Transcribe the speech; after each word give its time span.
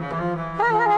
Ha 0.00 0.04
ha 0.58 0.86
ha! 0.92 0.97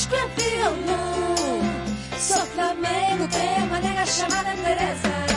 Somos 0.00 0.06
campeão. 0.06 0.74
Sou 2.18 2.46
Flamengo, 2.46 3.28
tenho 3.28 3.66
uma 3.66 3.80
nega 3.80 4.06
chamada 4.06 4.50
Teresa. 4.56 5.29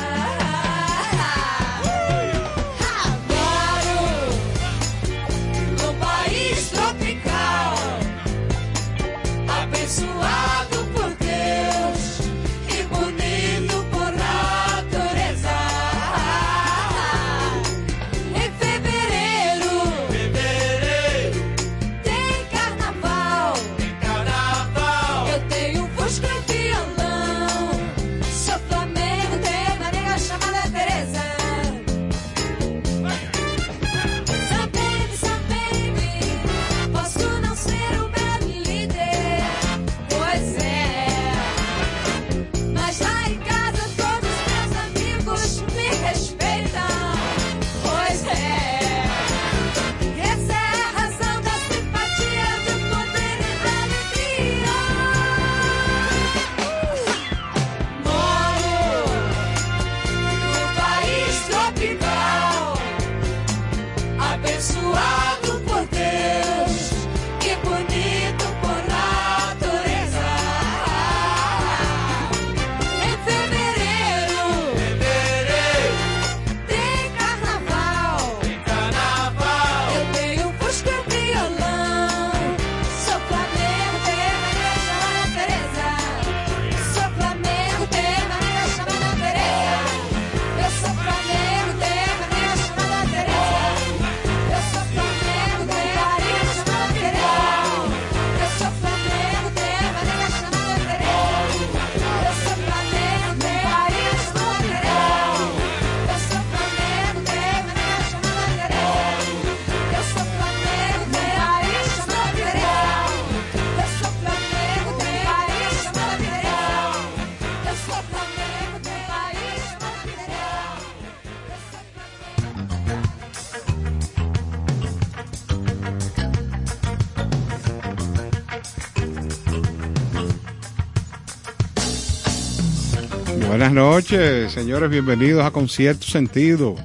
Noches, 133.74 134.52
señores, 134.52 134.90
bienvenidos 134.90 135.44
a 135.44 135.52
Concierto 135.52 136.06
Sentido, 136.06 136.76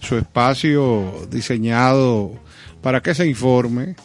su 0.00 0.18
espacio 0.18 1.26
diseñado 1.30 2.38
para 2.82 3.00
que 3.00 3.14
se 3.14 3.26
informe, 3.26 3.96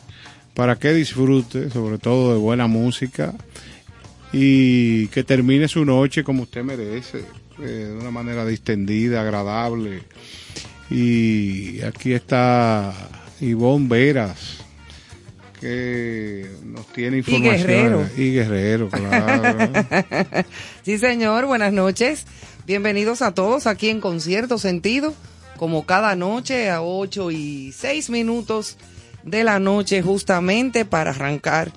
para 0.54 0.78
que 0.78 0.94
disfrute, 0.94 1.69
sobre 1.69 1.98
todo 1.98 2.33
de 2.33 2.39
buena 2.39 2.68
música 2.68 3.33
y 4.31 5.07
que 5.07 5.25
termine 5.25 5.68
su 5.68 5.83
noche 5.83 6.24
como 6.24 6.44
usted 6.44 6.63
merece, 6.63 7.25
eh, 7.60 7.63
de 7.63 7.98
una 7.98 8.12
manera 8.12 8.45
distendida, 8.45 9.22
agradable. 9.22 10.04
Y 10.89 11.81
aquí 11.81 12.13
está 12.13 12.94
Ivonne 13.42 13.89
Veras, 13.89 14.63
que 15.60 16.31
tiene 16.93 17.17
información. 17.17 17.55
Y 17.55 17.57
Guerrero. 17.57 18.09
Y 18.17 18.31
Guerrero, 18.33 18.89
claro. 18.89 19.71
sí, 20.83 20.97
señor, 20.97 21.45
buenas 21.45 21.73
noches. 21.73 22.25
Bienvenidos 22.65 23.21
a 23.21 23.33
todos 23.33 23.67
aquí 23.67 23.89
en 23.89 24.01
Concierto 24.01 24.57
Sentido, 24.57 25.13
como 25.57 25.85
cada 25.85 26.15
noche 26.15 26.69
a 26.69 26.81
8 26.81 27.31
y 27.31 27.71
6 27.71 28.09
minutos 28.09 28.77
de 29.23 29.43
la 29.43 29.59
noche, 29.59 30.01
justamente 30.01 30.85
para 30.85 31.11
arrancar 31.11 31.71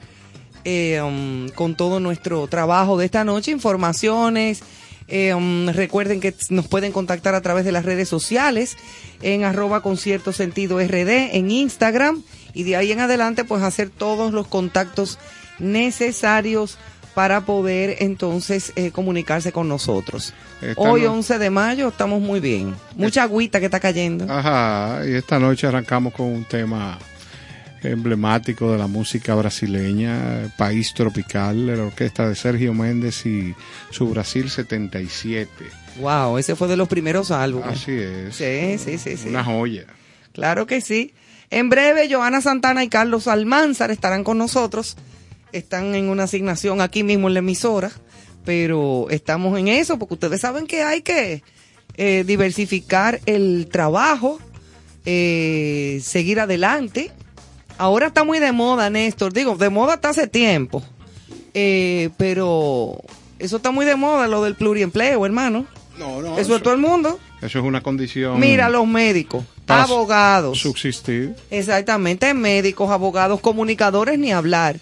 eh, 0.64 1.00
um, 1.00 1.48
con 1.50 1.74
todo 1.74 2.00
nuestro 2.00 2.46
trabajo 2.46 2.98
de 2.98 3.06
esta 3.06 3.24
noche, 3.24 3.50
informaciones. 3.50 4.62
Eh, 5.06 5.34
um, 5.34 5.68
recuerden 5.68 6.20
que 6.20 6.34
nos 6.48 6.66
pueden 6.66 6.90
contactar 6.90 7.34
a 7.34 7.42
través 7.42 7.66
de 7.66 7.72
las 7.72 7.84
redes 7.84 8.08
sociales 8.08 8.76
en 9.20 9.44
arroba 9.44 9.82
concierto 9.82 10.32
sentido 10.32 10.78
RD 10.80 11.36
en 11.36 11.50
Instagram 11.50 12.22
y 12.54 12.62
de 12.62 12.76
ahí 12.76 12.92
en 12.92 13.00
adelante 13.00 13.44
pues 13.44 13.62
hacer 13.62 13.90
todos 13.90 14.32
los 14.32 14.46
contactos 14.46 15.18
necesarios 15.58 16.78
para 17.14 17.42
poder 17.42 17.96
entonces 18.00 18.72
eh, 18.76 18.90
comunicarse 18.90 19.52
con 19.52 19.68
nosotros. 19.68 20.32
Esta 20.62 20.80
Hoy 20.80 21.02
no- 21.02 21.12
11 21.12 21.38
de 21.38 21.50
mayo 21.50 21.88
estamos 21.88 22.20
muy 22.20 22.40
bien. 22.40 22.74
Mucha 22.96 23.22
agüita 23.24 23.60
que 23.60 23.66
está 23.66 23.78
cayendo. 23.78 24.26
Ajá, 24.28 25.02
y 25.06 25.12
esta 25.14 25.38
noche 25.38 25.66
arrancamos 25.66 26.12
con 26.12 26.26
un 26.26 26.44
tema 26.44 26.98
emblemático 27.82 28.72
de 28.72 28.78
la 28.78 28.86
música 28.86 29.34
brasileña, 29.34 30.50
País 30.56 30.94
Tropical, 30.94 31.66
la 31.66 31.82
orquesta 31.84 32.26
de 32.28 32.34
Sergio 32.34 32.72
Méndez 32.72 33.26
y 33.26 33.54
su 33.90 34.08
Brasil 34.08 34.48
77. 34.50 35.48
Wow, 36.00 36.38
ese 36.38 36.56
fue 36.56 36.66
de 36.66 36.76
los 36.76 36.88
primeros 36.88 37.30
álbumes. 37.30 37.68
Así 37.82 37.92
es. 37.92 38.34
Sí, 38.36 38.78
sí, 38.78 38.98
sí, 38.98 39.16
sí. 39.16 39.28
Una 39.28 39.44
joya. 39.44 39.84
Claro 40.32 40.66
que 40.66 40.80
sí. 40.80 41.14
En 41.54 41.68
breve, 41.70 42.12
Joana 42.12 42.40
Santana 42.40 42.82
y 42.82 42.88
Carlos 42.88 43.28
Almanzar 43.28 43.92
estarán 43.92 44.24
con 44.24 44.38
nosotros. 44.38 44.96
Están 45.52 45.94
en 45.94 46.08
una 46.08 46.24
asignación 46.24 46.80
aquí 46.80 47.04
mismo 47.04 47.28
en 47.28 47.34
la 47.34 47.38
emisora, 47.38 47.92
pero 48.44 49.06
estamos 49.10 49.56
en 49.56 49.68
eso 49.68 49.96
porque 49.96 50.14
ustedes 50.14 50.40
saben 50.40 50.66
que 50.66 50.82
hay 50.82 51.02
que 51.02 51.44
eh, 51.96 52.24
diversificar 52.26 53.20
el 53.26 53.68
trabajo, 53.70 54.40
eh, 55.06 56.00
seguir 56.02 56.40
adelante. 56.40 57.12
Ahora 57.78 58.08
está 58.08 58.24
muy 58.24 58.40
de 58.40 58.50
moda, 58.50 58.90
Néstor. 58.90 59.32
Digo, 59.32 59.54
de 59.54 59.70
moda 59.70 59.94
hasta 59.94 60.08
hace 60.08 60.26
tiempo. 60.26 60.82
Eh, 61.54 62.10
pero 62.16 63.00
eso 63.38 63.58
está 63.58 63.70
muy 63.70 63.86
de 63.86 63.94
moda, 63.94 64.26
lo 64.26 64.42
del 64.42 64.56
pluriempleo, 64.56 65.24
hermano. 65.24 65.66
No, 66.00 66.20
no. 66.20 66.36
Eso 66.36 66.56
es 66.56 66.64
todo 66.64 66.74
el 66.74 66.80
mundo. 66.80 67.20
eso 67.42 67.60
es 67.60 67.64
una 67.64 67.80
condición. 67.80 68.40
Mira, 68.40 68.68
los 68.68 68.88
médicos, 68.88 69.44
abogados. 69.66 70.58
Subsistir. 70.58 71.34
Exactamente, 71.50 72.32
médicos, 72.34 72.90
abogados, 72.90 73.40
comunicadores, 73.40 74.18
ni 74.18 74.32
hablar. 74.32 74.76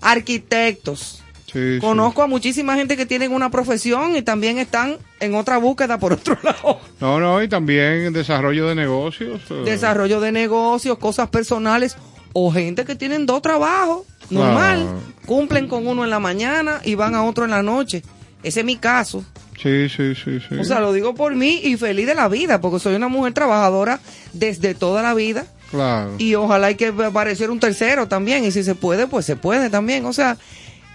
Arquitectos. 0.00 1.22
Sí, 1.52 1.74
sí. 1.74 1.78
Conozco 1.80 2.22
a 2.22 2.26
muchísima 2.26 2.74
gente 2.74 2.96
que 2.96 3.06
tienen 3.06 3.32
una 3.32 3.50
profesión 3.50 4.16
y 4.16 4.22
también 4.22 4.58
están 4.58 4.96
en 5.20 5.34
otra 5.34 5.58
búsqueda 5.58 5.98
por 5.98 6.12
otro 6.14 6.36
lado. 6.42 6.80
No, 7.00 7.20
no, 7.20 7.42
y 7.42 7.48
también 7.48 8.12
desarrollo 8.12 8.66
de 8.68 8.74
negocios. 8.74 9.40
eh, 9.50 9.54
Desarrollo 9.64 10.20
de 10.20 10.32
negocios, 10.32 10.98
cosas 10.98 11.28
personales 11.28 11.96
o 12.32 12.50
gente 12.52 12.84
que 12.84 12.96
tienen 12.96 13.26
dos 13.26 13.40
trabajos, 13.42 14.02
normal. 14.30 14.88
Cumplen 15.26 15.68
con 15.68 15.86
uno 15.86 16.02
en 16.04 16.10
la 16.10 16.18
mañana 16.18 16.80
y 16.84 16.96
van 16.96 17.14
a 17.14 17.22
otro 17.22 17.44
en 17.44 17.52
la 17.52 17.62
noche. 17.62 18.02
Ese 18.44 18.60
es 18.60 18.66
mi 18.66 18.76
caso. 18.76 19.24
Sí, 19.60 19.88
sí, 19.88 20.14
sí, 20.14 20.38
sí. 20.48 20.54
O 20.56 20.64
sea, 20.64 20.80
lo 20.80 20.92
digo 20.92 21.14
por 21.14 21.34
mí 21.34 21.60
y 21.64 21.76
feliz 21.76 22.06
de 22.06 22.14
la 22.14 22.28
vida, 22.28 22.60
porque 22.60 22.78
soy 22.78 22.94
una 22.94 23.08
mujer 23.08 23.32
trabajadora 23.32 23.98
desde 24.32 24.74
toda 24.74 25.02
la 25.02 25.14
vida. 25.14 25.46
claro. 25.70 26.14
y 26.18 26.34
ojalá 26.34 26.68
hay 26.68 26.74
que 26.76 26.88
aparecer 26.88 27.50
un 27.50 27.58
tercero 27.60 28.06
también 28.06 28.44
y 28.44 28.52
si 28.52 28.62
se 28.62 28.74
puede 28.74 29.06
pues 29.08 29.24
se 29.26 29.34
puede 29.36 29.70
también 29.70 30.04
o 30.06 30.12
sea 30.12 30.36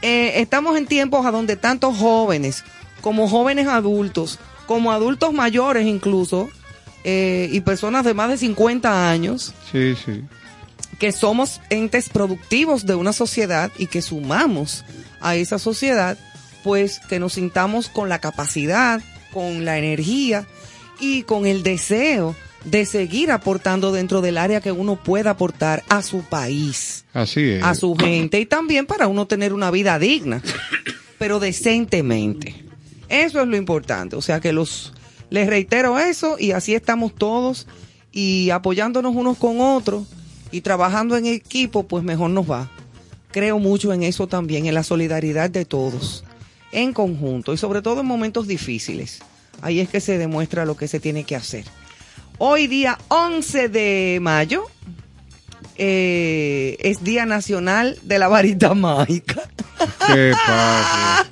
eh, 0.02 0.34
estamos 0.40 0.78
en 0.78 0.86
tiempos 0.86 1.26
a 1.26 1.32
donde 1.32 1.56
tantos 1.58 1.98
jóvenes 1.98 2.64
como 3.02 3.28
jóvenes 3.28 3.68
adultos 3.68 4.40
como 4.68 4.92
adultos 4.94 5.34
mayores 5.34 5.86
incluso 5.86 6.50
eh, 7.04 7.50
y 7.52 7.60
personas 7.62 8.06
de 8.06 8.14
más 8.14 8.30
de 8.30 8.38
50 8.38 9.10
años 9.10 9.54
Sí, 9.72 9.96
sí. 10.06 10.24
que 11.00 11.12
somos 11.12 11.60
entes 11.70 12.08
productivos 12.10 12.86
de 12.86 12.96
una 12.96 13.12
sociedad 13.12 13.72
y 13.78 13.88
que 13.88 14.02
sumamos 14.02 14.86
a 15.20 15.36
esa 15.36 15.60
sociedad, 15.60 16.18
pues 16.64 17.00
que 17.00 17.20
nos 17.20 17.34
sintamos 17.34 17.90
con 17.90 18.10
la 18.10 18.20
capacidad, 18.20 19.02
con 19.32 19.66
la 19.66 19.78
energía 19.78 20.46
y 21.00 21.24
con 21.24 21.46
el 21.46 21.64
deseo 21.64 22.36
de 22.66 22.86
seguir 22.86 23.32
aportando 23.32 23.92
dentro 23.92 24.22
del 24.22 24.38
área 24.38 24.60
que 24.62 24.72
uno 24.72 24.98
pueda 25.02 25.32
aportar 25.32 25.84
a 25.88 26.02
su 26.02 26.22
país, 26.24 27.06
Así 27.14 27.42
es. 27.52 27.64
a 27.64 27.74
su 27.74 27.96
gente 27.96 28.40
y 28.40 28.46
también 28.46 28.86
para 28.86 29.08
uno 29.08 29.28
tener 29.28 29.54
una 29.54 29.72
vida 29.72 29.98
digna, 29.98 30.42
pero 31.18 31.40
decentemente. 31.40 32.66
Eso 33.08 33.42
es 33.42 33.48
lo 33.48 33.56
importante, 33.56 34.16
o 34.16 34.22
sea 34.22 34.40
que 34.40 34.52
los 34.52 34.94
les 35.30 35.48
reitero 35.48 36.00
eso 36.00 36.38
y 36.40 36.52
así 36.52 36.74
estamos 36.76 37.14
todos 37.16 37.68
y 38.12 38.50
apoyándonos 38.50 39.16
unos 39.16 39.38
con 39.38 39.62
otros 39.62 40.04
y 40.52 40.62
trabajando 40.62 41.16
en 41.16 41.28
equipo, 41.28 41.88
pues 41.88 42.04
mejor 42.04 42.32
nos 42.32 42.50
va. 42.50 42.70
Creo 43.32 43.60
mucho 43.60 43.94
en 43.94 44.02
eso 44.04 44.28
también, 44.28 44.66
en 44.66 44.74
la 44.74 44.84
solidaridad 44.84 45.50
de 45.52 45.66
todos, 45.66 46.24
en 46.72 46.94
conjunto 46.94 47.54
y 47.54 47.58
sobre 47.58 47.82
todo 47.82 48.02
en 48.02 48.08
momentos 48.08 48.48
difíciles. 48.48 49.20
Ahí 49.62 49.80
es 49.80 49.90
que 49.90 50.02
se 50.02 50.18
demuestra 50.18 50.66
lo 50.66 50.78
que 50.78 50.88
se 50.88 51.00
tiene 51.00 51.24
que 51.24 51.36
hacer. 51.36 51.66
Hoy 52.38 52.68
día 52.68 52.98
11 53.10 53.70
de 53.70 54.20
mayo 54.22 54.66
eh, 55.76 56.78
es 56.80 57.04
Día 57.04 57.26
Nacional 57.26 58.00
de 58.04 58.20
la 58.20 58.28
Varita 58.28 58.74
Mágica. 58.76 59.42
¿Qué 60.08 60.34
pasa? 60.46 61.30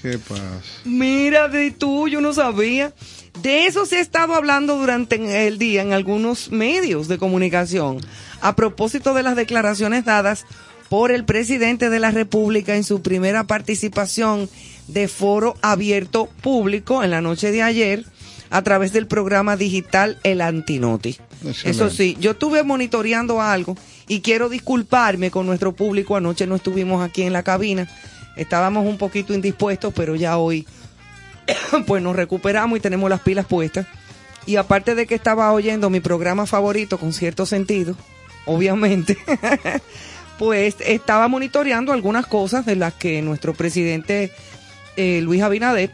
¿Qué 0.00 0.18
pasa? 0.18 0.60
Mira 0.84 1.48
de 1.48 1.70
tú, 1.70 2.08
yo 2.08 2.20
no 2.20 2.32
sabía. 2.32 2.92
De 3.42 3.66
eso 3.66 3.86
se 3.86 3.96
ha 3.96 4.00
estado 4.00 4.34
hablando 4.34 4.76
durante 4.76 5.46
el 5.46 5.58
día 5.58 5.82
en 5.82 5.92
algunos 5.92 6.50
medios 6.50 7.08
de 7.08 7.18
comunicación 7.18 7.98
a 8.40 8.54
propósito 8.54 9.14
de 9.14 9.22
las 9.22 9.36
declaraciones 9.36 10.04
dadas 10.04 10.44
por 10.92 11.10
el 11.10 11.24
presidente 11.24 11.88
de 11.88 11.98
la 11.98 12.10
República 12.10 12.76
en 12.76 12.84
su 12.84 13.00
primera 13.00 13.44
participación 13.44 14.50
de 14.88 15.08
foro 15.08 15.54
abierto 15.62 16.26
público 16.42 17.02
en 17.02 17.10
la 17.10 17.22
noche 17.22 17.50
de 17.50 17.62
ayer 17.62 18.04
a 18.50 18.60
través 18.60 18.92
del 18.92 19.06
programa 19.06 19.56
digital 19.56 20.18
El 20.22 20.42
Antinoti. 20.42 21.16
Excelente. 21.46 21.70
Eso 21.70 21.88
sí, 21.88 22.18
yo 22.20 22.32
estuve 22.32 22.62
monitoreando 22.62 23.40
algo 23.40 23.74
y 24.06 24.20
quiero 24.20 24.50
disculparme 24.50 25.30
con 25.30 25.46
nuestro 25.46 25.72
público. 25.72 26.14
Anoche 26.14 26.46
no 26.46 26.56
estuvimos 26.56 27.02
aquí 27.02 27.22
en 27.22 27.32
la 27.32 27.42
cabina. 27.42 27.88
Estábamos 28.36 28.84
un 28.86 28.98
poquito 28.98 29.32
indispuestos, 29.32 29.94
pero 29.96 30.14
ya 30.14 30.36
hoy 30.36 30.66
pues 31.86 32.02
nos 32.02 32.14
recuperamos 32.14 32.76
y 32.76 32.82
tenemos 32.82 33.08
las 33.08 33.22
pilas 33.22 33.46
puestas. 33.46 33.86
Y 34.44 34.56
aparte 34.56 34.94
de 34.94 35.06
que 35.06 35.14
estaba 35.14 35.50
oyendo 35.52 35.88
mi 35.88 36.00
programa 36.00 36.44
favorito 36.44 36.98
con 36.98 37.14
cierto 37.14 37.46
sentido, 37.46 37.96
obviamente, 38.44 39.16
pues 40.38 40.76
estaba 40.80 41.28
monitoreando 41.28 41.92
algunas 41.92 42.26
cosas 42.26 42.66
de 42.66 42.76
las 42.76 42.94
que 42.94 43.22
nuestro 43.22 43.54
presidente 43.54 44.32
eh, 44.96 45.20
Luis 45.22 45.42
Abinader 45.42 45.90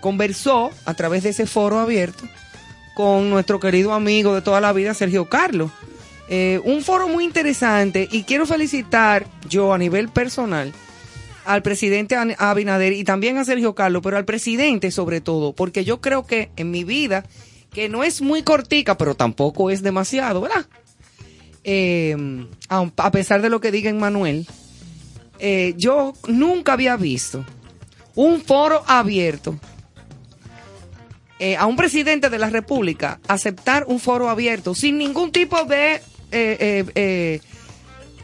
conversó 0.00 0.70
a 0.84 0.94
través 0.94 1.22
de 1.22 1.30
ese 1.30 1.46
foro 1.46 1.78
abierto 1.78 2.24
con 2.94 3.30
nuestro 3.30 3.60
querido 3.60 3.92
amigo 3.92 4.34
de 4.34 4.42
toda 4.42 4.60
la 4.60 4.72
vida, 4.72 4.94
Sergio 4.94 5.28
Carlos. 5.28 5.70
Eh, 6.28 6.60
un 6.64 6.82
foro 6.82 7.08
muy 7.08 7.24
interesante 7.24 8.08
y 8.10 8.22
quiero 8.22 8.46
felicitar 8.46 9.26
yo 9.48 9.72
a 9.72 9.78
nivel 9.78 10.08
personal 10.08 10.72
al 11.44 11.62
presidente 11.62 12.16
Abinader 12.38 12.92
y 12.92 13.02
también 13.02 13.38
a 13.38 13.44
Sergio 13.44 13.74
Carlos, 13.74 14.02
pero 14.04 14.16
al 14.16 14.24
presidente 14.24 14.90
sobre 14.90 15.20
todo, 15.20 15.52
porque 15.52 15.84
yo 15.84 16.00
creo 16.00 16.26
que 16.26 16.50
en 16.56 16.70
mi 16.70 16.84
vida, 16.84 17.24
que 17.72 17.88
no 17.88 18.04
es 18.04 18.22
muy 18.22 18.42
cortica, 18.42 18.96
pero 18.96 19.16
tampoco 19.16 19.70
es 19.70 19.82
demasiado, 19.82 20.40
¿verdad? 20.42 20.66
Eh, 21.64 22.16
a, 22.68 23.10
pesar 23.10 23.42
de 23.42 23.50
lo 23.50 23.60
que 23.60 23.70
diga 23.70 23.92
Manuel, 23.92 24.46
eh, 25.38 25.74
yo 25.76 26.12
nunca 26.28 26.74
había 26.74 26.96
visto 26.96 27.44
un 28.14 28.40
foro 28.42 28.82
abierto 28.86 29.58
eh, 31.38 31.56
a 31.56 31.66
un 31.66 31.76
presidente 31.76 32.28
de 32.28 32.38
la 32.38 32.50
República 32.50 33.20
aceptar 33.26 33.84
un 33.88 34.00
foro 34.00 34.28
abierto 34.28 34.74
sin 34.74 34.98
ningún 34.98 35.32
tipo 35.32 35.64
de, 35.64 36.02
eh, 36.30 37.40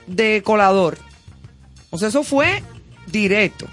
de 0.06 0.42
colador. 0.44 0.98
O 1.90 1.98
sea, 1.98 2.08
eso 2.08 2.22
fue 2.22 2.62
directo. 3.06 3.66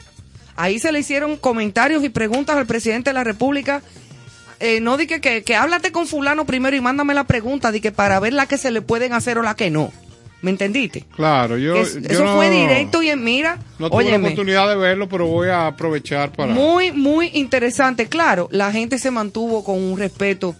Ahí 0.56 0.80
se 0.80 0.92
le 0.92 1.00
hicieron 1.00 1.36
comentarios 1.36 2.04
y 2.04 2.10
preguntas 2.10 2.56
al 2.56 2.66
presidente 2.66 3.10
de 3.10 3.16
la 3.16 3.24
República. 3.24 3.82
Eh, 4.66 4.80
no 4.80 4.96
di 4.96 5.08
que, 5.08 5.20
que, 5.20 5.44
que 5.44 5.56
háblate 5.56 5.92
con 5.92 6.08
fulano 6.08 6.46
primero 6.46 6.74
y 6.76 6.80
mándame 6.82 7.14
la 7.14 7.26
pregunta, 7.26 7.72
di 7.72 7.82
que 7.82 7.92
para 7.92 8.20
ver 8.22 8.32
la 8.32 8.46
que 8.46 8.58
se 8.58 8.72
le 8.72 8.82
pueden 8.82 9.12
hacer 9.12 9.38
o 9.38 9.44
la 9.44 9.56
que 9.56 9.70
no. 9.70 9.92
¿Me 10.42 10.52
entendiste? 10.52 11.06
Claro, 11.16 11.58
yo. 11.58 11.76
Es- 11.76 11.96
yo 12.02 12.08
eso 12.10 12.24
no- 12.26 12.36
fue 12.36 12.50
directo 12.50 13.02
y 13.04 13.10
en 13.10 13.24
mira. 13.24 13.60
No 13.80 13.90
tuve 13.90 14.04
la 14.06 14.10
oportunidad 14.28 14.68
de 14.70 14.76
verlo, 14.76 15.08
pero 15.10 15.28
voy 15.28 15.50
a 15.50 15.68
aprovechar 15.68 16.32
para. 16.32 16.54
muy, 16.54 16.92
muy 16.92 17.30
interesante. 17.34 18.08
Claro, 18.08 18.48
la 18.52 18.72
gente 18.72 19.00
se 19.00 19.12
mantuvo 19.12 19.64
con 19.66 19.82
un 19.82 19.98
respeto 19.98 20.56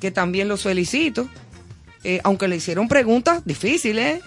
que 0.00 0.10
también 0.10 0.48
los 0.48 0.62
felicito. 0.62 1.28
Eh, 2.04 2.20
aunque 2.24 2.48
le 2.48 2.56
hicieron 2.56 2.88
preguntas 2.88 3.42
difíciles 3.44 4.20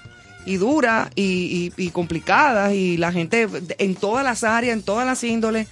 y 0.46 0.58
duras 0.58 1.10
y, 1.16 1.72
y- 1.78 1.84
y 1.86 1.90
complicadas 1.90 2.74
y 2.74 2.98
la 2.98 3.12
gente 3.12 3.48
en 3.80 3.96
todas 3.96 4.24
las 4.24 4.44
áreas, 4.44 4.76
en 4.78 4.84
todas 4.84 5.06
las 5.06 5.24
índoles. 5.24 5.68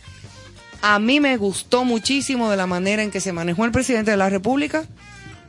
A 0.85 0.99
mí 0.99 1.21
me 1.21 1.37
gustó 1.37 1.85
muchísimo 1.85 2.51
de 2.51 2.57
la 2.57 2.67
manera 2.67 3.01
en 3.03 3.09
que 3.09 3.21
se 3.21 3.31
manejó 3.31 3.63
el 3.63 3.71
presidente 3.71 4.11
de 4.11 4.17
la 4.17 4.29
República, 4.29 4.83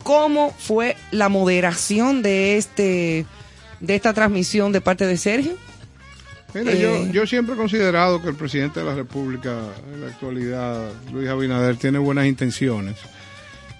cómo 0.05 0.55
fue 0.57 0.97
la 1.11 1.29
moderación 1.29 2.23
de 2.23 2.57
este 2.57 3.27
de 3.81 3.95
esta 3.97 4.15
transmisión 4.15 4.71
de 4.71 4.81
parte 4.81 5.07
de 5.09 5.17
Sergio. 5.17 5.55
Mira, 6.55 6.71
Eh, 6.71 6.81
yo, 6.81 7.07
yo 7.13 7.27
siempre 7.27 7.57
he 7.57 7.59
considerado 7.59 8.23
que 8.23 8.29
el 8.29 8.37
presidente 8.37 8.79
de 8.79 8.87
la 8.87 8.95
República 8.95 9.59
en 9.93 10.03
la 10.03 10.07
actualidad, 10.07 10.89
Luis 11.13 11.29
Abinader, 11.29 11.77
tiene 11.79 11.99
buenas 11.99 12.27
intenciones. 12.27 12.95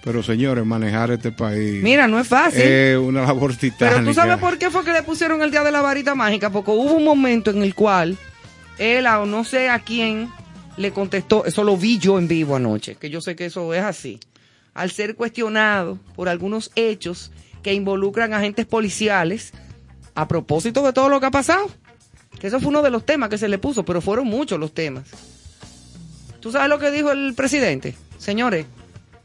Pero 0.03 0.21
señores, 0.23 0.65
manejar 0.65 1.09
este 1.11 1.31
país 1.31 1.81
Mira, 1.81 2.05
no 2.07 2.19
es 2.19 2.27
fácil. 2.27 2.61
es 2.63 2.97
una 2.97 3.21
labor 3.21 3.55
titánica. 3.55 3.95
Pero 3.95 4.05
tú 4.05 4.13
sabes 4.13 4.37
por 4.39 4.57
qué 4.57 4.69
fue 4.69 4.83
que 4.83 4.91
le 4.91 5.03
pusieron 5.03 5.41
el 5.41 5.51
día 5.51 5.63
de 5.63 5.71
la 5.71 5.81
varita 5.81 6.15
mágica, 6.15 6.49
porque 6.49 6.71
hubo 6.71 6.93
un 6.95 7.05
momento 7.05 7.49
en 7.49 7.63
el 7.63 7.73
cual 7.73 8.17
él 8.77 9.07
o 9.07 9.25
no 9.25 9.45
sé 9.45 9.69
a 9.69 9.79
quién 9.79 10.29
le 10.77 10.91
contestó, 10.91 11.45
eso 11.45 11.63
lo 11.63 11.77
vi 11.77 11.97
yo 11.99 12.17
en 12.19 12.27
vivo 12.27 12.55
anoche, 12.55 12.95
que 12.95 13.09
yo 13.09 13.21
sé 13.21 13.35
que 13.35 13.45
eso 13.45 13.73
es 13.73 13.81
así, 13.83 14.19
al 14.73 14.91
ser 14.91 15.15
cuestionado 15.15 15.97
por 16.15 16.27
algunos 16.29 16.71
hechos 16.75 17.31
que 17.63 17.73
involucran 17.73 18.33
agentes 18.33 18.65
policiales 18.65 19.53
a 20.15 20.27
propósito 20.27 20.83
de 20.83 20.93
todo 20.93 21.09
lo 21.09 21.19
que 21.19 21.25
ha 21.27 21.31
pasado. 21.31 21.69
Que 22.39 22.47
eso 22.47 22.59
fue 22.59 22.67
uno 22.69 22.81
de 22.81 22.89
los 22.91 23.05
temas 23.05 23.29
que 23.29 23.37
se 23.37 23.47
le 23.47 23.57
puso, 23.57 23.83
pero 23.85 24.01
fueron 24.01 24.27
muchos 24.27 24.59
los 24.59 24.73
temas. 24.73 25.05
¿Tú 26.41 26.51
sabes 26.51 26.67
lo 26.69 26.77
que 26.79 26.91
dijo 26.91 27.11
el 27.11 27.33
presidente? 27.33 27.95
Señores, 28.17 28.65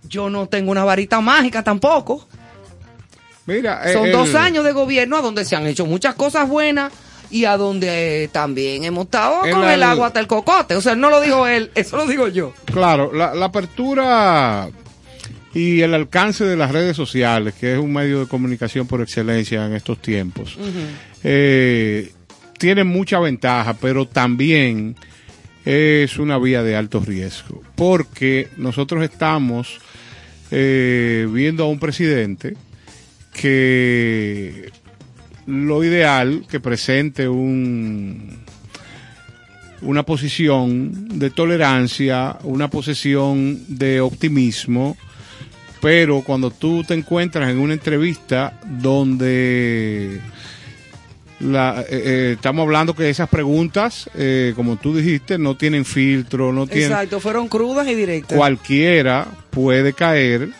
yo 0.08 0.30
no 0.30 0.46
tengo 0.48 0.70
una 0.70 0.84
varita 0.84 1.20
mágica 1.20 1.62
tampoco. 1.64 2.26
Mira, 3.46 3.82
eh, 3.90 3.92
Son 3.92 4.06
el- 4.06 4.12
dos 4.12 4.34
años 4.34 4.64
de 4.64 4.72
gobierno 4.72 5.16
a 5.16 5.20
donde 5.22 5.44
se 5.44 5.56
han 5.56 5.66
hecho 5.66 5.84
muchas 5.86 6.14
cosas 6.14 6.48
buenas 6.48 6.92
y 7.30 7.44
a 7.44 7.56
donde 7.56 8.24
eh, 8.24 8.28
también 8.28 8.84
hemos 8.84 9.04
estado 9.04 9.44
En 9.44 9.54
con 9.54 9.68
el 9.68 9.82
agua 9.82 10.08
hasta 10.08 10.20
el 10.20 10.26
cocote. 10.26 10.74
O 10.74 10.80
sea, 10.80 10.94
no 10.94 11.10
lo 11.10 11.20
dijo 11.20 11.46
él, 11.46 11.70
eso 11.74 11.96
lo 11.96 12.06
digo 12.06 12.28
yo. 12.28 12.52
Claro, 12.66 13.12
la, 13.12 13.34
la 13.34 13.46
apertura 13.46 14.68
y 15.54 15.80
el 15.80 15.94
alcance 15.94 16.44
de 16.44 16.56
las 16.56 16.70
redes 16.70 16.96
sociales, 16.96 17.54
que 17.54 17.72
es 17.72 17.78
un 17.78 17.92
medio 17.92 18.20
de 18.20 18.26
comunicación 18.26 18.86
por 18.86 19.00
excelencia 19.00 19.66
en 19.66 19.74
estos 19.74 20.00
tiempos, 20.00 20.56
eh, 21.24 22.12
tiene 22.58 22.84
mucha 22.84 23.18
ventaja, 23.18 23.74
pero 23.74 24.06
también 24.06 24.96
es 25.64 26.18
una 26.18 26.38
vía 26.38 26.62
de 26.62 26.76
alto 26.76 27.00
riesgo, 27.00 27.62
porque 27.74 28.48
nosotros 28.56 29.02
estamos 29.02 29.80
eh, 30.50 31.26
viendo 31.30 31.64
a 31.64 31.68
un 31.68 31.80
presidente 31.80 32.56
que 33.32 34.70
lo 35.50 35.84
ideal 35.84 36.46
que 36.48 36.60
presente 36.60 37.28
un 37.28 38.38
una 39.82 40.02
posición 40.02 41.18
de 41.18 41.30
tolerancia, 41.30 42.36
una 42.42 42.68
posición 42.68 43.60
de 43.68 44.00
optimismo, 44.00 44.96
pero 45.80 46.22
cuando 46.22 46.50
tú 46.50 46.84
te 46.84 46.94
encuentras 46.94 47.50
en 47.50 47.58
una 47.58 47.72
entrevista 47.72 48.60
donde 48.64 50.20
la, 51.40 51.80
eh, 51.80 51.86
eh, 51.90 52.32
estamos 52.34 52.64
hablando 52.64 52.94
que 52.94 53.08
esas 53.08 53.28
preguntas, 53.28 54.10
eh, 54.14 54.52
como 54.54 54.76
tú 54.76 54.94
dijiste, 54.94 55.38
no 55.38 55.56
tienen 55.56 55.86
filtro, 55.86 56.52
no 56.52 56.66
tienen 56.66 56.92
Exacto, 56.92 57.18
fueron 57.18 57.48
crudas 57.48 57.88
y 57.88 57.94
directas. 57.94 58.36
cualquiera 58.36 59.26
puede 59.50 59.94
caer 59.94 60.50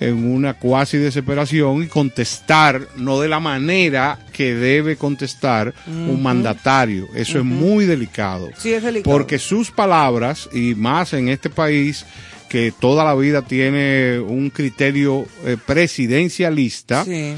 en 0.00 0.24
una 0.32 0.54
cuasi 0.54 0.98
desesperación 0.98 1.82
y 1.82 1.86
contestar 1.86 2.80
no 2.96 3.20
de 3.20 3.28
la 3.28 3.40
manera 3.40 4.18
que 4.32 4.54
debe 4.54 4.96
contestar 4.96 5.72
un 5.86 6.22
mandatario. 6.22 7.06
Eso 7.14 7.38
es 7.38 7.44
muy 7.44 7.84
delicado. 7.86 8.50
Sí, 8.58 8.72
es 8.72 8.82
delicado. 8.82 9.16
Porque 9.16 9.38
sus 9.38 9.70
palabras, 9.70 10.48
y 10.52 10.74
más 10.74 11.12
en 11.12 11.28
este 11.28 11.48
país 11.50 12.04
que 12.48 12.72
toda 12.78 13.04
la 13.04 13.14
vida 13.14 13.42
tiene 13.42 14.18
un 14.20 14.50
criterio 14.50 15.26
eh, 15.44 15.56
presidencialista, 15.64 17.04
Sí. 17.04 17.34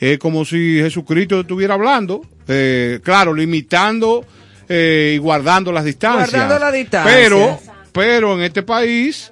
es 0.00 0.18
como 0.18 0.44
si 0.44 0.78
Jesucristo 0.78 1.40
estuviera 1.40 1.74
hablando, 1.74 2.22
eh, 2.48 3.00
claro, 3.02 3.34
limitando 3.34 4.24
eh, 4.68 5.12
y 5.16 5.18
guardando 5.18 5.70
las 5.72 5.84
distancias. 5.84 6.30
Guardando 6.30 6.58
la 6.58 6.72
distancia. 6.72 7.12
Pero, 7.14 7.60
pero 7.92 8.34
en 8.34 8.40
este 8.42 8.62
país, 8.62 9.30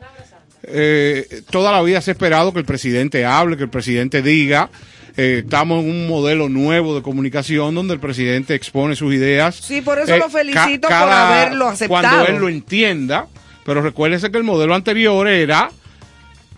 eh, 0.64 1.42
toda 1.50 1.72
la 1.72 1.82
vida 1.82 2.00
se 2.00 2.10
ha 2.10 2.14
esperado 2.14 2.52
que 2.52 2.58
el 2.60 2.64
presidente 2.64 3.24
hable, 3.24 3.56
que 3.56 3.64
el 3.64 3.70
presidente 3.70 4.22
diga. 4.22 4.70
eh, 5.16 5.42
estamos 5.44 5.84
en 5.84 5.90
un 5.90 6.08
modelo 6.08 6.48
nuevo 6.48 6.94
de 6.94 7.02
comunicación 7.02 7.74
donde 7.74 7.92
el 7.94 8.00
presidente 8.00 8.54
expone 8.54 8.96
sus 8.96 9.12
ideas. 9.12 9.56
Sí, 9.56 9.82
por 9.82 9.98
eso 9.98 10.14
Eh, 10.14 10.18
lo 10.18 10.30
felicito 10.30 10.88
ca- 10.88 11.00
por 11.02 11.12
haberlo 11.12 11.68
aceptado. 11.68 12.00
Cuando 12.02 12.26
él 12.32 12.36
lo 12.40 12.48
entienda, 12.48 13.26
pero 13.66 13.82
recuérdese 13.82 14.30
que 14.30 14.38
el 14.38 14.44
modelo 14.44 14.74
anterior 14.74 15.28
era 15.28 15.70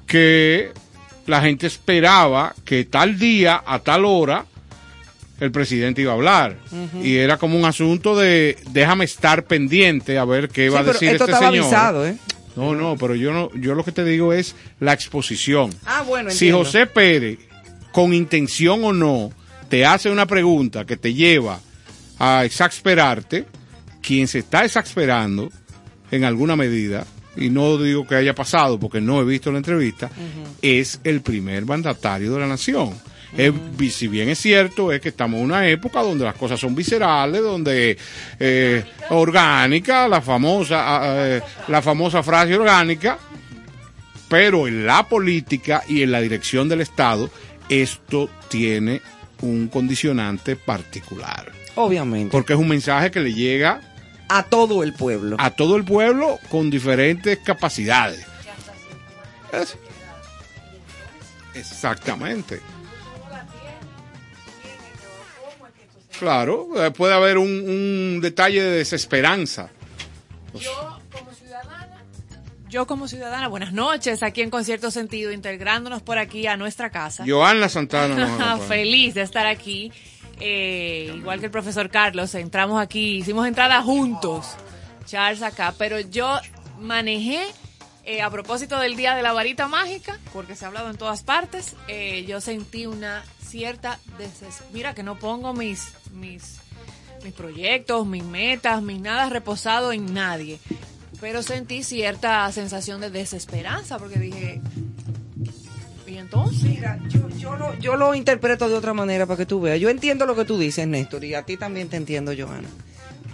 que 0.07 0.71
la 1.27 1.41
gente 1.41 1.67
esperaba 1.67 2.55
que 2.65 2.85
tal 2.85 3.19
día, 3.19 3.63
a 3.67 3.79
tal 3.81 4.05
hora, 4.05 4.45
el 5.41 5.51
presidente 5.51 6.03
iba 6.03 6.13
a 6.13 6.15
hablar. 6.15 6.57
Y 7.03 7.17
era 7.17 7.39
como 7.39 7.59
un 7.59 7.65
asunto 7.65 8.17
de 8.17 8.57
déjame 8.71 9.05
estar 9.05 9.45
pendiente 9.45 10.17
a 10.19 10.25
ver 10.25 10.49
qué 10.49 10.69
va 10.69 10.79
Sí, 10.79 10.83
a 10.83 10.85
pero 10.85 10.93
decir 10.93 11.09
esto 11.09 11.25
este 11.25 11.33
estaba 11.33 11.51
señor. 11.51 11.65
avisado, 11.65 12.07
¿eh? 12.07 12.17
No, 12.57 12.75
no, 12.75 12.97
pero 12.97 13.15
yo 13.15 13.33
no, 13.33 13.51
yo 13.55 13.75
lo 13.75 13.85
que 13.85 13.93
te 13.93 14.05
digo 14.05 14.33
es 14.33 14.55
la 14.81 14.93
exposición. 14.93 15.71
Ah, 15.85 16.03
bueno, 16.03 16.31
si. 16.31 16.51
José 16.51 16.87
Pérez, 16.87 17.39
con 17.93 18.13
intención 18.13 18.85
o 18.85 18.93
no, 18.93 19.33
te 19.69 19.85
hace 19.85 20.11
una 20.11 20.27
pregunta 20.27 20.85
que 20.85 20.97
te 20.97 21.15
lleva 21.15 21.61
a 22.19 22.45
exasperarte, 22.45 23.47
quien 24.01 24.29
se 24.29 24.41
está 24.41 24.65
exasperando 24.65 25.51
en 26.11 26.25
alguna 26.25 26.55
medida, 26.55 27.07
y 27.37 27.51
no 27.51 27.77
digo 27.79 28.07
que 28.07 28.15
haya 28.15 28.35
pasado 28.35 28.79
porque 28.79 29.01
no 29.01 29.21
he 29.21 29.25
visto 29.25 29.51
la 29.51 29.59
entrevista, 29.59 30.11
es 30.63 31.01
el 31.03 31.23
primer 31.23 31.65
mandatario 31.67 32.33
de 32.33 32.41
la 32.41 32.47
nación. 32.47 32.95
Es- 33.37 33.53
vi- 33.77 33.91
si 33.91 34.07
bien 34.09 34.29
es 34.29 34.39
cierto, 34.39 34.93
es 34.93 35.01
que 35.01 35.09
estamos 35.09 35.39
en 35.39 35.47
una 35.47 35.67
época 35.69 36.01
donde 36.03 36.25
las 36.25 36.37
cosas 36.37 36.61
son 36.61 36.75
viscerales, 36.75 37.43
donde 37.43 37.97
eh, 38.39 38.85
orgánica, 39.11 40.07
la 40.09 40.21
famosa, 40.23 40.77
ah, 40.87 41.15
eh, 41.29 41.43
la 41.69 41.83
famosa 41.83 42.23
frase 42.23 42.55
orgánica, 42.57 43.19
pero 44.29 44.69
en 44.69 44.87
la 44.87 45.09
política 45.09 45.83
y 45.89 46.03
en 46.03 46.13
la 46.13 46.21
dirección 46.21 46.69
del 46.69 46.81
Estado, 46.81 47.29
esto 47.69 48.31
tiene 48.49 49.01
un 49.41 49.67
condicionante 49.69 50.55
particular. 50.57 51.51
Obviamente. 51.75 52.31
Porque 52.31 52.53
es 52.53 52.59
un 52.59 52.69
mensaje 52.69 53.11
que 53.11 53.19
le 53.21 53.35
llega 53.35 53.81
A 54.29 54.45
todo 54.45 54.85
el 54.85 54.93
pueblo. 54.93 55.37
a 55.41 55.51
todo 55.51 55.77
el 55.77 55.85
pueblo 55.85 56.39
con 56.51 56.71
diferentes 56.71 57.39
capacidades. 57.39 58.25
Es- 59.53 59.77
Exactamente. 61.55 62.61
Claro, 66.19 66.69
eh, 66.85 66.91
puede 66.91 67.15
haber 67.15 67.39
un, 67.39 67.49
un 67.49 68.21
detalle 68.21 68.63
de 68.63 68.71
desesperanza. 68.79 69.71
Yo 70.55 71.01
como 71.13 71.33
ciudadana, 71.33 72.05
yo 72.69 72.87
como 72.87 73.09
ciudadana, 73.09 73.49
buenas 73.49 73.73
noches, 73.73 74.23
aquí 74.23 74.43
en 74.43 74.51
Concierto 74.51 74.91
Sentido, 74.91 75.33
integrándonos 75.33 76.03
por 76.03 76.19
aquí 76.19 76.47
a 76.47 76.57
nuestra 76.57 76.91
casa. 76.91 77.25
Joana 77.27 77.69
Santana. 77.69 78.59
Feliz 78.69 79.15
de 79.15 79.23
estar 79.23 79.47
aquí. 79.47 79.93
Eh, 80.41 81.13
igual 81.17 81.39
que 81.41 81.47
el 81.47 81.53
profesor 81.53 81.91
Carlos, 81.91 82.35
entramos 82.35 82.81
aquí, 82.81 83.19
hicimos 83.19 83.47
entrada 83.47 83.81
juntos, 83.83 84.57
Charles 85.07 85.43
acá, 85.43 85.75
pero 85.79 86.01
yo 86.01 86.39
manejé, 86.81 87.45
eh, 88.05 88.21
a 88.21 88.31
propósito 88.31 88.79
del 88.79 88.97
Día 88.97 89.15
de 89.15 89.23
la 89.23 89.33
Varita 89.33 89.69
Mágica, 89.69 90.19
porque 90.33 90.57
se 90.57 90.65
ha 90.65 90.69
hablado 90.69 90.91
en 90.91 90.97
todas 90.97 91.23
partes, 91.23 91.77
eh, 91.89 92.25
yo 92.27 92.41
sentí 92.41 92.87
una 92.87 93.25
cierta 93.41 94.01
desesperación. 94.19 94.69
Mira 94.73 94.95
que 94.95 95.05
no 95.05 95.19
pongo 95.19 95.55
mis, 95.55 95.93
mis, 96.15 96.57
mis 97.23 97.33
proyectos, 97.33 98.07
mis 98.07 98.25
metas, 98.25 98.83
mis 98.83 99.01
nada 99.01 99.29
reposado 99.29 99.93
en 99.93 100.15
nadie, 100.15 100.59
pero 101.21 101.43
sentí 101.43 101.83
cierta 101.83 102.51
sensación 102.53 103.01
de 103.01 103.11
desesperanza, 103.11 103.99
porque 103.99 104.19
dije, 104.19 104.61
¿y 106.07 106.17
entonces? 106.17 106.63
Mira, 106.65 106.99
yo, 107.09 107.29
yo, 107.31 107.57
lo, 107.57 107.75
yo 107.79 107.97
lo 107.97 108.15
interpreto 108.15 108.69
de 108.69 108.75
otra 108.75 108.95
manera 108.95 109.27
para 109.27 109.39
que 109.39 109.47
tú 109.47 109.61
veas. 109.61 109.81
Yo 109.81 109.89
entiendo 109.89 110.27
lo 110.27 110.37
que 110.37 110.45
tú 110.45 110.59
dices, 110.59 110.87
Néstor, 110.87 111.25
y 111.25 111.35
a 111.35 111.43
ti 111.43 111.57
también 111.57 111.89
te 111.89 111.97
entiendo, 111.97 112.33
Johanna. 112.37 112.69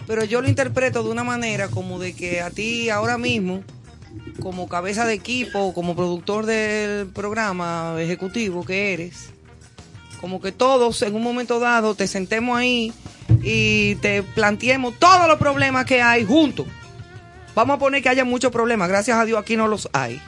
pero 0.06 0.24
yo 0.24 0.40
lo 0.40 0.48
interpreto 0.48 1.02
de 1.02 1.10
una 1.10 1.24
manera 1.24 1.68
como 1.68 1.98
de 1.98 2.14
que 2.14 2.40
a 2.40 2.50
ti 2.50 2.90
ahora 2.90 3.18
mismo, 3.18 3.62
como 4.40 4.68
cabeza 4.68 5.04
de 5.06 5.14
equipo, 5.14 5.72
como 5.74 5.94
productor 5.94 6.46
del 6.46 7.08
programa 7.08 7.96
ejecutivo 7.98 8.64
que 8.64 8.92
eres, 8.92 9.30
como 10.20 10.40
que 10.40 10.52
todos 10.52 11.00
en 11.02 11.14
un 11.14 11.22
momento 11.22 11.58
dado 11.58 11.94
te 11.94 12.06
sentemos 12.06 12.58
ahí 12.58 12.92
y 13.42 13.94
te 13.96 14.22
planteemos 14.22 14.98
todos 14.98 15.26
los 15.26 15.38
problemas 15.38 15.86
que 15.86 16.02
hay 16.02 16.24
juntos. 16.24 16.66
Vamos 17.54 17.76
a 17.76 17.78
poner 17.78 18.02
que 18.02 18.08
haya 18.08 18.24
muchos 18.24 18.52
problemas, 18.52 18.88
gracias 18.88 19.18
a 19.18 19.24
Dios 19.24 19.40
aquí 19.40 19.56
no 19.56 19.66
los 19.66 19.88
hay. 19.92 20.20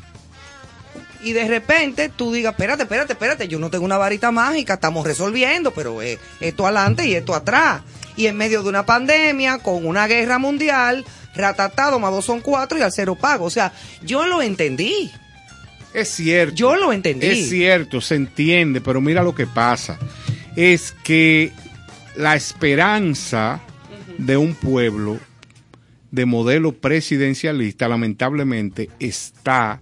Y 1.23 1.35
de 1.35 1.47
repente 1.47 2.09
tú 2.09 2.33
digas, 2.33 2.53
espérate, 2.53 2.83
espérate, 2.83 3.13
espérate, 3.13 3.49
yo 3.49 3.59
no 3.59 3.71
tengo 3.71 3.85
una 3.85 3.97
varita 3.97 4.33
mágica, 4.33 4.75
estamos 4.75 5.07
resolviendo, 5.07 5.71
pero 5.71 6.03
eh, 6.03 6.19
esto 6.41 6.65
adelante 6.67 7.07
y 7.07 7.15
esto 7.15 7.35
atrás. 7.35 7.83
Y 8.17 8.27
en 8.27 8.37
medio 8.37 8.63
de 8.63 8.69
una 8.69 8.85
pandemia, 8.85 9.59
con 9.59 9.87
una 9.87 10.07
guerra 10.09 10.39
mundial, 10.39 11.05
ratatado 11.35 12.01
más 12.01 12.11
dos 12.11 12.25
son 12.25 12.41
cuatro 12.41 12.77
y 12.77 12.83
al 12.83 12.93
cero 12.93 13.15
pago. 13.15 13.45
O 13.45 13.51
sea, 13.51 13.73
yo 14.03 14.27
lo 14.27 14.43
entendí. 14.43 15.13
Es 15.95 16.09
cierto. 16.09 16.55
Yo 16.55 16.77
lo 16.77 16.93
entendí. 16.93 17.27
Es 17.27 17.49
cierto, 17.49 18.01
se 18.01 18.15
entiende, 18.15 18.81
pero 18.81 19.01
mira 19.01 19.23
lo 19.23 19.35
que 19.35 19.47
pasa. 19.47 19.99
Es 20.57 20.93
que 21.05 21.53
la 22.17 22.35
esperanza 22.35 23.61
de 24.19 24.37
un 24.37 24.55
pueblo 24.55 25.19
de 26.11 26.27
modelo 26.27 26.73
presidencialista 26.73 27.89
lamentablemente 27.89 28.91
está 29.01 29.81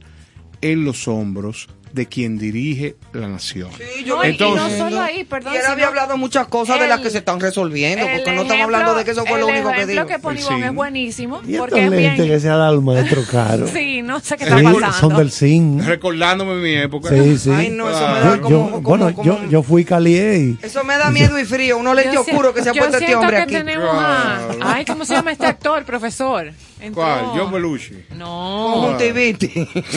en 0.61 0.85
los 0.85 1.09
hombros 1.09 1.69
de 1.93 2.07
quien 2.07 2.39
dirige 2.39 2.97
la 3.13 3.27
nación. 3.29 3.71
Sí, 3.77 4.05
yo 4.05 4.17
No, 4.17 4.25
y- 4.25 4.29
y 4.29 4.31
Entonces- 4.31 4.79
no 4.79 4.85
solo 4.91 5.00
ahí, 5.00 5.25
perdón. 5.25 5.55
y 5.55 5.57
él 5.57 5.63
había 5.67 5.89
hablado 5.89 6.17
muchas 6.17 6.47
cosas 6.49 6.79
de 6.81 6.87
las 6.89 7.00
que 7.00 7.11
se 7.11 7.19
están 7.19 7.41
resolviendo, 7.41 8.07
porque 8.07 8.33
no 8.33 8.43
estamos 8.43 8.65
hablando 8.65 8.95
de 8.95 9.05
que 9.05 9.11
eso 9.13 9.25
fue 9.26 9.39
lo 9.39 9.47
único 9.49 9.69
que 9.71 9.76
ejemplo 9.83 9.95
dijo. 9.95 10.07
que 10.07 10.19
pone 10.19 10.39
El 10.41 10.45
Ivonne 10.45 10.57
zinc. 10.61 10.67
es 10.71 10.75
buenísimo, 10.75 11.41
Y 11.47 11.57
porque 11.57 11.85
es 11.85 11.91
lentes 11.91 12.17
que 12.17 12.23
bien... 12.23 12.41
se 12.41 12.49
ha 12.49 12.57
dado 12.57 12.75
el 12.75 12.81
maestro 12.83 13.23
caro. 13.31 13.67
Sí, 13.73 14.03
no 14.03 14.21
sé 14.21 14.37
qué 14.37 14.45
Sí, 14.47 14.50
está 14.50 14.63
pasando. 14.73 14.93
son 14.99 15.17
del 15.17 15.31
zinc. 15.33 15.83
Recordándome 15.85 16.55
mi 16.57 16.75
época. 16.76 17.09
Sí, 17.11 17.39
sí. 17.39 17.50
Ay, 17.50 17.71
no, 17.71 17.89
eso 17.91 18.00
me 18.09 18.21
da 18.21 18.37
Yo- 18.37 18.41
como, 18.43 18.50
yo- 18.50 18.71
como- 18.73 18.81
bueno, 18.83 19.15
como- 19.15 19.25
yo, 19.25 19.45
yo 19.50 19.63
fui 19.63 19.85
calié 19.85 20.39
y 20.39 20.59
Eso 20.63 20.85
me 20.85 20.97
da 20.97 21.11
miedo 21.11 21.39
y 21.39 21.45
frío, 21.45 21.79
Yo 21.83 22.11
si- 22.25 22.31
oscuros 22.31 22.55
que 22.55 22.63
se 22.63 22.71
ha 22.71 22.73
puesto 22.73 22.95
este 22.97 23.07
siento 23.07 23.21
hombre 23.21 23.37
que 23.39 23.43
aquí. 23.43 23.53
tenemos 23.55 23.89
a... 23.95 24.39
Ay, 24.63 24.85
¿cómo 24.85 25.05
se 25.05 25.15
llama 25.15 25.33
este 25.33 25.47
actor, 25.47 25.85
profesor? 25.85 26.53
Entró- 26.81 26.95
¿Cuál? 27.03 27.25
John 27.39 27.53
Belushi. 27.53 27.95
No. 28.17 28.71
Conjuntivitis. 28.75 29.50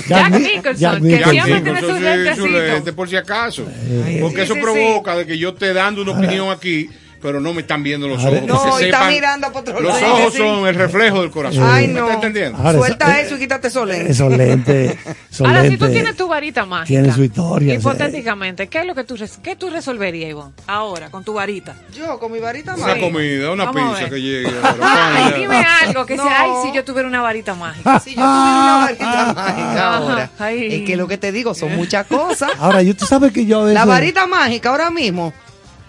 Jack 0.08 0.32
Ni- 0.32 0.40
Nicholson, 0.40 0.78
Jack 0.78 1.02
que 1.02 1.08
Nicholson. 1.08 1.64
Su 2.36 2.48
lente, 2.48 2.94
por 2.94 3.10
si 3.10 3.16
acaso. 3.16 3.64
Porque 4.22 4.38
Sí, 4.38 4.42
eso 4.44 4.54
sí, 4.56 4.62
provoca 4.62 5.16
de 5.16 5.26
que 5.26 5.38
yo 5.38 5.50
esté 5.50 5.74
dando 5.74 6.02
una 6.02 6.12
opinión 6.12 6.50
aquí, 6.50 6.90
pero 7.24 7.40
no 7.40 7.54
me 7.54 7.62
están 7.62 7.82
viendo 7.82 8.08
los 8.08 8.24
ojos. 8.24 8.44
No, 8.44 8.80
y 8.80 8.84
está 8.84 9.08
mirando 9.08 9.48
para 9.48 9.60
otro 9.62 9.80
Los 9.82 10.00
lado. 10.02 10.14
ojos 10.16 10.34
Sí. 10.34 10.38
son 10.40 10.68
el 10.68 10.76
reflejo 10.76 11.22
del 11.22 11.32
corazón. 11.32 11.64
Ay, 11.68 11.88
¿Me 11.88 11.94
no. 11.94 12.02
está 12.02 12.14
entendiendo? 12.16 12.58
Ahora, 12.60 12.78
Suelta 12.78 13.20
eso- 13.20 13.28
eso 13.28 13.36
y 13.38 13.40
quítate 13.40 13.68
esos 13.70 13.88
lentes. 13.88 14.10
esos 14.12 14.38
lentes, 14.38 14.98
esos 15.32 15.48
Ahora, 15.48 15.64
si 15.64 15.78
tú 15.78 15.88
tienes 15.90 16.16
tu 16.16 16.28
varita 16.28 16.66
mágica. 16.66 16.88
tienen 16.88 17.14
su 17.14 17.24
historia. 17.24 17.74
Hipotéticamente, 17.74 18.68
¿qué 18.68 18.80
es 18.82 18.86
lo 18.86 18.94
que 18.94 19.04
tú, 19.06 19.16
res- 19.16 19.40
qué 19.42 19.56
tú 19.56 19.70
resolverías, 19.70 20.30
Ivonne? 20.30 20.52
Ahora, 20.68 21.10
con 21.10 21.24
tu 21.24 21.34
varita. 21.34 21.76
Yo 21.98 22.20
con 22.20 22.32
mi 22.32 22.40
varita 22.40 22.76
Una 22.76 22.88
mágica. 22.88 23.06
comida, 23.08 23.52
una 23.52 23.66
Vamos 23.66 23.98
pizza 23.98 24.10
que 24.10 24.22
llegue. 24.22 24.50
Ay, 24.82 25.34
dime 25.42 25.66
algo 25.86 26.06
que 26.06 26.18
No. 26.18 26.24
sea, 26.24 26.42
ay, 26.42 26.50
si 26.64 26.76
yo 26.76 26.84
tuviera 26.84 27.08
una 27.08 27.22
varita 27.22 27.56
mágica. 27.56 28.00
Si 28.00 28.10
yo 28.12 28.16
tuviera 28.18 28.28
una 28.28 28.78
varita 28.86 29.34
mágica 29.36 29.88
Ajá, 29.88 29.98
ahora. 29.98 30.30
ay. 30.40 30.76
Es 30.76 30.82
que 30.86 30.98
lo 30.98 31.08
que 31.08 31.18
te 31.18 31.32
digo 31.32 31.54
son 31.56 31.76
muchas 31.76 32.06
cosas. 32.08 32.52
Ahora, 32.60 32.82
yo, 32.82 32.96
tú 32.96 33.06
sabes 33.06 33.32
que 33.32 33.46
yo 33.46 33.62
a 33.62 33.64
veces... 33.64 33.74
La 33.76 33.86
varita 33.86 34.28
mágica 34.28 34.70
ahora 34.70 34.90
mismo, 34.92 35.34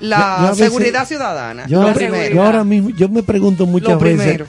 la 0.05 0.19
Yo- 0.19 0.43
yo 0.43 0.47
a 0.47 0.51
veces- 0.51 0.67
seguridad 0.67 1.07
ciudadana. 1.07 1.67
yo, 1.67 1.81
ahora- 1.83 1.95
primero. 1.95 2.35
yo 2.35 2.43
ahora 2.45 2.65
mismo, 2.65 2.91
yo 2.91 3.09
me 3.09 3.23
pregunto 3.23 3.67
muchas 3.67 3.99
veces, 4.01 4.43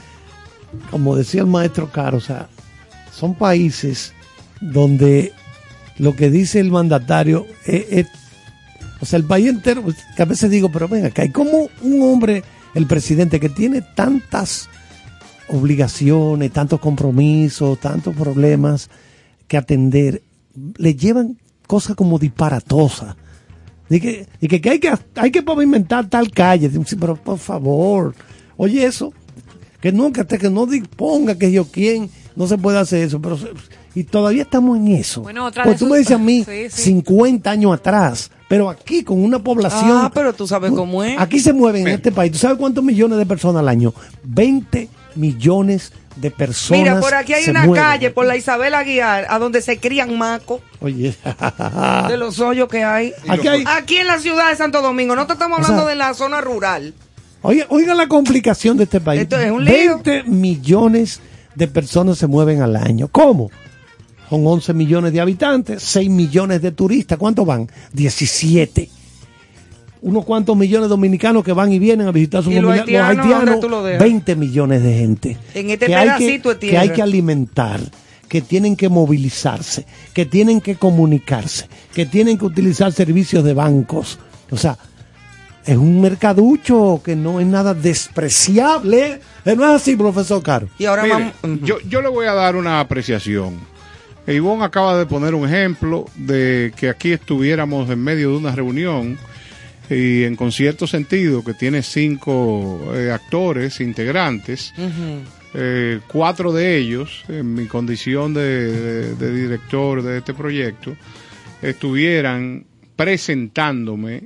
como 0.91 1.15
decía 1.15 1.41
el 1.41 1.47
maestro 1.47 1.89
Caro, 1.91 2.17
o 2.17 2.21
sea, 2.21 2.47
son 3.13 3.35
países 3.35 4.13
donde 4.61 5.31
lo 5.97 6.15
que 6.15 6.29
dice 6.29 6.59
el 6.59 6.71
mandatario 6.71 7.45
es, 7.65 7.85
es- 7.89 8.07
o 9.01 9.05
sea, 9.05 9.17
el 9.17 9.25
país 9.25 9.47
entero, 9.47 9.81
pues, 9.83 9.97
que 10.15 10.21
a 10.21 10.25
veces 10.25 10.49
digo, 10.49 10.69
pero 10.69 10.87
venga, 10.87 11.09
que 11.09 11.21
hay 11.21 11.29
como 11.29 11.69
un 11.81 12.01
hombre, 12.01 12.43
el 12.73 12.87
presidente, 12.87 13.39
que 13.39 13.49
tiene 13.49 13.81
tantas 13.81 14.67
obligaciones, 15.47 16.51
tantos 16.51 16.79
compromisos, 16.79 17.79
tantos 17.79 18.15
problemas 18.15 18.89
que 19.47 19.57
atender, 19.57 20.21
le 20.77 20.95
llevan 20.95 21.37
cosas 21.67 21.95
como 21.95 22.17
disparatosas. 22.19 23.15
Y 23.89 23.99
que, 23.99 24.27
y 24.41 24.47
que, 24.47 24.59
que 24.61 24.69
hay 24.71 24.79
que 24.79 24.93
hay 25.15 25.31
que 25.31 25.43
pavimentar 25.43 26.09
tal 26.09 26.31
calle. 26.31 26.69
Pero 26.99 27.15
por 27.15 27.37
favor, 27.37 28.15
oye 28.57 28.85
eso, 28.85 29.13
que 29.81 29.91
no, 29.91 30.11
que 30.11 30.21
hasta 30.21 30.37
que 30.37 30.49
no 30.49 30.65
disponga 30.65 31.37
que 31.37 31.51
yo 31.51 31.65
quién, 31.65 32.09
no 32.35 32.47
se 32.47 32.57
puede 32.57 32.79
hacer 32.79 33.03
eso, 33.03 33.21
pero 33.21 33.37
y 33.93 34.03
todavía 34.03 34.41
estamos 34.43 34.77
en 34.77 34.87
eso. 34.89 35.21
Bueno, 35.21 35.45
otra 35.45 35.63
de 35.65 35.71
tú 35.73 35.79
sus- 35.79 35.89
me 35.89 35.99
dices 35.99 36.15
a 36.15 36.17
mí 36.17 36.43
Sí, 36.43 36.69
sí. 36.69 36.81
50 36.81 37.49
años 37.51 37.73
atrás, 37.73 38.29
pero 38.49 38.69
aquí 38.69 39.03
con 39.03 39.23
una 39.23 39.39
población. 39.39 39.91
Ah, 39.91 40.11
pero 40.13 40.33
tú 40.33 40.45
sabes 40.47 40.71
cómo 40.71 41.03
es. 41.03 41.17
Aquí 41.19 41.39
se 41.39 41.53
mueven 41.53 41.87
en 41.87 41.93
este 41.93 42.11
país. 42.11 42.31
¿Tú 42.31 42.37
sabes 42.39 42.57
cuántos 42.57 42.83
millones 42.83 43.17
de 43.19 43.25
personas 43.25 43.59
al 43.61 43.69
año? 43.69 43.93
20 44.23 44.89
millones 45.15 45.91
de 45.91 45.95
personas. 46.31 46.83
Mira, 46.83 46.99
por 46.99 47.13
aquí 47.13 47.33
hay 47.33 47.49
una 47.49 47.71
calle, 47.71 48.11
por 48.11 48.25
la 48.25 48.35
Isabel 48.35 48.73
Aguiar, 48.73 49.25
a 49.29 49.39
donde 49.39 49.61
se 49.61 49.77
crían 49.79 50.17
macos 50.17 50.61
Oye, 50.79 51.15
de 52.07 52.17
los 52.17 52.39
hoyos 52.39 52.69
que 52.69 52.83
hay. 52.83 53.13
aquí 53.27 53.47
hay, 53.47 53.63
Aquí 53.67 53.97
en 53.97 54.07
la 54.07 54.19
ciudad 54.19 54.49
de 54.49 54.55
Santo 54.55 54.81
Domingo, 54.81 55.15
no 55.15 55.27
te 55.27 55.33
estamos 55.33 55.59
hablando 55.59 55.83
sea, 55.83 55.89
de 55.89 55.95
la 55.95 56.13
zona 56.13 56.41
rural. 56.41 56.93
Oiga, 57.41 57.65
oiga 57.69 57.93
la 57.93 58.07
complicación 58.07 58.77
de 58.77 58.85
este 58.85 58.99
país. 58.99 59.21
Esto 59.21 59.37
es 59.37 59.51
un 59.51 59.63
lío. 59.63 60.01
20 60.03 60.23
millones 60.23 61.21
de 61.53 61.67
personas 61.67 62.17
se 62.17 62.27
mueven 62.27 62.61
al 62.61 62.75
año. 62.75 63.07
¿Cómo? 63.07 63.51
Son 64.29 64.45
11 64.45 64.73
millones 64.73 65.13
de 65.13 65.21
habitantes, 65.21 65.83
6 65.83 66.09
millones 66.09 66.61
de 66.61 66.71
turistas. 66.71 67.17
¿Cuántos 67.17 67.45
van? 67.45 67.69
17. 67.93 68.89
Unos 70.07 70.23
cuantos 70.23 70.55
millones 70.55 70.83
de 70.85 70.89
dominicanos 70.89 71.43
que 71.43 71.51
van 71.51 71.73
y 71.73 71.79
vienen 71.79 72.07
a 72.07 72.11
visitar 72.11 72.43
sus 72.43 72.53
¿Y 72.53 72.59
los 72.59 72.71
haitianos, 72.71 73.27
dónde 73.27 73.57
tú 73.59 73.67
lo 73.69 73.83
dejas? 73.83 73.99
20 74.03 74.35
millones 74.35 74.83
de 74.83 74.93
gente. 74.99 75.37
En 75.55 75.71
este 75.71 75.87
que 75.87 75.95
hay 75.95 76.09
que- 76.09 76.17
pedacito 76.17 76.53
de 76.53 76.59
Que 76.59 76.77
hay 76.77 76.89
que 76.89 77.01
alimentar, 77.01 77.79
que 78.29 78.41
tienen 78.41 78.75
que 78.75 78.87
movilizarse, 78.87 79.87
que 80.13 80.27
tienen 80.27 80.61
que 80.61 80.75
comunicarse, 80.75 81.67
que 81.95 82.05
tienen 82.05 82.37
que 82.37 82.45
utilizar 82.45 82.91
servicios 82.91 83.43
de 83.43 83.55
bancos. 83.55 84.19
O 84.51 84.57
sea, 84.57 84.77
es 85.65 85.75
un 85.75 85.99
mercaducho 86.01 87.01
que 87.03 87.15
no 87.15 87.39
es 87.39 87.47
nada 87.47 87.73
despreciable. 87.73 89.19
Eh, 89.43 89.55
No 89.55 89.63
es 89.65 89.81
así, 89.81 89.95
profesor 89.95 90.43
Caro. 90.43 90.67
Y 90.77 90.85
ahora 90.85 91.01
Mire, 91.03 91.15
vamos. 91.15 91.33
Ujú. 91.43 91.65
yo, 91.65 91.77
yo 91.89 92.01
le 92.03 92.09
voy 92.09 92.27
a 92.27 92.33
dar 92.33 92.55
una 92.55 92.79
apreciación. 92.79 93.55
Ivonne 94.27 94.63
acaba 94.65 94.97
de 94.97 95.05
poner 95.07 95.33
un 95.35 95.47
ejemplo 95.47 96.05
de 96.15 96.73
que 96.75 96.89
aquí 96.89 97.11
estuviéramos 97.11 97.89
en 97.89 98.03
medio 98.03 98.31
de 98.31 98.37
una 98.37 98.51
reunión 98.55 99.17
y 99.89 100.23
en 100.23 100.35
concierto 100.35 100.87
sentido 100.87 101.43
que 101.43 101.53
tiene 101.53 101.81
cinco 101.83 102.91
eh, 102.95 103.11
actores 103.11 103.79
integrantes, 103.81 104.73
eh, 105.53 105.99
cuatro 106.07 106.51
de 106.51 106.77
ellos, 106.77 107.23
en 107.27 107.53
mi 107.53 107.65
condición 107.67 108.33
de, 108.33 108.71
de- 108.71 109.15
de 109.15 109.33
director 109.41 110.01
de 110.01 110.17
este 110.19 110.33
proyecto, 110.33 110.95
estuvieran 111.61 112.65
presentándome, 112.95 114.23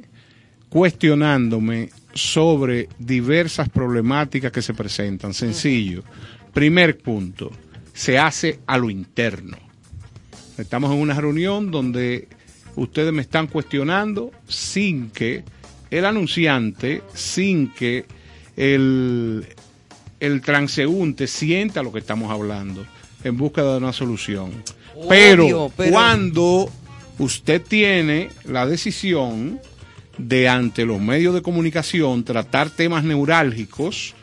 cuestionándome 0.69 1.89
sobre 2.13 2.87
diversas 2.97 3.69
problemáticas 3.69 4.51
que 4.51 4.61
se 4.61 4.73
presentan. 4.73 5.33
Sencillo. 5.33 6.03
Primer 6.53 6.97
punto, 6.97 7.51
se 7.93 8.17
hace 8.17 8.59
a 8.65 8.77
lo 8.77 8.89
interno. 8.89 9.57
Estamos 10.57 10.91
en 10.91 10.99
una 10.99 11.13
reunión 11.19 11.69
donde 11.71 12.27
ustedes 12.79 13.13
me 13.13 13.21
están 13.21 13.47
cuestionando 13.47 14.31
sin 14.47 15.09
que 15.11 15.43
el 15.91 16.05
anunciante, 16.05 17.01
sin 17.13 17.73
que 17.73 18.05
el, 18.55 19.45
el 20.19 20.41
transeúnte 20.41 21.27
sienta 21.27 21.83
lo 21.83 21.91
que 21.91 21.99
estamos 21.99 22.31
hablando 22.31 22.85
en 23.23 23.37
búsqueda 23.37 23.73
de 23.73 23.77
una 23.79 23.93
solución. 23.93 24.51
Obvio, 24.95 25.07
pero, 25.09 25.71
pero- 25.75 25.91
cuando 25.91 26.69
usted 27.17 27.61
tiene 27.61 28.29
la 28.45 28.65
decisión 28.65 29.59
de 30.17 30.47
ante 30.47 30.85
los 30.85 30.99
medios 31.01 31.33
de 31.33 31.41
comunicación 31.41 32.23
tratar 32.23 32.69
temas 32.69 33.03
neurálgicos, 33.03 34.13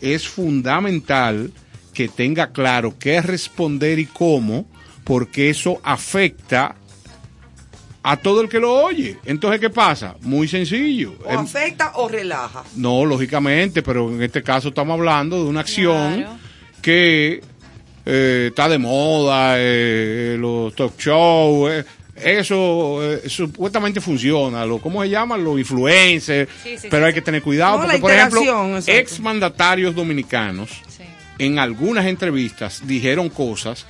es 0.00 0.26
fundamental 0.26 1.52
que 1.94 2.08
tenga 2.08 2.52
claro 2.52 2.94
qué 2.98 3.20
responder 3.20 3.98
y 3.98 4.06
cómo, 4.06 4.66
porque 5.04 5.50
eso 5.50 5.80
afecta 5.84 6.74
a 8.04 8.16
todo 8.16 8.40
el 8.40 8.48
que 8.48 8.58
lo 8.58 8.72
oye. 8.74 9.16
Entonces, 9.24 9.60
¿qué 9.60 9.70
pasa? 9.70 10.16
Muy 10.22 10.48
sencillo. 10.48 11.14
O 11.24 11.30
Em- 11.30 11.38
afecta 11.40 11.92
o 11.96 12.08
relaja. 12.08 12.64
no, 12.76 13.04
lógicamente, 13.04 13.82
pero 13.82 14.10
en 14.10 14.22
este 14.22 14.42
caso 14.42 14.68
estamos 14.68 14.94
hablando 14.98 15.42
de 15.42 15.48
una 15.48 15.60
acción 15.60 16.16
Claro. 16.16 16.38
que 16.82 17.40
eh, 18.04 18.46
está 18.48 18.68
de 18.68 18.78
moda, 18.78 19.54
eh, 19.58 20.36
los 20.36 20.74
talk 20.74 20.98
shows, 20.98 21.70
eh, 21.70 21.84
eso 22.16 22.98
eh, 23.00 23.28
supuestamente 23.28 24.00
funciona, 24.00 24.66
lo, 24.66 24.78
¿cómo 24.78 25.02
se 25.04 25.08
llama? 25.10 25.36
Los 25.36 25.56
influencers, 25.58 26.50
Sí, 26.64 26.76
sí, 26.78 26.88
pero 26.90 27.04
sí. 27.04 27.06
hay 27.08 27.14
que 27.14 27.22
tener 27.22 27.42
cuidado 27.42 27.78
No, 27.78 27.84
porque, 27.84 27.98
por 27.98 28.10
ejemplo, 28.12 28.78
ex 28.88 29.20
mandatarios 29.20 29.94
dominicanos 29.94 30.70
Sí. 30.88 31.04
en 31.38 31.60
algunas 31.60 32.06
entrevistas 32.06 32.82
dijeron 32.84 33.28
cosas 33.28 33.86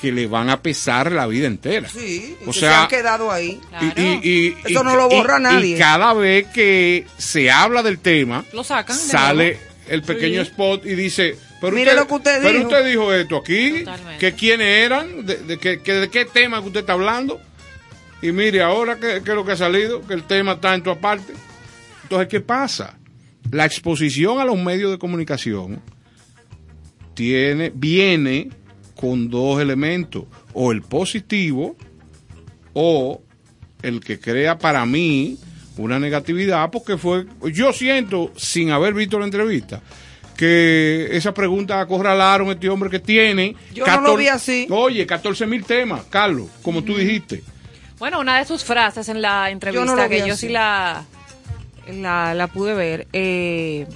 que 0.00 0.12
le 0.12 0.26
van 0.26 0.48
a 0.50 0.62
pesar 0.62 1.10
la 1.12 1.26
vida 1.26 1.46
entera. 1.46 1.88
Sí, 1.88 2.36
o 2.42 2.46
que 2.46 2.52
se 2.52 2.60
sea, 2.60 2.82
han 2.82 2.88
quedado 2.88 3.30
ahí. 3.32 3.60
Claro. 3.68 3.86
y, 3.96 4.00
y- 4.00 4.46
y- 4.66 4.72
Eso 4.72 4.84
no 4.84 4.94
lo 4.96 5.08
borra 5.08 5.38
y- 5.38 5.42
nadie. 5.42 5.76
Y 5.76 5.78
cada 5.78 6.14
vez 6.14 6.46
que 6.48 7.06
se 7.18 7.50
habla 7.50 7.82
del 7.82 7.98
tema, 7.98 8.44
Lo 8.52 8.62
sacan 8.64 8.96
de 8.96 9.02
sale 9.02 9.44
nuevo. 9.54 9.60
el 9.88 10.02
pequeño 10.02 10.44
Sí. 10.44 10.50
spot 10.50 10.86
y 10.86 10.94
dice, 10.94 11.36
pero 11.60 11.74
Mire 11.74 11.90
usted, 11.90 12.00
lo 12.00 12.06
que 12.06 12.14
usted 12.14 12.38
pero 12.42 12.58
dijo". 12.58 12.68
usted 12.68 12.86
dijo 12.86 13.12
esto 13.14 13.36
aquí, 13.38 13.78
Totalmente. 13.80 14.18
que 14.18 14.34
quiénes 14.36 14.66
eran, 14.84 15.26
de, 15.26 15.36
de, 15.38 15.58
que- 15.58 15.80
que- 15.80 15.94
de 15.94 16.08
qué 16.08 16.24
tema 16.24 16.60
que 16.60 16.66
usted 16.68 16.80
está 16.80 16.92
hablando. 16.92 17.40
Y 18.22 18.32
mire, 18.32 18.62
ahora 18.62 18.98
que, 18.98 19.22
que 19.24 19.32
lo 19.34 19.44
que 19.44 19.52
ha 19.52 19.56
salido, 19.56 20.04
que 20.06 20.14
el 20.14 20.24
tema 20.24 20.52
está 20.52 20.74
en 20.74 20.82
tu 20.82 20.96
parte. 20.98 21.32
Entonces, 22.04 22.28
¿qué 22.28 22.40
pasa? 22.40 22.96
La 23.50 23.64
exposición 23.64 24.40
a 24.40 24.44
los 24.44 24.58
medios 24.58 24.90
de 24.90 24.98
comunicación 24.98 25.80
tiene, 27.14 27.72
viene 27.74 28.50
con 29.00 29.30
dos 29.30 29.60
elementos, 29.60 30.24
o 30.54 30.72
el 30.72 30.82
positivo 30.82 31.76
o 32.72 33.22
el 33.80 34.00
que 34.00 34.18
crea 34.18 34.58
para 34.58 34.84
mí 34.86 35.38
una 35.76 36.00
negatividad, 36.00 36.68
porque 36.72 36.98
fue, 36.98 37.24
yo 37.52 37.72
siento, 37.72 38.32
sin 38.36 38.72
haber 38.72 38.94
visto 38.94 39.16
la 39.20 39.26
entrevista, 39.26 39.80
que 40.36 41.10
esa 41.12 41.32
pregunta 41.32 41.80
acorralaron 41.80 42.48
a 42.48 42.52
este 42.54 42.68
hombre 42.68 42.90
que 42.90 42.98
tiene... 42.98 43.54
Yo 43.72 43.86
no 43.86 44.00
lo 44.00 44.16
vi 44.16 44.26
así. 44.26 44.66
Oye, 44.68 45.06
14 45.06 45.46
mil 45.46 45.64
temas, 45.64 46.02
Carlos, 46.10 46.48
como 46.62 46.82
tú 46.82 46.96
dijiste. 46.96 47.44
Bueno, 48.00 48.18
una 48.18 48.38
de 48.38 48.46
sus 48.46 48.64
frases 48.64 49.08
en 49.08 49.22
la 49.22 49.48
entrevista 49.50 49.86
Yo 49.86 49.96
no 49.96 50.08
que 50.08 50.18
yo 50.26 50.32
así. 50.32 50.48
sí 50.48 50.52
la, 50.52 51.04
la, 51.88 52.34
la 52.34 52.46
pude 52.48 52.74
ver, 52.74 53.06
eh, 53.12 53.86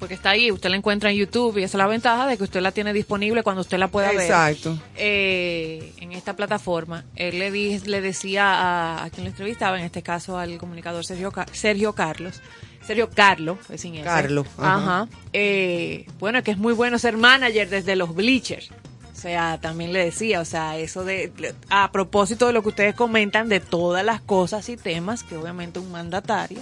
porque 0.00 0.14
está 0.14 0.30
ahí, 0.30 0.50
usted 0.50 0.68
la 0.70 0.76
encuentra 0.76 1.10
en 1.10 1.16
YouTube 1.18 1.58
y 1.58 1.62
esa 1.62 1.76
es 1.76 1.78
la 1.78 1.86
ventaja 1.86 2.26
de 2.26 2.36
que 2.36 2.42
usted 2.44 2.60
la 2.60 2.72
tiene 2.72 2.92
disponible 2.92 3.44
cuando 3.44 3.60
usted 3.60 3.78
la 3.78 3.86
pueda 3.88 4.10
ver. 4.10 4.22
Exacto. 4.22 4.76
eh, 4.96 5.92
en 5.98 6.10
esta 6.12 6.34
plataforma. 6.34 7.04
Él 7.14 7.38
le, 7.38 7.50
di- 7.52 7.78
le 7.80 8.00
decía 8.00 8.46
a, 8.54 9.04
a 9.04 9.10
quien 9.10 9.24
lo 9.24 9.30
entrevistaba, 9.30 9.78
en 9.78 9.84
este 9.84 10.02
caso 10.02 10.38
al 10.38 10.58
comunicador 10.58 11.04
Sergio, 11.04 11.32
Sergio 11.52 11.92
Carlos, 11.94 12.40
Sergio 12.84 13.10
Carlo, 13.10 13.58
pues 13.66 13.82
sin 13.82 13.94
ese. 13.94 14.04
Carlo, 14.04 14.44
Ajá. 14.58 14.74
ajá. 15.02 15.08
Eh, 15.32 16.06
bueno, 16.18 16.42
que 16.42 16.50
es 16.50 16.58
muy 16.58 16.72
bueno 16.72 16.98
ser 16.98 17.16
manager 17.16 17.68
desde 17.68 17.94
los 17.94 18.14
bleachers. 18.14 18.70
O 19.12 19.22
sea, 19.22 19.58
también 19.60 19.92
le 19.92 20.02
decía, 20.02 20.40
o 20.40 20.46
sea, 20.46 20.78
eso 20.78 21.04
de, 21.04 21.30
a 21.68 21.92
propósito 21.92 22.46
de 22.46 22.54
lo 22.54 22.62
que 22.62 22.70
ustedes 22.70 22.94
comentan, 22.94 23.50
de 23.50 23.60
todas 23.60 24.02
las 24.02 24.22
cosas 24.22 24.66
y 24.70 24.78
temas 24.78 25.22
que 25.24 25.36
obviamente 25.36 25.78
un 25.78 25.92
mandatario 25.92 26.58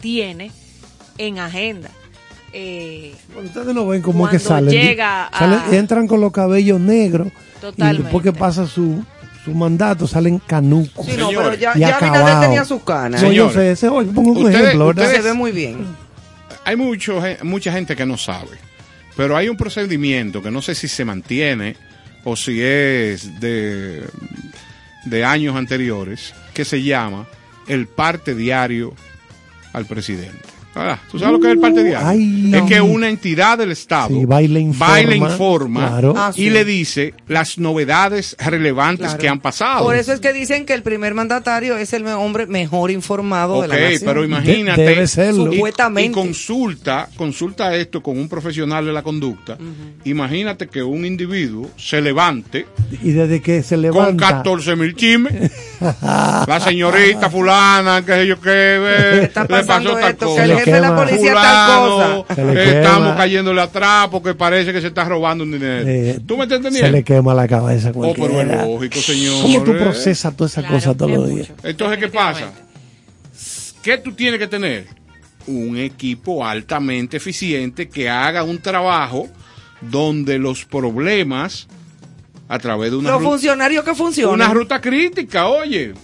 tiene 0.00 0.52
en 1.18 1.40
agenda. 1.40 1.90
Eh, 2.52 3.14
Bueno, 3.34 3.48
ustedes 3.48 3.74
no 3.74 3.86
ven 3.86 4.00
cómo 4.02 4.26
es 4.26 4.32
que 4.32 4.38
salen. 4.38 4.70
llega 4.70 5.26
a- 5.26 5.38
Salen- 5.38 5.74
Entran 5.74 6.06
con 6.06 6.20
los 6.20 6.32
cabellos 6.32 6.80
negros. 6.80 7.28
Totalmente. 7.60 8.00
Y 8.00 8.02
después 8.04 8.22
que 8.24 8.32
pasa 8.32 8.66
su, 8.66 9.04
su 9.44 9.52
mandato, 9.52 10.06
salen 10.06 10.38
canucos. 10.38 11.04
Sí, 11.06 11.12
no, 11.18 11.26
Señores. 11.28 11.48
pero 11.50 11.60
ya, 11.60 11.76
ya 11.76 11.96
Abinader 11.98 12.40
tenía 12.40 12.64
sus 12.64 12.82
canas. 12.82 13.22
No, 13.22 13.30
yo 13.32 13.50
sé, 13.50 13.72
ese, 13.72 13.88
oye, 13.88 14.10
pongo 14.12 14.30
un 14.32 14.38
ustedes- 14.44 14.60
ejemplo, 14.62 14.86
¿verdad? 14.86 15.04
ustedes- 15.06 15.22
Se 15.24 15.28
ve 15.28 15.34
muy 15.34 15.52
bien. 15.52 15.86
Hay 16.64 16.76
mucho, 16.76 17.20
mucha 17.42 17.72
gente 17.72 17.96
que 17.96 18.06
no 18.06 18.16
sabe, 18.16 18.58
pero 19.16 19.36
hay 19.36 19.48
un 19.48 19.56
procedimiento 19.56 20.42
que 20.42 20.50
no 20.50 20.62
sé 20.62 20.74
si 20.74 20.86
se 20.88 21.04
mantiene 21.04 21.76
o 22.24 22.36
si 22.36 22.60
es 22.62 23.40
de, 23.40 24.04
de 25.06 25.24
años 25.24 25.56
anteriores, 25.56 26.34
que 26.54 26.64
se 26.64 26.82
llama 26.82 27.26
el 27.68 27.86
parte 27.86 28.34
diario 28.34 28.94
al 29.72 29.86
presidente. 29.86 30.44
Ah, 30.80 30.98
¿Tú 31.10 31.18
sabes 31.18 31.32
lo 31.32 31.40
que 31.40 31.48
es 31.48 31.52
el 31.54 31.58
parte 31.60 31.82
diario? 31.82 32.06
ay, 32.06 32.52
es 32.54 32.62
que 32.62 32.80
una 32.80 33.08
entidad 33.08 33.58
del 33.58 33.72
Estado 33.72 34.08
Sí, 34.08 34.24
va 34.24 34.40
y 34.42 34.48
le 34.48 34.60
informa, 34.60 34.92
va 34.94 35.00
y 35.00 35.06
le 35.06 35.16
informa 35.16 35.88
claro. 35.88 36.14
Ah, 36.16 36.32
y 36.36 36.50
le 36.50 36.64
dice 36.64 37.14
las 37.26 37.58
novedades 37.58 38.36
relevantes 38.38 39.06
Claro. 39.08 39.18
que 39.18 39.28
han 39.28 39.40
pasado. 39.40 39.84
Por 39.84 39.96
eso 39.96 40.12
es 40.12 40.20
que 40.20 40.32
dicen 40.32 40.64
que 40.66 40.74
el 40.74 40.82
primer 40.82 41.14
mandatario 41.14 41.76
es 41.76 41.92
el 41.92 42.06
hombre 42.06 42.46
mejor 42.46 42.90
informado 42.90 43.60
de 43.62 43.68
la 43.68 43.74
Ok, 43.74 43.80
nación. 43.80 44.02
pero 44.04 44.24
imagínate. 44.24 44.80
De- 44.82 44.88
debe 44.88 45.06
serlo. 45.08 45.52
y- 45.52 45.56
Supuestamente. 45.56 46.10
Y 46.10 46.12
consulta, 46.12 47.08
consulta 47.16 47.74
esto 47.74 48.02
con 48.02 48.16
un 48.18 48.28
profesional 48.28 48.84
de 48.86 48.92
la 48.92 49.02
conducta. 49.02 49.58
Imagínate 50.04 50.68
que 50.68 50.82
un 50.82 51.04
individuo 51.04 51.70
se 51.76 52.00
levante 52.00 52.66
Y 53.02 53.10
desde 53.10 53.40
que 53.42 53.62
se 53.62 53.74
con 53.74 53.82
levanta. 53.82 54.26
14 54.28 54.76
mil 54.76 54.94
chismes. 54.94 55.50
la 56.02 56.60
señorita 56.62 57.30
fulana, 57.30 58.04
que 58.04 58.12
sé 58.12 58.26
yo 58.26 58.40
qué, 58.40 58.48
ve, 58.50 59.24
Está 59.24 59.42
le 59.42 59.48
pasando 59.48 59.90
pasó 59.94 60.00
tal 60.00 60.10
esto, 60.12 60.26
que 60.26 60.42
cosa. 60.64 60.67
De 60.72 60.80
la 60.80 60.88
quema. 60.88 61.04
policía 61.04 61.34
tal 61.34 61.80
Fulano, 61.80 62.24
cosa. 62.24 62.34
Se 62.34 62.44
le 62.44 62.52
eh, 62.62 62.78
estamos 62.80 63.02
quema. 63.08 63.16
cayéndole 63.16 63.60
atrás 63.60 64.08
porque 64.10 64.34
parece 64.34 64.72
que 64.72 64.80
se 64.80 64.86
está 64.88 65.04
robando 65.04 65.44
un 65.44 65.52
dinero. 65.52 65.84
eh, 65.88 66.18
¿Tú 66.26 66.36
me 66.36 66.44
estás 66.44 66.58
Se 66.58 66.62
le 66.70 66.78
entendiendo? 66.78 67.04
quema 67.04 67.34
la 67.34 67.48
cabeza. 67.48 67.90
Oh, 67.94 68.14
pero 68.14 68.40
es 68.40 68.46
lógico, 68.48 68.96
señor. 69.00 69.42
¿Cómo 69.42 69.62
tú 69.64 69.72
eh. 69.72 69.74
procesas 69.74 70.36
todas 70.36 70.52
esas 70.52 70.64
Claro, 70.64 70.76
cosas 70.78 70.96
todos 70.96 71.10
los 71.12 71.28
días? 71.28 71.48
Entonces, 71.62 71.98
¿qué 71.98 72.08
pasa? 72.08 72.52
¿Qué 73.82 73.98
tú 73.98 74.12
tienes 74.12 74.38
que 74.38 74.46
tener? 74.48 74.86
Un 75.46 75.78
equipo 75.78 76.44
altamente 76.46 77.16
eficiente 77.16 77.88
que 77.88 78.08
haga 78.10 78.42
un 78.42 78.58
trabajo 78.58 79.28
donde 79.80 80.38
los 80.38 80.64
problemas, 80.66 81.68
a 82.48 82.58
través 82.58 82.90
de 82.90 82.96
una, 82.98 83.12
Los 83.12 83.22
ru- 83.22 83.24
funcionarios 83.30 83.84
que 83.84 83.94
funcionan. 83.94 84.34
una 84.34 84.48
ruta 84.52 84.80
crítica, 84.80 85.46
oye, 85.48 85.94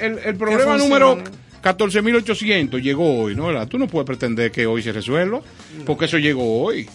el, 0.00 0.18
el 0.24 0.36
problema 0.36 0.76
número 0.78 1.18
14.800 1.64 2.80
llegó 2.82 3.22
hoy, 3.22 3.34
¿no? 3.34 3.46
¿verdad? 3.46 3.66
Tú 3.66 3.78
no 3.78 3.86
puedes 3.88 4.06
pretender 4.06 4.52
que 4.52 4.66
hoy 4.66 4.82
se 4.82 4.92
resuelva, 4.92 5.40
porque 5.86 6.04
eso 6.04 6.18
llegó 6.18 6.62
hoy. 6.62 6.88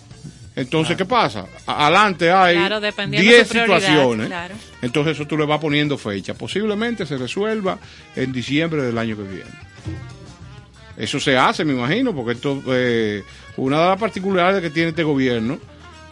Entonces, 0.55 0.95
¿qué 0.97 1.05
pasa? 1.05 1.45
Adelante 1.65 2.32
hay 2.32 2.55
Claro, 2.58 2.79
dependiendo 2.79 3.29
10 3.29 3.47
su 3.47 3.51
prioridad, 3.53 3.79
situaciones. 3.79 4.27
claro. 4.27 4.55
Entonces 4.82 5.15
eso 5.15 5.25
tú 5.25 5.38
le 5.38 5.45
vas 5.45 5.60
poniendo 5.60 5.97
fecha. 5.97 6.34
Posiblemente 6.34 7.05
se 7.05 7.17
resuelva 7.17 7.79
en 8.15 8.32
diciembre 8.32 8.82
del 8.84 8.97
año 8.97 9.15
que 9.15 9.23
viene. 9.23 9.49
Eso 10.97 11.19
se 11.19 11.38
hace, 11.38 11.63
me 11.63 11.73
imagino, 11.73 12.13
porque 12.13 12.34
esto 12.34 12.62
eh, 12.67 13.23
una 13.55 13.79
de 13.82 13.86
las 13.88 13.99
particularidades 13.99 14.62
que 14.62 14.69
tiene 14.69 14.89
este 14.89 15.03
gobierno, 15.03 15.58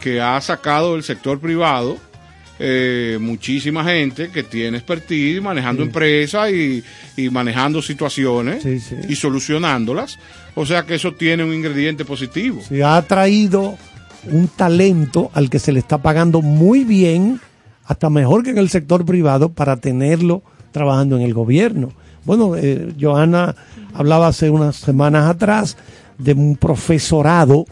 que 0.00 0.20
ha 0.20 0.40
sacado 0.40 0.94
del 0.94 1.02
sector 1.02 1.38
privado 1.38 1.98
eh, 2.58 3.18
muchísima 3.20 3.84
gente 3.84 4.30
que 4.30 4.42
tiene 4.42 4.78
expertise 4.78 5.40
manejando 5.40 5.82
empresas 5.82 6.50
y, 6.50 6.82
y 7.16 7.30
manejando 7.30 7.80
situaciones 7.82 8.62
Sí, 8.62 8.80
sí. 8.80 8.96
y 9.08 9.14
solucionándolas. 9.16 10.18
O 10.54 10.66
sea 10.66 10.84
que 10.84 10.96
eso 10.96 11.14
tiene 11.14 11.44
un 11.44 11.54
ingrediente 11.54 12.04
positivo. 12.04 12.60
Se 12.68 12.82
ha 12.82 13.00
traído 13.02 13.76
un 14.30 14.48
talento 14.48 15.30
al 15.34 15.48
que 15.50 15.58
se 15.60 15.70
le 15.72 15.78
está 15.78 15.98
pagando 15.98 16.42
muy 16.42 16.82
bien, 16.84 17.40
hasta 17.84 18.10
mejor 18.10 18.42
que 18.42 18.50
en 18.50 18.58
el 18.58 18.68
sector 18.68 19.04
privado, 19.04 19.50
para 19.50 19.76
tenerlo 19.76 20.42
trabajando 20.72 21.16
en 21.16 21.22
el 21.22 21.32
gobierno. 21.34 21.92
Bueno, 22.24 22.56
eh, 22.56 22.92
Johanna 23.00 23.54
hablaba 23.94 24.26
hace 24.26 24.50
unas 24.50 24.76
semanas 24.76 25.30
atrás 25.30 25.76
de 26.18 26.32
un 26.32 26.56
profesorado 26.56 27.64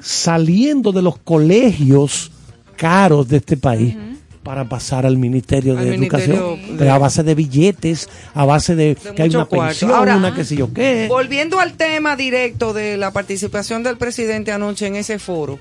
saliendo 0.00 0.92
de 0.92 1.02
los 1.02 1.18
colegios 1.18 2.30
caros 2.76 3.28
de 3.28 3.38
este 3.38 3.56
país 3.56 3.94
para 4.42 4.68
pasar 4.68 5.06
al 5.06 5.16
Ministerio 5.18 5.78
Al 5.78 5.84
de 5.84 5.90
Ministerio 5.98 6.34
Educación, 6.34 6.72
de- 6.72 6.78
pero 6.78 6.92
a 6.92 6.98
base 6.98 7.22
de 7.22 7.34
billetes, 7.36 8.08
a 8.34 8.44
base 8.44 8.74
de, 8.74 8.94
De 8.96 9.14
que 9.14 9.22
hay 9.22 9.28
una 9.30 9.44
cuarto. 9.44 9.68
pensión, 9.68 9.90
Ahora, 9.92 10.16
una 10.16 10.34
que 10.34 10.44
sé 10.44 10.56
yo 10.56 10.72
qué. 10.72 11.06
Volviendo 11.08 11.60
al 11.60 11.74
tema 11.74 12.16
directo 12.16 12.72
de 12.72 12.96
la 12.96 13.12
participación 13.12 13.82
del 13.84 13.96
presidente 13.98 14.50
anoche 14.50 14.86
en 14.88 14.96
ese 14.96 15.20
foro, 15.20 15.60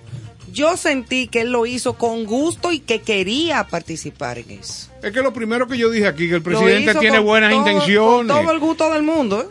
yo 0.51 0.75
sentí 0.77 1.27
que 1.27 1.41
él 1.41 1.51
lo 1.51 1.65
hizo 1.67 1.93
con 1.93 2.25
gusto 2.25 2.71
y 2.71 2.79
que 2.79 3.01
quería 3.01 3.65
participar 3.67 4.39
en 4.39 4.49
eso. 4.51 4.89
Es 5.03 5.11
que 5.11 5.21
lo 5.21 5.31
primero 5.31 5.67
que 5.67 5.77
yo 5.77 5.89
dije 5.91 6.07
aquí, 6.07 6.27
que 6.27 6.35
el 6.35 6.41
presidente 6.41 6.95
tiene 6.95 7.17
con 7.17 7.25
buenas 7.27 7.51
todo- 7.51 7.59
intenciones. 7.67 8.31
Con 8.33 8.43
todo 8.43 8.51
el 8.51 8.59
gusto 8.59 8.91
del 8.91 9.03
mundo. 9.03 9.41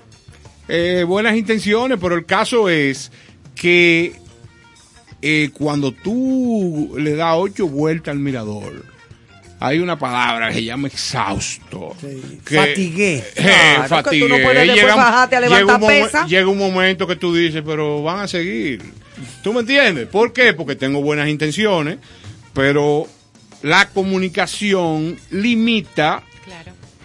¿eh? 0.68 1.00
eh, 1.00 1.04
buenas 1.04 1.36
intenciones, 1.36 1.98
pero 2.00 2.16
el 2.16 2.26
caso 2.26 2.68
es 2.68 3.10
que 3.54 4.14
eh, 5.22 5.50
cuando 5.52 5.92
tú 5.92 6.94
le 6.98 7.14
das 7.14 7.34
ocho 7.36 7.66
vueltas 7.68 8.12
al 8.12 8.18
mirador, 8.18 8.84
hay 9.58 9.78
una 9.78 9.98
palabra 9.98 10.48
que 10.48 10.54
se 10.54 10.64
llama 10.64 10.88
exhausto. 10.88 11.94
Que- 12.46 12.56
Fatigué. 12.56 13.22
Eh, 13.36 13.76
fatigué. 13.88 14.28
no 14.28 14.36
puedes 14.42 14.74
Llega 14.74 14.94
un- 14.94 15.00
bajarte 15.00 15.36
a 15.36 15.40
llega 15.40 15.52
un 15.52 15.58
levantar 15.66 15.90
momen- 15.90 16.04
pesa. 16.04 16.26
Llega 16.26 16.48
un 16.48 16.58
momento 16.58 17.06
que 17.06 17.16
tú 17.16 17.34
dices, 17.34 17.62
pero 17.66 18.02
van 18.02 18.20
a 18.20 18.28
seguir. 18.28 18.82
¿Tú 19.42 19.52
me 19.52 19.60
entiendes? 19.60 20.06
¿Por 20.08 20.32
qué? 20.32 20.54
Porque 20.54 20.76
tengo 20.76 21.02
buenas 21.02 21.28
intenciones, 21.28 21.98
pero 22.54 23.06
la 23.62 23.88
comunicación 23.90 25.18
limita. 25.30 26.22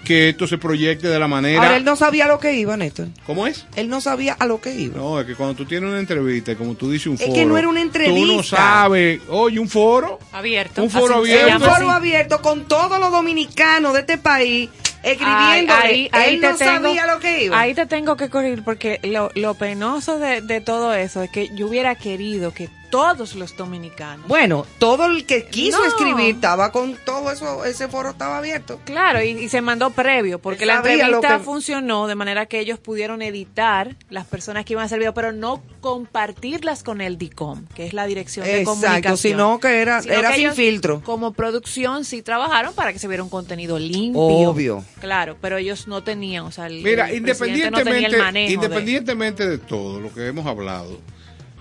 Que 0.05 0.29
esto 0.29 0.47
se 0.47 0.57
proyecte 0.57 1.09
de 1.09 1.19
la 1.19 1.27
manera... 1.27 1.61
Ahora 1.61 1.75
él 1.75 1.83
no 1.83 1.97
sabía 1.97 2.23
a 2.23 2.27
lo 2.29 2.39
que 2.39 2.53
iba, 2.53 2.77
Néstor. 2.77 3.07
¿Cómo 3.25 3.45
es? 3.47 3.65
Él 3.75 3.89
no 3.89 3.99
sabía 3.99 4.33
a 4.39 4.45
lo 4.45 4.61
que 4.61 4.73
iba. 4.73 4.95
No, 4.97 5.19
es 5.19 5.25
que 5.25 5.35
cuando 5.35 5.55
tú 5.55 5.65
tienes 5.65 5.89
una 5.89 5.99
entrevista, 5.99 6.53
y 6.53 6.55
como 6.55 6.75
tú 6.75 6.89
dices 6.89 7.07
un 7.07 7.15
Es 7.15 7.21
foro... 7.21 7.33
que 7.33 7.45
no 7.45 7.57
era 7.57 7.67
una 7.67 7.81
Tú 7.81 7.85
no 7.87 7.91
entrevista. 7.91 8.55
sabes, 8.55 9.19
oye, 9.27 9.59
un 9.59 9.67
foro... 9.67 10.19
Abierto. 10.31 10.81
Un 10.81 10.89
foro 10.89 11.21
así 11.21 11.33
abierto. 11.33 11.55
un 11.57 11.61
foro 11.71 11.89
así. 11.89 11.97
abierto 11.97 12.41
con 12.41 12.65
todos 12.65 12.97
los 12.99 13.11
dominicanos 13.11 13.93
de 13.93 13.99
este 13.99 14.17
país 14.17 14.69
escribiéndole. 15.03 15.79
Ay, 15.83 15.89
ahí, 15.93 16.09
ahí 16.11 16.33
él 16.35 16.41
te 16.41 16.49
no 16.51 16.55
tengo, 16.57 16.71
sabía 16.87 17.05
lo 17.07 17.19
que 17.19 17.43
iba. 17.45 17.59
Ahí 17.59 17.73
te 17.73 17.85
tengo 17.85 18.15
que 18.17 18.29
corregir 18.29 18.63
porque 18.63 18.99
lo, 19.03 19.29
lo 19.35 19.53
penoso 19.55 20.17
de, 20.19 20.41
de 20.41 20.61
todo 20.61 20.93
eso 20.93 21.21
es 21.23 21.29
que 21.29 21.49
yo 21.55 21.67
hubiera 21.67 21.95
querido 21.95 22.53
que 22.53 22.69
todos 22.95 23.35
los 23.35 23.57
dominicanos 23.57 24.27
Bueno, 24.27 24.65
todo 24.79 25.05
el 25.05 25.25
que 25.25 25.45
quiso 25.47 25.79
No. 25.79 25.85
escribir 25.85 26.35
estaba 26.35 26.71
con 26.71 26.95
todo 27.05 27.29
eso, 27.31 27.65
ese 27.65 27.87
foro 27.87 28.11
estaba 28.11 28.37
abierto. 28.37 28.79
Claro, 28.85 29.21
y, 29.21 29.29
y 29.31 29.49
se 29.49 29.59
mandó 29.61 29.89
previo, 29.89 30.39
porque 30.39 30.63
Él 30.63 30.67
la 30.69 30.75
entrevista 30.77 31.37
que- 31.37 31.43
funcionó 31.43 32.07
de 32.07 32.15
manera 32.15 32.45
que 32.45 32.59
ellos 32.59 32.79
pudieron 32.79 33.21
editar 33.21 33.95
las 34.09 34.25
personas 34.25 34.63
que 34.65 34.73
iban 34.73 34.83
a 34.83 34.85
hacer 34.85 34.99
video, 34.99 35.13
pero 35.13 35.31
no 35.33 35.61
compartirlas 35.81 36.83
con 36.83 37.01
el 37.01 37.17
DICOM, 37.17 37.65
que 37.75 37.85
es 37.87 37.93
la 37.93 38.05
dirección 38.05 38.45
de 38.45 38.61
Exacto, 38.61 38.81
comunicación. 38.81 39.17
sino 39.17 39.59
que 39.59 39.81
era, 39.81 40.01
Sino 40.01 40.13
era 40.13 40.29
que 40.29 40.35
sin 40.35 40.43
ellos, 40.45 40.55
filtro. 40.55 41.01
Como 41.03 41.33
producción 41.33 42.05
sí 42.05 42.21
trabajaron 42.21 42.73
para 42.73 42.93
que 42.93 42.99
se 42.99 43.07
viera 43.07 43.23
un 43.23 43.29
contenido 43.29 43.79
limpio. 43.79 44.21
Obvio. 44.21 44.83
Claro, 45.01 45.35
pero 45.41 45.57
ellos 45.57 45.87
no 45.87 46.03
tenían, 46.03 46.45
o 46.45 46.51
sea, 46.51 46.67
el, 46.67 46.81
Mira, 46.83 47.09
el 47.09 47.21
presidente 47.23 47.71
no 47.71 47.77
tenía 47.79 48.07
independientemente, 48.07 48.15
el 48.17 48.21
manejo 48.23 48.47
de- 48.47 48.53
independientemente 48.53 49.47
de... 49.47 49.57
todo 49.57 49.99
lo 49.99 50.13
que 50.13 50.27
hemos 50.27 50.45
hablado, 50.45 50.99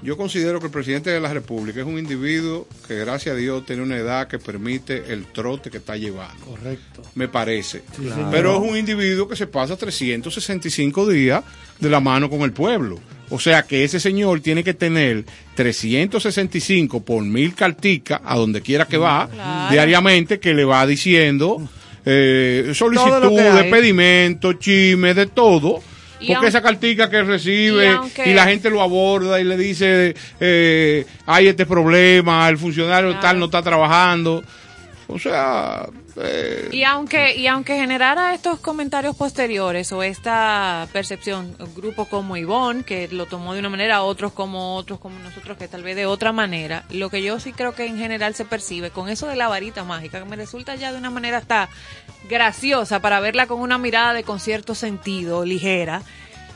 yo 0.04 0.16
considero 0.16 0.60
que 0.60 0.66
el 0.66 0.72
presidente 0.72 1.10
de 1.10 1.18
la 1.20 1.32
República 1.32 1.80
es 1.80 1.86
un 1.86 1.98
individuo 1.98 2.68
que, 2.86 2.94
gracias 2.96 3.34
a 3.34 3.38
Dios, 3.38 3.64
tiene 3.66 3.82
una 3.82 3.96
edad 3.96 4.28
que 4.28 4.38
permite 4.38 5.12
el 5.12 5.26
trote 5.32 5.70
que 5.70 5.78
está 5.78 5.96
llevando. 5.96 6.44
Correcto. 6.44 7.02
Me 7.14 7.26
parece. 7.26 7.82
Pero 8.30 8.54
es 8.62 8.70
un 8.70 8.76
individuo 8.76 9.26
que 9.26 9.34
se 9.36 9.46
pasa 9.46 9.76
365 9.76 11.08
días 11.08 11.42
de 11.80 11.88
la 11.90 12.00
mano 12.00 12.28
con 12.30 12.42
el 12.42 12.52
pueblo. 12.52 13.00
O 13.30 13.40
sea 13.40 13.62
que 13.62 13.82
ese 13.82 13.98
señor 13.98 14.40
tiene 14.40 14.62
que 14.62 14.74
tener 14.74 15.24
365 15.54 17.02
por 17.04 17.22
mil 17.24 17.54
carticas 17.54 18.20
a 18.24 18.36
donde 18.36 18.60
quiera 18.60 18.86
que 18.86 18.98
va, 18.98 19.28
Claro. 19.28 19.72
diariamente, 19.72 20.38
que 20.38 20.54
le 20.54 20.64
va 20.64 20.86
diciendo 20.86 21.66
eh, 22.04 22.72
solicitudes, 22.74 23.64
pedimentos, 23.70 24.58
chismes, 24.58 25.16
de 25.16 25.26
todo. 25.26 25.82
Porque 26.26 26.46
esa 26.48 26.62
cartica 26.62 27.10
que 27.10 27.22
recibe 27.22 27.98
y 28.24 28.32
la 28.32 28.44
gente 28.46 28.70
lo 28.70 28.80
aborda 28.82 29.40
y 29.40 29.44
le 29.44 29.56
dice, 29.56 30.14
eh, 30.40 31.04
hay 31.26 31.48
este 31.48 31.66
problema, 31.66 32.48
el 32.48 32.56
funcionario 32.58 33.10
Claro. 33.10 33.22
tal 33.22 33.38
no 33.38 33.44
está 33.46 33.62
trabajando. 33.62 34.42
O 35.06 35.18
sea, 35.18 35.86
eh, 36.16 36.68
Y 36.72 36.84
aunque, 36.84 37.36
y 37.36 37.46
aunque 37.46 37.76
generara 37.76 38.34
estos 38.34 38.60
comentarios 38.60 39.16
posteriores 39.16 39.92
o 39.92 40.02
esta 40.02 40.88
percepción, 40.92 41.56
un 41.58 41.74
grupo 41.74 42.06
como 42.06 42.36
Ivonne, 42.36 42.84
que 42.84 43.08
lo 43.08 43.26
tomó 43.26 43.54
de 43.54 43.60
una 43.60 43.68
manera, 43.68 44.02
otros 44.02 44.32
como 44.32 44.76
otros 44.76 45.00
como 45.00 45.18
nosotros, 45.18 45.56
que 45.58 45.68
tal 45.68 45.82
vez 45.82 45.96
de 45.96 46.06
otra 46.06 46.32
manera, 46.32 46.84
lo 46.90 47.10
que 47.10 47.22
yo 47.22 47.40
sí 47.40 47.52
creo 47.52 47.74
que 47.74 47.86
en 47.86 47.98
general 47.98 48.34
se 48.34 48.44
percibe 48.44 48.90
con 48.90 49.08
eso 49.08 49.26
de 49.26 49.36
la 49.36 49.48
varita 49.48 49.84
mágica, 49.84 50.18
que 50.18 50.28
me 50.28 50.36
resulta 50.36 50.74
ya 50.74 50.92
de 50.92 50.98
una 50.98 51.10
manera 51.10 51.38
hasta 51.38 51.68
graciosa 52.28 53.00
para 53.00 53.20
verla 53.20 53.46
con 53.46 53.60
una 53.60 53.78
mirada 53.78 54.14
de 54.14 54.22
concierto 54.24 54.74
sentido, 54.74 55.44
ligera, 55.44 56.02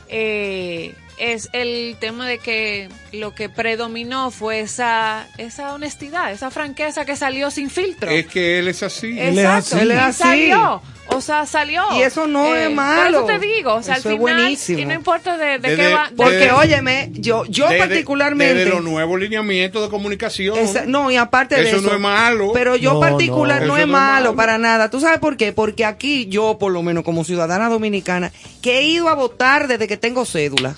eh, 0.09 0.95
es 1.17 1.49
el 1.53 1.97
tema 1.99 2.27
de 2.27 2.39
que 2.39 2.89
lo 3.11 3.35
que 3.35 3.49
predominó 3.49 4.31
fue 4.31 4.61
esa, 4.61 5.27
esa 5.37 5.73
honestidad, 5.73 6.31
esa 6.31 6.49
franqueza 6.49 7.05
que 7.05 7.15
salió 7.15 7.51
sin 7.51 7.69
filtro. 7.69 8.09
es 8.09 8.27
que 8.27 8.59
él 8.59 8.67
es 8.69 8.83
así. 8.83 9.19
Él 9.19 9.37
es 9.37 9.45
Exacto, 9.45 9.75
así. 9.75 9.79
Él 9.83 9.91
es 9.91 9.97
así. 9.99 10.17
salió. 10.23 10.81
O 11.15 11.21
sea, 11.21 11.45
salió. 11.45 11.81
Eh, 11.93 11.97
Y 11.97 12.01
eso 12.03 12.27
no 12.27 12.55
es 12.55 12.71
malo. 12.71 13.21
Por 13.25 13.31
eso 13.31 13.39
te 13.39 13.45
digo, 13.47 13.73
o 13.75 13.83
sea, 13.83 13.95
Eso 13.97 14.09
al 14.09 14.15
es 14.15 14.19
final, 14.19 14.35
buenísimo. 14.41 14.79
y 14.79 14.85
no 14.85 14.93
importa 14.93 15.37
de, 15.37 15.57
de 15.59 15.75
qué 15.75 15.93
va. 15.93 16.09
de- 16.09 16.15
Porque, 16.15 16.51
óyeme, 16.51 17.09
yo, 17.13 17.45
yo 17.45 17.65
particularmente. 17.77 18.53
Desde 18.53 18.69
los 18.69 18.83
nuevos 18.83 19.19
lineamientos 19.19 19.81
de 19.83 19.89
comunicación. 19.89 20.57
Esa- 20.57 20.85
no, 20.85 21.09
y 21.11 21.17
aparte 21.17 21.55
de 21.55 21.67
Eso 21.67 21.77
eso. 21.77 21.87
no 21.89 21.93
es 21.95 21.99
malo. 21.99 22.51
Pero 22.53 22.75
yo 22.75 22.93
No, 22.93 22.99
particular 22.99 23.61
no. 23.61 23.67
no, 23.67 23.73
Eso 23.73 23.81
es 23.83 23.87
no 23.87 23.97
es 23.97 24.01
malo 24.01 24.23
malo. 24.29 24.35
para 24.35 24.57
nada. 24.57 24.89
¿Tú 24.89 24.99
sabes 24.99 25.19
por 25.19 25.35
qué? 25.35 25.51
Porque 25.51 25.83
aquí 25.85 26.27
yo, 26.27 26.57
por 26.59 26.71
lo 26.71 26.83
menos 26.83 27.03
como 27.03 27.23
ciudadana 27.23 27.69
dominicana, 27.69 28.31
que 28.61 28.79
he 28.79 28.83
ido 28.85 29.09
a 29.09 29.13
votar 29.15 29.67
desde 29.67 29.87
que 29.87 29.97
tengo 29.97 30.25
cédula. 30.25 30.75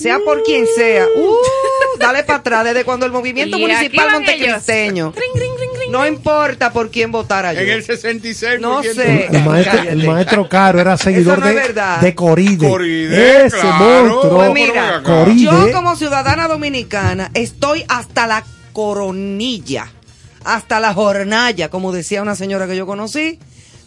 Sea 0.00 0.18
por 0.24 0.42
quien 0.42 0.66
sea. 0.74 1.04
Uh, 1.16 1.36
dale 1.98 2.22
para 2.24 2.38
atrás. 2.38 2.64
Desde 2.64 2.84
cuando 2.84 3.06
el 3.06 3.12
movimiento 3.12 3.56
Y 3.56 3.60
municipal 3.60 4.10
montecristeño. 4.12 5.12
No 5.90 6.06
importa 6.06 6.72
por 6.72 6.90
quién 6.90 7.10
votara 7.10 7.52
yo. 7.52 7.60
En 7.60 7.68
el 7.70 7.86
66%. 7.86 8.60
No 8.60 8.82
sé. 8.82 9.26
El 9.30 9.44
maestro, 9.44 9.78
el 9.80 9.86
Cállate. 9.88 10.06
maestro 10.06 10.48
Caro 10.48 10.80
era 10.80 10.96
seguidor 10.96 11.40
no 11.40 11.46
de, 11.46 11.74
de 12.00 12.14
Coride. 12.14 12.68
Coride, 12.68 13.46
Ese 13.46 13.56
claro. 13.58 14.04
monstruo. 14.04 14.36
Pues 14.36 14.52
mira. 14.52 15.02
Coride. 15.02 15.42
Yo 15.44 15.72
como 15.72 15.96
ciudadana 15.96 16.48
dominicana 16.48 17.30
estoy 17.34 17.84
hasta 17.88 18.26
la 18.26 18.44
coronilla, 18.72 19.88
hasta 20.44 20.80
la 20.80 20.94
jornalla, 20.94 21.68
como 21.70 21.92
decía 21.92 22.22
una 22.22 22.36
señora 22.36 22.66
que 22.66 22.76
yo 22.76 22.86
conocí, 22.86 23.38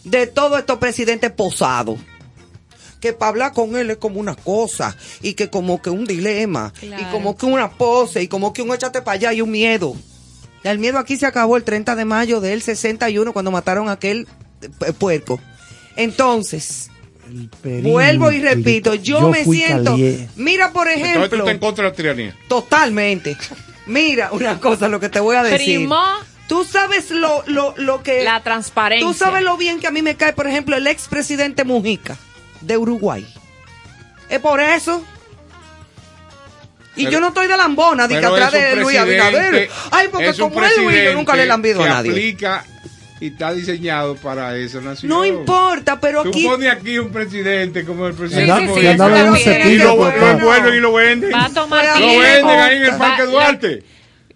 de 0.04 0.26
todos 0.26 0.58
estos 0.58 0.78
presidentes 0.78 1.30
posados. 1.30 1.98
Que 3.04 3.12
para 3.12 3.28
hablar 3.28 3.52
con 3.52 3.76
él 3.76 3.90
es 3.90 3.98
como 3.98 4.18
una 4.18 4.34
cosa, 4.34 4.96
y 5.20 5.34
que 5.34 5.50
como 5.50 5.82
que 5.82 5.90
un 5.90 6.06
dilema, 6.06 6.72
y 6.80 7.04
como 7.12 7.36
que 7.36 7.44
una 7.44 7.70
pose, 7.70 8.22
y 8.22 8.28
como 8.28 8.54
que 8.54 8.62
un 8.62 8.72
échate 8.72 9.02
para 9.02 9.16
allá 9.16 9.32
y 9.34 9.42
un 9.42 9.50
miedo. 9.50 9.94
El 10.62 10.78
miedo 10.78 10.98
aquí 10.98 11.18
se 11.18 11.26
acabó 11.26 11.58
el 11.58 11.64
30 11.64 11.96
de 11.96 12.06
mayo 12.06 12.40
del 12.40 12.62
61 12.62 13.34
cuando 13.34 13.50
mataron 13.50 13.90
a 13.90 13.92
aquel 13.92 14.26
eh, 14.62 14.94
puerco. 14.94 15.38
Entonces. 15.96 16.88
Vuelvo 17.62 18.32
y 18.32 18.40
repito, 18.40 18.94
yo, 18.94 19.28
me 19.28 19.44
siento. 19.44 19.90
calié. 19.90 20.26
Mira, 20.36 20.72
por 20.72 20.88
Entonces 20.88 21.28
tú 21.28 21.36
ejemplo, 21.36 21.50
en 21.50 21.58
contra 21.58 21.84
de 21.84 21.90
la 21.90 21.96
tiranía. 21.96 22.36
totalmente. 22.48 23.36
Mira, 23.84 24.32
una 24.32 24.58
cosa, 24.60 24.88
lo 24.88 24.98
que 24.98 25.10
te 25.10 25.20
voy 25.20 25.36
a 25.36 25.42
decir. 25.42 25.80
Primó 25.80 26.02
Tú 26.48 26.64
sabes 26.64 27.10
lo, 27.10 27.44
lo, 27.48 27.74
lo 27.76 28.02
que. 28.02 28.24
la 28.24 28.42
transparencia. 28.42 29.06
Tú 29.06 29.12
sabes 29.12 29.42
lo 29.42 29.58
bien 29.58 29.78
que 29.78 29.88
a 29.88 29.90
mí 29.90 30.00
me 30.00 30.16
cae, 30.16 30.32
por 30.32 30.46
ejemplo, 30.46 30.74
el 30.74 30.86
expresidente 30.86 31.64
Mujica 31.64 32.16
de 32.66 32.76
Uruguay. 32.78 33.26
Es 34.28 34.40
por 34.40 34.60
eso. 34.60 35.04
Y 36.96 37.04
Pero- 37.04 37.10
yo 37.12 37.20
no 37.20 37.28
estoy 37.28 37.48
de 37.48 37.56
lambona, 37.56 38.06
de 38.06 38.14
que 38.14 38.20
Pero 38.20 38.34
atrás 38.34 38.52
de 38.52 38.76
Luis 38.76 38.96
Abinader. 38.98 39.68
Ay, 39.90 40.08
porque 40.10 40.28
es 40.28 40.38
como 40.38 40.62
es 40.64 40.76
Luis, 40.76 40.76
yo 40.78 40.84
presidente 40.86 41.14
nunca 41.14 41.34
le 41.36 41.42
he 41.42 41.46
lambido 41.46 41.82
a 41.82 41.88
nadie. 41.88 42.10
aplica 42.12 42.64
y 43.20 43.28
está 43.28 43.52
diseñado 43.52 44.14
para 44.16 44.56
esa 44.56 44.80
nación. 44.80 45.08
No 45.10 45.24
importa, 45.24 45.98
pero 45.98 46.22
Tú 46.22 46.28
aquí. 46.28 46.44
pones 46.46 46.70
aquí 46.70 46.98
un 46.98 47.10
presidente 47.10 47.84
como 47.84 48.06
el 48.06 48.14
presidente. 48.14 48.52
sí, 48.68 48.80
sí, 48.80 48.86
eso 48.86 49.68
y 49.68 49.78
lo. 49.78 49.96
Pero 49.98 50.20
lo 50.20 50.30
envuelven 50.30 50.74
y 50.74 50.80
lo 50.80 50.92
venden. 50.92 51.32
Va 51.32 51.46
a 51.46 51.50
tomar 51.50 51.84
Lo 51.84 51.92
Lo 52.00 52.06
tiempo. 52.06 52.20
venden 52.22 52.60
ahí 52.60 52.76
en 52.76 52.84
el 52.84 52.96
Parque 52.96 53.22
lo- 53.24 53.30
Duarte. 53.30 53.82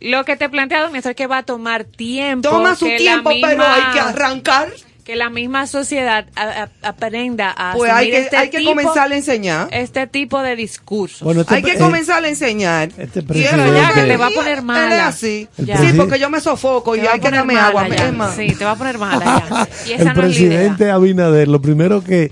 Lo 0.00 0.24
que 0.24 0.36
te 0.36 0.44
he 0.44 0.48
planteado, 0.48 0.90
mi 0.90 0.98
es 0.98 1.06
que 1.14 1.26
va 1.26 1.38
a 1.38 1.42
tomar 1.44 1.84
tiempo. 1.84 2.48
Toma 2.48 2.74
su 2.76 2.86
tiempo, 2.86 3.30
pero 3.30 3.46
misma- 3.64 3.74
hay 3.74 3.92
que 3.94 4.00
arrancar. 4.00 4.68
Que 5.08 5.16
la 5.16 5.30
misma 5.30 5.66
sociedad 5.66 6.26
a- 6.36 6.64
a- 6.82 6.88
aprenda 6.90 7.50
a 7.56 7.72
Pues 7.72 7.90
hay 7.90 8.10
que, 8.10 8.18
este 8.18 8.36
hay 8.36 8.50
que 8.50 8.58
tipo- 8.58 8.72
comenzar 8.72 9.10
a 9.10 9.16
enseñar. 9.16 9.68
este 9.72 10.06
tipo 10.06 10.42
de 10.42 10.54
discursos. 10.54 11.22
Bueno, 11.22 11.40
este 11.40 11.54
Hay 11.54 11.62
que 11.62 11.72
eh, 11.72 11.78
comenzar 11.78 12.22
a 12.22 12.28
enseñar. 12.28 12.90
este 12.98 13.20
Y 13.32 13.40
ya, 13.42 13.92
que 13.94 14.02
te 14.02 14.16
va 14.18 14.26
a 14.26 14.30
poner 14.30 14.60
mala. 14.60 15.08
es 15.08 15.14
Sí, 15.16 15.48
porque 15.96 16.18
yo 16.18 16.28
me 16.28 16.42
sofoco 16.42 16.94
y 16.94 17.00
Te 17.00 17.08
hay 17.08 17.20
que 17.20 17.30
darme 17.30 17.56
agua. 17.56 17.88
ya. 17.88 17.94
es. 18.28 18.34
Sí, 18.36 18.54
te 18.54 18.66
va 18.66 18.72
a 18.72 18.76
poner 18.76 18.98
mala 18.98 19.44
ya. 19.48 19.68
Y 19.88 19.92
esa 19.92 20.02
el 20.02 20.04
no 20.08 20.10
es 20.12 20.18
presidente. 20.18 20.90
Abinader, 20.90 21.48
lo 21.48 21.62
primero 21.62 22.04
que, 22.04 22.30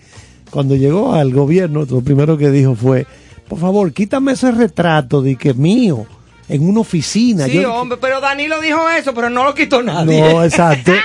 cuando 0.51 0.75
llegó 0.77 1.15
al 1.15 1.33
gobierno, 1.33 1.87
lo 1.89 2.03
primero 2.03 2.37
que 2.37 2.51
dijo 2.51 2.75
fue, 2.75 3.07
por 3.49 3.59
favor, 3.59 3.91
quítame 3.95 4.33
ese 4.33 4.51
retrato 4.53 5.23
de 5.23 5.37
que 5.37 5.49
es 5.49 5.57
mío, 5.57 6.05
en 6.47 6.69
una 6.69 6.81
oficina. 6.81 7.47
Sí, 7.47 7.55
Yo- 7.63 7.75
hombre, 7.75 7.97
pero 7.99 8.21
Danilo 8.21 8.61
dijo 8.61 8.87
eso, 8.91 9.15
pero 9.15 9.31
no 9.31 9.45
lo 9.45 9.55
quitó 9.55 9.83
nadie. 9.83 10.21
No, 10.21 10.45
exacto. 10.45 10.93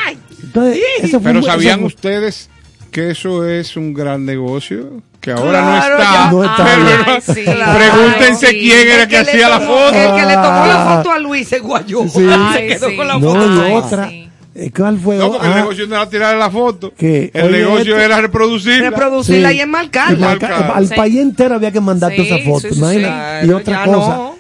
Entonces, 0.54 0.80
ese 1.00 1.12
fue 1.12 1.20
Pero 1.22 1.40
un- 1.40 1.46
¿sabían 1.46 1.80
fue- 1.80 1.88
ustedes 1.88 2.50
que 2.92 3.12
eso 3.12 3.48
es 3.48 3.76
un 3.78 3.94
gran 3.94 4.26
negocio? 4.26 5.02
Que 5.22 5.32
ahora 5.32 5.52
Claro, 5.62 5.98
no 5.98 6.04
está. 6.04 6.14
ya- 6.14 6.32
No 6.32 6.44
está 6.44 6.66
Pero 6.66 6.86
bien. 6.86 6.98
Ay, 7.06 7.22
sí. 7.22 7.52
Pregúntense 7.78 8.48
Ay, 8.48 8.54
sí. 8.54 8.60
quién 8.60 8.88
era 8.88 9.04
El 9.04 9.10
que 9.10 9.18
hacía 9.18 9.50
la 9.50 9.60
tomó- 9.60 9.68
foto. 9.78 9.96
El 9.96 10.16
que 10.16 10.26
le 10.26 10.34
tomó 10.34 10.66
la 10.66 10.94
Ah. 10.94 10.98
foto 10.98 11.12
a 11.12 11.20
Luis 11.20 11.48
se 11.48 11.60
guayó. 11.60 12.04
Sí. 12.04 12.10
se 12.54 12.68
quedó 12.68 12.90
sí. 12.90 12.96
con 12.98 13.08
la 13.08 13.14
No, 13.20 13.32
foto. 13.34 13.56
y 13.56 13.60
Ay, 13.62 13.74
otra. 13.74 14.10
sí. 14.10 14.30
eh, 14.56 14.72
¿Cuál 14.76 15.00
fue? 15.00 15.18
No, 15.18 15.32
porque 15.32 15.48
el 15.48 15.54
Ah, 15.54 15.56
negocio 15.58 15.88
no 15.88 15.96
era 15.96 16.10
tirar 16.10 16.36
la 16.38 16.50
foto. 16.50 16.94
Que, 16.98 17.30
el 17.34 17.44
oye, 17.44 17.58
negocio 17.60 17.94
esto- 17.96 18.00
era 18.00 18.20
reproducirla. 18.20 18.90
Reproducirla 18.90 19.50
Sí. 19.52 19.58
y 19.58 19.60
enmarcarla. 19.62 20.28
marca- 20.28 20.72
al 20.76 20.88
Sí. 20.88 20.94
país 20.96 21.16
entero 21.18 21.56
había 21.56 21.72
que 21.72 21.80
mandarte 21.82 22.18
Sí, 22.26 22.30
esa 22.30 22.38
foto. 22.44 22.60
sí, 22.62 22.70
sí, 22.74 22.80
imagínate. 22.80 23.42
sí. 23.46 23.48
Y 23.48 23.54
otra 23.54 23.86
Ya 23.86 23.92
cosa. 23.94 24.16
no. 24.16 24.36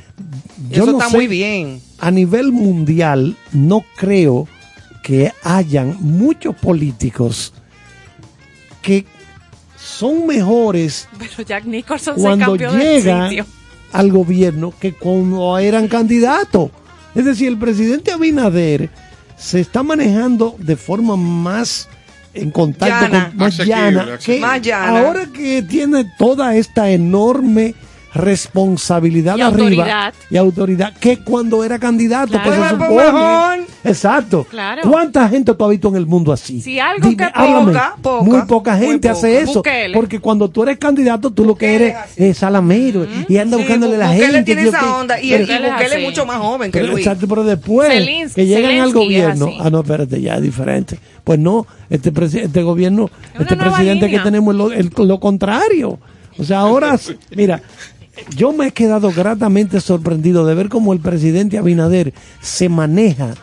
Yo 0.71 0.83
Eso 0.83 0.85
no 0.93 0.97
está 0.97 1.09
sé, 1.11 1.17
muy 1.17 1.27
bien. 1.27 1.81
a 1.99 2.09
nivel 2.11 2.51
mundial 2.51 3.35
no 3.51 3.83
creo 3.97 4.47
que 5.03 5.31
hayan 5.43 5.97
muchos 5.99 6.55
políticos 6.55 7.53
que 8.81 9.05
son 9.77 10.27
mejores 10.27 11.07
Pero 11.17 11.41
Jack 11.47 11.65
Nicholson 11.65 12.15
se 12.15 12.21
cuando 12.21 12.55
sitio. 12.57 13.45
al 13.93 14.11
gobierno 14.11 14.73
que 14.79 14.93
cuando 14.93 15.57
eran 15.57 15.87
candidatos. 15.87 16.69
Es 17.15 17.25
decir, 17.25 17.47
el 17.49 17.57
presidente 17.57 18.11
Abinader 18.11 18.89
se 19.37 19.59
está 19.59 19.83
manejando 19.83 20.55
de 20.59 20.75
forma 20.77 21.15
más 21.17 21.89
en 22.33 22.51
contacto 22.51 23.07
Llana. 23.07 23.27
con 23.29 23.37
más 23.37 23.57
llana, 23.57 24.17
que 24.23 24.39
Más 24.39 24.61
llana. 24.61 24.99
ahora 25.01 25.25
que 25.25 25.61
tiene 25.63 26.05
toda 26.17 26.55
esta 26.55 26.89
enorme 26.89 27.75
responsabilidad 28.13 29.37
Y 29.37 29.41
arriba 29.41 29.63
autoridad. 29.63 30.13
y 30.29 30.37
autoridad 30.37 30.93
que 30.99 31.17
cuando 31.19 31.63
era 31.63 31.79
candidato 31.79 32.31
Claro. 32.33 32.43
que 32.49 32.55
se 32.55 32.57
Pues, 32.57 32.73
pues, 32.73 32.89
supone 32.89 33.05
mejor. 33.05 33.59
exacto 33.83 34.43
Claro. 34.49 34.81
cuánta 34.89 35.29
gente 35.29 35.53
tú 35.53 35.63
has 35.63 35.69
visto 35.71 35.87
en 35.89 35.95
el 35.95 36.05
mundo 36.05 36.31
así 36.33 36.61
Sí, 36.61 36.79
algo 36.79 37.15
que 37.15 37.23
háblame. 37.33 37.71
poca, 37.71 37.95
poca, 38.01 38.23
muy 38.23 38.41
poca 38.43 38.75
muy 38.75 38.85
gente 38.87 39.07
poca. 39.07 39.17
hace 39.17 39.39
eso 39.41 39.53
Bukele. 39.55 39.93
porque 39.95 40.19
cuando 40.19 40.49
tú 40.49 40.63
eres 40.63 40.77
candidato 40.77 41.31
tú 41.31 41.45
lo 41.45 41.55
que 41.55 41.73
eres 41.75 41.95
es 42.17 42.37
salamero 42.37 43.07
y 43.29 43.37
anda 43.37 43.57
Sí, 43.57 43.63
buscándole 43.63 43.97
la 43.97 44.07
Bukele 44.11 44.25
gente 44.33 44.43
tiene 44.43 44.61
esa 44.69 44.79
que- 44.79 44.85
onda. 44.85 45.21
Y, 45.21 45.29
pero- 45.31 45.43
el, 45.43 45.49
y 45.65 45.69
Bukele 45.71 45.95
es 45.95 46.03
mucho 46.03 46.25
más 46.25 46.37
joven 46.37 46.71
que 46.71 46.79
pero, 46.79 46.91
Luis. 46.93 47.05
exacto, 47.07 47.27
pero 47.27 47.43
después 47.43 47.89
que 48.35 48.45
llegan 48.45 48.63
al 48.65 48.71
Zelensky 48.77 48.93
gobierno, 48.93 49.51
ah 49.59 49.69
no, 49.69 49.79
espérate, 49.81 50.21
ya 50.21 50.35
es 50.35 50.41
diferente. 50.41 50.99
Pues 51.23 51.39
no, 51.39 51.65
este, 51.89 52.11
presi- 52.13 52.41
este 52.41 52.61
gobierno, 52.63 53.09
este 53.39 53.55
presidente 53.55 54.05
línea. 54.07 54.19
que 54.19 54.23
tenemos 54.23 54.53
es 54.53 54.57
lo, 54.57 54.71
el- 54.71 54.91
lo 55.07 55.19
contrario. 55.19 55.99
O 56.37 56.43
sea, 56.43 56.59
ahora, 56.59 56.97
mira, 57.35 57.61
yo 58.35 58.53
me 58.53 58.67
he 58.67 58.71
quedado 58.71 59.11
gratamente 59.11 59.79
sorprendido 59.81 60.45
de 60.45 60.55
ver 60.55 60.69
cómo 60.69 60.93
el 60.93 60.99
presidente 60.99 61.57
Abinader 61.57 62.13
se 62.41 62.69
maneja 62.69 63.35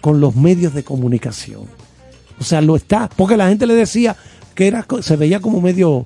con 0.00 0.20
los 0.20 0.36
medios 0.36 0.74
de 0.74 0.84
comunicación. 0.84 1.62
O 2.40 2.44
sea, 2.44 2.60
lo 2.60 2.76
está, 2.76 3.08
porque 3.08 3.36
la 3.36 3.48
gente 3.48 3.66
le 3.66 3.74
decía 3.74 4.16
que 4.54 4.66
era, 4.66 4.86
se 5.00 5.16
veía 5.16 5.40
como 5.40 5.60
medio, 5.60 6.04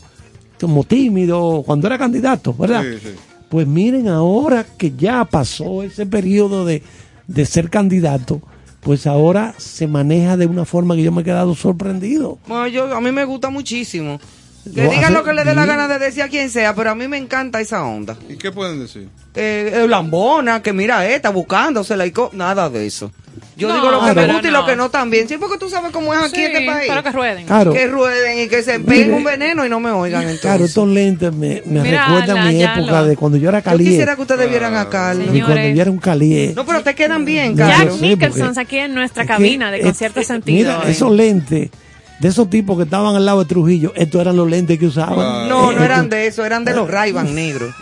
como 0.60 0.84
tímido 0.84 1.62
cuando 1.64 1.86
era 1.86 1.98
candidato, 1.98 2.54
¿verdad? 2.54 2.82
Sí, 2.82 2.98
sí. 3.02 3.14
Pues 3.48 3.66
miren, 3.66 4.08
ahora 4.08 4.64
que 4.64 4.92
ya 4.96 5.24
pasó 5.26 5.82
ese 5.82 6.06
periodo 6.06 6.64
de, 6.64 6.82
de 7.26 7.44
ser 7.44 7.68
candidato, 7.68 8.40
pues 8.80 9.06
ahora 9.06 9.54
se 9.58 9.86
maneja 9.86 10.36
de 10.36 10.46
una 10.46 10.64
forma 10.64 10.96
que 10.96 11.02
yo 11.02 11.12
me 11.12 11.20
he 11.20 11.24
quedado 11.24 11.54
sorprendido. 11.54 12.38
Bueno, 12.46 12.66
yo, 12.68 12.96
a 12.96 13.00
mí 13.00 13.12
me 13.12 13.24
gusta 13.24 13.50
muchísimo. 13.50 14.18
Que 14.64 14.88
digan 14.88 15.12
lo 15.12 15.24
que 15.24 15.32
le 15.32 15.44
dé 15.44 15.54
la 15.54 15.66
gana 15.66 15.88
de 15.88 15.98
decir 15.98 16.22
a 16.22 16.28
quien 16.28 16.48
sea, 16.48 16.74
pero 16.74 16.90
a 16.90 16.94
mí 16.94 17.08
me 17.08 17.16
encanta 17.18 17.60
esa 17.60 17.84
onda. 17.84 18.16
¿Y 18.28 18.36
qué 18.36 18.52
pueden 18.52 18.78
decir? 18.80 19.08
Eh, 19.34 19.72
eh, 19.74 19.88
lambona, 19.88 20.62
que 20.62 20.72
mira 20.72 21.06
esta, 21.08 21.30
buscándosela 21.30 22.06
y 22.06 22.12
co- 22.12 22.30
nada 22.32 22.70
de 22.70 22.86
eso. 22.86 23.10
Yo 23.56 23.68
No, 23.68 23.74
digo 23.74 23.90
lo 23.90 24.04
que 24.04 24.12
me 24.14 24.26
gusta 24.32 24.48
y 24.48 24.50
lo 24.50 24.64
que 24.66 24.76
no 24.76 24.90
también. 24.90 25.26
Sí, 25.28 25.36
porque 25.38 25.58
tú 25.58 25.68
sabes 25.68 25.90
cómo 25.90 26.12
es 26.14 26.20
aquí 26.22 26.36
Sí, 26.36 26.42
este 26.44 26.64
país. 26.66 26.86
pero 26.88 27.02
que 27.02 27.10
rueden. 27.12 27.46
Claro, 27.46 27.72
Que 27.72 27.86
rueden 27.86 28.38
y 28.40 28.48
que 28.48 28.62
se 28.62 28.78
peguen 28.80 29.14
un 29.14 29.24
veneno 29.24 29.64
y 29.66 29.68
no 29.68 29.80
me 29.80 29.90
oigan 29.90 30.22
entonces. 30.22 30.42
claro, 30.42 30.64
estos 30.64 30.86
lentes 30.88 31.32
me, 31.32 31.62
me 31.66 31.80
Mira, 31.82 32.06
recuerdan 32.06 32.36
la- 32.36 32.44
mi 32.50 32.62
época 32.62 33.00
lo- 33.00 33.06
de 33.06 33.16
cuando 33.16 33.38
yo 33.38 33.48
era 33.48 33.58
Yo 33.60 33.64
calié. 33.64 33.88
quisiera 33.90 34.16
que 34.16 34.22
ustedes 34.22 34.48
vieran 34.48 34.76
a 34.76 34.88
Carlos. 34.88 35.28
Y 35.34 35.40
cuando 35.40 35.62
yo 35.68 35.82
era 35.82 35.90
un 35.90 35.98
calié. 35.98 36.52
No, 36.54 36.64
pero 36.64 36.82
te 36.82 36.94
quedan 36.94 37.24
bien, 37.24 37.56
Jack 37.56 37.76
Carlos. 37.78 37.98
sé, 37.98 38.06
Nicholson 38.06 38.58
aquí 38.58 38.78
en 38.78 38.94
nuestra 38.94 39.22
Es 39.24 39.28
que, 39.28 39.34
cabina 39.34 39.70
de 39.70 39.80
concierto 39.80 40.22
sentido. 40.22 40.72
Mira, 40.78 40.88
eh. 40.88 40.92
esos 40.92 41.10
lentes 41.12 41.70
de 42.22 42.28
esos 42.28 42.48
tipos 42.48 42.76
que 42.78 42.84
estaban 42.84 43.16
al 43.16 43.26
lado 43.26 43.40
de 43.40 43.46
Trujillo, 43.46 43.92
estos 43.96 44.20
eran 44.20 44.36
los 44.36 44.48
lentes 44.48 44.78
que 44.78 44.86
usaban. 44.86 45.48
No, 45.48 45.72
no 45.72 45.84
eran 45.84 46.08
de 46.08 46.26
eso, 46.28 46.44
eran 46.46 46.64
de 46.64 46.72
los 46.72 46.88
Ray-Ban 46.88 47.34
negros. 47.34 47.74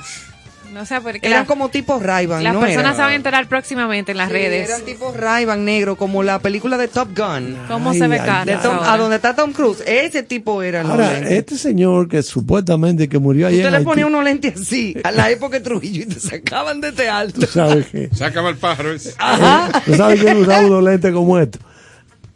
No 0.72 0.87
sé 0.87 0.98
por 1.00 1.12
qué. 1.20 1.26
Eran 1.26 1.40
las- 1.40 1.48
como 1.48 1.68
tipos 1.68 2.00
Ray-Ban, 2.03 2.42
las 2.44 2.55
¿no? 2.55 2.61
personas 2.61 2.94
se 2.96 3.03
van 3.03 3.11
a 3.11 3.14
enterar 3.16 3.46
próximamente 3.48 4.12
en 4.12 4.18
las 4.18 4.29
Sí, 4.29 4.33
redes. 4.35 4.68
Eran 4.68 4.81
tipos 4.83 5.14
Ray-Ban 5.14 5.62
negros, 5.64 5.98
como 5.98 6.22
la 6.22 6.38
película 6.38 6.79
de 6.79 6.88
Top 6.88 7.09
Gun. 7.14 7.59
¿Cómo 7.68 7.90
Ay, 7.90 7.98
se 7.98 8.09
ve 8.09 8.18
a 8.20 8.96
donde 8.96 9.16
está 9.16 9.35
Tom 9.35 9.53
Cruise. 9.53 9.83
Ese 9.87 10.22
tipo 10.22 10.62
era 10.62 10.83
los 10.83 10.92
Ahora, 10.92 11.12
lentes. 11.12 11.33
este 11.33 11.59
señor 11.59 12.09
que 12.09 12.22
supuestamente 12.22 13.09
que 13.11 13.18
murió 13.18 13.48
ayer 13.48 13.66
Usted 13.66 13.79
le 13.79 13.85
ponía 13.85 14.07
unos 14.07 14.24
lentes 14.24 14.59
así, 14.59 14.94
a 15.05 15.11
la 15.11 15.29
época 15.31 15.59
de 15.59 15.64
Trujillo, 15.64 16.03
y 16.05 16.07
te 16.07 16.18
sacaban 16.20 16.81
de 16.81 16.88
este 16.90 17.09
alto. 17.11 17.40
tú 17.40 17.46
sabes 17.46 17.87
que 17.88 18.09
Sácame 18.14 18.48
el 18.50 18.57
pájaro 18.57 18.92
ese. 18.92 19.12
Ajá. 19.18 19.83
¿Tú 19.85 19.94
sabes 19.96 20.18
quién 20.20 20.38
usaba 20.38 20.66
unos 20.66 20.83
lentes 20.85 21.12
como 21.12 21.38
estos? 21.38 21.61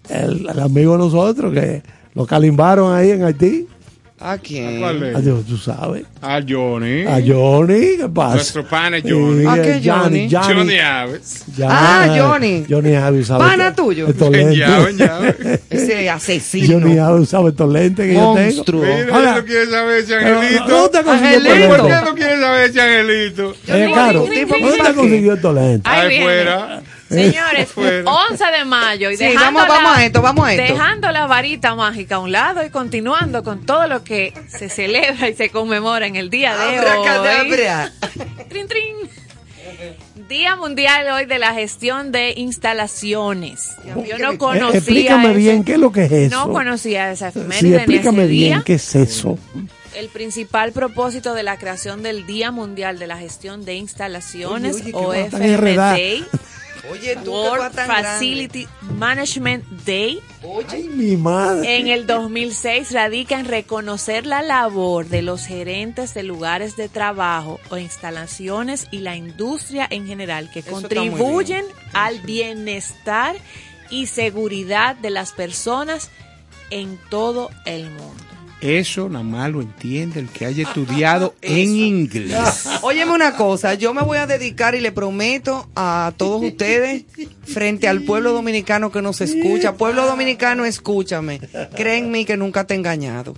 El, 0.08 0.46
el 0.50 0.60
amigo 0.60 0.92
de 0.92 0.98
nosotros 0.98 1.52
que 1.54 1.82
lo 2.14 2.26
calimbaron 2.26 2.94
ahí 2.94 3.10
en 3.10 3.24
Haití. 3.24 3.66
¿A 4.20 4.38
quién? 4.38 4.78
¿Cuál 4.80 5.02
es? 5.02 5.16
Adiós, 5.16 5.44
tú 5.44 5.58
sabes. 5.58 6.04
A 6.22 6.40
Johnny. 6.48 7.02
A 7.02 7.20
Johnny, 7.26 7.96
¿qué 7.98 8.08
pasa? 8.14 8.36
Nuestro 8.36 8.64
pana 8.66 8.98
Johnny. 9.02 9.40
Sí, 9.42 9.46
¿A 9.46 9.54
qué 9.62 9.80
Johnny? 9.84 10.28
Johnny 10.30 10.78
Aves. 10.78 11.44
Johnny- 11.54 11.68
Ah, 11.68 12.14
Johnny. 12.16 12.64
Johnny 12.70 12.94
Aves 12.94 13.22
usaba 13.22 13.48
Pana 13.48 13.74
tuyo. 13.74 14.06
llave, 14.08 14.94
llave. 14.96 15.60
Ese 15.68 16.08
asesino. 16.08 16.78
Johnny 16.80 16.96
Aves 16.98 17.22
usaba 17.22 17.48
estos 17.50 17.70
lentes 17.70 18.06
que 18.06 18.14
Monstruo. 18.14 18.82
yo 18.82 18.88
tengo. 18.88 19.04
Mira, 19.04 19.16
Ahora, 19.16 19.36
no 19.36 19.44
quiere 19.44 19.66
saber 19.66 20.02
si 20.04 20.12
pero, 20.12 20.38
Angelito. 20.40 20.68
¿Dónde 20.68 20.98
te 20.98 21.04
consiguió. 21.04 21.68
¿Por 21.68 21.86
qué 21.86 21.94
no 22.04 22.14
quiere 22.14 22.40
saber 22.40 22.72
si 22.72 22.80
Angelito? 22.80 23.54
Eh, 23.66 23.90
claro, 23.92 24.20
¿dónde 24.20 24.46
consiguió 24.94 25.34
estos 25.34 25.54
lentes? 25.54 25.92
Ahí 25.92 26.22
fuera. 26.22 26.82
Señores, 27.14 27.68
Fuera. 27.74 28.10
11 28.10 28.44
de 28.58 28.64
mayo 28.64 29.10
y 29.10 29.16
Sí, 29.16 29.24
dejando, 29.24 29.60
vamos- 29.60 29.76
vamos 29.76 29.96
a 29.98 30.04
esto, 30.06 30.22
vamos 30.22 30.46
a 30.46 30.54
esto. 30.54 30.72
dejando 30.74 31.10
la 31.10 31.26
varita 31.26 31.74
mágica 31.74 32.16
a 32.16 32.18
un 32.18 32.32
lado 32.32 32.64
y 32.64 32.70
continuando 32.70 33.42
con 33.42 33.64
todo 33.66 33.86
lo 33.86 34.04
que 34.04 34.32
se 34.48 34.68
celebra 34.68 35.28
y 35.28 35.34
se 35.34 35.50
conmemora 35.50 36.06
en 36.06 36.16
el 36.16 36.30
día 36.30 36.56
de 36.56 36.80
hoy. 36.80 37.50
Trin, 38.48 38.68
trin. 38.68 38.96
Día 40.28 40.56
Mundial 40.56 41.06
hoy 41.10 41.26
de 41.26 41.38
la 41.38 41.52
gestión 41.52 42.10
de 42.12 42.32
instalaciones. 42.36 43.72
Yo 44.08 44.18
no 44.18 44.32
Eh, 44.32 44.38
conocía 44.38 44.78
explícame 44.78 45.30
ese- 45.30 45.36
bien 45.38 45.64
qué 45.64 45.72
es 45.74 45.78
lo 45.78 45.92
que 45.92 46.04
es 46.04 46.12
eso. 46.12 46.46
No 46.46 46.52
conocía 46.52 47.10
esa 47.12 47.30
Sí, 47.30 47.38
efeméride 47.40 47.68
ni 47.70 47.76
explícame 47.76 48.22
ese 48.24 48.26
bien 48.32 48.52
día. 48.54 48.62
qué 48.64 48.74
es 48.74 48.94
eso. 48.94 49.38
El 49.94 50.08
principal 50.08 50.72
propósito 50.72 51.34
de 51.34 51.42
la 51.42 51.58
creación 51.58 52.02
del 52.02 52.26
Día 52.26 52.50
Mundial 52.50 52.98
de 52.98 53.06
la 53.06 53.16
Gestión 53.18 53.64
de 53.64 53.74
Instalaciones 53.74 54.76
Oye, 54.76 54.92
oye, 54.94 55.22
o 55.28 55.30
Oye, 56.90 57.16
tú 57.24 57.32
World 57.32 57.58
vas 57.58 57.72
tan 57.72 57.88
grande. 57.88 58.08
Facility 58.08 58.68
Management 58.82 59.64
Day, 59.86 60.20
Ay, 60.68 60.84
mi 60.84 61.16
madre. 61.16 61.78
en 61.78 61.88
el 61.88 62.06
2006 62.06 62.92
radica 62.92 63.38
en 63.40 63.46
reconocer 63.46 64.26
la 64.26 64.42
labor 64.42 65.08
de 65.08 65.22
los 65.22 65.46
gerentes 65.46 66.14
de 66.14 66.22
lugares 66.22 66.76
de 66.76 66.88
trabajo 66.88 67.58
o 67.70 67.78
instalaciones 67.78 68.86
y 68.90 68.98
la 68.98 69.16
industria 69.16 69.86
en 69.90 70.06
general 70.06 70.50
que 70.50 70.60
Eso 70.60 70.70
contribuyen 70.70 71.64
al 71.92 72.20
bienestar 72.20 73.36
y 73.90 74.06
seguridad 74.06 74.96
de 74.96 75.10
las 75.10 75.32
personas 75.32 76.10
en 76.70 76.98
todo 77.10 77.50
el 77.64 77.84
mundo. 77.90 78.23
Eso 78.64 79.10
nada 79.10 79.22
más 79.22 79.50
lo 79.50 79.60
entiende 79.60 80.20
el 80.20 80.30
que 80.30 80.46
haya 80.46 80.62
estudiado 80.62 81.34
en 81.42 81.76
inglés. 81.76 82.66
Óyeme 82.80 83.12
una 83.12 83.36
cosa, 83.36 83.74
yo 83.74 83.92
me 83.92 84.00
voy 84.00 84.16
a 84.16 84.26
dedicar 84.26 84.74
y 84.74 84.80
le 84.80 84.90
prometo 84.90 85.68
a 85.76 86.14
todos 86.16 86.42
ustedes, 86.42 87.04
frente 87.42 87.88
al 87.88 88.04
pueblo 88.04 88.32
dominicano 88.32 88.90
que 88.90 89.02
nos 89.02 89.20
escucha, 89.20 89.74
pueblo 89.74 90.06
dominicano, 90.06 90.64
escúchame, 90.64 91.40
créenme 91.76 92.24
que 92.24 92.38
nunca 92.38 92.64
te 92.64 92.72
he 92.72 92.78
engañado. 92.78 93.34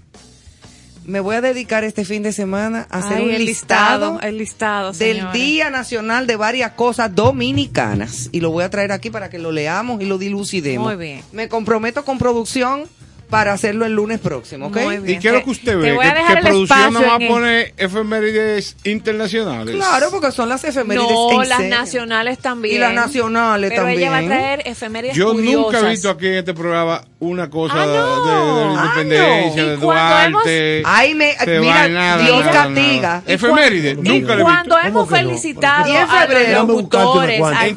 Me 1.04 1.18
voy 1.18 1.34
a 1.34 1.40
dedicar 1.40 1.82
este 1.82 2.04
fin 2.04 2.22
de 2.22 2.30
semana 2.30 2.86
a 2.88 2.98
hacer 2.98 3.18
Ay, 3.18 3.24
un 3.24 3.30
el 3.30 3.46
listado, 3.46 4.12
listado, 4.12 4.28
el 4.28 4.38
listado, 4.38 4.92
del. 4.92 5.32
Día 5.32 5.70
Nacional 5.70 6.28
de 6.28 6.36
varias 6.36 6.72
cosas 6.72 7.12
dominicanas 7.12 8.28
y 8.30 8.38
lo 8.38 8.50
voy 8.52 8.62
a 8.62 8.70
traer 8.70 8.92
aquí 8.92 9.10
para 9.10 9.28
que 9.28 9.40
lo 9.40 9.50
leamos 9.50 10.00
y 10.00 10.04
lo 10.04 10.18
dilucidemos. 10.18 10.86
Muy 10.86 10.96
bien. 10.96 11.22
Me 11.32 11.48
comprometo 11.48 12.04
con 12.04 12.18
producción 12.18 12.88
para 13.28 13.52
hacerlo 13.52 13.84
el 13.86 13.92
lunes 13.92 14.20
próximo, 14.20 14.66
¿ok? 14.68 14.76
Muy 14.82 14.98
bien. 14.98 15.18
¿Y 15.18 15.20
qué 15.20 15.28
es 15.28 15.34
lo 15.34 15.38
Te- 15.40 15.44
que 15.44 15.50
usted 15.50 15.72
te 15.72 15.76
ve? 15.76 15.92
voy 15.94 16.06
a 16.06 16.14
Que, 16.14 16.20
que 16.34 16.40
producción 16.48 16.78
espacio 16.78 17.00
nada 17.00 17.06
en 17.06 17.12
más 17.12 17.20
el- 17.22 17.28
pone 17.28 17.74
efemérides 17.76 18.76
internacionales. 18.84 19.74
Claro, 19.74 20.08
porque 20.10 20.32
son 20.32 20.48
las 20.48 20.62
efemérides 20.64 21.10
No, 21.10 21.42
en 21.42 21.48
las 21.48 21.58
serio. 21.58 21.76
nacionales 21.76 22.38
también. 22.38 22.76
Y 22.76 22.78
las 22.78 22.92
nacionales 22.94 23.70
Pero 23.70 23.82
también. 23.82 24.00
ella 24.00 24.10
va 24.10 24.18
a 24.18 24.24
traer 24.24 24.62
efemérides 24.64 25.16
Yo 25.16 25.32
curiosas. 25.32 25.54
nunca 25.72 25.80
he 25.86 25.90
visto 25.90 26.10
aquí 26.10 26.26
en 26.28 26.34
este 26.34 26.54
programa 26.54 27.02
una 27.18 27.50
cosa 27.50 27.74
Ah, 27.76 27.86
de- 27.86 27.96
no. 27.98 28.24
de, 28.26 28.32
de 28.32 28.74
la 28.74 28.82
Ah, 28.82 28.84
independencia, 29.00 29.62
no. 29.62 29.68
de 29.68 29.74
Y 29.74 29.78
cuando 29.78 30.38
Duarte. 30.38 30.82
Ay, 30.84 31.14
me, 31.14 31.34
de 31.36 31.60
mira, 31.60 31.74
vaina, 31.74 31.88
nada, 31.88 32.22
Dios 32.24 32.44
nada, 32.44 32.52
castiga. 32.52 33.02
nada. 33.02 33.22
Efemérides, 33.26 33.92
Y 33.92 33.96
nunca 34.20 34.34
le 34.36 34.40
he 34.40 34.44
cuando 34.44 34.78
hemos 34.78 34.92
¿Cómo 34.92 35.06
que 35.08 35.22
no? 35.22 35.28
felicitado 35.28 35.96
a 35.96 36.26
los 36.26 36.68
locutores, 36.68 37.40
al 37.42 37.52
una 37.52 37.74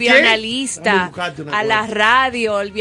a 1.52 1.64
la 1.64 1.88
radio, 1.88 2.60
el 2.62 2.72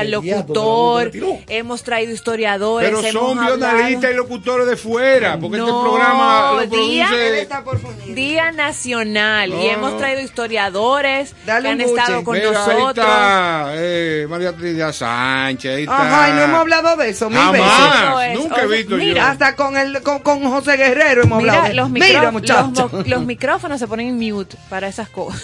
De 0.00 0.06
inmediato, 0.08 0.44
locutor, 0.54 1.10
hemos 1.48 1.82
traído 1.90 2.12
historiadores, 2.12 2.88
Pero 2.88 3.00
hemos 3.00 3.12
son 3.30 3.38
hablado- 3.40 4.10
y 4.10 4.14
locutores 4.14 4.66
de 4.68 4.76
fuera, 4.76 5.38
porque 5.40 5.58
No, 5.58 5.66
este 5.66 5.80
programa 5.88 6.52
lo 6.52 6.66
día- 6.68 7.08
produce... 7.08 7.40
está 7.42 7.64
por. 7.64 7.80
Día 8.14 8.52
Nacional 8.52 9.50
No, 9.50 9.60
y 9.62 9.66
hemos 9.68 9.98
traído 9.98 10.20
historiadores 10.20 11.34
Dale 11.44 11.62
que 11.62 11.68
han 11.68 11.78
buche. 11.78 11.90
estado 11.90 12.24
con 12.24 12.34
Mira, 12.36 12.48
ahí 12.48 12.54
nosotros. 12.54 13.06
está 13.06 13.70
eh, 13.74 14.26
María 14.30 14.52
Trinidad 14.52 14.92
Sánchez, 14.92 15.76
ahí 15.76 15.82
está... 15.82 15.96
Ajá, 16.06 16.28
y 16.28 16.32
no 16.34 16.42
hemos 16.42 16.60
hablado 16.60 16.96
de 16.96 17.08
eso 17.08 17.28
mil 17.28 17.38
Jamás, 17.38 18.16
veces. 18.16 18.32
Es. 18.32 18.38
nunca 18.38 18.62
he 18.62 18.66
O 18.66 18.68
sea, 18.68 18.76
visto 18.78 18.96
mira, 18.96 19.22
yo. 19.22 19.28
Hasta 19.28 19.56
con 19.56 19.76
el 19.76 20.02
con, 20.02 20.20
con 20.20 20.42
José 20.44 20.76
Guerrero 20.76 21.22
hemos 21.24 21.38
hablado. 21.40 21.58
Mira, 21.62 21.68
de- 21.70 21.74
los, 21.74 21.90
Mira, 21.90 22.06
micro- 22.06 22.32
muchacho. 22.32 22.70
los, 22.82 22.92
mo- 22.92 23.02
los 23.06 23.22
micrófonos 23.26 23.80
se 23.80 23.88
ponen 23.88 24.08
en 24.08 24.18
mute 24.32 24.56
para 24.68 24.86
esas 24.88 25.08
cosas. 25.08 25.42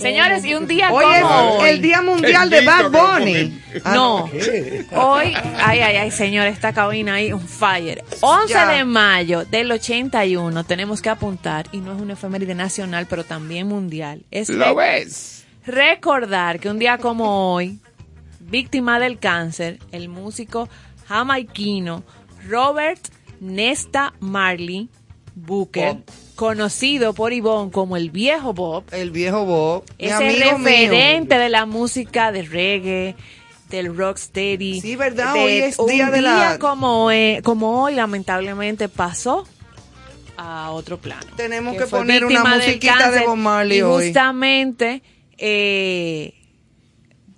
Señores, 0.00 0.44
y 0.44 0.54
un 0.54 0.66
día 0.66 0.90
Hoy 0.92 1.04
como 1.04 1.14
es 1.16 1.22
hoy. 1.62 1.68
el 1.70 1.82
Día 1.82 2.02
Mundial 2.02 2.48
de 2.50 2.64
Bad 2.64 2.90
Bunny. 2.90 3.60
Ah, 3.84 3.94
No, 3.94 4.24
hoy, 4.24 5.34
ay, 5.58 5.80
ay, 5.80 5.96
ay, 5.96 6.10
señor, 6.10 6.46
esta 6.46 6.72
cabina 6.72 7.14
ahí, 7.14 7.32
un 7.32 7.46
fire. 7.46 8.02
11 8.20 8.52
Ya. 8.52 8.66
de 8.68 8.84
mayo 8.84 9.44
del 9.44 9.70
81, 9.70 10.64
tenemos 10.64 11.02
que 11.02 11.08
apuntar, 11.10 11.66
y 11.72 11.78
no 11.78 11.94
es 11.94 12.00
una 12.00 12.14
efeméride 12.14 12.54
nacional, 12.54 13.06
pero 13.08 13.24
también 13.24 13.66
mundial. 13.68 14.22
Es 14.30 14.48
¿Lo 14.48 14.74
ves? 14.74 15.44
recordar 15.66 16.58
que 16.58 16.70
un 16.70 16.78
día 16.78 16.98
como 16.98 17.52
hoy, 17.54 17.78
víctima 18.40 18.98
del 18.98 19.18
cáncer, 19.18 19.78
el 19.92 20.08
músico 20.08 20.68
jamaiquino 21.06 22.02
Robert 22.48 23.00
Nesta 23.40 24.14
Marley 24.20 24.88
Booker. 25.34 25.98
Conocido 26.40 27.12
por 27.12 27.34
Ivonne 27.34 27.70
como 27.70 27.98
el 27.98 28.08
viejo 28.08 28.54
Bob, 28.54 28.84
El 28.92 29.10
viejo 29.10 29.44
Bob. 29.44 29.84
amigo 30.00 30.56
mío. 30.58 30.64
referente 30.64 31.36
de 31.38 31.50
la 31.50 31.66
música 31.66 32.32
de 32.32 32.40
reggae, 32.40 33.14
del 33.68 33.94
rocksteady. 33.94 34.80
Sí, 34.80 34.96
¿verdad? 34.96 35.34
De 35.34 35.40
Hoy 35.40 35.52
es 35.58 35.78
un 35.78 35.88
día 35.88 36.10
de 36.10 36.22
la- 36.22 36.56
como, 36.58 37.10
eh, 37.10 37.42
como 37.44 37.82
hoy, 37.82 37.92
lamentablemente, 37.94 38.88
pasó 38.88 39.46
a 40.38 40.70
otro 40.70 40.96
plano. 40.96 41.26
Tenemos 41.36 41.76
que 41.76 41.84
poner 41.84 42.24
una 42.24 42.42
musiquita 42.42 43.10
de. 43.10 43.26
Bob 43.26 43.36
Marley 43.36 43.78
Y 43.78 43.82
hoy. 43.82 44.04
justamente, 44.06 45.02
eh, 45.36 46.32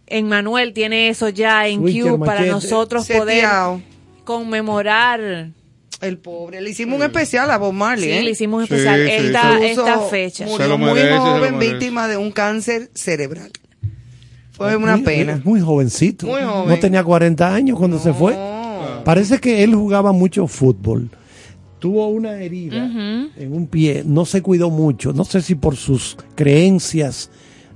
en 0.07 0.29
Manuel 0.29 0.73
tiene 0.75 1.09
eso 1.09 1.29
ya 1.29 1.67
en 1.67 1.81
Switcher, 1.81 2.13
Q 2.13 2.19
para 2.21 2.35
machete. 2.43 2.51
nosotros 2.53 3.09
poder 3.09 3.35
Seteado. 3.35 3.83
conmemorar. 4.23 5.49
El 6.03 6.19
pobre. 6.19 6.61
Le 6.61 6.71
hicimos 6.71 6.97
un 6.99 7.05
especial 7.05 7.51
a 7.51 7.59
Bob 7.59 7.73
Marley. 7.73 8.11
Sí, 8.11 8.19
¿eh? 8.19 8.23
le 8.23 8.31
hicimos 8.33 8.59
un 8.59 8.65
especial 8.65 9.01
sí, 9.07 9.67
esta, 9.67 10.01
fecha. 10.11 10.47
Murió 10.47 10.77
muy 10.77 10.93
merece, 10.95 11.17
joven, 11.19 11.59
víctima 11.61 12.09
de 12.09 12.17
un 12.17 12.33
cáncer 12.33 12.91
cerebral. 12.93 13.51
Fue 14.51 14.77
una 14.77 14.97
Muy- 14.97 15.05
pena. 15.05 15.41
Muy 15.45 15.61
jovencito. 15.61 16.27
Muy 16.27 16.43
joven. 16.43 16.69
No 16.69 16.79
tenía 16.79 17.05
40 17.05 17.55
años 17.55 17.79
cuando 17.79 17.99
se 18.01 18.13
fue. 18.13 18.37
Parece 19.05 19.39
que 19.39 19.63
él 19.63 19.75
jugaba 19.75 20.13
mucho 20.13 20.47
fútbol. 20.49 21.09
Tuvo 21.79 22.09
una 22.09 22.35
herida 22.35 22.85
en 22.85 23.53
un 23.53 23.67
pie, 23.67 24.03
no 24.05 24.25
se 24.25 24.41
cuidó 24.43 24.71
mucho, 24.71 25.13
no 25.13 25.25
sé 25.25 25.43
si 25.43 25.57
por 25.57 25.75
sus 25.77 26.17
creencias 26.37 27.29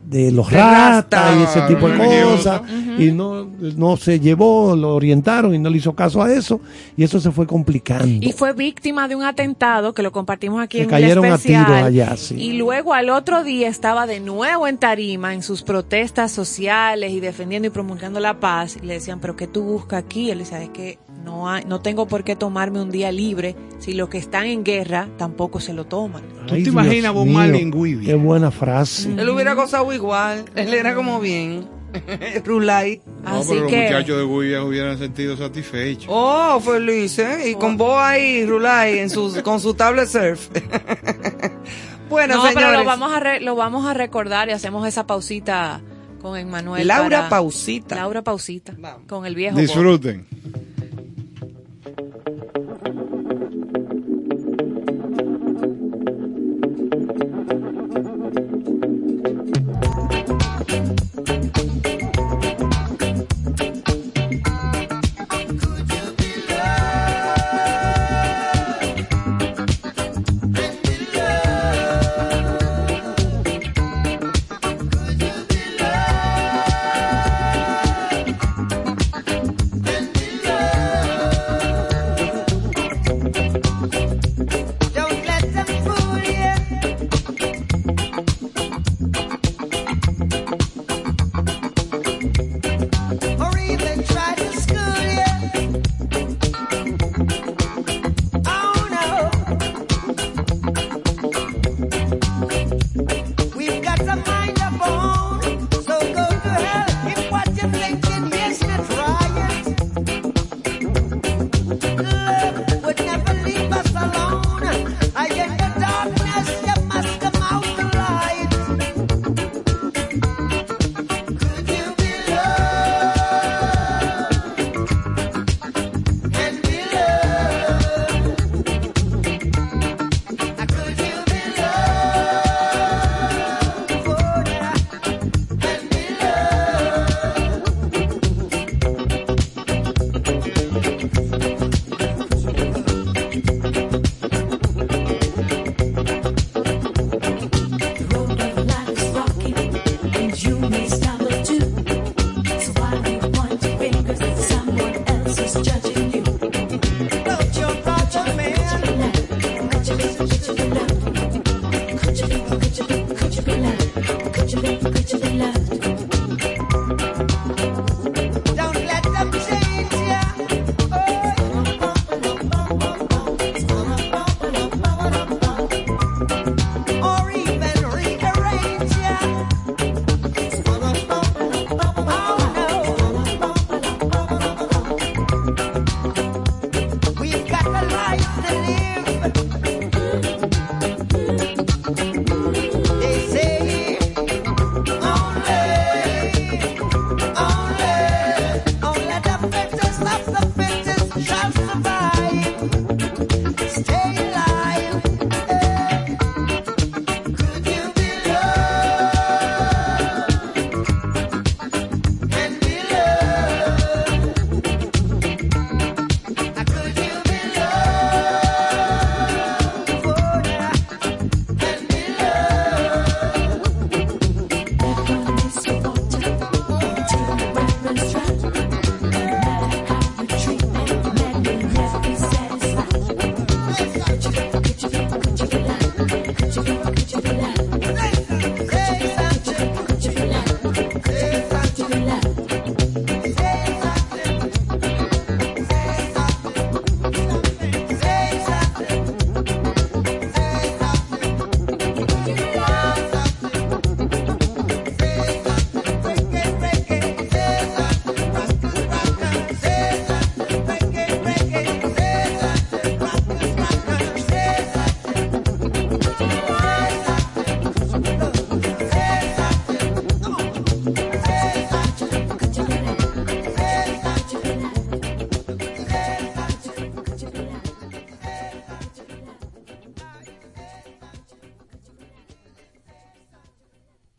de 0.07 0.31
los 0.31 0.51
ratas 0.53 1.37
y 1.37 1.43
ese 1.43 1.63
tipo 1.63 1.89
de 1.89 1.99
cosas, 1.99 2.63
y 2.99 3.11
no, 3.11 3.45
no 3.45 3.97
se 3.97 4.21
llevó, 4.21 4.77
lo 4.77 4.95
orientaron 4.95 5.55
y 5.55 5.59
no 5.59 5.69
le 5.69 5.79
hizo 5.79 5.95
caso 5.95 6.23
a 6.23 6.33
eso, 6.33 6.61
y 6.97 7.03
eso 7.03 7.21
se 7.21 7.33
fue 7.33 7.47
complicando. 7.47 8.25
Y 8.25 8.33
fue 8.33 8.53
víctima 8.53 9.09
de 9.09 9.17
un 9.17 9.25
atentado 9.25 9.93
que 9.93 10.03
lo 10.03 10.13
compartimos 10.13 10.63
aquí 10.63 10.81
en 10.81 10.89
cayeron 10.89 11.25
el 11.25 11.33
a 11.33 11.35
especial. 11.35 11.67
tiros 11.67 11.83
allá, 11.83 12.17
sí. 12.17 12.37
Y 12.37 12.53
luego 12.53 12.95
al 12.95 13.11
otro 13.11 13.43
día 13.43 13.69
estaba 13.69 14.07
de 14.07 14.21
nuevo 14.21 14.69
en 14.69 14.79
Tarima 14.79 15.35
en 15.35 15.43
sus 15.43 15.63
protestas 15.63 16.31
sociales 16.31 17.13
y 17.13 17.21
defendiendo 17.21 17.67
y 17.67 17.71
promulgando 17.71 18.21
la 18.21 18.39
paz. 18.39 18.77
Y 18.81 18.87
le 18.87 18.95
decían, 18.95 19.21
pero 19.21 19.35
¿qué 19.35 19.47
tú 19.47 19.63
buscas 19.63 20.05
aquí? 20.05 20.31
Él 20.31 20.39
decía, 20.39 20.63
es 20.63 20.71
que 20.71 20.99
no, 21.25 21.49
hay, 21.49 21.65
no 21.65 21.81
tengo 21.81 22.07
por 22.07 22.23
qué 22.23 22.37
tomarme 22.37 22.81
un 22.81 22.91
día 22.91 23.11
libre 23.11 23.57
si 23.81 23.93
los 23.95 24.09
que 24.09 24.19
están 24.19 24.47
en 24.47 24.63
guerra 24.63 25.09
tampoco 25.17 25.59
se 25.59 25.73
lo 25.73 25.85
toman. 25.85 26.23
¿Tú 26.47 26.55
te 26.55 26.57
Dios 26.57 26.69
imaginas 26.69 27.13
Bob 27.13 27.27
Marley 27.27 27.63
en? 27.63 27.73
Qué 28.05 28.15
buena 28.15 28.51
frase. 28.53 29.13
Él 29.13 29.29
hubiera 29.29 29.55
gozado 29.55 29.87
igual. 29.97 30.45
Él 30.55 30.73
era 30.75 30.95
como 30.95 31.19
bien. 31.21 31.69
Rulay. 32.45 33.01
No, 33.25 33.37
Así 33.37 33.49
pero 33.51 33.63
los 33.63 33.71
que 33.71 33.83
muchachos 33.85 34.19
de 34.19 34.25
Guivia 34.27 34.63
hubieran 34.63 34.99
sentido 34.99 35.37
satisfechos. 35.37 36.07
Oh, 36.09 36.61
feliz, 36.61 37.19
¿eh? 37.19 37.51
Y 37.51 37.55
con 37.55 37.77
vos 37.77 37.97
ahí, 37.99 38.45
Rulay, 38.47 38.99
en 38.99 39.11
sus, 39.11 39.41
con 39.43 39.61
su 39.61 39.75
tablet 39.75 40.09
surf. 40.09 40.49
bueno, 42.09 42.37
no, 42.37 42.43
señores. 42.47 42.55
pero 42.69 42.73
lo 42.79 42.85
vamos, 42.85 43.13
a 43.13 43.21
re- 43.21 43.41
lo 43.41 43.57
vamos 43.57 43.87
a 43.87 43.95
recordar 43.95 44.49
y 44.49 44.53
hacemos 44.53 44.87
esa 44.87 45.07
pausita 45.07 45.81
con 46.21 46.37
Emmanuel. 46.37 46.87
Laura 46.87 47.19
para- 47.19 47.29
Pausita. 47.31 47.97
Laura 47.97 48.23
Pausita. 48.23 48.75
Vamos. 48.79 49.03
Con 49.09 49.27
el 49.27 49.35
viejo. 49.35 49.57
Disfruten. 49.59 50.27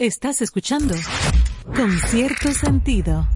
Estás 0.08 0.42
escuchando 0.42 0.96
con 1.76 1.92
cierto 2.08 2.50
sentido. 2.54 3.28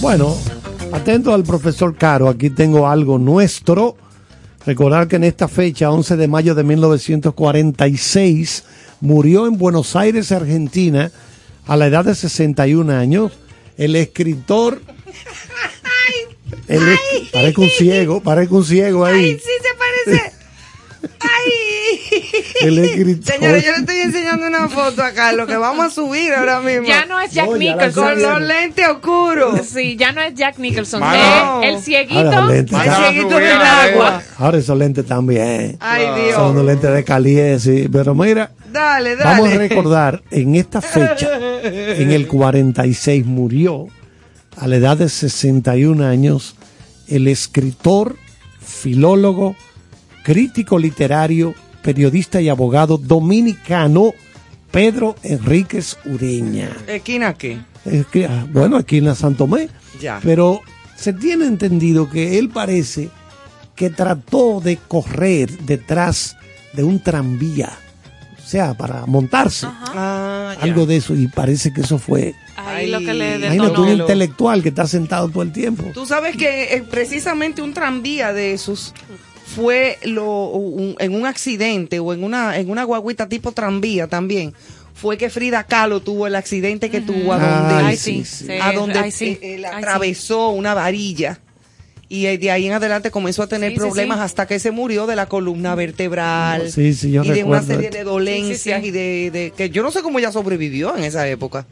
Bueno, 0.00 0.36
atento 0.92 1.34
al 1.34 1.42
profesor 1.42 1.96
Caro, 1.96 2.28
aquí 2.28 2.50
tengo 2.50 2.86
algo 2.86 3.18
nuestro. 3.18 3.96
Recordar 4.64 5.08
que 5.08 5.16
en 5.16 5.24
esta 5.24 5.48
fecha, 5.48 5.90
11 5.90 6.16
de 6.16 6.28
mayo 6.28 6.54
de 6.54 6.62
1946, 6.62 8.64
murió 9.00 9.48
en 9.48 9.58
Buenos 9.58 9.96
Aires, 9.96 10.30
Argentina, 10.30 11.10
a 11.66 11.76
la 11.76 11.88
edad 11.88 12.04
de 12.04 12.14
61 12.14 12.92
años, 12.92 13.32
el 13.76 13.96
escritor... 13.96 14.80
El, 16.76 16.88
es- 16.88 17.30
parece 17.32 17.60
un 17.60 17.68
ciego, 17.70 18.20
parece 18.22 18.54
un 18.54 18.64
ciego 18.64 19.04
ahí. 19.04 19.14
Ay, 19.24 19.38
sí 19.38 19.50
se 19.62 20.10
parece. 20.14 20.32
Ay. 21.20 21.52
El 22.62 22.78
escritor. 22.78 23.34
Señores, 23.34 23.64
yo 23.64 23.72
le 23.72 23.78
estoy 23.78 23.96
enseñando 23.98 24.46
una 24.46 24.68
foto 24.68 25.02
a 25.02 25.12
Carlos 25.12 25.46
que 25.46 25.56
vamos 25.56 25.86
a 25.86 25.90
subir 25.90 26.32
ahora 26.32 26.60
mismo. 26.60 26.86
Ya 26.86 27.04
no 27.06 27.20
es 27.20 27.30
Jack 27.32 27.46
No, 27.48 27.56
Nicholson. 27.56 28.04
Con 28.04 28.22
los 28.22 28.40
lentes 28.42 28.88
oscuros. 28.88 29.60
Sí, 29.66 29.96
ya 29.96 30.12
no 30.12 30.20
es 30.22 30.34
Jack 30.34 30.58
Nicholson. 30.58 31.00
Mano. 31.00 31.62
Es 31.62 31.74
el 31.76 31.82
cieguito. 31.82 32.18
Ahora 32.20 32.40
los. 32.40 32.52
El 32.52 32.68
cieguito 32.68 33.36
del 33.38 33.52
agua. 33.60 34.22
Ahora 34.38 34.58
esos 34.58 34.76
lentes 34.78 35.06
también. 35.06 35.76
Ay, 35.80 36.04
Son 36.06 36.24
Dios. 36.24 36.38
unos 36.50 36.64
lentes 36.64 36.92
de 36.92 37.04
caliente, 37.04 37.60
sí. 37.60 37.88
Pero 37.92 38.14
mira, 38.14 38.50
Dale, 38.72 39.16
dale. 39.16 39.24
Vamos 39.42 39.48
a 39.54 39.58
recordar, 39.58 40.22
en 40.30 40.54
esta 40.56 40.82
fecha, 40.82 41.38
en 41.62 42.10
el 42.12 42.26
46 42.26 43.24
murió, 43.24 43.86
a 44.56 44.66
la 44.66 44.76
edad 44.76 44.96
de 44.96 45.08
61 45.08 46.04
años, 46.04 46.56
el 47.08 47.28
escritor, 47.28 48.16
filólogo, 48.60 49.56
crítico 50.22 50.78
literario, 50.78 51.54
periodista 51.82 52.40
y 52.40 52.48
abogado 52.48 52.98
dominicano 52.98 54.12
Pedro 54.70 55.16
Enríquez 55.22 55.96
Ureña. 56.04 56.70
¿Esquina 56.86 57.34
qué? 57.34 57.58
Ah, 58.28 58.46
bueno, 58.52 58.76
aquí 58.76 58.98
en 58.98 59.04
la 59.04 59.14
Santomé. 59.14 59.68
Ya. 60.00 60.20
Pero 60.22 60.60
se 60.96 61.12
tiene 61.12 61.46
entendido 61.46 62.10
que 62.10 62.38
él 62.38 62.48
parece 62.48 63.10
que 63.74 63.90
trató 63.90 64.60
de 64.60 64.76
correr 64.76 65.50
detrás 65.60 66.36
de 66.72 66.82
un 66.82 67.00
tranvía. 67.00 67.70
O 68.44 68.48
sea, 68.48 68.74
para 68.74 69.06
montarse. 69.06 69.66
Ah. 69.70 70.56
Algo 70.60 70.86
de 70.86 70.96
eso. 70.96 71.14
Y 71.14 71.28
parece 71.28 71.72
que 71.72 71.82
eso 71.82 71.98
fue. 71.98 72.34
Ahí 72.66 72.90
lo 72.90 72.98
que 73.00 73.14
le 73.14 73.24
Ay, 73.34 73.56
Imagínate 73.56 73.80
un 73.80 73.88
intelectual 73.88 74.62
que 74.62 74.68
está 74.70 74.86
sentado 74.86 75.28
todo 75.28 75.42
el 75.42 75.52
tiempo. 75.52 75.84
Tú 75.94 76.06
sabes 76.06 76.36
que 76.36 76.74
eh, 76.74 76.82
precisamente 76.90 77.62
un 77.62 77.72
tranvía 77.74 78.32
de 78.32 78.52
esos 78.52 78.92
fue 79.54 79.98
lo, 80.04 80.48
un- 80.48 80.96
en 80.98 81.14
un 81.14 81.26
accidente 81.26 81.98
o 82.00 82.12
en 82.12 82.24
una, 82.24 82.58
en 82.58 82.68
una 82.70 82.84
guaguita 82.84 83.28
tipo 83.28 83.52
tranvía 83.52 84.06
también. 84.08 84.52
Fue 84.94 85.18
que 85.18 85.28
Frida 85.30 85.64
Kahlo 85.64 86.00
tuvo 86.00 86.26
el 86.26 86.34
accidente 86.34 86.88
que 86.90 87.00
tuvo 87.02 87.32
a 87.34 87.38
donde, 87.38 87.74
Ay, 87.84 87.96
sí, 87.96 88.24
sí. 88.24 88.24
sí. 88.24 88.46
sí. 88.46 88.52
a 88.60 88.72
donde 88.72 88.98
Ay, 88.98 89.10
sí. 89.12 89.38
eh, 89.42 89.54
él 89.56 89.64
Ay, 89.66 89.70
sí. 89.72 89.76
atravesó 89.78 90.48
una 90.48 90.72
varilla. 90.74 91.38
Y 92.08 92.36
de 92.36 92.52
ahí 92.52 92.68
en 92.68 92.72
adelante 92.72 93.10
comenzó 93.10 93.42
a 93.42 93.48
tener 93.48 93.72
Sí, 93.72 93.78
problemas 93.78 94.18
sí. 94.18 94.22
hasta 94.24 94.46
que 94.46 94.60
se 94.60 94.70
murió 94.70 95.08
de 95.08 95.16
la 95.16 95.26
columna 95.26 95.74
vertebral. 95.74 96.70
Sí, 96.70 96.94
sí, 96.94 97.10
yo 97.10 97.24
y 97.24 97.30
de 97.30 97.42
una 97.42 97.62
serie 97.62 97.90
de 97.90 98.04
dolencias 98.04 98.60
Sí, 98.60 98.70
sí, 98.70 98.80
sí. 98.82 98.86
y 98.86 98.90
de, 98.92 99.30
de- 99.32 99.50
que 99.56 99.70
yo 99.70 99.82
no 99.82 99.90
sé 99.90 100.02
cómo 100.02 100.20
ella 100.20 100.30
sobrevivió 100.30 100.96
en 100.96 101.02
esa 101.02 101.26
época. 101.26 101.66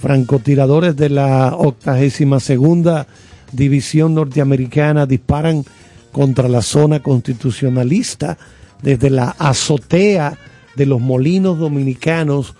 francotiradores 0.00 0.94
de 0.96 1.08
la 1.08 1.56
82 1.56 3.06
División 3.50 4.14
Norteamericana 4.14 5.06
disparan 5.06 5.64
contra 6.12 6.48
la 6.48 6.62
zona 6.62 7.00
constitucionalista 7.00 8.38
desde 8.82 9.10
la 9.10 9.34
azotea 9.38 10.38
de 10.76 10.86
los 10.86 11.00
molinos 11.00 11.58
dominicanos 11.58 12.54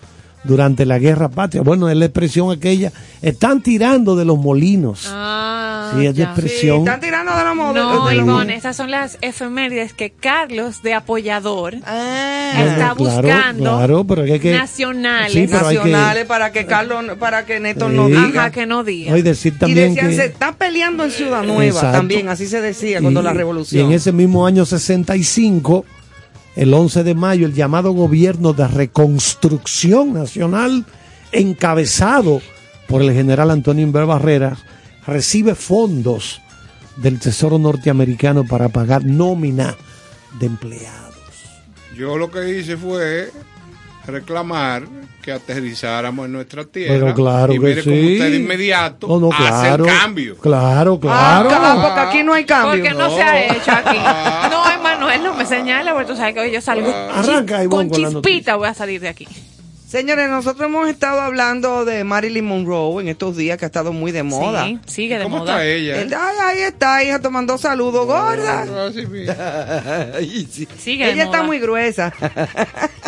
durante 0.44 0.86
la 0.86 0.98
guerra 0.98 1.28
patria. 1.28 1.62
Bueno, 1.62 1.88
es 1.88 1.96
la 1.96 2.06
expresión 2.06 2.50
aquella, 2.50 2.92
están 3.22 3.62
tirando 3.62 4.16
de 4.16 4.24
los 4.24 4.38
molinos. 4.38 5.06
Ah, 5.08 5.57
Sí, 5.96 6.06
es 6.06 6.14
de 6.14 6.18
ya. 6.22 6.24
expresión. 6.24 6.76
Sí, 6.76 6.84
están 6.84 7.00
tirando 7.00 7.36
de 7.36 7.44
la 7.44 7.54
moda. 7.54 7.72
No, 7.72 8.06
de 8.06 8.16
Ivonne, 8.16 8.54
estas 8.54 8.76
son 8.76 8.90
las 8.90 9.18
efemérides 9.20 9.92
que 9.92 10.10
Carlos, 10.10 10.82
de 10.82 10.94
apoyador, 10.94 11.76
Ah, 11.86 12.52
está 12.58 12.74
claro, 12.76 12.94
buscando 12.96 13.76
claro, 13.76 14.04
pero 14.04 14.22
hay 14.22 14.38
que- 14.40 14.56
nacionales. 14.56 15.32
Sí, 15.32 15.46
pero 15.50 15.66
hay 15.68 15.76
que- 15.76 15.82
nacionales 15.84 16.26
para 16.26 16.52
que 16.52 16.66
Carlos, 16.66 17.04
para 17.18 17.44
que 17.46 17.60
Néstor 17.60 17.90
no 17.90 18.06
Sí. 18.08 18.12
diga. 18.14 18.40
Ajá, 18.42 18.50
que 18.50 18.66
no 18.66 18.84
diga. 18.84 19.10
No, 19.12 19.16
y 19.16 19.22
decir 19.22 19.54
Y 19.56 19.58
también 19.58 19.94
decían, 19.94 20.10
que... 20.10 20.16
se 20.16 20.24
está 20.26 20.52
peleando 20.52 21.04
en 21.04 21.10
Ciudad 21.10 21.42
Nueva 21.42 21.64
Exacto. 21.64 21.92
también, 21.98 22.28
así 22.28 22.46
se 22.46 22.60
decía 22.60 23.00
cuando 23.00 23.20
Y- 23.20 23.24
la 23.24 23.32
Y 23.32 23.36
revolución. 23.36 23.86
en 23.86 23.92
ese 23.92 24.12
mismo 24.12 24.46
año 24.46 24.64
65, 24.64 25.84
el 26.56 26.74
11 26.74 27.04
de 27.04 27.14
mayo, 27.14 27.46
el 27.46 27.54
llamado 27.54 27.92
gobierno 27.92 28.52
de 28.52 28.66
reconstrucción 28.66 30.12
nacional, 30.14 30.84
encabezado 31.32 32.40
por 32.88 33.02
el 33.02 33.12
general 33.12 33.50
Antonio 33.50 33.84
Inver 33.84 34.06
Barreras, 34.06 34.58
recibe 35.08 35.54
fondos 35.54 36.40
del 36.96 37.18
Tesoro 37.18 37.58
norteamericano 37.58 38.44
para 38.44 38.68
pagar 38.68 39.04
nómina 39.04 39.74
de 40.38 40.46
empleados. 40.46 41.14
Yo 41.96 42.16
lo 42.16 42.30
que 42.30 42.58
hice 42.58 42.76
fue 42.76 43.30
reclamar 44.06 44.84
que 45.22 45.32
aterrizáramos 45.32 46.26
en 46.26 46.32
nuestra 46.32 46.64
tierra. 46.64 46.94
Pero 46.94 47.14
claro 47.14 47.52
y 47.52 47.58
que 47.58 47.64
mire 47.66 47.82
sí. 47.82 47.90
cómo 47.90 48.00
usted 48.12 48.30
de 48.30 48.36
inmediato 48.36 49.06
No, 49.08 49.18
no, 49.20 49.30
hace 49.32 49.42
claro. 49.42 49.84
el 49.84 49.90
cambio. 49.98 50.36
Claro, 50.38 50.94
Ah, 50.94 51.00
claro. 51.00 51.50
ah, 51.52 51.82
porque 51.86 52.00
aquí 52.00 52.22
no 52.24 52.32
hay 52.34 52.44
cambio. 52.44 52.70
Porque 52.82 52.90
no, 52.96 53.08
No. 53.08 53.16
se 53.16 53.22
ha 53.22 53.44
hecho 53.56 53.70
aquí. 53.72 53.98
Ah. 54.00 54.48
No, 54.50 54.70
Emanuel, 54.72 55.22
no 55.22 55.34
me 55.34 55.44
señala, 55.44 55.92
porque 55.92 56.10
tú 56.12 56.16
sabes 56.16 56.34
que 56.34 56.40
hoy 56.40 56.52
yo 56.52 56.60
salgo 56.60 56.88
Arranca, 56.90 57.58
chis- 57.60 57.64
Ivonne, 57.64 57.90
con 57.90 58.12
chispita 58.22 58.56
voy 58.56 58.68
a 58.68 58.74
salir 58.74 59.00
de 59.00 59.08
aquí. 59.08 59.26
Señores, 59.88 60.28
nosotros 60.28 60.66
hemos 60.68 60.86
estado 60.86 61.22
hablando 61.22 61.86
de 61.86 62.04
Marilyn 62.04 62.44
Monroe 62.44 63.00
en 63.00 63.08
estos 63.08 63.38
días 63.38 63.56
que 63.56 63.64
ha 63.64 63.68
estado 63.68 63.90
muy 63.94 64.12
de 64.12 64.22
moda. 64.22 64.66
Sí, 64.66 64.78
sigue 64.86 65.16
de 65.16 65.22
¿Cómo 65.24 65.38
moda. 65.38 65.52
está 65.54 65.66
ella? 65.66 66.02
El- 66.02 66.12
ay, 66.12 66.36
ahí 66.42 66.58
está, 66.60 67.02
hija, 67.02 67.20
tomando 67.20 67.56
saludos, 67.56 68.04
gorda. 68.06 68.66
Sigue 70.78 71.06
de 71.06 71.12
Ella 71.12 71.24
está 71.24 71.38
moda. 71.38 71.42
muy 71.44 71.58
gruesa. 71.58 72.12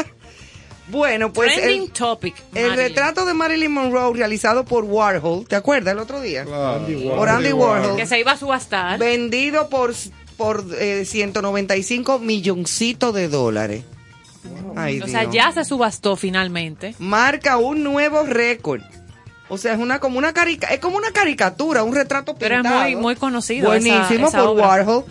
bueno, 0.88 1.30
pues 1.34 1.54
Trending 1.54 1.82
el, 1.82 1.90
topic. 1.90 2.34
el 2.54 2.74
retrato 2.74 3.26
de 3.26 3.34
Marilyn 3.34 3.72
Monroe 3.72 4.14
realizado 4.16 4.64
por 4.64 4.84
Warhol, 4.84 5.46
¿te 5.46 5.56
acuerdas 5.56 5.92
el 5.92 5.98
otro 5.98 6.22
día? 6.22 6.46
Claro. 6.46 6.86
Por 7.14 7.28
Andy 7.28 7.52
Warhol. 7.52 7.96
Que 7.96 8.06
se 8.06 8.18
iba 8.18 8.32
a 8.32 8.36
subastar. 8.38 8.98
Vendido 8.98 9.68
por, 9.68 9.92
por 10.38 10.64
eh, 10.78 11.04
195 11.04 12.20
milloncitos 12.20 13.12
de 13.14 13.28
dólares. 13.28 13.84
Ay, 14.76 15.00
O 15.00 15.06
sea, 15.06 15.22
Dios. 15.22 15.34
ya 15.34 15.52
se 15.52 15.64
subastó 15.64 16.16
finalmente. 16.16 16.94
marca 16.98 17.56
un 17.58 17.82
nuevo 17.82 18.22
récord. 18.24 18.82
O 19.48 19.58
sea, 19.58 19.72
es 19.74 19.80
una 19.80 19.98
como 19.98 20.16
una 20.18 20.32
carica 20.32 20.68
es 20.68 20.78
como 20.80 20.96
una 20.96 21.10
caricatura, 21.10 21.82
un 21.82 21.94
retrato 21.94 22.36
Pero 22.36 22.56
es 22.56 22.60
pintado. 22.62 22.82
muy, 22.82 22.96
muy 22.96 23.16
conocido. 23.16 23.66
Buenísimo 23.68 24.28
esa 24.28 24.38
por 24.40 24.48
obra. 24.50 24.68
Warhol. 24.68 25.04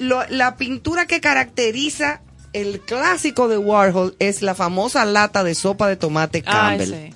Lo- 0.00 0.26
la 0.28 0.56
pintura 0.56 1.06
que 1.06 1.20
caracteriza 1.20 2.20
el 2.52 2.80
clásico 2.80 3.46
de 3.48 3.56
Warhol 3.58 4.16
es 4.18 4.42
la 4.42 4.54
famosa 4.54 5.04
lata 5.04 5.44
de 5.44 5.54
sopa 5.54 5.86
de 5.88 5.96
tomate 5.96 6.42
Ay, 6.46 6.78
Campbell. 6.78 6.88
sí. 6.94 7.14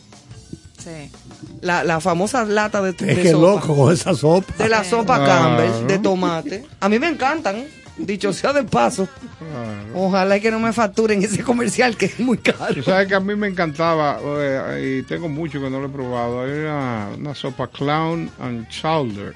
Sí. 0.84 1.10
La, 1.60 1.84
la 1.84 2.00
famosa 2.00 2.44
lata 2.44 2.82
de, 2.82 2.90
Es 2.90 2.96
de 2.96 3.22
que 3.22 3.30
sopa. 3.30 3.46
loco 3.60 3.76
con 3.76 3.92
esa 3.94 4.14
sopa. 4.14 4.52
De 4.58 4.68
la 4.68 4.84
sopa 4.84 5.16
Claro. 5.24 5.56
Campbell 5.56 5.86
de 5.86 5.98
tomate. 5.98 6.64
A 6.80 6.88
mí 6.88 6.98
me 6.98 7.08
encantan, 7.08 7.64
dicho 8.06 8.32
sea 8.32 8.52
de 8.52 8.64
paso. 8.64 9.08
Claro. 9.38 9.88
Ojalá 9.94 10.38
que 10.40 10.50
no 10.50 10.58
me 10.60 10.72
facturen 10.72 11.22
ese 11.22 11.42
comercial 11.42 11.96
que 11.96 12.06
es 12.06 12.20
muy 12.20 12.38
caro. 12.38 12.74
Tú 12.74 12.82
sabes 12.82 13.06
que 13.08 13.14
a 13.14 13.20
mí 13.20 13.34
me 13.36 13.46
encantaba, 13.48 14.18
eh, 14.22 14.98
y 15.00 15.02
tengo 15.06 15.28
mucho 15.28 15.60
que 15.60 15.70
no 15.70 15.80
lo 15.80 15.86
he 15.86 15.90
probado, 15.90 16.42
hay 16.42 16.50
una, 16.50 17.08
una 17.18 17.34
sopa 17.34 17.66
clown 17.68 18.30
and 18.40 18.68
chowder, 18.68 19.34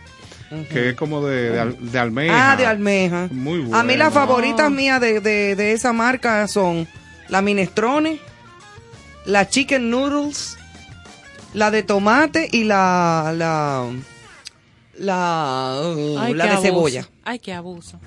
que 0.70 0.90
es 0.90 0.94
como 0.94 1.24
de, 1.26 1.50
de, 1.50 1.60
al- 1.60 1.90
de 1.92 1.98
almeja. 1.98 2.52
Ah, 2.52 2.56
de 2.56 2.66
almeja. 2.66 3.28
Muy 3.32 3.68
A 3.72 3.82
mí 3.82 3.96
las 3.96 4.12
buena. 4.12 4.26
favoritas 4.26 4.70
mías 4.70 5.00
de, 5.00 5.20
de, 5.20 5.56
de 5.56 5.72
esa 5.72 5.92
marca 5.92 6.46
son 6.48 6.86
la 7.28 7.42
minestrone, 7.42 8.20
la 9.24 9.48
chicken 9.48 9.90
noodles, 9.90 10.56
la 11.52 11.70
de 11.72 11.82
tomate 11.82 12.48
y 12.52 12.62
la 12.64 13.32
la 13.36 13.86
la, 14.98 15.80
uh, 15.94 16.18
Ay, 16.18 16.34
la 16.34 16.44
de 16.44 16.50
abuso. 16.52 16.62
cebolla. 16.62 17.08
Ay, 17.24 17.38
qué 17.38 17.52
abuso. 17.52 17.98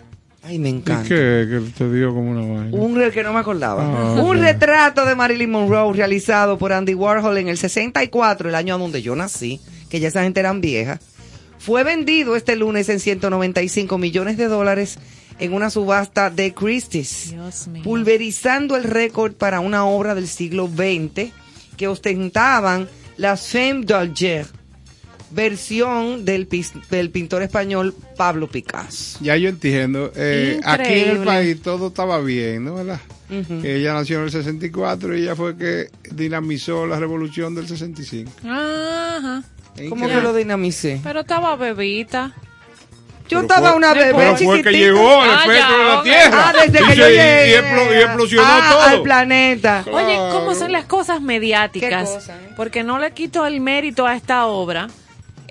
Ay, 0.44 0.58
me 0.58 0.70
¿Y 0.70 0.74
encanta. 0.74 1.04
qué? 1.04 1.48
Que 1.50 1.62
te 1.78 1.92
dio 1.92 2.14
como 2.14 2.32
una 2.32 2.62
vaina. 2.62 2.78
Un 2.78 2.96
re- 2.96 3.12
que 3.12 3.24
no 3.24 3.34
me 3.34 3.40
acordaba. 3.40 3.84
Ah, 3.84 4.22
un 4.22 4.40
retrato 4.40 5.06
de 5.06 5.14
Marilyn 5.16 5.52
Monroe 5.52 5.94
realizado 5.94 6.58
por 6.58 6.72
Andy 6.74 6.94
Warhol 6.94 7.38
en 7.38 7.50
el 7.50 7.58
64, 7.58 8.50
el 8.50 8.56
año 8.56 8.78
donde 8.78 9.02
yo 9.02 9.16
nací, 9.16 9.60
que 9.90 10.00
ya 10.00 10.08
esa 10.08 10.24
gente 10.24 10.40
eran 10.40 10.62
viejas. 10.62 11.00
fue 11.58 11.84
vendido 11.84 12.38
este 12.38 12.56
lunes 12.56 12.88
en 12.88 13.02
195 13.02 13.98
millones 13.98 14.38
de 14.38 14.46
dólares 14.48 14.98
en 15.40 15.54
una 15.54 15.70
subasta 15.70 16.30
de 16.30 16.54
Christie's, 16.54 17.32
Dios 17.32 17.68
mío. 17.68 17.84
pulverizando 17.84 18.78
el 18.78 18.86
récord 18.86 19.34
para 19.34 19.60
una 19.60 19.84
obra 19.86 20.16
del 20.16 20.28
siglo 20.30 20.68
XX 20.68 21.32
que 21.76 21.88
ostentaban 21.90 22.88
las 23.18 23.48
Femme 23.48 23.84
d'Alger, 23.86 24.46
versión 25.32 26.26
del, 26.26 26.48
del 26.90 27.10
pintor 27.12 27.42
español 27.44 27.94
Pablo 28.18 28.48
Picasso. 28.48 29.20
Ya 29.22 29.36
yo 29.38 29.50
entiendo. 29.50 30.12
Eh, 30.16 30.60
aquí 30.64 31.00
en 31.00 31.10
el 31.10 31.20
país 31.20 31.62
todo 31.62 31.88
estaba 31.88 32.20
bien, 32.20 32.66
¿no? 32.66 32.76
¿Verdad? 32.76 33.00
Ujú. 33.30 33.62
Ella 33.64 33.94
nació 33.94 34.18
en 34.20 34.26
el 34.26 34.32
64 34.32 35.16
y 35.18 35.22
ella 35.22 35.36
fue 35.36 35.56
que 35.56 35.90
dinamizó 36.12 36.88
la 36.88 37.00
revolución 37.00 37.54
del 37.56 37.68
65. 37.68 38.32
Ajá. 38.44 39.44
¿Cómo 39.88 40.08
que 40.08 40.16
lo 40.22 40.34
dinamicé? 40.34 41.00
Pero 41.04 41.22
estaba 41.22 41.56
bebita. 41.56 42.34
Yo 43.30 43.38
Pero 43.38 43.42
estaba 43.42 43.70
fue- 43.70 43.78
una 43.78 43.94
bebé 43.94 44.14
Pero 44.16 44.36
fue 44.38 44.38
que 44.64 44.70
chiquitita. 44.72 44.72
llegó 44.72 45.22
al 45.22 45.30
Ah, 45.30 45.34
espectro 45.46 45.70
ya, 45.70 45.78
de 45.78 45.84
la 45.84 45.98
ok. 46.00 46.04
Tierra. 46.04 46.50
Ah, 46.50 46.54
desde 46.66 46.80
que 46.88 46.94
Y 46.94 46.98
yo 46.98 47.04
se- 47.06 47.12
y- 47.12 47.14
llegué 47.16 47.50
y 47.50 47.54
explo- 47.54 47.94
y 47.94 48.02
explosionó 48.04 48.44
ah, 48.48 48.70
todo. 48.72 48.82
al 48.82 49.02
planeta. 49.04 49.84
Oye, 49.92 50.16
Claro. 50.16 50.30
¿cómo 50.34 50.56
son 50.56 50.72
las 50.72 50.86
cosas 50.86 51.22
mediáticas? 51.22 52.10
¿Qué 52.10 52.16
cosa, 52.16 52.36
eh? 52.38 52.50
Porque 52.58 52.84
no 52.84 52.98
le 52.98 53.12
quito 53.12 53.46
el 53.46 53.62
mérito 53.62 54.08
a 54.08 54.16
esta 54.16 54.48
obra 54.48 54.88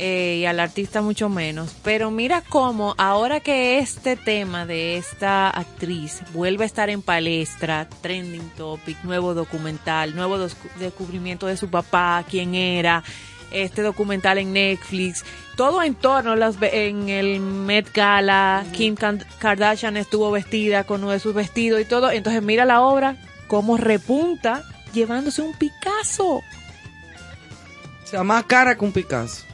eh, 0.01 0.37
y 0.41 0.47
al 0.47 0.61
artista 0.61 1.03
mucho 1.03 1.29
menos. 1.29 1.75
Pero 1.83 2.13
mira 2.13 2.43
cómo 2.49 2.95
ahora 2.99 3.41
que 3.41 3.79
este 3.79 4.15
tema 4.15 4.65
de 4.65 4.97
esta 4.97 5.51
actriz 5.51 6.23
vuelve 6.33 6.63
a 6.63 6.67
estar 6.67 6.89
en 6.89 7.03
palestra, 7.03 7.89
trending 8.01 8.49
topic, 8.57 8.97
nuevo 9.03 9.35
documental, 9.35 10.15
nuevo 10.15 10.39
descubrimiento 10.79 11.49
de 11.49 11.57
su 11.57 11.69
papá, 11.69 12.25
quién 12.31 12.55
era, 12.55 13.03
este 13.51 13.83
documental 13.83 14.39
en 14.39 14.53
Netflix, 14.53 15.25
todo 15.57 15.83
en 15.83 15.97
torno 15.97 16.33
a 16.33 16.37
las 16.37 16.57
en 16.61 17.09
el 17.09 17.41
Met 17.41 17.93
Gala, 17.93 18.65
Kim 18.73 18.95
Kardashian 19.41 19.97
estuvo 19.97 20.31
vestida 20.31 20.85
con 20.85 21.03
uno 21.03 21.11
de 21.11 21.19
sus 21.19 21.35
vestidos 21.35 21.81
y 21.81 21.85
todo. 21.85 22.13
Entonces 22.13 22.41
mira 22.41 22.65
la 22.65 22.83
obra, 22.83 23.17
cómo 23.49 23.77
repunta 23.77 24.63
llevándose 24.93 25.43
un 25.43 25.55
Picasso. 25.55 26.37
O 26.37 26.43
sea, 28.05 28.23
más 28.23 28.45
cara 28.45 28.77
que 28.77 28.85
un 28.85 28.93
Picasso. 28.93 29.48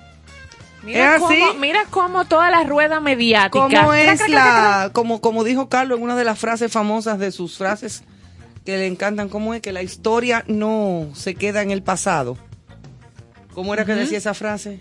Mira 0.85 1.15
¿Es 1.17 1.21
cómo, 1.21 1.31
así? 1.33 1.43
mira 1.61 1.81
cómo 1.91 2.25
toda 2.27 2.51
la 2.51 2.65
rueda 2.65 3.01
mediática. 3.01 3.51
¿Cómo 3.51 3.93
es 3.95 4.29
la, 4.29 4.91
como, 4.93 5.21
como 5.21 5.43
dijo 5.45 5.69
Carlos 5.69 5.99
en 5.99 6.05
una 6.05 6.17
de 6.17 6.25
las 6.25 6.39
frases 6.39 6.71
famosas 6.71 7.19
de 7.19 7.33
sus 7.33 7.57
frases 7.57 8.03
que 8.65 8.77
le 8.79 8.87
encantan, 8.87 9.29
cómo 9.29 9.55
es 9.55 9.61
que 9.63 9.73
la 9.73 9.83
historia 9.83 10.45
no 10.47 11.09
se 11.15 11.35
queda 11.35 11.63
en 11.63 11.71
el 11.71 11.83
pasado? 11.83 12.37
¿Cómo 13.55 13.73
era 13.75 13.85
que 13.85 13.95
decía 13.95 14.19
esa 14.19 14.35
frase? 14.35 14.81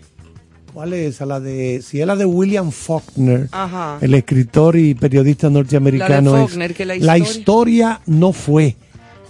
¿Cuál 0.72 0.92
es 0.94 1.14
esa? 1.14 1.24
La 1.26 1.38
de, 1.38 1.80
si 1.82 2.00
es 2.00 2.06
la 2.06 2.16
de 2.16 2.24
William 2.24 2.72
Faulkner, 2.72 3.48
Ajá. 3.52 3.98
el 4.00 4.12
escritor 4.14 4.74
y 4.76 4.94
periodista 4.94 5.48
norteamericano. 5.48 6.32
La 6.32 6.38
de 6.58 6.64
es, 6.66 6.72
que 6.76 6.84
la 6.84 6.96
la 6.96 7.16
historia- 7.16 7.38
historia 7.38 8.00
no 8.06 8.32
fue, 8.32 8.74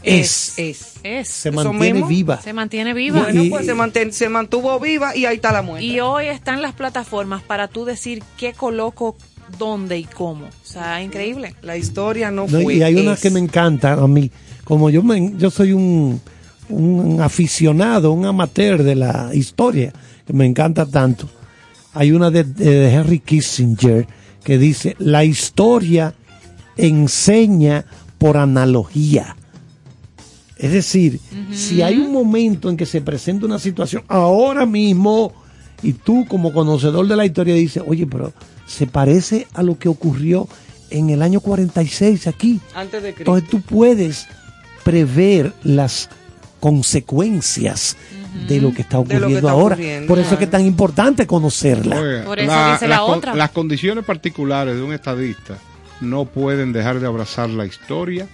Es, 0.04 0.58
es. 0.58 0.94
es. 1.02 1.28
Se 1.28 1.50
mantiene 1.50 1.92
mismo. 1.94 2.08
viva. 2.08 2.40
Se 2.42 2.52
mantiene 2.52 2.94
viva. 2.94 3.22
Bueno, 3.22 3.42
Y- 3.44 3.50
pues 3.50 3.66
se, 3.66 3.74
manten- 3.74 4.10
se 4.12 4.28
mantuvo 4.28 4.78
viva 4.80 5.16
y 5.16 5.24
ahí 5.26 5.36
está 5.36 5.52
la 5.52 5.62
muestra. 5.62 5.84
Y 5.92 6.00
hoy 6.00 6.26
están 6.26 6.62
las 6.62 6.72
plataformas 6.74 7.42
para 7.42 7.68
tú 7.68 7.84
decir 7.84 8.22
qué 8.36 8.52
coloco, 8.52 9.16
dónde 9.58 9.98
y 9.98 10.04
cómo. 10.04 10.46
O 10.46 10.66
sea, 10.66 11.02
increíble. 11.02 11.54
la 11.62 11.76
historia 11.76 12.30
no, 12.30 12.46
No, 12.48 12.60
fue. 12.60 12.74
y 12.74 12.82
hay 12.82 12.94
una 12.96 13.14
es. 13.14 13.20
que 13.20 13.30
me 13.30 13.40
encanta 13.40 13.92
a 13.94 14.06
mí. 14.08 14.30
Como 14.64 14.90
yo, 14.90 15.02
me- 15.02 15.32
yo 15.36 15.50
soy 15.50 15.72
un, 15.72 16.20
un 16.68 17.20
aficionado, 17.20 18.12
un 18.12 18.24
amateur 18.26 18.82
de 18.82 18.94
la 18.94 19.30
historia, 19.34 19.92
que 20.26 20.32
me 20.32 20.46
encanta 20.46 20.86
tanto. 20.86 21.28
Hay 21.92 22.12
una 22.12 22.30
de, 22.30 22.44
de 22.44 22.92
Henry 22.92 23.20
Kissinger 23.20 24.06
que 24.42 24.58
dice, 24.58 24.96
la 24.98 25.24
historia 25.24 26.14
enseña 26.76 27.84
por 28.18 28.36
analogía. 28.36 29.36
Es 30.56 30.72
decir, 30.72 31.20
si 31.52 31.82
hay 31.82 31.98
un 31.98 32.12
momento 32.12 32.70
en 32.70 32.76
que 32.76 32.86
se 32.86 33.00
presenta 33.00 33.46
una 33.46 33.58
situación 33.58 34.04
ahora 34.08 34.66
mismo 34.66 35.32
y 35.82 35.92
tú 35.94 36.24
como 36.28 36.52
conocedor 36.52 37.08
de 37.08 37.16
la 37.16 37.26
historia 37.26 37.54
dices, 37.54 37.82
oye, 37.86 38.06
pero 38.06 38.32
se 38.66 38.86
parece 38.86 39.46
a 39.54 39.62
lo 39.62 39.78
que 39.78 39.88
ocurrió 39.88 40.48
en 40.90 41.10
el 41.10 41.22
año 41.22 41.40
46 41.40 42.26
aquí. 42.28 42.60
Antes 42.74 43.02
de 43.02 43.12
Cristo. 43.14 43.36
Entonces 43.36 43.50
tú 43.50 43.60
puedes 43.62 44.26
prever 44.84 45.52
las 45.64 46.08
consecuencias 46.60 47.96
de 48.48 48.60
lo 48.60 48.72
que 48.72 48.82
está 48.82 48.96
que 48.98 49.16
ocurriendo 49.16 49.28
está 49.38 49.50
ahora. 49.50 49.74
ocurriendo, 49.74 50.06
Por 50.08 50.18
eso 50.18 50.32
es 50.32 50.38
que 50.38 50.44
es 50.44 50.50
tan 50.50 50.64
importante 50.66 51.26
conocerla. 51.26 52.00
Oiga, 52.00 52.24
Por 52.24 52.38
eso 52.40 52.70
dice 52.72 52.88
la 52.88 53.00
con- 53.00 53.18
otra. 53.18 53.34
las 53.34 53.50
condiciones 53.50 54.04
particulares 54.04 54.76
de 54.76 54.82
un 54.82 54.92
estadista 54.92 55.58
no 56.00 56.24
pueden 56.26 56.72
dejar 56.72 57.00
de 57.00 57.06
abrazar 57.06 57.48
la 57.50 57.64
historia 57.66 58.26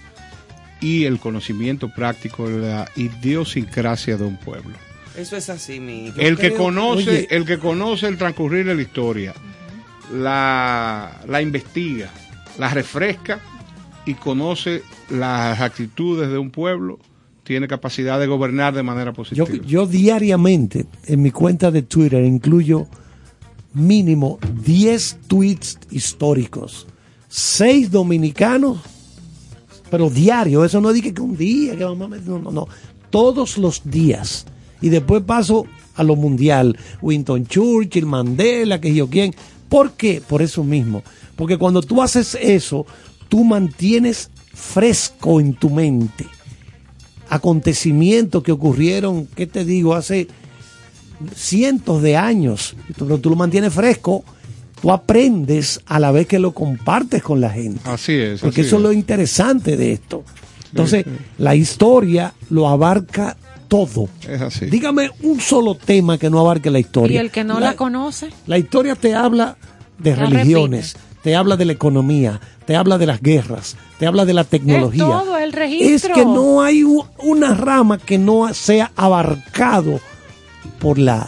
y 0.81 1.05
el 1.05 1.19
conocimiento 1.19 1.89
práctico 1.93 2.49
de 2.49 2.59
la 2.67 2.89
idiosincrasia 2.95 4.17
de 4.17 4.23
un 4.25 4.37
pueblo. 4.37 4.75
Eso 5.15 5.37
es 5.37 5.49
así, 5.49 5.79
mi. 5.79 6.07
hijo. 6.07 6.19
El 6.19 6.37
que 6.37 6.47
creo- 6.49 6.57
conoce, 6.57 7.09
oye. 7.09 7.27
el 7.29 7.45
que 7.45 7.59
conoce 7.59 8.07
el 8.07 8.17
transcurrir 8.17 8.65
de 8.65 8.75
la 8.75 8.81
historia, 8.81 9.33
la, 10.13 11.21
la 11.27 11.41
investiga, 11.41 12.09
la 12.57 12.69
refresca 12.69 13.39
y 14.05 14.13
conoce 14.15 14.81
las 15.09 15.59
actitudes 15.61 16.29
de 16.29 16.37
un 16.37 16.49
pueblo, 16.49 16.99
tiene 17.43 17.67
capacidad 17.67 18.19
de 18.19 18.27
gobernar 18.27 18.73
de 18.73 18.83
manera 18.83 19.11
Yo, 19.11 19.13
positiva. 19.15 19.65
yo 19.65 19.85
diariamente 19.87 20.85
en 21.05 21.21
mi 21.21 21.31
cuenta 21.31 21.71
de 21.71 21.81
Twitter 21.83 22.23
incluyo 22.23 22.87
mínimo 23.73 24.39
10 24.63 25.19
tweets 25.27 25.79
históricos. 25.91 26.87
Seis 27.27 27.89
dominicanos, 27.91 28.79
pero 29.91 30.09
diario. 30.09 30.65
Eso 30.65 30.81
no 30.81 30.91
dije 30.91 31.13
que 31.13 31.21
un 31.21 31.37
día, 31.37 31.77
que 31.77 31.83
vamos 31.83 32.05
a 32.05 32.09
meter- 32.09 32.27
no, 32.27 32.39
no, 32.39 32.51
no. 32.51 32.67
Todos 33.11 33.59
los 33.59 33.83
días. 33.83 34.45
Y 34.81 34.89
después 34.89 35.21
paso 35.21 35.67
a 35.93 36.03
lo 36.03 36.15
mundial. 36.15 36.75
Winston 37.01 37.45
Churchill, 37.45 38.07
Mandela, 38.07 38.81
que 38.81 38.91
yo 38.95 39.07
quién. 39.07 39.35
¿Por 39.69 39.91
qué? 39.91 40.21
Por 40.27 40.41
eso 40.41 40.63
mismo. 40.63 41.03
Porque 41.35 41.57
cuando 41.57 41.81
tú 41.81 42.01
haces 42.01 42.35
eso, 42.41 42.87
tú 43.29 43.43
mantienes 43.43 44.31
fresco 44.53 45.39
en 45.39 45.53
tu 45.53 45.69
mente 45.69 46.25
acontecimientos 47.29 48.43
que 48.43 48.51
ocurrieron, 48.51 49.25
¿qué 49.25 49.47
te 49.47 49.63
digo? 49.63 49.95
Hace 49.95 50.27
cientos 51.33 52.01
de 52.01 52.17
años, 52.17 52.75
pero 52.97 53.19
tú 53.19 53.29
lo 53.29 53.37
mantienes 53.37 53.73
fresco, 53.73 54.25
tú 54.81 54.91
aprendes 54.91 55.79
a 55.85 55.99
la 55.99 56.11
vez 56.11 56.27
que 56.27 56.39
lo 56.39 56.53
compartes 56.53 57.21
con 57.23 57.39
la 57.41 57.49
gente. 57.49 57.81
Así 57.89 58.13
es. 58.13 58.41
Porque 58.41 58.61
así 58.61 58.67
eso 58.67 58.75
es 58.77 58.79
es. 58.81 58.83
lo 58.83 58.91
interesante 58.93 59.77
de 59.77 59.93
esto. 59.93 60.23
Entonces, 60.69 61.05
la 61.37 61.53
historia 61.55 62.33
lo 62.49 62.67
abarca 62.67 63.35
todo. 63.67 64.07
Es 64.27 64.41
así. 64.41 64.65
Dígame 64.65 65.11
un 65.23 65.39
solo 65.39 65.75
tema 65.75 66.17
que 66.17 66.29
no 66.29 66.39
abarque 66.39 66.69
la 66.71 66.79
Y 66.79 66.81
historia. 66.81 67.21
el 67.21 67.29
que 67.31 67.43
no 67.43 67.59
la, 67.59 67.75
conoce, 67.75 68.29
La 68.47 68.57
historia 68.57 68.95
te 68.95 69.13
habla 69.13 69.57
de 69.97 70.15
La 70.15 70.25
religiones, 70.25 70.95
te 71.21 71.35
habla 71.35 71.55
de 71.57 71.65
la 71.65 71.73
economía, 71.73 72.39
te 72.65 72.75
habla 72.75 72.97
de 72.97 73.05
las 73.05 73.21
guerras, 73.21 73.75
te 73.99 74.07
habla 74.07 74.25
de 74.25 74.33
la 74.33 74.43
tecnología. 74.45 75.03
todo 75.03 75.37
el 75.37 75.51
registro. 75.53 75.93
Es 75.95 76.15
que 76.15 76.25
no 76.25 76.61
hay 76.63 76.83
u- 76.83 77.05
una 77.19 77.53
rama 77.53 77.97
que 77.97 78.17
no 78.17 78.53
sea 78.53 78.91
abarcado 78.95 79.99
por 80.79 80.97
la, 80.97 81.27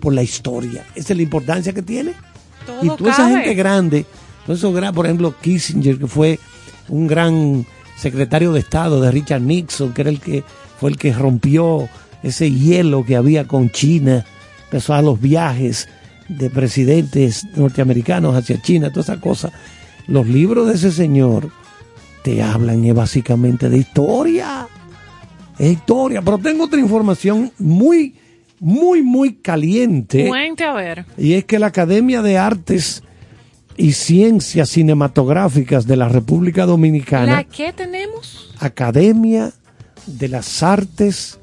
por 0.00 0.12
la 0.14 0.22
historia. 0.22 0.84
Esa 0.94 1.12
es 1.12 1.16
la 1.16 1.22
importancia 1.22 1.72
que 1.72 1.82
tiene. 1.82 2.12
Todo 2.66 2.84
y 2.84 2.88
toda 2.96 3.12
esa 3.12 3.28
gente 3.28 3.54
grande, 3.54 4.06
por 4.94 5.06
ejemplo, 5.06 5.34
Kissinger, 5.40 5.98
que 5.98 6.06
fue 6.06 6.38
un 6.88 7.06
gran 7.06 7.66
secretario 7.96 8.52
de 8.52 8.60
Estado 8.60 9.00
de 9.00 9.10
Richard 9.10 9.40
Nixon, 9.40 9.92
que 9.92 10.02
era 10.02 10.10
el 10.10 10.20
que 10.20 10.44
fue 10.78 10.90
el 10.90 10.98
que 10.98 11.12
rompió 11.12 11.88
ese 12.22 12.50
hielo 12.50 13.04
que 13.04 13.16
había 13.16 13.46
con 13.46 13.70
China, 13.70 14.24
empezó 14.64 14.94
a 14.94 15.02
los 15.02 15.20
viajes 15.20 15.88
de 16.28 16.50
presidentes 16.50 17.46
norteamericanos 17.56 18.34
hacia 18.34 18.60
China, 18.60 18.90
toda 18.90 19.02
esa 19.02 19.20
cosa. 19.20 19.52
Los 20.06 20.26
libros 20.26 20.68
de 20.68 20.74
ese 20.74 20.90
señor 20.90 21.50
te 22.22 22.42
hablan 22.42 22.84
eh, 22.84 22.92
básicamente 22.92 23.68
de 23.68 23.78
historia. 23.78 24.66
Es 25.58 25.72
historia, 25.72 26.20
pero 26.22 26.38
tengo 26.38 26.64
otra 26.64 26.80
información 26.80 27.52
muy, 27.58 28.14
muy, 28.64 29.02
muy 29.02 29.34
caliente. 29.34 30.26
Cuente 30.26 30.64
a 30.64 30.72
ver. 30.72 31.04
Y 31.18 31.34
es 31.34 31.44
que 31.44 31.58
la 31.58 31.66
Academia 31.66 32.22
de 32.22 32.38
Artes 32.38 33.02
y 33.76 33.92
Ciencias 33.92 34.70
Cinematográficas 34.70 35.86
de 35.86 35.96
la 35.96 36.08
República 36.08 36.64
Dominicana, 36.64 37.26
¿La 37.36 37.44
que 37.44 37.72
tenemos? 37.74 38.54
Academia 38.60 39.52
de 40.06 40.28
las 40.28 40.62
Artes 40.62 41.38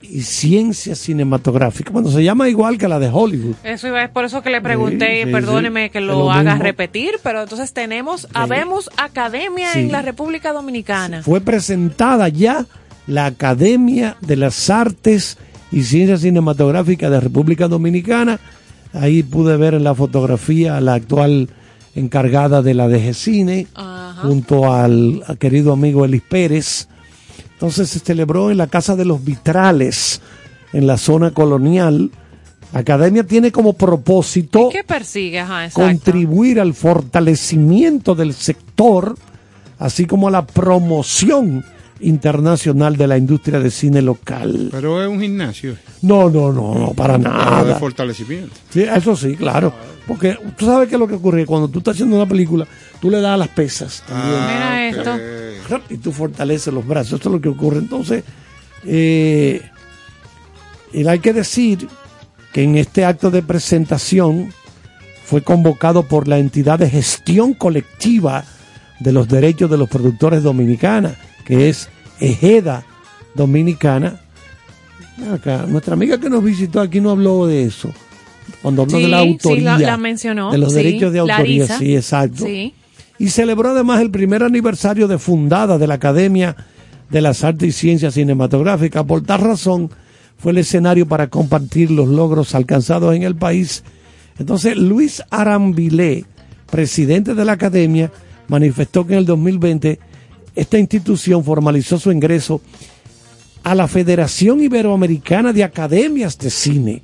y 0.00 0.22
Ciencias 0.22 0.98
Cinematográficas, 0.98 1.92
bueno, 1.92 2.10
se 2.10 2.24
llama 2.24 2.48
igual 2.48 2.78
que 2.78 2.88
la 2.88 2.98
de 3.00 3.10
Hollywood. 3.12 3.56
Eso 3.62 3.88
iba, 3.88 4.02
es 4.02 4.08
por 4.10 4.24
eso 4.24 4.40
que 4.42 4.48
le 4.50 4.62
pregunté, 4.62 5.22
Sí, 5.22 5.26
sí, 5.26 5.32
perdóneme 5.32 5.84
sí. 5.86 5.90
que 5.90 6.00
lo 6.00 6.14
lo 6.20 6.32
haga 6.32 6.52
mismo. 6.52 6.62
repetir, 6.64 7.16
pero 7.22 7.42
entonces 7.42 7.72
tenemos, 7.74 8.28
habemos 8.32 8.88
academia 8.96 9.74
en 9.74 9.92
la 9.92 10.00
República 10.00 10.52
Dominicana. 10.54 11.22
Fue 11.22 11.42
presentada 11.42 12.28
ya 12.30 12.64
la 13.06 13.26
Academia 13.26 14.16
de 14.20 14.36
las 14.36 14.70
Artes 14.70 15.36
y 15.72 15.82
Ciencias 15.82 16.20
Cinematográficas 16.20 17.10
de 17.10 17.20
República 17.20 17.68
Dominicana 17.68 18.38
Ahí 18.92 19.22
pude 19.22 19.56
ver 19.56 19.74
en 19.74 19.84
la 19.84 19.94
fotografía 19.94 20.76
a 20.76 20.80
la 20.80 20.94
actual 20.94 21.48
encargada 21.94 22.62
de 22.62 22.74
la 22.74 22.88
DG 22.88 23.14
Cine, 23.14 23.66
Ajá. 23.74 24.22
junto 24.22 24.72
al, 24.72 25.22
al 25.26 25.38
querido 25.38 25.72
amigo 25.72 26.04
Elis 26.04 26.22
Pérez. 26.22 26.88
Entonces 27.52 27.88
se 27.90 27.98
celebró 27.98 28.50
en 28.50 28.58
la 28.58 28.66
Casa 28.66 28.96
de 28.96 29.04
los 29.04 29.24
Vitrales, 29.24 30.20
en 30.72 30.86
la 30.86 30.96
zona 30.98 31.32
colonial. 31.32 32.10
Academia 32.72 33.24
tiene 33.24 33.52
como 33.52 33.74
propósito 33.74 34.68
¿Y 34.70 34.72
qué 34.72 34.84
persigue? 34.84 35.40
Ajá, 35.40 35.66
exacto. 35.66 35.88
contribuir 35.88 36.60
al 36.60 36.74
fortalecimiento 36.74 38.14
del 38.14 38.34
sector, 38.34 39.14
así 39.78 40.06
como 40.06 40.28
a 40.28 40.30
la 40.30 40.46
promoción 40.46 41.64
internacional 42.00 42.96
de 42.96 43.06
la 43.06 43.16
industria 43.16 43.58
de 43.58 43.70
cine 43.70 44.02
local. 44.02 44.68
Pero 44.70 45.02
es 45.02 45.08
un 45.08 45.20
gimnasio. 45.20 45.76
No, 46.02 46.28
no, 46.28 46.52
no, 46.52 46.74
no, 46.74 46.92
para 46.92 47.14
Habla 47.14 47.28
de 47.30 47.34
nada. 47.64 47.78
fortalecimiento. 47.78 48.54
Sí, 48.70 48.82
eso 48.82 49.16
sí, 49.16 49.34
claro. 49.36 49.72
Porque 50.06 50.38
tú 50.56 50.66
sabes 50.66 50.88
qué 50.88 50.94
es 50.94 51.00
lo 51.00 51.08
que 51.08 51.14
ocurre 51.14 51.46
cuando 51.46 51.68
tú 51.68 51.78
estás 51.78 51.94
haciendo 51.94 52.16
una 52.16 52.26
película, 52.26 52.66
tú 53.00 53.10
le 53.10 53.20
das 53.20 53.32
a 53.34 53.36
las 53.36 53.48
pesas 53.48 54.04
también. 54.06 54.40
Mira 54.46 54.88
esto. 54.88 55.80
y 55.90 55.96
tú 55.96 56.12
fortaleces 56.12 56.72
los 56.72 56.86
brazos. 56.86 57.18
Eso 57.20 57.28
es 57.28 57.32
lo 57.34 57.40
que 57.40 57.48
ocurre. 57.48 57.78
Entonces, 57.78 58.22
eh, 58.84 59.62
y 60.92 61.06
hay 61.06 61.18
que 61.18 61.32
decir 61.32 61.88
que 62.52 62.62
en 62.62 62.76
este 62.76 63.04
acto 63.04 63.30
de 63.30 63.42
presentación 63.42 64.52
fue 65.24 65.42
convocado 65.42 66.04
por 66.04 66.28
la 66.28 66.38
entidad 66.38 66.78
de 66.78 66.88
gestión 66.88 67.54
colectiva 67.54 68.44
de 69.00 69.12
los 69.12 69.28
derechos 69.28 69.68
de 69.70 69.76
los 69.76 69.88
productores 69.88 70.42
dominicana, 70.42 71.16
que 71.46 71.68
es 71.70 71.88
Ejeda 72.20 72.84
Dominicana. 73.34 74.20
Acá, 75.32 75.64
nuestra 75.66 75.94
amiga 75.94 76.18
que 76.18 76.28
nos 76.28 76.44
visitó 76.44 76.80
aquí 76.80 77.00
no 77.00 77.10
habló 77.10 77.46
de 77.46 77.64
eso. 77.64 77.90
Cuando 78.62 78.82
habló 78.82 78.96
Sí, 78.98 79.02
de 79.04 79.08
la 79.08 79.22
sí, 79.22 79.28
autoría. 79.28 79.78
la- 79.78 79.86
la 79.86 79.96
mencionó, 79.96 80.52
De 80.52 80.58
los 80.58 80.70
sí, 80.72 80.76
derechos 80.78 81.12
de 81.12 81.18
autoría, 81.20 81.38
Larisa. 81.38 81.78
sí, 81.78 81.96
exacto 81.96 82.44
Sí. 82.44 82.74
y 83.18 83.28
celebró 83.28 83.70
además 83.70 84.00
el 84.02 84.10
primer 84.10 84.42
aniversario 84.42 85.08
de 85.08 85.18
fundada 85.18 85.78
de 85.78 85.86
la 85.86 85.94
Academia 85.94 86.54
de 87.10 87.20
las 87.22 87.44
Artes 87.44 87.68
y 87.68 87.72
Ciencias 87.72 88.14
Cinematográficas. 88.14 89.04
Por 89.04 89.22
tal 89.22 89.40
razón, 89.40 89.90
fue 90.38 90.52
el 90.52 90.58
escenario 90.58 91.06
para 91.06 91.28
compartir 91.28 91.90
los 91.90 92.08
logros 92.08 92.54
alcanzados 92.54 93.14
en 93.14 93.22
el 93.22 93.36
país. 93.36 93.84
Entonces, 94.38 94.76
Luis 94.76 95.22
Arambilé, 95.30 96.24
presidente 96.70 97.34
de 97.34 97.44
la 97.44 97.52
Academia, 97.52 98.12
manifestó 98.48 99.06
que 99.06 99.14
en 99.14 99.20
el 99.20 99.24
2020 99.26 99.98
esta 100.56 100.78
institución 100.78 101.44
formalizó 101.44 101.98
su 101.98 102.10
ingreso 102.10 102.62
a 103.62 103.74
la 103.74 103.86
Federación 103.86 104.60
Iberoamericana 104.62 105.52
de 105.52 105.62
Academias 105.62 106.38
de 106.38 106.50
Cine, 106.50 107.02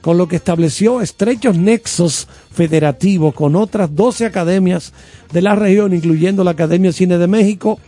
con 0.00 0.16
lo 0.16 0.26
que 0.26 0.36
estableció 0.36 1.02
estrechos 1.02 1.56
nexos 1.56 2.28
federativos 2.50 3.34
con 3.34 3.56
otras 3.56 3.94
12 3.94 4.24
academias 4.24 4.92
de 5.32 5.42
la 5.42 5.54
región, 5.54 5.92
incluyendo 5.92 6.44
la 6.44 6.52
Academia 6.52 6.90
de 6.90 6.94
Cine 6.94 7.18
de 7.18 7.26
México, 7.26 7.78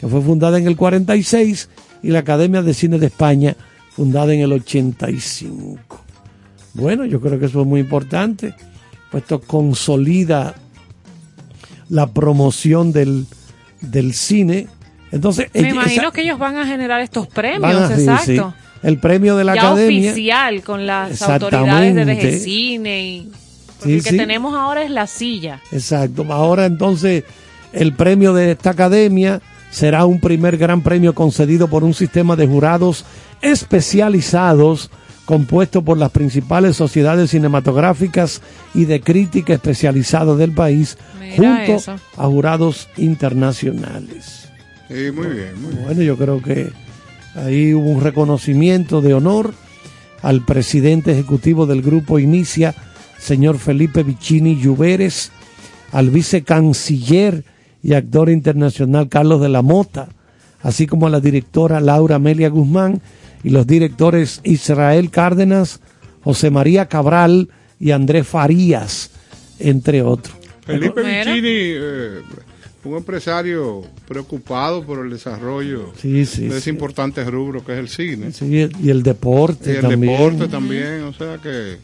que 0.00 0.06
fue 0.06 0.22
fundada 0.22 0.58
en 0.58 0.68
el 0.68 0.76
46, 0.76 1.68
y 2.02 2.10
la 2.10 2.20
Academia 2.20 2.62
de 2.62 2.74
Cine 2.74 2.98
de 2.98 3.06
España, 3.06 3.56
fundada 3.90 4.34
en 4.34 4.40
el 4.40 4.52
85. 4.52 6.00
Bueno, 6.74 7.06
yo 7.06 7.20
creo 7.20 7.40
que 7.40 7.46
eso 7.46 7.62
es 7.62 7.66
muy 7.66 7.80
importante, 7.80 8.54
pues 9.10 9.22
esto 9.22 9.40
consolida 9.40 10.54
la 11.88 12.12
promoción 12.12 12.92
del, 12.92 13.26
del 13.90 14.14
cine. 14.14 14.66
Entonces, 15.12 15.48
Me 15.54 15.60
ella- 15.60 15.70
imagino 15.70 16.02
esa- 16.02 16.10
que 16.12 16.22
ellos 16.22 16.38
van 16.38 16.56
a 16.56 16.66
generar 16.66 17.00
estos 17.00 17.26
premios, 17.28 17.90
a- 17.90 17.94
exacto. 17.94 18.54
sí. 18.56 18.64
El 18.82 18.98
premio 18.98 19.36
de 19.36 19.44
la 19.44 19.54
ya 19.54 19.62
academia. 19.68 20.10
oficial 20.12 20.62
con 20.62 20.86
las 20.86 21.22
autoridades 21.22 21.94
de. 21.94 22.04
DG 22.04 22.38
Cine 22.40 23.02
y 23.06 23.32
porque 23.78 23.94
el 23.96 24.02
que 24.04 24.12
tenemos 24.12 24.54
ahora 24.54 24.82
es 24.82 24.90
la 24.90 25.06
silla. 25.06 25.60
Exacto. 25.72 26.26
Ahora 26.30 26.66
entonces 26.66 27.24
el 27.72 27.94
premio 27.94 28.34
de 28.34 28.50
esta 28.52 28.70
academia 28.70 29.40
será 29.70 30.04
un 30.04 30.20
primer 30.20 30.56
gran 30.58 30.82
premio 30.82 31.14
concedido 31.14 31.68
por 31.68 31.82
un 31.82 31.94
sistema 31.94 32.36
de 32.36 32.46
jurados 32.46 33.04
especializados 33.40 34.90
compuesto 35.24 35.82
por 35.82 35.98
las 35.98 36.10
principales 36.10 36.76
sociedades 36.76 37.30
cinematográficas 37.30 38.42
y 38.74 38.84
de 38.84 39.00
crítica 39.00 39.54
especializadas 39.54 40.38
del 40.38 40.52
país, 40.52 40.98
Mira 41.20 41.56
junto 41.58 41.72
eso. 41.76 41.96
a 42.16 42.26
jurados 42.26 42.88
internacionales. 42.96 44.48
Sí, 44.88 45.10
muy 45.12 45.28
bien, 45.28 45.62
muy 45.62 45.72
bien. 45.72 45.84
Bueno, 45.84 46.02
yo 46.02 46.16
creo 46.16 46.42
que 46.42 46.70
ahí 47.34 47.74
hubo 47.74 47.88
un 47.88 48.02
reconocimiento 48.02 49.00
de 49.00 49.14
honor 49.14 49.54
al 50.22 50.44
presidente 50.44 51.12
ejecutivo 51.12 51.66
del 51.66 51.82
grupo 51.82 52.18
Inicia, 52.18 52.74
señor 53.18 53.58
Felipe 53.58 54.02
Vicini 54.02 54.60
Lluveres, 54.60 55.30
al 55.92 56.10
vicecanciller 56.10 57.44
y 57.82 57.94
actor 57.94 58.30
internacional 58.30 59.08
Carlos 59.08 59.40
de 59.40 59.48
la 59.48 59.62
Mota, 59.62 60.08
así 60.62 60.86
como 60.86 61.06
a 61.06 61.10
la 61.10 61.20
directora 61.20 61.80
Laura 61.80 62.16
Amelia 62.16 62.48
Guzmán 62.48 63.00
y 63.44 63.50
los 63.50 63.66
directores 63.66 64.40
Israel 64.42 65.10
Cárdenas, 65.10 65.78
José 66.22 66.50
María 66.50 66.86
Cabral 66.86 67.48
y 67.78 67.90
Andrés 67.92 68.26
Farías, 68.26 69.10
entre 69.60 70.02
otros. 70.02 70.34
Felipe. 70.64 71.02
Vicini, 71.02 71.46
eh, 71.46 72.20
un 72.84 72.96
empresario 72.96 73.82
preocupado 74.08 74.84
por 74.84 75.04
el 75.04 75.10
desarrollo 75.10 75.92
Sí, 76.00 76.26
sí, 76.26 76.42
de 76.42 76.48
ese 76.48 76.60
sí. 76.62 76.70
importante 76.70 77.24
rubro 77.24 77.64
que 77.64 77.72
es 77.72 77.78
el 77.78 77.88
cine. 77.88 78.32
Sí, 78.32 78.68
y 78.82 78.90
el 78.90 79.02
deporte 79.02 79.72
y 79.72 79.76
el 79.76 79.82
también. 79.82 80.12
deporte 80.12 80.48
también, 80.48 81.02
o 81.04 81.12
sea 81.12 81.38
que 81.38 81.76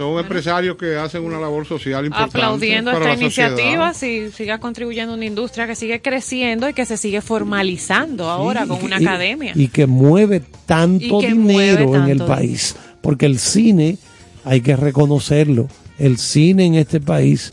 son 0.00 0.18
empresarios 0.18 0.76
que 0.76 0.96
hacen 0.96 1.22
una 1.22 1.38
labor 1.38 1.66
social 1.66 2.06
importante. 2.06 2.38
Aplaudiendo 2.38 2.90
para 2.92 3.12
esta 3.12 3.16
la 3.22 3.28
sociedad. 3.28 3.50
iniciativa, 3.50 3.94
si 3.94 4.30
siga 4.30 4.58
contribuyendo 4.58 5.12
a 5.12 5.16
una 5.16 5.26
industria 5.26 5.66
que 5.66 5.74
sigue 5.74 6.00
creciendo 6.00 6.68
y 6.68 6.72
que 6.72 6.86
se 6.86 6.96
sigue 6.96 7.20
formalizando 7.20 8.30
ahora 8.30 8.66
con 8.66 8.82
una 8.82 8.98
y- 8.98 9.04
academia. 9.04 9.52
Y 9.54 9.68
que 9.68 9.86
mueve 9.86 10.42
tanto 10.64 11.18
que 11.20 11.28
dinero 11.28 11.88
mueve 11.88 11.98
en 11.98 12.08
el 12.08 12.24
país. 12.24 12.76
Porque 13.02 13.26
el 13.26 13.38
cine, 13.38 13.98
hay 14.44 14.62
que 14.62 14.74
reconocerlo, 14.74 15.68
el 15.98 16.16
cine 16.16 16.64
en 16.64 16.76
este 16.76 17.00
país, 17.00 17.52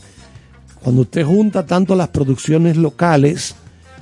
cuando 0.82 1.02
usted 1.02 1.24
junta 1.26 1.66
tanto 1.66 1.94
las 1.94 2.08
producciones 2.08 2.78
locales, 2.78 3.54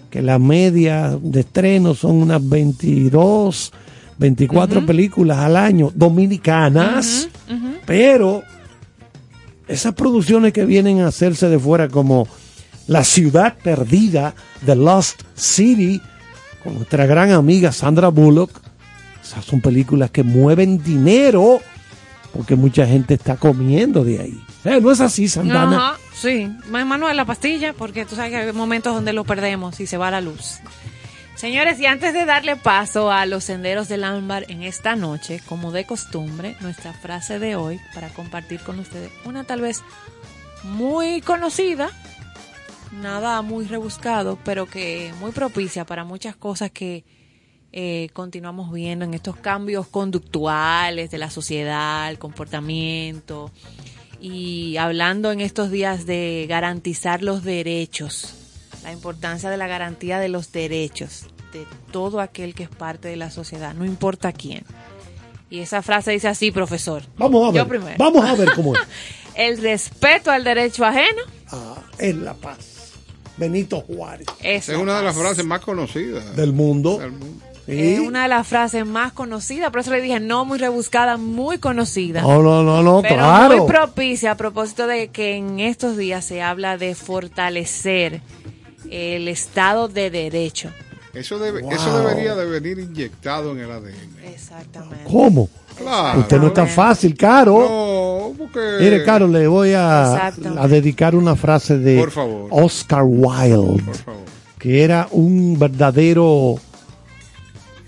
que 0.09 0.23
la 0.23 0.39
media 0.39 1.19
de 1.21 1.41
estreno 1.41 1.95
son 1.95 2.23
unas 2.23 2.49
22, 2.49 3.73
24 4.19 4.87
películas 4.87 5.39
al 5.39 5.57
año, 5.57 5.91
dominicanas, 5.95 7.29
pero 7.87 8.43
esas 9.69 9.95
producciones 9.95 10.53
que 10.53 10.65
vienen 10.65 11.01
a 11.01 11.09
hacerse 11.09 11.49
de 11.49 11.59
fuera 11.59 11.89
como 11.89 12.29
La 12.87 13.03
ciudad 13.05 13.57
perdida, 13.63 14.35
The 14.65 14.77
Lost 14.77 15.23
City, 15.35 16.01
con 16.63 16.75
nuestra 16.75 17.07
gran 17.07 17.31
amiga 17.31 17.73
Sandra 17.73 18.09
Bullock, 18.09 18.51
esas 19.23 19.45
son 19.45 19.61
películas 19.61 20.11
que 20.11 20.23
mueven 20.23 20.83
dinero 20.83 21.61
porque 22.33 22.55
mucha 22.55 22.87
gente 22.87 23.15
está 23.15 23.37
comiendo 23.37 24.05
de 24.05 24.21
ahí. 24.21 24.41
Eh, 24.65 24.81
¿No 24.81 24.91
es 24.91 25.01
así, 25.01 25.29
Santana? 25.29 25.77
Ajá, 25.77 25.99
sí. 26.15 26.49
Más 26.71 26.87
mano 26.87 27.09
de 27.09 27.15
la 27.15 27.25
pastilla, 27.25 27.73
porque 27.73 28.05
tú 28.05 28.15
sabes 28.15 28.31
que 28.31 28.37
hay 28.37 28.53
momentos 28.53 28.95
donde 28.95 29.13
lo 29.13 29.25
perdemos 29.25 29.81
y 29.81 29.87
se 29.87 29.97
va 29.97 30.11
la 30.11 30.21
luz. 30.21 30.59
Señores, 31.37 31.79
y 31.79 31.85
antes 31.85 32.15
de 32.15 32.25
darle 32.25 32.57
paso 32.57 33.11
a 33.11 33.27
los 33.27 33.45
senderos 33.45 33.89
del 33.89 34.05
ámbar 34.05 34.47
en 34.49 34.63
esta 34.63 34.97
noche, 34.97 35.43
como 35.47 35.71
de 35.71 35.85
costumbre, 35.85 36.57
nuestra 36.63 36.95
frase 36.95 37.39
de 37.39 37.57
hoy 37.57 37.79
para 37.93 38.09
compartir 38.09 38.61
con 38.61 38.79
ustedes, 38.79 39.11
una 39.27 39.45
tal 39.45 39.61
vez 39.61 39.83
muy 40.65 41.21
conocida, 41.21 41.91
nada 43.03 43.43
muy 43.43 43.67
rebuscado, 43.67 44.39
pero 44.47 44.65
que 44.65 45.13
muy 45.21 45.31
propicia 45.31 45.85
para 45.85 46.05
muchas 46.05 46.37
cosas 46.37 46.71
que 46.71 47.05
eh, 47.71 48.09
continuamos 48.15 48.73
viendo 48.73 49.05
en 49.05 49.13
estos 49.13 49.37
cambios 49.37 49.89
conductuales 49.89 51.11
de 51.11 51.19
la 51.19 51.29
sociedad, 51.29 52.09
el 52.09 52.19
comportamiento, 52.19 53.53
y 54.23 54.79
hablando 54.79 55.31
en 55.33 55.43
estos 55.43 55.71
días 55.71 56.07
de 56.07 56.47
garantizar 56.49 57.23
los 57.23 57.45
derechos, 57.45 58.46
la 58.87 58.93
importancia 58.93 59.51
de 59.51 59.57
la 59.57 59.67
garantía 59.67 60.21
de 60.21 60.29
los 60.29 60.53
derechos 60.53 61.27
de 61.53 61.67
todo 61.91 62.21
aquel 62.21 62.55
que 62.55 62.63
es 62.63 62.69
parte 62.69 63.09
de 63.09 63.17
la 63.17 63.33
sociedad, 63.33 63.75
no 63.75 63.85
importa 63.85 64.33
quién. 64.33 64.63
Y 65.51 65.59
esa 65.59 65.83
frase 65.83 66.13
dice 66.13 66.29
así, 66.29 66.53
profesor. 66.53 67.03
Vamos 67.19 67.49
a 67.49 67.53
ver. 67.53 67.63
Yo 67.63 67.69
primero. 67.69 67.97
Vamos 67.99 68.25
a 68.25 68.35
ver 68.37 68.49
cómo 68.55 68.75
es. 68.77 68.81
El 69.35 69.59
respeto 69.61 70.31
al 70.31 70.45
derecho 70.45 70.85
ajeno 70.85 71.23
Ah, 71.51 71.75
en 71.99 72.25
la 72.25 72.35
paz. 72.35 72.93
Benito 73.37 73.81
Juárez. 73.81 74.27
es, 74.41 74.69
Es 74.69 74.79
una 74.79 74.97
de 74.99 75.03
las 75.05 75.17
frases 75.17 75.45
más 75.45 75.61
conocidas 75.61 76.37
Del 76.37 76.53
mundo. 76.53 76.99
del 76.99 77.11
mundo. 77.11 77.45
Sí. 77.67 77.95
Es 77.95 77.99
una 77.99 78.23
de 78.23 78.29
las 78.29 78.47
frases 78.47 78.87
más 78.87 79.13
conocidas, 79.13 79.71
por 79.73 79.81
eso 79.81 79.91
le 79.91 80.01
dije 80.01 80.21
no 80.21 80.45
muy 80.45 80.59
rebuscada, 80.59 81.17
muy 81.17 81.59
conocida. 81.59 82.23
No, 82.23 82.41
no, 82.41 82.63
no, 82.63 82.85
no, 82.85 83.03
pero 83.03 83.17
claro. 83.17 83.57
muy 83.59 83.67
propicia 83.67 84.31
a 84.31 84.37
propósito 84.37 84.87
de 84.87 85.09
que 85.09 85.35
en 85.35 85.59
estos 85.59 85.97
días 85.97 86.25
se 86.25 86.41
habla 86.43 86.79
de 86.79 86.95
fortalecer 86.95 88.21
el 88.91 89.29
Estado 89.29 89.89
de 89.89 90.11
Derecho. 90.11 90.71
Eso, 91.15 91.39
debe, 91.39 91.63
Wow. 91.63 91.73
eso 91.73 91.99
debería 91.99 92.35
de 92.35 92.45
venir 92.45 92.79
inyectado 92.79 93.53
en 93.53 93.61
el 93.61 93.71
ADN. 93.71 93.95
Exactamente. 94.25 95.05
¿Cómo? 95.05 95.49
Claro. 95.79 96.21
Usted 96.21 96.39
no 96.39 96.49
está 96.49 96.67
fácil, 96.67 97.17
caro. 97.17 97.59
No, 97.61 98.37
¿Cómo 98.37 98.53
que? 98.53 98.79
Mire, 98.81 99.05
Caro, 99.05 99.27
le 99.29 99.47
voy 99.47 99.73
a, 99.75 100.33
dedicar 100.69 101.15
una 101.15 101.37
frase 101.37 101.79
de 101.79 101.99
Por 101.99 102.11
favor. 102.11 102.49
Oscar 102.51 103.03
Wilde, 103.05 103.83
Por 103.83 103.95
favor. 103.95 104.21
que 104.59 104.83
era 104.83 105.09
un 105.11 105.59
verdadero 105.59 106.57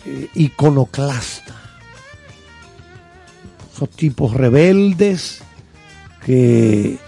eh, 0.07 0.29
iconoclasta. 0.35 1.55
Esos 3.75 3.91
tipos 3.91 4.33
rebeldes 4.35 5.41
que, 6.25 6.99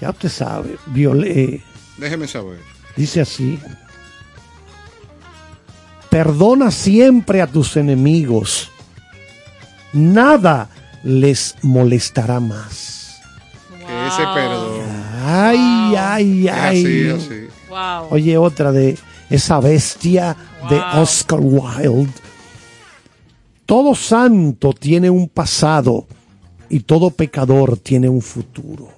ya 0.00 0.10
usted 0.10 0.28
sabe, 0.28 0.76
viole- 0.86 1.62
Déjeme 1.96 2.26
saber. 2.26 2.58
dice 2.96 3.20
así, 3.20 3.58
perdona 6.10 6.70
siempre 6.70 7.40
a 7.42 7.46
tus 7.46 7.76
enemigos, 7.76 8.70
nada 9.92 10.68
les 11.02 11.56
molestará 11.62 12.40
más. 12.40 13.20
Que 13.86 14.06
ese 14.06 14.22
perdón. 14.34 14.80
Ay, 15.24 15.94
ay, 15.96 16.48
ay. 16.48 16.84
así, 16.84 17.08
así. 17.10 17.48
Wow. 17.68 18.08
Oye, 18.10 18.36
otra 18.38 18.72
de 18.72 18.96
esa 19.30 19.60
bestia 19.60 20.36
de 20.68 20.76
Wow. 20.76 21.02
Oscar 21.02 21.40
Wilde. 21.40 22.12
Todo 23.66 23.94
santo 23.94 24.72
tiene 24.72 25.10
un 25.10 25.28
pasado 25.28 26.06
y 26.68 26.80
todo 26.80 27.10
pecador 27.10 27.76
tiene 27.78 28.08
un 28.08 28.20
futuro. 28.20 28.88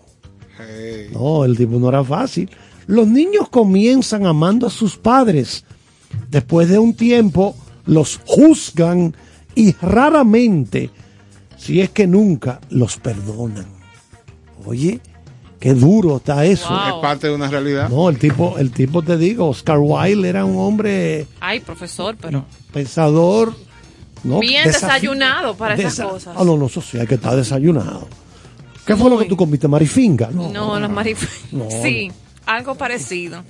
Hey. 0.58 1.10
No, 1.12 1.44
el 1.44 1.56
tipo 1.56 1.78
no 1.78 1.88
era 1.88 2.02
fácil. 2.02 2.50
Los 2.86 3.06
niños 3.08 3.48
comienzan 3.48 4.26
amando 4.26 4.66
a 4.66 4.70
sus 4.70 4.96
padres. 4.96 5.64
Después 6.30 6.68
de 6.68 6.78
un 6.78 6.94
tiempo 6.94 7.56
los 7.84 8.20
juzgan 8.26 9.14
y 9.54 9.72
raramente, 9.80 10.90
si 11.56 11.80
es 11.80 11.90
que 11.90 12.06
nunca, 12.06 12.60
los 12.70 12.96
perdonan. 12.98 13.66
Oye, 14.64 15.00
qué 15.60 15.74
duro 15.74 16.16
está 16.18 16.44
eso. 16.44 16.68
Wow. 16.68 16.96
Es 16.96 17.02
parte 17.02 17.26
de 17.28 17.34
una 17.34 17.48
realidad. 17.48 17.88
No, 17.88 18.08
el 18.08 18.18
tipo, 18.18 18.58
el 18.58 18.70
tipo 18.70 19.02
te 19.02 19.16
digo, 19.16 19.48
Oscar 19.48 19.78
Wilde 19.78 20.28
era 20.28 20.44
un 20.44 20.56
hombre 20.58 21.26
Ay, 21.40 21.60
profesor, 21.60 22.16
pero. 22.20 22.44
pensador. 22.72 23.54
¿no? 24.24 24.40
Bien 24.40 24.64
desayunado 24.66 25.56
para 25.56 25.74
esas 25.74 26.00
cosas. 26.00 26.34
Ah, 26.36 26.42
no, 26.44 26.56
no, 26.56 26.66
eso 26.66 26.80
sí, 26.80 26.98
hay 26.98 27.06
que 27.06 27.14
estar 27.14 27.36
desayunado. 27.36 28.08
¿Qué 28.84 28.96
fue 28.96 29.08
lo 29.10 29.18
que 29.18 29.24
tú 29.26 29.36
comiste? 29.36 29.66
¿Marifinga? 29.68 30.30
No, 30.32 30.48
No, 30.50 30.78
los 30.80 30.90
marif... 30.90 31.52
No. 31.52 31.66
Sí, 31.82 32.10
algo 32.46 32.74
parecido. 32.76 33.44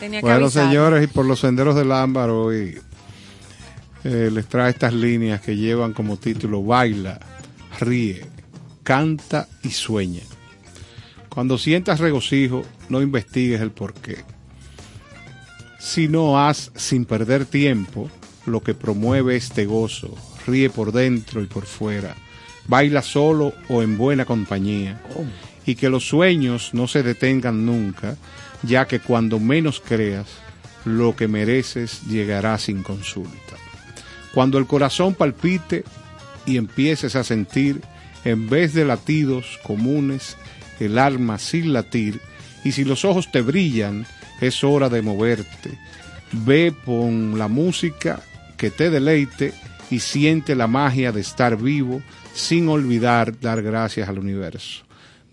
Tenía 0.00 0.20
que 0.20 0.26
Bueno, 0.26 0.46
avisar. 0.46 0.66
señores, 0.68 1.04
y 1.04 1.06
por 1.06 1.24
los 1.26 1.40
senderos 1.40 1.76
del 1.76 1.92
ámbar 1.92 2.30
hoy 2.30 2.78
eh, 4.04 4.30
les 4.32 4.46
trae 4.46 4.70
estas 4.70 4.92
líneas 4.92 5.40
que 5.40 5.56
llevan 5.56 5.92
como 5.92 6.16
título 6.16 6.62
Baila, 6.62 7.18
ríe, 7.80 8.26
canta 8.82 9.48
y 9.62 9.70
sueña. 9.70 10.22
Cuando 11.28 11.58
sientas 11.58 12.00
regocijo, 12.00 12.62
no 12.88 13.02
investigues 13.02 13.60
el 13.60 13.70
porqué. 13.70 14.24
Si 15.78 16.08
no 16.08 16.38
haz 16.40 16.70
sin 16.76 17.04
perder 17.04 17.44
tiempo 17.44 18.08
lo 18.46 18.62
que 18.62 18.74
promueve 18.74 19.36
este 19.36 19.64
gozo, 19.66 20.14
ríe 20.46 20.70
por 20.70 20.92
dentro 20.92 21.42
y 21.42 21.46
por 21.46 21.66
fuera, 21.66 22.14
baila 22.68 23.02
solo 23.02 23.52
o 23.68 23.82
en 23.82 23.96
buena 23.98 24.24
compañía, 24.24 25.00
y 25.66 25.74
que 25.74 25.88
los 25.88 26.06
sueños 26.06 26.70
no 26.72 26.88
se 26.88 27.02
detengan 27.02 27.64
nunca, 27.64 28.16
ya 28.62 28.86
que 28.86 29.00
cuando 29.00 29.40
menos 29.40 29.80
creas, 29.80 30.26
lo 30.84 31.16
que 31.16 31.28
mereces 31.28 32.02
llegará 32.06 32.58
sin 32.58 32.82
consulta. 32.82 33.56
Cuando 34.34 34.58
el 34.58 34.66
corazón 34.66 35.14
palpite 35.14 35.84
y 36.46 36.56
empieces 36.56 37.16
a 37.16 37.24
sentir, 37.24 37.80
en 38.24 38.48
vez 38.48 38.74
de 38.74 38.84
latidos 38.84 39.58
comunes, 39.62 40.36
el 40.80 40.98
alma 40.98 41.38
sin 41.38 41.72
latir, 41.72 42.20
y 42.64 42.72
si 42.72 42.84
los 42.84 43.04
ojos 43.04 43.30
te 43.30 43.42
brillan, 43.42 44.06
es 44.40 44.64
hora 44.64 44.88
de 44.88 45.02
moverte. 45.02 45.78
Ve 46.32 46.74
con 46.84 47.38
la 47.38 47.48
música 47.48 48.22
que 48.56 48.70
te 48.70 48.90
deleite 48.90 49.52
y 49.90 50.00
siente 50.00 50.54
la 50.54 50.66
magia 50.66 51.12
de 51.12 51.20
estar 51.20 51.56
vivo 51.56 52.02
sin 52.34 52.68
olvidar 52.68 53.38
dar 53.38 53.62
gracias 53.62 54.08
al 54.08 54.18
universo. 54.18 54.83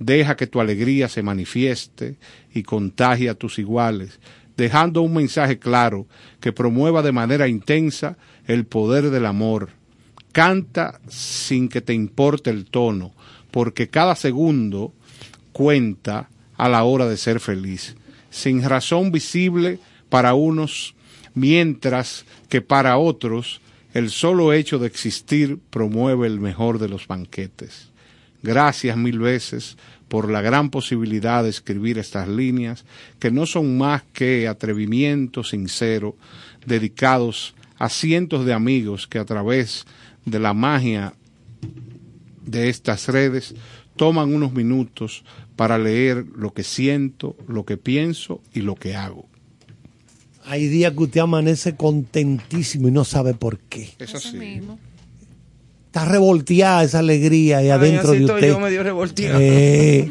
Deja 0.02 0.36
que 0.36 0.48
tu 0.48 0.60
alegría 0.60 1.08
se 1.10 1.22
manifieste 1.22 2.18
y 2.52 2.64
contagie 2.64 3.30
a 3.30 3.36
tus 3.36 3.60
iguales, 3.60 4.20
dejando 4.58 5.04
un 5.04 5.14
mensaje 5.14 5.60
claro 5.60 6.08
que 6.40 6.52
promueva 6.52 7.04
de 7.04 7.12
manera 7.12 7.48
intensa 7.48 8.18
el 8.48 8.66
poder 8.66 9.12
del 9.12 9.28
amor. 9.28 9.70
Canta 10.32 11.00
sin 11.08 11.70
que 11.70 11.82
te 11.82 11.94
importe 11.94 12.50
el 12.50 12.66
tono, 12.66 13.14
porque 13.52 13.90
cada 13.90 14.16
segundo 14.16 14.92
cuenta 15.52 16.32
a 16.58 16.68
la 16.68 16.84
hora 16.84 17.06
de 17.06 17.18
ser 17.18 17.40
feliz, 17.40 17.96
sin 18.32 18.64
razón 18.64 19.12
visible 19.12 19.78
para 20.10 20.34
unos, 20.34 20.96
mientras 21.36 22.26
que 22.50 22.62
para 22.62 22.98
otros 22.98 23.62
el 23.94 24.10
solo 24.10 24.52
hecho 24.52 24.80
de 24.80 24.88
existir 24.88 25.60
promueve 25.70 26.26
el 26.26 26.40
mejor 26.40 26.80
de 26.80 26.90
los 26.90 27.06
banquetes. 27.06 27.91
Gracias 28.44 28.98
mil 28.98 29.20
veces 29.20 29.78
por 30.08 30.30
la 30.30 30.42
gran 30.42 30.70
posibilidad 30.70 31.44
de 31.44 31.50
escribir 31.50 31.98
estas 31.98 32.28
líneas, 32.28 32.84
que 33.20 33.32
no 33.32 33.46
son 33.46 33.78
más 33.78 34.04
que 34.14 34.48
atrevimiento 34.48 35.44
sincero, 35.44 36.18
dedicados 36.66 37.56
a 37.78 37.90
cientos 37.90 38.46
de 38.46 38.54
amigos 38.54 39.08
que 39.08 39.20
a 39.20 39.26
través 39.26 39.86
de 40.26 40.40
la 40.40 40.54
magia 40.54 41.14
de 42.46 42.70
estas 42.70 43.08
redes 43.08 43.56
toman 43.96 44.34
unos 44.34 44.52
minutos 44.54 45.24
para 45.56 45.78
leer 45.78 46.26
lo 46.36 46.54
que 46.54 46.64
siento, 46.64 47.36
lo 47.48 47.66
que 47.66 47.78
pienso 47.78 48.42
y 48.54 48.62
lo 48.62 48.76
que 48.76 48.96
hago. 48.96 49.28
Hay 50.44 50.68
días 50.68 50.94
que 50.94 51.04
usted 51.04 51.22
amanece 51.22 51.76
contentísimo 51.76 52.88
y 52.88 52.92
no 52.92 53.06
sabe 53.06 53.34
por 53.34 53.60
qué. 53.60 53.94
Es 54.00 54.14
Eso 54.14 54.34
mismo. 54.38 54.80
Está 55.92 56.06
revolteada 56.06 56.84
esa 56.86 57.00
alegría 57.00 57.58
ahí 57.58 57.66
Ay, 57.66 57.72
adentro 57.72 58.12
de 58.12 58.24
usted. 58.24 58.48
yo 58.48 58.60
medio 58.62 58.82
revolteado. 58.82 59.38
Eh, 59.42 60.10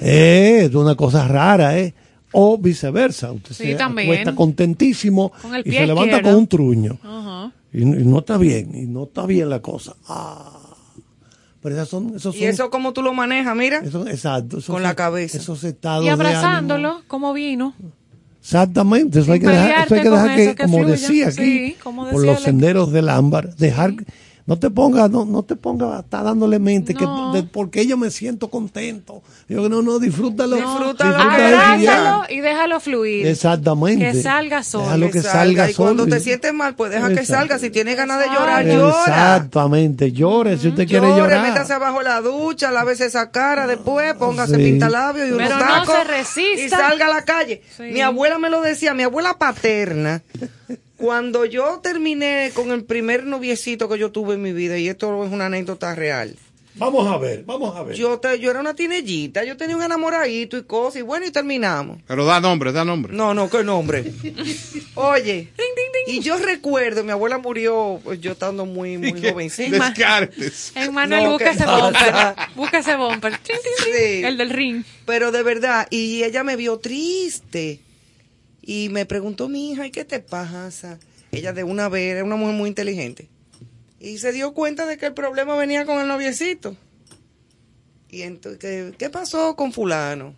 eh, 0.00 0.66
es 0.68 0.74
una 0.76 0.94
cosa 0.94 1.26
rara, 1.26 1.76
¿eh? 1.78 1.94
O 2.30 2.56
viceversa. 2.58 3.32
Usted 3.32 3.52
Sí, 3.54 3.64
se 3.64 3.74
también. 3.74 4.08
acuesta 4.08 4.36
contentísimo 4.36 5.32
Con 5.42 5.54
el 5.56 5.62
y 5.62 5.70
pie 5.70 5.80
se 5.80 5.86
levanta 5.88 6.16
izquierdo. 6.18 6.30
con 6.30 6.38
un 6.38 6.46
truño. 6.46 6.98
Y, 7.72 7.82
y 7.82 7.84
no 8.04 8.20
está 8.20 8.38
bien, 8.38 8.70
y 8.74 8.86
no 8.86 9.02
está 9.04 9.26
bien 9.26 9.50
la 9.50 9.60
cosa. 9.60 9.96
Ah. 10.06 10.52
Pero 11.60 11.74
esas 11.74 11.88
son, 11.88 12.10
esos 12.14 12.32
son, 12.34 12.36
¿Y 12.36 12.44
eso 12.44 12.70
cómo 12.70 12.92
tú 12.92 13.02
lo 13.02 13.12
manejas? 13.12 13.56
Mira. 13.56 13.78
esos- 13.80 14.06
exacto, 14.08 14.58
esos 14.58 14.72
Con 14.72 14.84
la 14.84 14.94
cabeza. 14.94 15.38
Esos 15.38 15.64
estados 15.64 16.04
Y 16.04 16.06
de 16.06 16.12
ánimo. 16.12 16.28
abrazándolo 16.28 17.02
como 17.08 17.32
vino. 17.32 17.74
Exactamente, 18.40 19.18
eso 19.20 19.32
hay 19.32 19.40
que 19.40 19.48
dejar, 19.48 19.86
eso 19.86 19.94
hay 19.96 20.02
que, 20.02 20.10
dejar 20.10 20.36
que, 20.36 20.44
eso, 20.44 20.54
que 20.54 20.62
como 20.62 20.78
fluya. 20.78 20.92
decía 20.92 21.26
aquí, 21.28 21.34
Sí, 21.34 21.76
como 21.82 22.08
por 22.08 22.24
los 22.24 22.40
senderos 22.42 22.92
del 22.92 23.08
ámbar, 23.08 23.56
dejar, 23.56 23.94
no 24.46 24.58
te 24.58 24.70
pongas, 24.70 25.10
no, 25.10 25.24
no 25.24 25.42
te 25.42 25.56
pongas 25.56 25.92
a 25.96 26.00
estar 26.00 26.22
dándole 26.24 26.58
mente 26.58 26.94
No. 26.94 27.32
que 27.32 27.38
de- 27.38 27.42
porque 27.48 27.86
yo 27.86 27.96
me 27.96 28.10
siento 28.10 28.48
contento. 28.48 29.22
Yo 29.48 29.68
no, 29.68 29.82
no, 29.82 29.98
disfrútalo. 29.98 30.56
Disfrútalo, 30.56 32.24
y 32.28 32.40
déjalo 32.40 32.80
fluir. 32.80 33.26
Exactamente. 33.26 34.12
Que 34.12 34.22
salga 34.22 34.62
solo. 34.62 34.84
Déjalo 34.84 35.06
que 35.06 35.12
Que 35.12 35.22
salga 35.22 35.70
Y 35.70 35.74
cuando 35.74 36.04
solo. 36.04 36.14
te 36.14 36.20
sientes 36.20 36.52
mal, 36.54 36.74
pues 36.76 36.90
deja 36.92 37.08
que 37.08 37.24
salga. 37.24 37.58
Si 37.58 37.70
tienes 37.70 37.96
ganas 37.96 38.20
de 38.20 38.26
llorar, 38.26 38.64
llora. 38.66 39.00
Exactamente, 39.36 40.12
llore 40.12 40.56
si 40.58 40.68
usted 40.68 40.86
quiere 40.86 41.08
Llore, 41.08 41.20
llorar. 41.22 41.42
métase 41.48 41.72
abajo 41.72 42.02
la 42.02 42.20
ducha, 42.20 42.70
lávese 42.70 43.06
esa 43.06 43.30
cara 43.30 43.66
después, 43.66 44.14
póngase 44.14 44.56
Sí. 44.56 44.62
pintalabios 44.62 45.28
y 45.28 45.32
unos 45.32 45.48
Pero 45.48 45.58
no 45.58 45.64
tacos. 45.66 45.94
se 45.96 46.04
resista. 46.04 46.62
Y 46.64 46.68
salga 46.68 47.06
a 47.06 47.08
la 47.08 47.22
calle. 47.24 47.62
Sí. 47.76 47.84
Mi 47.84 48.00
abuela 48.00 48.38
me 48.38 48.50
lo 48.50 48.60
decía, 48.62 48.94
mi 48.94 49.02
abuela 49.02 49.38
paterna. 49.38 50.22
Cuando 50.96 51.44
yo 51.44 51.80
terminé 51.82 52.50
con 52.54 52.70
el 52.70 52.84
primer 52.84 53.24
noviecito 53.24 53.88
que 53.88 53.98
yo 53.98 54.10
tuve 54.10 54.34
en 54.34 54.42
mi 54.42 54.52
vida, 54.52 54.78
y 54.78 54.88
esto 54.88 55.24
es 55.24 55.32
una 55.32 55.46
anécdota 55.46 55.94
real. 55.94 56.34
Vamos 56.78 57.10
a 57.10 57.16
ver, 57.16 57.42
vamos 57.44 57.74
a 57.74 57.82
ver. 57.82 57.96
Yo, 57.96 58.18
te, 58.18 58.38
yo 58.38 58.50
era 58.50 58.60
una 58.60 58.74
tinellita, 58.74 59.44
yo 59.44 59.56
tenía 59.56 59.76
un 59.76 59.82
enamoradito 59.82 60.58
y 60.58 60.64
cosas, 60.64 60.96
y 61.00 61.02
bueno, 61.02 61.24
y 61.24 61.30
terminamos. 61.30 61.98
Pero 62.06 62.26
da 62.26 62.38
nombre, 62.38 62.70
da 62.70 62.84
nombre. 62.84 63.14
No, 63.14 63.32
no, 63.32 63.48
qué 63.48 63.64
nombre. 63.64 64.04
Oye, 64.94 65.48
y 66.06 66.20
yo 66.20 66.36
recuerdo, 66.36 67.02
mi 67.02 67.12
abuela 67.12 67.38
murió, 67.38 67.98
pues 68.04 68.20
yo 68.20 68.32
estando 68.32 68.66
muy, 68.66 68.98
muy 68.98 69.12
jovencita. 69.22 69.88
Descartes. 69.88 70.72
En 70.76 70.92
Manuel, 70.92 71.24
No, 71.24 71.30
busca 71.32 71.50
ese 71.50 71.64
bumper. 71.64 72.14
Busca 72.54 72.78
ese 72.78 72.96
bumper. 72.96 73.40
Sí. 73.42 74.22
El 74.22 74.36
del 74.36 74.50
ring. 74.50 74.84
Pero 75.06 75.32
de 75.32 75.42
verdad, 75.42 75.86
y 75.90 76.24
ella 76.24 76.44
me 76.44 76.56
vio 76.56 76.78
triste. 76.78 77.80
Y 78.66 78.90
me 78.90 79.06
preguntó 79.06 79.48
mi 79.48 79.70
hija, 79.70 79.86
¿y 79.86 79.90
qué 79.90 80.04
te 80.04 80.20
pasa? 80.20 80.98
Ella 81.32 81.54
de 81.54 81.64
una 81.64 81.88
vez 81.88 82.12
era 82.12 82.24
una 82.24 82.36
mujer 82.36 82.54
muy 82.54 82.68
inteligente. 82.68 83.30
Y 83.98 84.18
se 84.18 84.32
dio 84.32 84.52
cuenta 84.52 84.84
de 84.84 84.98
que 84.98 85.06
el 85.06 85.14
problema 85.14 85.56
venía 85.56 85.86
con 85.86 86.00
el 86.00 86.08
noviecito. 86.08 86.76
Y 88.10 88.22
entonces, 88.22 88.58
¿qué, 88.58 88.94
qué 88.98 89.08
pasó 89.08 89.56
con 89.56 89.72
fulano? 89.72 90.34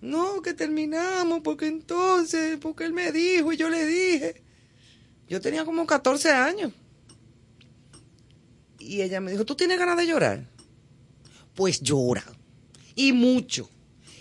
No, 0.00 0.42
que 0.42 0.54
terminamos, 0.54 1.42
porque 1.44 1.66
entonces, 1.66 2.58
porque 2.60 2.84
él 2.84 2.92
me 2.92 3.12
dijo 3.12 3.52
y 3.52 3.56
yo 3.56 3.68
le 3.68 3.86
dije. 3.86 4.42
Yo 5.28 5.40
tenía 5.40 5.64
como 5.64 5.86
14 5.86 6.30
años. 6.30 6.72
Y 8.78 9.02
ella 9.02 9.20
me 9.20 9.30
dijo, 9.30 9.44
¿tú 9.44 9.54
tienes 9.54 9.78
ganas 9.78 9.96
de 9.96 10.06
llorar? 10.06 10.54
pues 11.54 11.80
llora. 11.80 12.24
Y 12.94 13.12
mucho. 13.12 13.68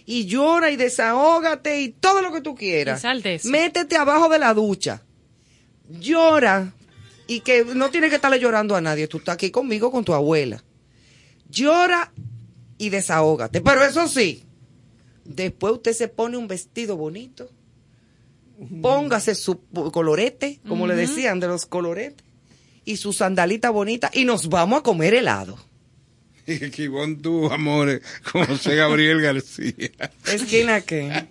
Y 0.06 0.26
llora 0.26 0.70
y 0.70 0.76
desahógate 0.76 1.82
y 1.82 1.90
todo 1.90 2.22
lo 2.22 2.32
que 2.34 2.42
tú 2.42 2.56
quieras. 2.56 3.00
Y 3.00 3.02
sal 3.02 3.22
de 3.22 3.36
eso. 3.36 3.50
Métete 3.50 3.96
abajo 3.96 4.30
de 4.30 4.40
la 4.40 4.54
ducha. 4.54 5.04
Llora. 5.90 6.74
Y 7.28 7.40
que 7.40 7.64
no 7.64 7.90
tienes 7.90 8.10
que 8.10 8.18
estarle 8.18 8.40
llorando 8.40 8.76
a 8.76 8.82
nadie. 8.82 9.08
Tú 9.08 9.18
estás 9.18 9.36
aquí 9.36 9.50
conmigo, 9.50 9.92
con 9.92 10.04
tu 10.04 10.14
abuela. 10.14 10.64
Llora 11.50 12.12
y 12.78 12.90
desahógate. 12.90 13.62
Pero 13.62 13.84
eso 13.84 14.08
sí, 14.08 14.44
después 15.24 15.74
usted 15.74 15.94
se 15.94 16.08
pone 16.08 16.38
un 16.38 16.48
vestido 16.48 16.98
bonito. 16.98 17.50
Póngase 18.82 19.36
su 19.36 19.60
colorete, 19.92 20.60
como 20.68 20.88
le 20.88 20.96
decían 20.96 21.40
de 21.40 21.48
los 21.48 21.66
coloretes, 21.66 22.26
y 22.86 22.98
su 22.98 23.14
sandalita 23.14 23.70
bonita 23.72 24.10
y 24.14 24.26
nos 24.26 24.48
vamos 24.50 24.80
a 24.80 24.84
comer 24.84 25.14
helado. 25.14 25.58
Y 26.48 26.72
que 26.72 26.90
con 26.90 27.22
tu 27.22 27.52
amores, 27.52 28.02
como 28.30 28.46
José 28.46 28.76
Gabriel 28.76 29.22
García. 29.22 29.74
¿Esquina 30.26 30.82
qué? 30.82 31.28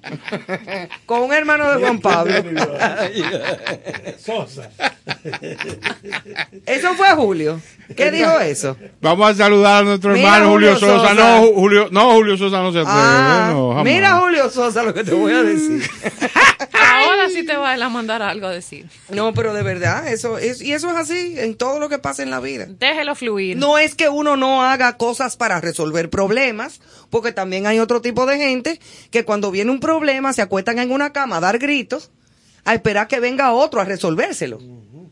Con 1.05 1.23
un 1.23 1.33
hermano 1.35 1.71
de 1.71 1.81
Juan 1.81 2.01
Pablo. 2.01 2.35
Sosa. 4.19 4.71
Eso 6.65 6.95
fue 6.95 7.11
Julio. 7.11 7.61
¿Qué 7.95 8.11
dijo 8.11 8.39
eso? 8.41 8.77
Vamos 9.03 9.31
a 9.31 9.35
saludar 9.35 9.83
a 9.83 9.85
nuestro 9.85 10.15
Mira, 10.15 10.37
hermano 10.37 10.53
Julio, 10.53 10.75
Julio 10.75 10.97
Sosa. 10.97 11.09
Sosa. 11.11 11.15
No, 11.15 11.47
Julio, 11.53 11.89
no, 11.91 12.13
Julio 12.13 12.39
Sosa 12.39 12.63
no 12.63 12.73
se 12.73 12.79
atreve. 12.79 12.99
Ah, 12.99 13.51
no, 13.53 13.85
mira 13.85 14.19
Julio 14.19 14.49
Sosa 14.49 14.83
lo 14.83 14.95
que 14.95 15.05
te 15.05 15.13
voy 15.13 15.33
a 15.33 15.43
decir. 15.43 15.83
Ahora 16.73 17.12
sí 17.33 17.45
te 17.47 17.57
va 17.57 17.73
a 17.75 17.89
mandar 17.89 18.23
algo 18.23 18.47
a 18.47 18.51
decir. 18.51 18.89
No, 19.09 19.33
pero 19.35 19.53
de 19.55 19.63
verdad, 19.63 20.09
eso 20.09 20.39
es, 20.39 20.61
y 20.63 20.73
eso 20.73 20.91
es 20.91 20.97
así 20.97 21.35
en 21.39 21.57
todo 21.57 21.79
lo 21.81 21.89
que 21.89 21.99
pasa 21.99 22.23
en 22.23 22.31
la 22.31 22.41
vida. 22.41 22.67
Déjelo 22.69 23.15
fluir. 23.15 23.57
No 23.57 23.79
es 23.79 23.95
que 23.95 24.09
uno 24.09 24.37
no 24.37 24.63
haga 24.63 24.97
cosas 24.97 25.37
para 25.37 25.61
resolver 25.61 26.11
problemas, 26.11 26.81
porque 27.11 27.33
también 27.33 27.67
hay 27.67 27.79
otro 27.79 28.01
tipo 28.01 28.27
de 28.27 28.39
gente 28.39 28.81
que 29.11 29.25
cuando 29.25 29.51
viene 29.51 29.71
un 29.71 29.81
problema 29.81 30.33
se 30.33 30.43
acuestan 30.43 30.79
en 30.79 30.93
una 30.93 31.13
cama 31.13 31.37
a 31.37 31.41
dar 31.41 31.59
gritos 31.59 32.11
a 32.65 32.75
esperar 32.75 33.09
que 33.09 33.19
venga 33.21 33.53
otro 33.53 33.81
a 33.81 33.85
resolvérselo. 33.85 34.61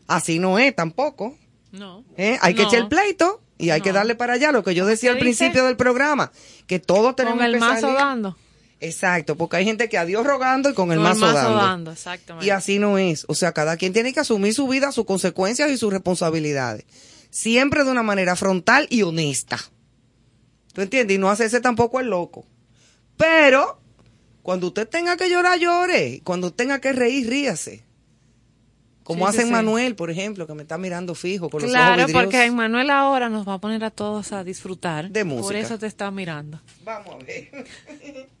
Así 0.07 0.39
no 0.39 0.57
es 0.59 0.75
tampoco. 0.75 1.35
No. 1.71 2.03
¿eh? 2.17 2.37
Hay 2.41 2.53
que 2.53 2.63
echar 2.63 2.79
el 2.79 2.87
pleito 2.87 3.41
y 3.57 3.69
hay 3.69 3.81
que 3.81 3.91
darle 3.93 4.15
para 4.15 4.33
allá 4.33 4.51
lo 4.51 4.63
que 4.63 4.73
yo 4.73 4.85
decía 4.85 5.11
al 5.11 5.19
principio 5.19 5.65
del 5.65 5.77
programa, 5.77 6.31
que 6.67 6.79
todos 6.79 7.15
tenemos 7.15 7.37
Con 7.37 7.45
el 7.45 7.53
que 7.53 7.59
mazo 7.59 7.81
salir- 7.87 7.95
dando. 7.97 8.37
Exacto, 8.83 9.37
porque 9.37 9.57
hay 9.57 9.65
gente 9.65 9.87
que 9.89 9.97
a 9.99 10.05
Dios 10.05 10.25
rogando 10.25 10.69
y 10.69 10.73
con 10.73 10.91
el 10.91 10.97
Con 10.97 11.03
mazo, 11.19 11.31
dando. 11.31 11.91
exactamente. 11.91 12.45
Y 12.47 12.49
así 12.49 12.79
no 12.79 12.97
es. 12.97 13.25
O 13.27 13.35
sea, 13.35 13.51
cada 13.53 13.77
quien 13.77 13.93
tiene 13.93 14.11
que 14.11 14.19
asumir 14.19 14.53
su 14.55 14.67
vida, 14.67 14.91
sus 14.91 15.05
consecuencias 15.05 15.69
y 15.69 15.77
sus 15.77 15.93
responsabilidades. 15.93 16.85
Siempre 17.29 17.83
de 17.83 17.91
una 17.91 18.01
manera 18.03 18.35
frontal 18.35 18.87
y 18.89 19.03
honesta. 19.03 19.59
¿Tú 20.73 20.81
entiendes? 20.81 21.15
Y 21.15 21.19
no 21.19 21.29
hacerse 21.29 21.61
tampoco 21.61 21.99
el 21.99 22.07
loco. 22.07 22.45
Pero, 23.17 23.79
cuando 24.41 24.67
usted 24.67 24.87
tenga 24.89 25.15
que 25.15 25.29
llorar, 25.29 25.59
llore. 25.59 26.21
Cuando 26.23 26.51
tenga 26.51 26.79
que 26.81 26.91
reír, 26.91 27.29
ríase. 27.29 27.83
Como 29.03 29.25
Sí, 29.29 29.37
hace 29.37 29.45
sí. 29.45 29.51
Manuel, 29.51 29.95
por 29.95 30.09
ejemplo, 30.09 30.47
que 30.47 30.53
me 30.55 30.63
está 30.63 30.77
mirando 30.77 31.13
fijo 31.15 31.49
con 31.49 31.61
los 31.61 31.69
Claro, 31.71 32.01
ojos 32.03 32.13
porque 32.13 32.27
vidriosos. 32.37 32.55
Manuel 32.55 32.89
ahora 32.89 33.29
nos 33.29 33.47
va 33.47 33.55
a 33.55 33.57
poner 33.59 33.83
a 33.83 33.91
todos 33.91 34.31
a 34.31 34.43
disfrutar. 34.43 35.09
De 35.11 35.23
Por 35.25 35.33
música. 35.35 35.59
eso 35.59 35.77
te 35.77 35.85
está 35.87 36.09
mirando. 36.11 36.59
Vamos 36.83 37.15
a 37.15 37.17
ver. 37.23 37.65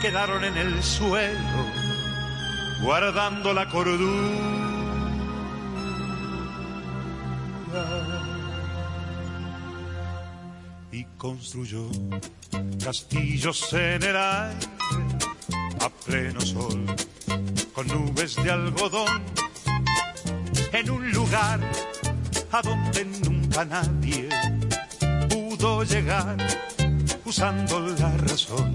quedaron 0.00 0.42
en 0.44 0.56
el 0.56 0.82
suelo, 0.82 1.66
guardando 2.82 3.52
la 3.52 3.68
cordura. 3.68 4.50
Y 10.90 11.04
construyó 11.18 11.86
castillos 12.82 13.72
en 13.74 14.02
el 14.02 14.16
aire, 14.16 14.68
a 15.80 15.88
pleno 16.06 16.40
sol, 16.40 16.84
con 17.74 17.86
nubes 17.88 18.36
de 18.36 18.50
algodón, 18.50 19.22
en 20.72 20.90
un 20.90 21.12
lugar 21.12 21.60
a 22.52 22.62
donde 22.62 23.04
nunca 23.04 23.64
nadie 23.66 24.28
pudo 25.28 25.84
llegar 25.84 26.36
usando 27.24 27.80
la 27.80 28.16
razón 28.16 28.74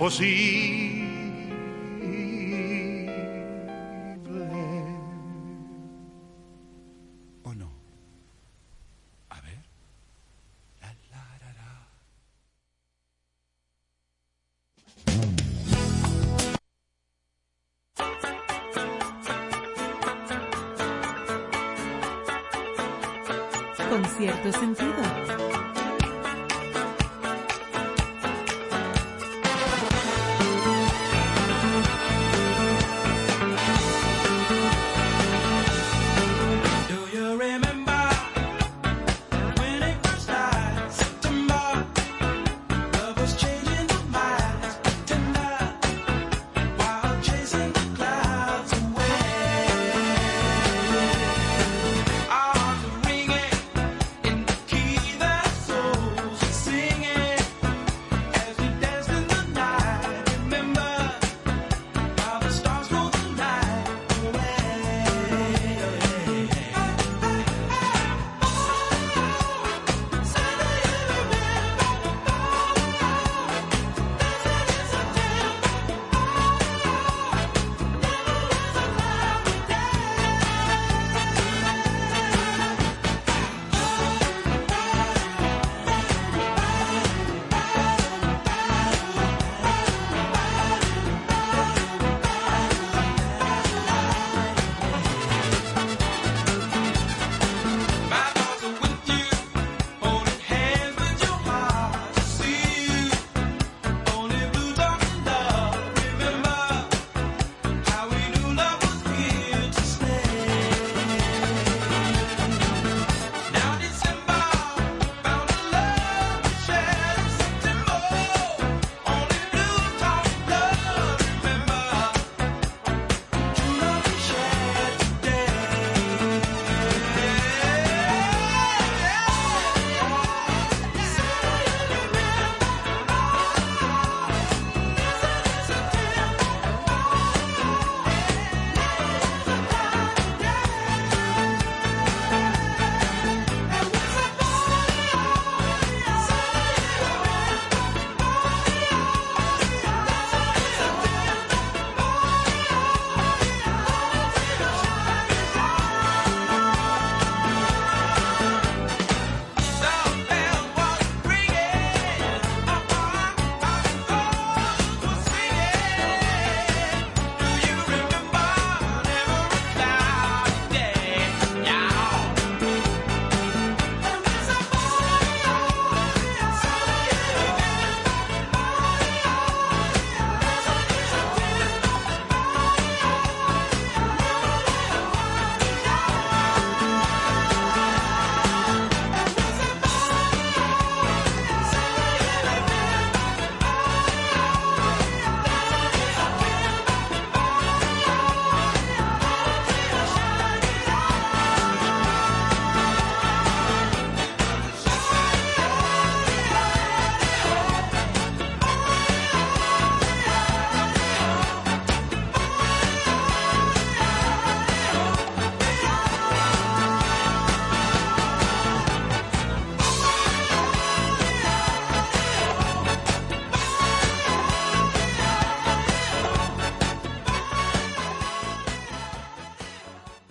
imposible. 0.00 0.89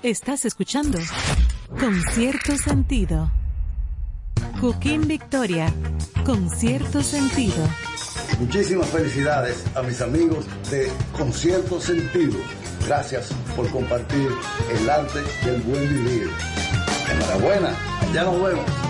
Estás 0.10 0.44
escuchando 0.44 0.98
con 1.80 2.02
cierto 2.14 2.58
sentido. 2.58 3.32
Joaquín 4.60 5.08
Victoria, 5.08 5.72
con 6.26 6.50
cierto 6.50 7.04
sentido. 7.04 7.64
Muchísimas 8.40 8.88
felicidades 8.88 9.64
a 9.76 9.84
mis 9.84 10.02
amigos 10.02 10.48
de 10.72 10.92
Concierto 11.16 11.80
Sentido. 11.80 12.40
Gracias 12.88 13.30
por 13.56 13.70
compartir 13.70 14.30
el 14.72 14.90
arte 14.90 15.20
del 15.46 15.62
buen 15.62 15.88
vivir. 15.88 16.32
Enhorabuena, 17.12 17.72
ya 18.12 18.24
nos 18.24 18.42
vemos. 18.42 18.89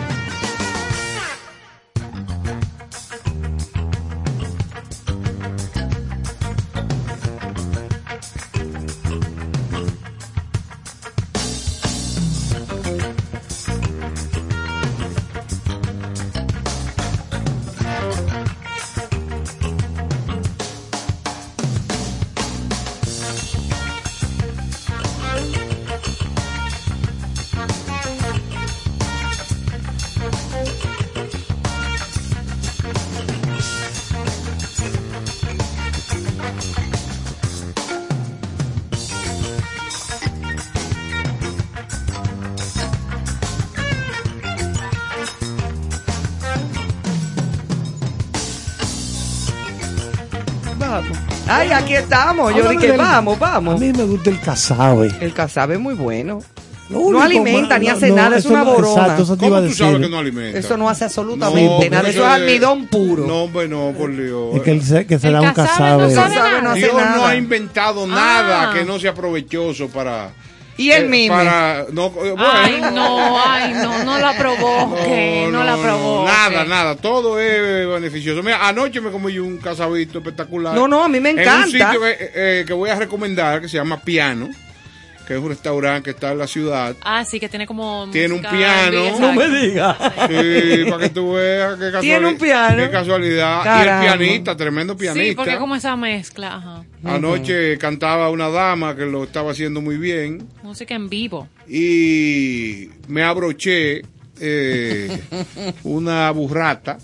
Aquí 51.79 51.93
estamos. 51.95 52.53
Yo 52.55 52.69
dije, 52.69 52.87
del- 52.87 52.97
vamos, 52.97 53.37
A 53.37 53.39
vamos. 53.39 53.79
mí 53.79 53.91
me 53.93 54.03
gusta 54.03 54.29
el 54.29 54.39
casabe. 54.39 55.11
El 55.19 55.33
casabe 55.33 55.75
es 55.75 55.79
muy 55.79 55.93
bueno. 55.95 56.41
Lo 56.89 56.95
No 56.97 57.01
único 57.05 57.21
alimenta 57.21 57.75
ma- 57.75 57.79
ni 57.79 57.85
no, 57.87 57.93
hace 57.93 58.09
no, 58.09 58.15
nada, 58.15 58.37
es 58.37 58.45
una 58.45 58.63
no- 58.63 58.73
borona. 58.73 59.01
Exacto, 59.01 59.21
eso 59.23 59.37
te 59.37 59.45
iba 59.45 59.57
a 59.57 59.59
¿Cómo 59.59 59.69
tú 59.71 59.75
sabes 59.77 59.93
decir. 59.93 60.05
que 60.07 60.11
no 60.11 60.17
alimenta? 60.19 60.57
Eso 60.57 60.75
no 60.77 60.89
hace 60.89 61.03
absolutamente 61.05 61.89
nada. 61.91 62.09
Eso 62.09 62.21
es 62.25 62.31
almidón 62.31 62.87
puro. 62.87 63.27
No, 63.27 63.43
hombre, 63.43 63.67
no, 63.67 63.93
por 63.95 64.09
Dios. 64.15 64.55
Es 64.55 64.61
que, 64.63 64.71
él 64.71 64.81
se, 64.81 65.05
que 65.05 65.19
se 65.19 65.27
El 65.27 65.33
da 65.33 65.41
un 65.41 65.47
casabe 65.53 65.67
casabe. 65.67 66.03
no 66.03 66.09
sabe 66.09 66.61
no 66.63 66.69
hace 66.71 66.79
Dios 66.79 66.93
no 66.93 66.99
nada. 66.99 67.29
ha 67.29 67.35
inventado 67.35 68.05
Ah. 68.05 68.07
nada 68.07 68.73
que 68.73 68.85
no 68.85 68.97
sea 68.97 69.13
provechoso 69.13 69.87
para, 69.89 70.31
Y 70.79 70.91
el 70.91 71.03
eh, 71.03 71.07
mime. 71.09 71.35
Para, 71.35 71.85
no, 71.91 72.05
eh, 72.07 72.11
bueno, 72.31 72.37
Ay, 72.53 72.81
no, 72.93 73.43
ay, 73.45 73.73
no, 73.73 74.03
no 74.05 74.17
la 74.17 74.33
provoque, 74.37 75.49
no, 75.51 75.63
la 75.63 75.75
provoque. 75.75 76.31
Nada, 76.31 76.63
nada, 76.63 76.95
todo 76.95 77.37
es 77.39 77.85
beneficioso. 77.87 78.41
Mira, 78.41 78.65
anoche 78.65 79.01
me 79.01 79.11
comí 79.11 79.33
yo 79.33 79.43
un 79.43 79.57
casabito 79.57 80.19
espectacular. 80.19 80.73
No, 80.73 80.87
no, 80.87 81.03
a 81.03 81.09
mí 81.09 81.19
me 81.19 81.31
En 81.31 81.35
un 81.35 81.41
encanta. 81.41 81.65
sitio 81.67 81.99
que, 82.01 82.31
eh, 82.33 82.63
que 82.65 82.73
voy 82.73 82.89
a 82.89 82.95
recomendar 82.95 83.59
que 83.59 83.67
se 83.67 83.75
llama 83.75 83.99
Piano, 83.99 84.49
que 85.29 85.35
es 85.35 85.39
un 85.39 85.49
restaurante 85.49 86.05
que 86.05 86.09
está 86.09 86.31
en 86.31 86.39
la 86.39 86.47
ciudad. 86.47 86.95
Ah, 87.03 87.23
sí, 87.23 87.39
que 87.39 87.47
tiene 87.47 87.67
como. 87.67 88.09
Tiene 88.11 88.33
un 88.33 88.41
piano. 88.41 89.19
No 89.19 89.31
me 89.33 89.47
digas. 89.47 89.95
Sí, 90.27 90.85
para 90.89 91.03
que 91.03 91.09
tú 91.11 91.33
veas 91.33 91.73
qué 91.75 91.91
casualidad. 91.91 92.01
Tiene 92.01 92.27
un 92.27 92.37
piano. 92.39 92.83
Qué 92.83 92.89
casualidad. 92.89 93.63
Caramba. 93.63 94.03
Y 94.05 94.07
el 94.07 94.17
pianista, 94.17 94.57
tremendo 94.57 94.97
pianista. 94.97 95.29
Sí, 95.29 95.35
porque 95.35 95.57
como 95.59 95.75
esa 95.75 95.95
mezcla, 95.95 96.55
ajá. 96.55 96.83
Anoche 97.03 97.77
cantaba 97.77 98.31
una 98.31 98.49
dama 98.49 98.95
que 98.95 99.05
lo 99.05 99.23
estaba 99.23 99.51
haciendo 99.51 99.81
muy 99.81 99.97
bien. 99.97 100.47
Música 100.63 100.95
en 100.95 101.07
vivo. 101.09 101.47
y 101.67 102.89
me 103.07 103.21
abroché 103.21 104.01
eh, 104.39 105.19
una 105.83 106.31
burrata 106.31 106.97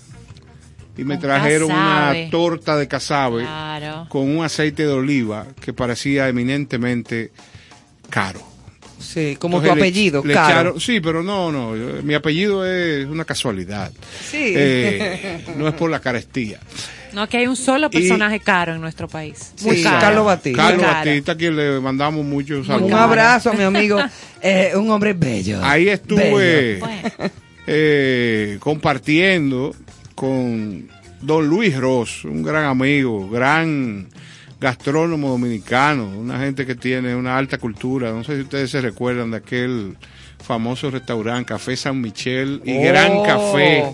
y 0.97 1.03
me 1.03 1.17
trajeron 1.17 1.69
casabe. 1.69 2.21
una 2.23 2.31
torta 2.31 2.75
de 2.77 2.87
casabe 2.87 3.41
Claro. 3.43 4.07
con 4.09 4.23
un 4.35 4.43
aceite 4.43 4.83
de 4.87 4.93
oliva 4.93 5.45
que 5.61 5.73
parecía 5.73 6.27
eminentemente 6.27 7.31
caro. 8.09 8.41
Sí, 8.99 9.35
como 9.39 9.57
tu 9.57 9.63
Entonces 9.65 9.81
apellido, 9.83 10.23
le 10.25 10.33
Caro. 10.33 10.71
echaron- 10.71 10.79
sí, 10.81 10.99
pero 10.99 11.21
no, 11.21 11.51
no, 11.51 11.75
yo- 11.75 12.01
mi 12.01 12.13
apellido 12.13 12.65
es 12.65 13.05
una 13.05 13.23
casualidad. 13.25 13.91
Sí. 14.31 14.53
Eh, 14.55 15.43
no 15.57 15.67
es 15.67 15.73
por 15.75 15.89
la 15.91 15.99
carestía. 15.99 16.59
No, 17.13 17.27
que 17.29 17.37
hay 17.37 17.47
un 17.47 17.55
solo 17.55 17.89
personaje 17.89 18.39
caro 18.41 18.73
en 18.75 18.81
nuestro 18.81 19.07
país. 19.07 19.53
Muy 19.63 19.77
Sí, 19.77 19.83
caro. 19.83 19.99
Carlos 19.99 20.25
Batista. 20.25 20.61
Carlos. 20.63 20.85
Batista, 20.85 21.31
a 21.33 21.35
quien 21.37 21.55
le 21.55 21.79
mandamos 21.79 22.25
muchos 22.25 22.67
saludos. 22.67 22.91
Un 22.91 22.97
abrazo 22.97 23.51
a 23.51 23.53
mi 23.53 23.63
amigo, 23.63 23.99
eh, 24.41 24.71
un 24.75 24.89
hombre 24.89 25.13
bello. 25.13 25.59
Ahí 25.63 25.87
estuve 25.87 26.79
eh, 27.67 28.57
compartiendo 28.59 29.73
con 30.13 30.87
don 31.21 31.47
Luis 31.47 31.75
Ross, 31.77 32.25
un 32.25 32.43
gran 32.43 32.65
amigo, 32.65 33.29
gran 33.29 34.07
gastrónomo 34.65 35.29
dominicano, 35.29 36.09
una 36.09 36.39
gente 36.39 36.65
que 36.65 36.73
tiene 36.73 37.15
una 37.15 37.37
alta 37.37 37.59
cultura. 37.59 38.11
No 38.11 38.23
sé 38.23 38.35
si 38.35 38.41
ustedes 38.41 38.71
se 38.71 38.81
recuerdan 38.81 39.29
de 39.29 39.37
aquel 39.37 39.95
famoso 40.43 40.89
restaurante 40.89 41.49
Café 41.49 41.77
San 41.77 42.01
Michel 42.01 42.63
y 42.65 42.75
Gran 42.79 43.11
Oh. 43.17 43.23
Café. 43.23 43.85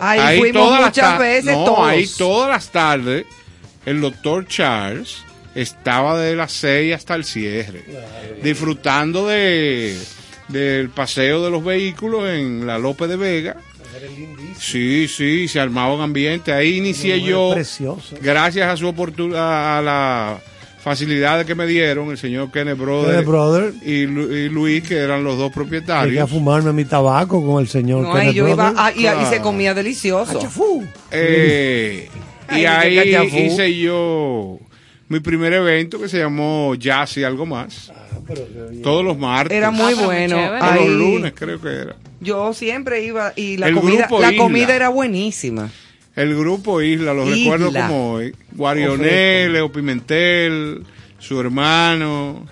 Ahí, 0.00 0.40
fuimos 0.40 0.66
todas 0.66 0.80
muchas 0.86 1.18
veces 1.20 1.56
no, 1.56 1.64
todos. 1.64 1.86
ahí 1.86 2.10
todas 2.18 2.50
las 2.50 2.68
tardes 2.70 3.26
el 3.84 4.00
doctor 4.00 4.48
Charles 4.48 5.18
estaba 5.54 6.18
de 6.18 6.34
las 6.34 6.50
6 6.50 6.92
hasta 6.92 7.14
el 7.14 7.24
cierre, 7.24 7.84
disfrutando 8.42 9.28
de 9.28 9.96
del 10.48 10.90
paseo 10.90 11.44
de 11.44 11.50
los 11.52 11.64
vehículos 11.64 12.28
en 12.28 12.66
la 12.66 12.76
Lope 12.78 13.06
de 13.06 13.16
Vega. 13.16 13.56
Sí, 14.58 15.06
sí, 15.08 15.48
se 15.48 15.60
armaba 15.60 15.94
un 15.94 16.00
ambiente. 16.00 16.52
Ahí 16.52 16.76
inicié 16.78 17.20
yo, 17.20 17.50
Precioso. 17.54 18.16
gracias 18.20 18.68
a 18.68 18.76
su 18.76 18.86
oportunidad, 18.88 19.78
a 19.78 19.82
la 19.82 20.38
facilidad 20.82 21.44
que 21.44 21.54
me 21.54 21.66
dieron 21.66 22.10
el 22.10 22.18
señor 22.18 22.50
Kenneth 22.52 22.78
Brother, 22.78 23.10
Kenneth 23.10 23.26
Brother. 23.26 23.72
Y, 23.84 24.06
Lu- 24.06 24.32
y 24.32 24.48
Luis, 24.48 24.82
que 24.86 24.96
eran 24.96 25.24
los 25.24 25.36
dos 25.36 25.48
Llegué 25.48 25.50
a 25.50 25.54
propietarios. 25.54 26.30
fumarme 26.30 26.72
mi 26.72 26.84
tabaco 26.84 27.44
con 27.44 27.60
el 27.60 27.68
señor 27.68 28.02
No, 28.02 28.14
ahí 28.14 28.20
Kenneth 28.28 28.34
yo 28.36 28.48
iba, 28.48 28.70
Brothers. 28.70 28.78
ah, 28.78 28.92
y, 28.94 29.00
y 29.00 29.02
se 29.02 29.12
Claro. 29.30 29.42
comía 29.42 29.74
delicioso. 29.74 30.40
Eh, 31.10 32.08
y 32.56 32.64
ahí 32.64 32.98
hice 33.46 33.76
yo 33.76 34.58
mi 35.08 35.20
primer 35.20 35.52
evento 35.52 35.98
que 36.00 36.08
se 36.08 36.18
llamó 36.18 36.74
Jazz 36.74 37.16
y 37.18 37.24
algo 37.24 37.46
más. 37.46 37.92
Todos 38.82 39.04
los 39.04 39.16
martes. 39.18 39.56
Era 39.56 39.70
muy 39.70 39.92
Ah, 39.96 40.04
bueno. 40.04 40.36
Ahí, 40.60 40.84
los 40.86 40.88
lunes 40.96 41.32
creo 41.34 41.60
que 41.60 41.68
era. 41.68 41.96
Yo 42.20 42.52
siempre 42.54 43.04
iba 43.04 43.32
y 43.36 43.56
la 43.56 43.68
El 43.68 43.74
comida, 43.76 44.08
la 44.10 44.32
Isla. 44.32 44.42
comida 44.42 44.74
era 44.74 44.88
buenísima. 44.88 45.70
El 46.16 46.34
grupo 46.36 46.80
Isla, 46.82 47.12
lo 47.14 47.24
Isla. 47.24 47.36
recuerdo 47.56 47.72
como 47.72 48.12
hoy. 48.14 48.34
Guarionel, 48.52 49.52
Leo 49.52 49.70
Pimentel, 49.70 50.82
su 51.18 51.38
hermano. 51.40 52.46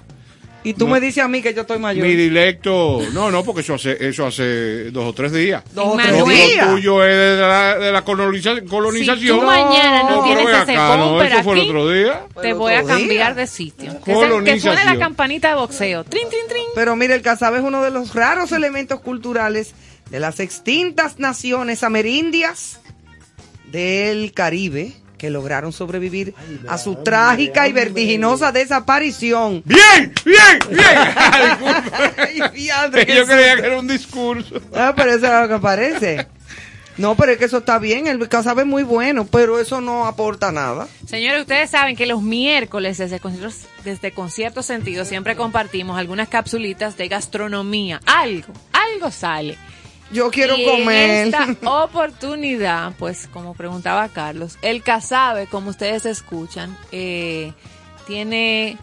Y 0.66 0.72
tú 0.74 0.86
No. 0.86 0.94
me 0.94 1.00
dices 1.00 1.22
a 1.22 1.28
mí 1.28 1.42
que 1.42 1.52
yo 1.52 1.60
estoy 1.60 1.78
mayor. 1.78 2.06
Mi 2.06 2.14
dilecto, 2.14 3.00
no, 3.12 3.30
no, 3.30 3.44
porque 3.44 3.60
eso 3.60 3.74
hace, 3.74 3.96
eso 4.08 4.26
hace 4.26 4.90
dos 4.90 5.04
o 5.04 5.12
tres 5.12 5.30
días. 5.32 5.62
Dos 5.74 5.88
o 5.88 5.94
Manuel. 5.94 6.24
tres 6.24 6.38
Lo 6.38 6.52
días. 6.54 6.70
tuyo 6.70 7.04
es 7.04 7.14
de 7.14 7.36
la, 7.40 7.78
de 7.78 7.92
la 7.92 8.02
coloniza- 8.04 8.66
colonización. 8.66 9.18
Si 9.20 9.26
tú 9.28 9.42
mañana 9.42 10.02
no, 10.04 10.08
pero 10.08 10.24
tienes 10.24 10.46
ese 10.62 10.72
acá, 10.72 10.96
no, 10.96 11.22
eso 11.22 11.42
fue 11.42 11.54
el 11.54 11.60
otro 11.68 11.88
día. 11.90 12.22
te 12.40 12.52
voy 12.54 12.72
a 12.72 12.82
cambiar 12.82 13.34
día. 13.34 13.34
de 13.34 13.46
sitio. 13.46 13.92
Que, 14.04 14.12
que 14.44 14.60
suene 14.60 14.84
la 14.86 14.98
campanita 14.98 15.48
de 15.50 15.54
boxeo. 15.56 16.02
Trin, 16.04 16.28
trin, 16.30 16.46
trin. 16.48 16.64
Pero 16.74 16.96
mire, 16.96 17.14
el 17.14 17.22
casabe 17.22 17.58
es 17.58 17.62
uno 17.64 17.82
de 17.82 17.90
los 17.90 18.14
raros 18.14 18.50
elementos 18.52 19.00
culturales 19.00 19.74
de 20.10 20.18
las 20.18 20.40
extintas 20.40 21.18
naciones 21.18 21.82
amerindias 21.82 22.80
del 23.70 24.32
Caribe 24.32 24.92
que 25.24 25.30
lograron 25.30 25.72
sobrevivir 25.72 26.34
a 26.68 26.76
su 26.76 26.96
trágica 26.96 27.66
y 27.66 27.72
vertiginosa 27.72 28.52
desaparición. 28.52 29.62
Bien, 29.64 30.12
bien, 30.22 30.58
bien. 30.68 30.86
Ah. 31.16 31.82
Ay, 32.18 32.38
Yo 32.40 33.26
creía 33.26 33.56
que 33.56 33.66
era 33.66 33.78
un 33.78 33.88
discurso. 33.88 34.60
Ah, 34.74 34.92
pero 34.94 35.14
eso 35.14 35.24
es 35.24 35.48
lo 35.48 35.48
que 35.48 35.62
parece. 35.62 36.26
No, 36.98 37.16
pero 37.16 37.32
es 37.32 37.38
que 37.38 37.46
eso 37.46 37.58
está 37.58 37.78
bien, 37.78 38.06
el 38.06 38.28
casabe 38.28 38.62
es 38.62 38.68
muy 38.68 38.82
bueno, 38.82 39.24
pero 39.24 39.58
eso 39.58 39.80
no 39.80 40.06
aporta 40.06 40.52
nada. 40.52 40.86
Señores, 41.06 41.40
ustedes 41.40 41.70
saben 41.70 41.96
que 41.96 42.04
los 42.04 42.22
miércoles 42.22 42.98
desde 42.98 43.18
conciertos, 43.18 43.62
desde 43.82 44.12
concierto 44.12 44.62
sentido 44.62 45.06
siempre 45.06 45.36
compartimos 45.36 45.98
algunas 45.98 46.28
capsulitas 46.28 46.98
de 46.98 47.08
gastronomía. 47.08 48.00
Algo, 48.04 48.52
algo 48.72 49.10
sale. 49.10 49.56
Yo 50.14 50.30
quiero 50.30 50.56
y 50.56 50.64
comer. 50.64 51.10
En 51.10 51.26
esta 51.26 51.56
oportunidad, 51.84 52.92
pues 52.98 53.28
como 53.32 53.54
preguntaba 53.54 54.08
Carlos, 54.08 54.58
el 54.62 54.82
casabe, 54.82 55.46
como 55.48 55.70
ustedes 55.70 56.06
escuchan, 56.06 56.76
eh, 56.92 57.52
tiene 58.06 58.78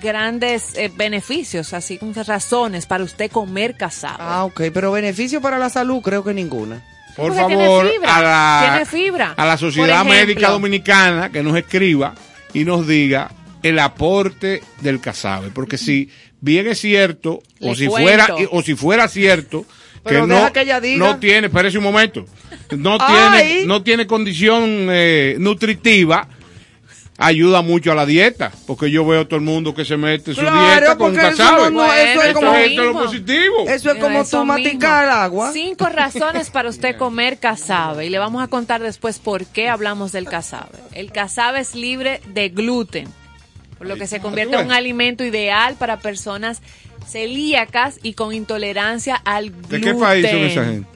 grandes 0.00 0.74
eh, 0.76 0.90
beneficios, 0.94 1.74
así 1.74 1.98
muchas 2.00 2.26
razones 2.26 2.86
para 2.86 3.04
usted 3.04 3.30
comer 3.30 3.76
casabe. 3.76 4.16
Ah, 4.20 4.44
ok, 4.44 4.62
pero 4.72 4.90
beneficio 4.90 5.42
para 5.42 5.58
la 5.58 5.68
salud 5.68 6.00
creo 6.00 6.24
que 6.24 6.32
ninguna. 6.32 6.82
Por 7.14 7.28
Porque 7.28 7.44
tiene 7.44 7.66
favor, 7.66 7.90
fibra, 7.90 8.16
a 8.16 8.22
la, 8.22 8.60
tiene 8.70 8.86
fibra. 8.86 9.34
a 9.36 9.44
la 9.44 9.58
Sociedad 9.58 10.00
ejemplo. 10.00 10.14
Médica 10.14 10.48
Dominicana 10.48 11.30
que 11.30 11.42
nos 11.42 11.54
escriba 11.58 12.14
y 12.54 12.64
nos 12.64 12.86
diga 12.86 13.30
el 13.62 13.78
aporte 13.78 14.62
del 14.80 14.98
casabe. 15.00 15.50
Porque 15.50 15.76
si 15.76 16.08
bien 16.40 16.66
es 16.68 16.80
cierto, 16.80 17.42
o 17.60 17.74
si 17.74 17.86
cuento. 17.86 18.08
fuera, 18.08 18.34
o 18.50 18.62
si 18.62 18.74
fuera 18.74 19.08
cierto, 19.08 19.66
que 20.04 20.08
Pero 20.10 20.26
no, 20.26 20.34
deja 20.34 20.52
que 20.52 20.60
ella 20.62 20.80
diga. 20.80 20.98
no 21.06 21.18
tiene, 21.18 21.46
espérese 21.46 21.78
un 21.78 21.84
momento, 21.84 22.24
no 22.76 22.96
Ay. 23.00 23.44
tiene, 23.46 23.66
no 23.66 23.82
tiene 23.82 24.06
condición 24.06 24.88
eh, 24.90 25.36
nutritiva, 25.38 26.28
ayuda 27.18 27.62
mucho 27.62 27.92
a 27.92 27.94
la 27.94 28.04
dieta, 28.06 28.50
porque 28.66 28.90
yo 28.90 29.06
veo 29.06 29.26
todo 29.28 29.36
el 29.36 29.44
mundo 29.44 29.74
que 29.74 29.84
se 29.84 29.96
mete 29.96 30.34
su 30.34 30.40
Claro, 30.40 30.60
dieta 30.66 30.96
con 30.96 31.12
porque 31.12 31.28
eso 31.28 31.36
casabe. 31.36 31.62
no- 31.70 31.86
no, 31.86 31.92
eso 31.92 32.22
es 32.22 32.32
como- 32.34 32.54
esto 32.54 32.68
es 32.70 32.76
lo 32.76 32.84
mismo. 32.84 33.00
positivo. 33.04 33.68
Eso 33.68 33.90
es 33.92 33.98
como 34.00 34.20
Eso 34.22 34.40
tú 34.40 34.44
maticar 34.46 35.04
mismo. 35.06 35.20
agua. 35.20 35.52
Cinco 35.52 35.86
razones 35.86 36.50
para 36.50 36.68
usted 36.68 36.96
comer 36.98 37.38
casabe 37.38 38.06
y 38.06 38.10
le 38.10 38.18
vamos 38.18 38.42
a 38.42 38.48
contar 38.48 38.82
después 38.82 39.18
por 39.20 39.46
qué 39.46 39.68
hablamos 39.68 40.10
del 40.10 40.24
casabe. 40.24 40.78
El 40.92 41.12
casabe 41.12 41.60
es 41.60 41.74
libre 41.76 42.20
de 42.28 42.48
gluten, 42.48 43.06
por 43.78 43.86
lo 43.86 43.94
que 43.96 44.06
se 44.08 44.18
convierte 44.20 44.56
en 44.56 44.66
un 44.66 44.72
alimento 44.72 45.22
ideal 45.24 45.76
para 45.78 45.98
personas 46.00 46.60
celíacas 47.06 47.98
y 48.02 48.14
con 48.14 48.32
intolerancia 48.34 49.16
al 49.24 49.50
gluten. 49.50 49.68
¿De 49.70 49.80
qué 49.80 49.94
país 49.94 50.26
son 50.30 50.38
esa 50.40 50.64
gente? 50.64 50.88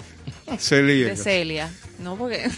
De 1.05 1.17
Celia. 1.17 1.71
No, 1.99 2.17
porque... 2.17 2.49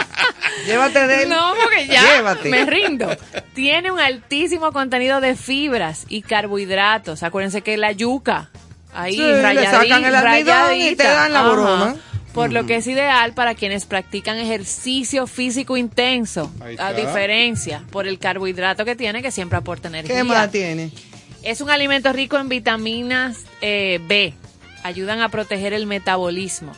Llévate 0.66 1.06
de 1.06 1.22
él. 1.24 1.28
No, 1.28 1.52
porque 1.62 1.86
ya 1.86 2.02
Llévate. 2.16 2.48
me 2.48 2.64
rindo. 2.66 3.08
Tiene 3.54 3.90
un 3.90 3.98
altísimo 4.00 4.72
contenido 4.72 5.20
de 5.20 5.34
fibras 5.36 6.04
y 6.08 6.22
carbohidratos. 6.22 7.22
Acuérdense 7.22 7.62
que 7.62 7.76
la 7.76 7.92
yuca, 7.92 8.50
ahí 8.92 9.14
Sí, 9.14 9.18
le 9.22 9.42
rayadi- 9.42 9.70
sacan 9.70 10.04
el 10.04 10.14
almidón 10.14 10.74
y 10.76 10.94
te 10.94 11.02
rayadita. 11.04 11.12
dan 11.14 11.32
la 11.32 11.42
broma. 11.48 11.96
Por 12.34 12.52
lo 12.52 12.64
que 12.64 12.76
es 12.76 12.86
ideal 12.86 13.32
para 13.34 13.56
quienes 13.56 13.86
practican 13.86 14.36
ejercicio 14.38 15.26
físico 15.26 15.76
intenso. 15.76 16.52
Ahí 16.60 16.76
A 16.78 16.92
diferencia, 16.92 17.82
por 17.90 18.06
el 18.06 18.20
carbohidrato 18.20 18.84
que 18.84 18.94
tiene, 18.94 19.20
que 19.20 19.32
siempre 19.32 19.58
aporta 19.58 19.88
energía. 19.88 20.14
¿Qué 20.16 20.24
más 20.24 20.48
tiene? 20.52 20.92
Es 21.42 21.60
un 21.60 21.70
alimento 21.70 22.12
rico 22.12 22.38
en 22.38 22.48
vitaminas 22.48 23.44
eh, 23.60 23.98
B. 24.06 24.34
Ayudan 24.82 25.20
a 25.20 25.28
proteger 25.28 25.72
el 25.72 25.86
metabolismo. 25.86 26.72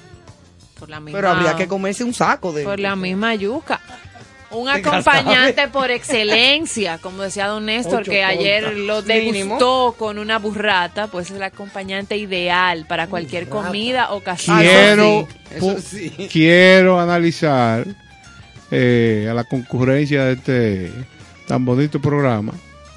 Por 0.78 0.89
la 0.89 1.01
misma, 1.01 1.18
Pero 1.18 1.30
habría 1.30 1.56
que 1.56 1.68
comerse 1.68 2.02
un 2.05 2.14
saco 2.14 2.52
de 2.52 2.64
por 2.64 2.80
la 2.80 2.97
misma 2.97 3.34
yuca. 3.34 3.80
Un 4.51 4.68
acompañante 4.68 5.68
por 5.68 5.90
excelencia, 5.90 6.98
como 6.98 7.22
decía 7.22 7.47
don 7.47 7.64
Néstor, 7.64 8.02
Ocho 8.02 8.10
que 8.10 8.22
ayer 8.22 8.76
lo 8.76 9.01
Mínimo. 9.02 9.55
degustó 9.55 9.94
con 9.98 10.18
una 10.18 10.39
burrata, 10.39 11.06
pues 11.06 11.30
es 11.30 11.36
el 11.36 11.43
acompañante 11.43 12.16
ideal 12.18 12.84
para 12.86 13.06
cualquier 13.06 13.48
comida 13.48 14.12
o 14.12 14.20
casabe. 14.20 14.64
quiero, 14.64 15.28
eso 15.51 15.66
pu- 15.66 15.80
sí, 15.80 16.06
eso 16.06 16.16
sí. 16.18 16.28
quiero 16.30 17.01
analizar 17.01 17.86
eh, 18.70 19.26
a 19.30 19.34
la 19.34 19.44
concurrencia 19.44 20.24
de 20.24 20.32
este 20.34 20.93
tan 21.47 21.64
bonito 21.64 21.98
programa 22.01 22.52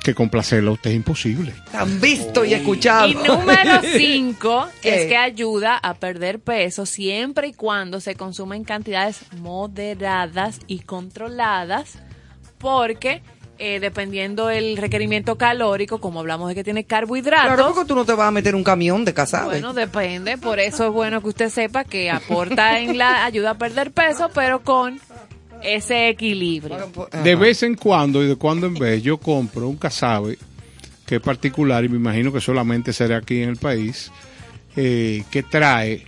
que 0.05 0.15
complacerlo 0.15 0.71
a 0.71 0.73
usted 0.75 0.91
es 0.91 0.95
imposible. 0.95 1.53
Tan 1.71 1.99
visto 1.99 2.45
y 2.45 2.53
escuchado. 2.53 3.07
Y 3.07 3.15
número 3.15 3.81
5 3.97 4.67
¿Qué? 4.81 5.01
es 5.01 5.07
que 5.07 5.17
ayuda 5.17 5.77
a 5.77 5.93
perder 5.95 6.39
peso 6.39 6.85
siempre 6.85 7.47
y 7.49 7.53
cuando 7.53 7.99
se 7.99 8.15
consumen 8.15 8.63
cantidades 8.63 9.21
moderadas 9.39 10.59
y 10.67 10.79
controladas, 10.79 11.97
porque 12.57 13.21
eh, 13.57 13.79
dependiendo 13.79 14.49
el 14.49 14.75
requerimiento 14.77 15.37
calórico, 15.37 15.99
como 16.01 16.19
hablamos 16.19 16.49
de 16.49 16.55
que 16.55 16.63
tiene 16.63 16.83
carbohidratos, 16.83 17.53
Claro, 17.55 17.73
porque 17.73 17.87
tú 17.87 17.95
no 17.95 18.03
te 18.05 18.13
vas 18.13 18.27
a 18.27 18.31
meter 18.31 18.53
un 18.55 18.63
camión 18.63 19.05
de 19.05 19.13
casabe. 19.13 19.45
bueno, 19.47 19.73
depende, 19.73 20.37
por 20.37 20.59
eso 20.59 20.85
es 20.87 20.91
bueno 20.91 21.21
que 21.21 21.29
usted 21.29 21.49
sepa 21.49 21.83
que 21.83 22.11
aporta 22.11 22.79
en 22.79 22.97
la 22.97 23.23
ayuda 23.25 23.51
a 23.51 23.57
perder 23.57 23.91
peso, 23.91 24.29
pero 24.33 24.61
con 24.61 24.99
ese 25.65 26.09
equilibrio. 26.09 26.77
Ajá. 27.11 27.23
De 27.23 27.35
vez 27.35 27.63
en 27.63 27.75
cuando 27.75 28.23
y 28.23 28.27
de 28.27 28.35
cuando 28.35 28.67
en 28.67 28.75
vez 28.75 29.01
yo 29.03 29.17
compro 29.17 29.67
un 29.67 29.77
casabe 29.77 30.37
que 31.05 31.15
es 31.15 31.21
particular 31.21 31.83
y 31.85 31.89
me 31.89 31.97
imagino 31.97 32.33
que 32.33 32.41
solamente 32.41 32.91
será 32.91 33.17
aquí 33.17 33.41
en 33.41 33.49
el 33.49 33.57
país, 33.57 34.11
eh, 34.75 35.23
que 35.29 35.43
trae 35.43 36.05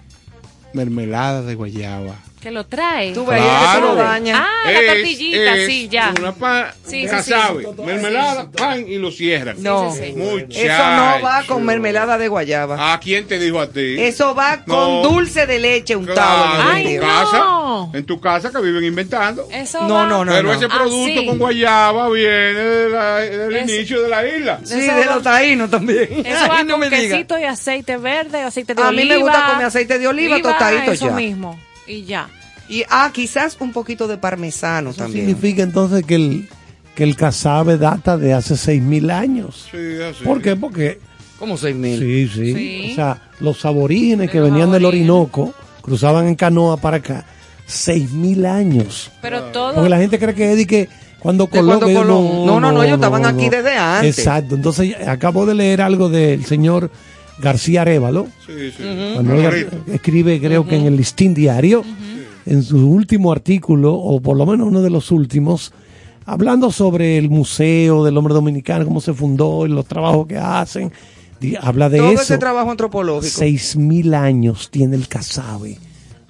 mermelada 0.74 1.44
de 1.44 1.56
guayaba. 1.56 2.16
Que 2.48 2.52
lo 2.54 2.66
trae. 2.66 3.12
Tú 3.12 3.26
ves, 3.26 3.42
eso 3.44 3.82
lo 3.82 3.96
daña. 3.96 4.48
Ah, 4.48 4.72
la 4.72 4.94
tortillita, 4.94 5.56
Es- 5.58 5.68
sí, 5.68 5.90
ya. 5.90 6.14
Una 6.18 6.32
pa- 6.34 6.74
Sí, 6.86 7.02
sí, 7.02 7.08
casabe, 7.08 7.64
sí. 7.66 7.82
mermelada, 7.86 8.50
pan 8.50 8.86
y 8.88 8.96
lo 8.98 9.12
cierran. 9.12 9.62
No, 9.62 9.92
sí, 9.92 10.00
sí. 10.06 10.14
Muchacho. 10.16 10.58
eso 10.62 10.90
no 10.96 11.22
va 11.22 11.44
con 11.46 11.66
mermelada 11.66 12.18
de 12.18 12.30
guayaba. 12.30 12.94
¿A 12.94 13.02
quién 13.02 13.28
te 13.28 13.38
dijo 13.38 13.60
a 13.60 13.68
ti? 13.68 14.00
Eso 14.00 14.34
va 14.34 14.64
No. 14.66 14.76
con 14.76 15.04
dulce 15.14 15.46
de 15.46 15.60
leche 15.60 15.98
untado. 15.98 16.16
Claro, 16.16 16.54
en 16.54 16.62
el 16.70 16.72
Ay, 16.88 16.94
en 16.96 17.02
tu 17.02 17.06
casa, 17.06 17.38
no. 17.40 17.92
en 17.94 18.06
tu 18.06 18.22
casa 18.22 18.50
que 18.54 18.62
viven 18.62 18.84
inventando. 18.86 19.46
Eso 19.52 19.82
No, 19.86 19.96
va- 19.96 20.06
no, 20.08 20.24
no. 20.24 20.32
Pero 20.32 20.54
ese 20.54 20.70
producto 20.70 21.20
Ah, 21.20 21.20
sí. 21.20 21.26
con 21.26 21.38
guayaba 21.40 22.10
viene 22.12 22.30
de 22.54 22.90
la- 22.90 23.18
del 23.18 23.56
Eso- 23.58 23.74
inicio 23.76 24.02
de 24.04 24.08
la 24.10 24.26
isla. 24.26 24.60
Sí, 24.64 24.74
Eso 24.80 24.96
de 24.96 25.06
va- 25.06 25.16
los 25.16 25.24
taínos 25.24 25.70
también. 25.70 26.08
Eso 26.26 26.40
Ay, 26.44 26.50
va 26.50 26.64
no 26.64 26.72
con 26.76 26.80
me 26.80 26.90
diga. 26.90 27.02
quesito 27.14 27.38
y 27.38 27.44
aceite 27.44 27.98
verde, 27.98 28.42
aceite 28.42 28.74
de 28.74 28.82
A 28.82 28.88
oliva. 28.88 29.04
mí 29.04 29.10
me 29.10 29.18
gusta 29.18 29.48
comer 29.48 29.66
aceite 29.66 30.00
de 30.00 30.08
oliva 30.08 30.42
tostadito 30.42 30.94
eso 30.94 31.08
ya. 31.08 31.12
mismo. 31.12 31.60
Y 31.90 32.04
ya. 32.04 32.30
Y 32.70 32.84
ah, 32.90 33.10
quizás 33.14 33.58
un 33.60 33.72
poquito 33.72 34.08
de 34.08 34.18
parmesano 34.18 34.90
Eso 34.92 35.00
también. 35.04 35.26
significa 35.28 35.64
entonces 35.64 36.04
que 36.06 36.16
el, 36.16 36.50
que 36.96 37.04
el 37.04 37.16
casabe 37.16 37.78
data 37.78 38.18
de 38.18 38.34
hace 38.34 38.58
seis 38.58 38.82
mil 38.82 39.10
años. 39.10 39.68
Sí, 39.72 39.78
así. 40.02 40.24
¿Por 40.24 40.42
qué? 40.42 40.56
Porque 40.56 41.00
Como 41.40 41.58
seis 41.58 41.76
mil. 41.76 42.00
Sí, 42.00 42.28
sí, 42.34 42.54
Sí. 42.54 42.90
O 42.92 42.96
sea, 42.96 43.22
los 43.40 43.64
aborígenes 43.66 44.28
De 44.28 44.32
que 44.32 44.40
los 44.40 44.50
venían 44.52 44.72
del. 44.72 44.86
Orinoco 44.86 45.54
cruzaban 45.82 46.28
en 46.28 46.36
canoa 46.36 46.78
para 46.78 46.98
acá. 46.98 47.26
Seis 47.66 48.12
mil 48.12 48.46
años. 48.46 49.12
Pero 49.22 49.44
todo. 49.52 49.76
Porque 49.76 49.90
la 49.90 49.98
gente 50.00 50.18
cree 50.20 50.34
que 50.36 50.54
es 50.54 50.68
que 50.68 50.90
cuando 51.20 51.46
De 51.46 51.50
Colón... 51.52 51.80
cuando 51.80 51.88
ellos 51.90 52.02
Colón. 52.04 52.46
No, 52.46 52.60
no, 52.60 52.72
no, 52.72 52.84
ellos 52.84 52.96
estaban 52.96 53.26
aquí 53.26 53.50
desde 53.50 53.78
antes. 53.78 54.18
Exacto. 54.20 54.56
Entonces, 54.56 54.96
acabo 55.08 55.46
de 55.46 55.54
leer 55.56 55.82
algo 55.82 56.10
del 56.10 56.46
señor 56.46 56.90
García 57.40 57.82
Arevalo. 57.82 58.28
Sí, 58.46 58.72
sí. 58.76 58.84
Manuel 58.84 59.42
Gar- 59.42 59.66
Manolito. 59.66 59.92
escribe, 59.94 60.40
creo 60.42 60.66
que 60.68 60.76
en 60.76 60.86
el 60.86 60.96
Listín 60.98 61.34
Diario, 61.34 61.84
en 62.48 62.64
su 62.64 62.90
último 62.90 63.32
artículo, 63.32 63.94
o 63.94 64.20
por 64.22 64.38
lo 64.38 64.46
menos 64.46 64.68
uno 64.68 64.82
de 64.82 64.90
los 64.90 65.12
últimos, 65.12 65.74
hablando 66.26 66.72
sobre 66.72 67.18
el 67.18 67.30
Museo 67.30 68.04
del 68.04 68.18
Hombre 68.18 68.34
Dominicano, 68.34 68.86
cómo 68.86 69.02
se 69.02 69.14
fundó 69.14 69.66
y 69.66 69.70
los 69.70 69.86
trabajos 69.86 70.28
que 70.28 70.38
hacen. 70.38 70.92
Habla 71.62 71.90
de 71.90 72.00
Todo 72.00 72.12
eso. 72.14 72.22
ese 72.24 72.38
trabajo 72.40 72.72
antropológico. 72.72 73.32
Seis 73.38 73.76
mil 73.76 74.14
años 74.16 74.70
tiene 74.72 74.96
el 74.96 75.08
casabe. 75.08 75.78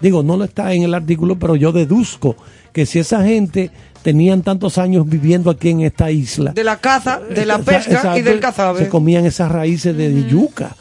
Digo, 0.02 0.22
no 0.22 0.35
lo 0.38 0.44
está 0.44 0.73
en 0.73 0.84
el 0.84 0.94
artículo, 0.94 1.39
pero 1.39 1.56
yo 1.56 1.72
deduzco 1.72 2.35
que 2.73 2.85
si 2.85 2.99
esa 2.99 3.23
gente 3.23 3.72
tenían 4.03 4.41
tantos 4.44 4.77
años 4.77 5.07
viviendo 5.07 5.49
aquí 5.49 5.69
en 5.69 5.81
esta 5.81 6.11
isla, 6.11 6.52
De 6.52 6.64
la 6.64 6.77
caza, 6.77 7.19
de 7.19 7.45
la 7.45 7.56
esa- 7.56 7.64
pesca 7.64 8.18
y 8.18 8.22
del 8.22 8.39
cazabe. 8.39 8.80
se 8.80 8.89
comían 8.89 9.26
esas 9.26 9.52
raíces 9.52 9.95
de 9.98 10.26
yuca. 10.30 10.76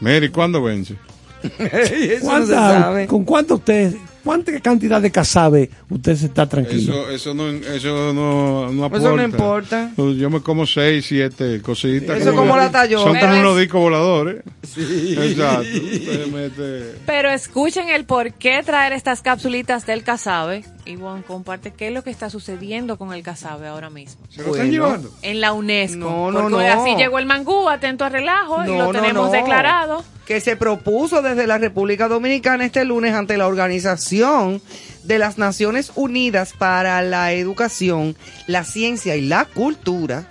Mire, 0.00 0.26
¿y 0.26 0.28
cuándo 0.30 0.62
vence? 0.62 0.94
No 1.42 1.48
se 1.58 2.20
¿Cuánta- 2.22 2.54
sabe. 2.82 3.06
¿Con 3.08 3.24
cuánto 3.24 3.56
usted, 3.56 3.94
cuánta 4.24 4.58
cantidad 4.60 5.00
de 5.00 5.10
casabe 5.10 5.70
usted 5.90 6.16
se 6.16 6.26
está 6.26 6.48
tranquilo? 6.48 7.08
Eso, 7.08 7.10
eso 7.10 7.34
no, 7.34 7.48
eso 7.50 8.12
no, 8.12 8.70
no 8.72 8.84
aporta. 8.84 9.06
Eso 9.06 9.16
no 9.16 9.22
importa. 9.22 9.90
Yo 9.96 10.30
me 10.30 10.40
como 10.40 10.66
seis, 10.66 11.06
siete 11.06 11.60
cositas. 11.62 12.20
Eso 12.20 12.34
como 12.34 12.56
la 12.56 12.70
tallona. 12.70 13.20
Son 13.20 13.30
es- 13.30 13.38
unos 13.40 13.58
discos 13.58 13.80
voladores. 13.80 14.42
Exacto. 14.76 15.62
Usted 15.62 16.26
mete- 16.32 16.94
Pero 17.06 17.30
escuchen 17.30 17.88
el 17.88 18.04
por 18.04 18.32
qué 18.34 18.62
traer 18.64 18.92
estas 18.92 19.22
capsulitas 19.22 19.86
del 19.86 20.02
casabe. 20.02 20.64
Y 20.84 20.96
bueno, 20.96 21.22
comparte 21.26 21.72
qué 21.72 21.88
es 21.88 21.94
lo 21.94 22.02
que 22.02 22.10
está 22.10 22.28
sucediendo 22.28 22.98
con 22.98 23.12
el 23.12 23.22
casabe 23.22 23.68
ahora 23.68 23.88
mismo. 23.88 24.20
¿Se 24.30 24.38
lo 24.42 24.48
Bueno. 24.48 24.54
están 24.64 24.70
llevando? 24.72 25.10
En 25.22 25.40
la 25.40 25.52
UNESCO. 25.52 25.96
No, 25.98 26.32
no, 26.32 26.40
Porque 26.48 26.68
no. 26.68 26.82
así 26.82 26.96
llegó 26.96 27.18
el 27.20 27.26
mangú, 27.26 27.68
atento 27.68 28.04
a 28.04 28.08
relajo, 28.08 28.64
y 28.64 28.66
lo 28.68 28.78
no, 28.86 28.90
tenemos 28.92 29.26
no. 29.26 29.32
declarado. 29.32 30.04
Que 30.32 30.40
se 30.40 30.56
propuso 30.56 31.20
desde 31.20 31.46
la 31.46 31.58
República 31.58 32.08
Dominicana 32.08 32.64
este 32.64 32.86
lunes 32.86 33.12
ante 33.12 33.36
la 33.36 33.46
Organización 33.46 34.62
de 35.02 35.18
las 35.18 35.36
Naciones 35.36 35.92
Unidas 35.94 36.54
para 36.56 37.02
la 37.02 37.34
Educación, 37.34 38.16
la 38.46 38.64
Ciencia 38.64 39.14
y 39.14 39.26
la 39.26 39.44
Cultura, 39.44 40.26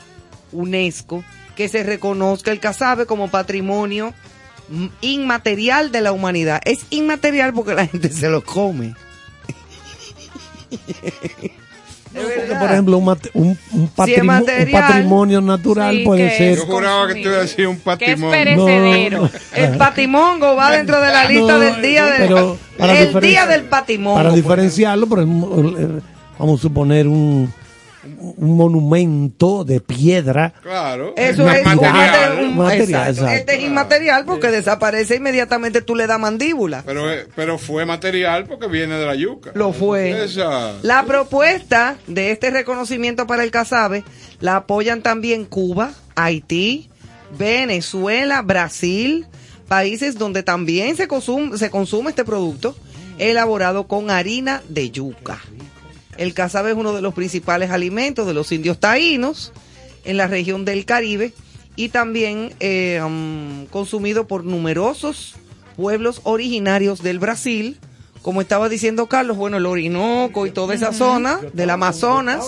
UNESCO, 0.54 1.24
que 1.56 1.70
se 1.70 1.84
reconozca 1.84 2.50
el 2.50 2.60
casabe 2.60 3.06
como 3.06 3.30
patrimonio 3.30 4.12
inmaterial 5.02 5.92
de 5.92 6.02
la 6.02 6.14
humanidad. 6.14 6.62
Es 6.66 6.88
inmaterial 6.90 7.54
porque 7.54 7.76
la 7.76 7.86
gente 7.86 8.10
se 8.10 8.28
lo 8.28 8.44
come. 8.44 8.96
Porque, 12.14 12.56
por 12.60 12.72
ejemplo, 12.72 12.98
un, 12.98 13.18
un- 13.34 13.92
material, 14.26 14.70
patrimonio 14.72 15.42
natural 15.42 15.96
sí, 15.98 16.04
puede 16.04 16.38
ser. 16.38 16.58
Yo 16.58 16.66
juraba 16.66 17.08
que 17.08 17.14
te 17.14 17.20
iba 17.22 17.36
a 17.36 17.40
decir 17.42 17.68
un 17.68 17.78
Que 17.78 18.12
es 18.12 18.22
patrimonio. 18.22 19.30
El 19.54 19.78
patimongo 19.78 20.56
va 20.56 20.72
dentro 20.72 21.00
de 21.00 21.08
la 21.08 21.26
lista 21.26 21.54
No, 21.54 21.60
del 21.60 21.82
día 21.82 22.06
del 22.06 22.56
el 22.80 23.20
día 23.22 23.46
del 23.46 23.64
patimongo. 23.64 24.16
Para 24.16 24.32
diferenciarlo, 24.32 25.08
por 25.08 25.20
ejemplo, 25.20 26.02
vamos 26.38 26.60
a 26.60 26.62
suponer 26.62 27.08
un, 27.08 27.54
un 28.04 28.56
monumento 28.58 29.64
de 29.64 29.80
piedra. 29.80 30.54
Claro. 30.62 31.14
Eso 31.16 31.48
es 31.50 31.64
material. 31.66 32.40
un- 32.40 32.46
un- 32.50 32.58
Material, 32.58 32.82
exacto. 32.82 33.12
exacto. 33.12 33.32
Este 33.36 33.56
es 33.56 33.64
inmaterial 33.64 34.26
porque 34.26 34.48
desaparece 34.50 35.16
inmediatamente 35.18 35.82
tú 35.82 35.96
le 35.96 36.08
das 36.08 36.20
mandíbula. 36.20 36.84
Pero, 36.86 37.12
eh, 37.12 37.28
pero 37.36 37.58
fue 37.60 37.86
material 37.86 38.46
porque 38.46 38.68
viene 38.68 38.96
de 38.96 39.06
la 39.06 39.16
yuca. 39.16 39.52
Lo 39.54 39.72
fue. 39.74 40.24
Esa. 40.26 40.74
La 40.82 41.04
propuesta 41.06 41.98
de 42.08 42.32
este 42.32 42.50
reconocimiento 42.50 43.28
para 43.28 43.44
el 43.44 43.52
casabe 43.52 44.04
la 44.40 44.56
apoyan 44.58 45.02
también 45.02 45.46
Cuba, 45.46 45.92
Haití, 46.16 46.90
Venezuela, 47.38 48.42
Brasil, 48.42 49.26
países 49.68 50.18
donde 50.18 50.44
también 50.44 50.96
se 50.98 51.08
consume, 51.08 51.58
se 51.58 51.70
consume 51.70 52.10
este 52.10 52.26
producto 52.26 52.76
elaborado 53.20 53.88
con 53.88 54.10
harina 54.10 54.62
de 54.68 54.90
yuca. 54.90 55.40
El 56.22 56.34
casabe 56.34 56.72
es 56.72 56.78
uno 56.78 56.94
de 56.94 57.02
los 57.02 57.14
principales 57.14 57.72
alimentos 57.72 58.28
de 58.28 58.34
los 58.34 58.52
indios 58.52 58.80
taínos 58.80 59.52
en 60.06 60.18
la 60.18 60.28
región 60.28 60.66
del 60.66 60.86
Caribe 60.86 61.34
y 61.76 61.90
también 61.90 62.54
eh, 62.60 63.02
um, 63.04 63.66
consumido 63.68 64.28
por 64.28 64.44
numerosos 64.44 65.36
pueblos 65.76 66.22
originarios 66.24 67.02
del 67.02 67.18
Brasil, 67.18 67.80
como 68.22 68.42
estaba 68.42 68.70
diciendo 68.70 69.08
Carlos, 69.08 69.36
bueno, 69.38 69.58
el 69.58 69.66
Orinoco 69.66 70.46
y 70.46 70.52
toda 70.52 70.76
esa 70.76 70.94
zona 70.94 71.40
del 71.54 71.70
Amazonas. 71.72 72.46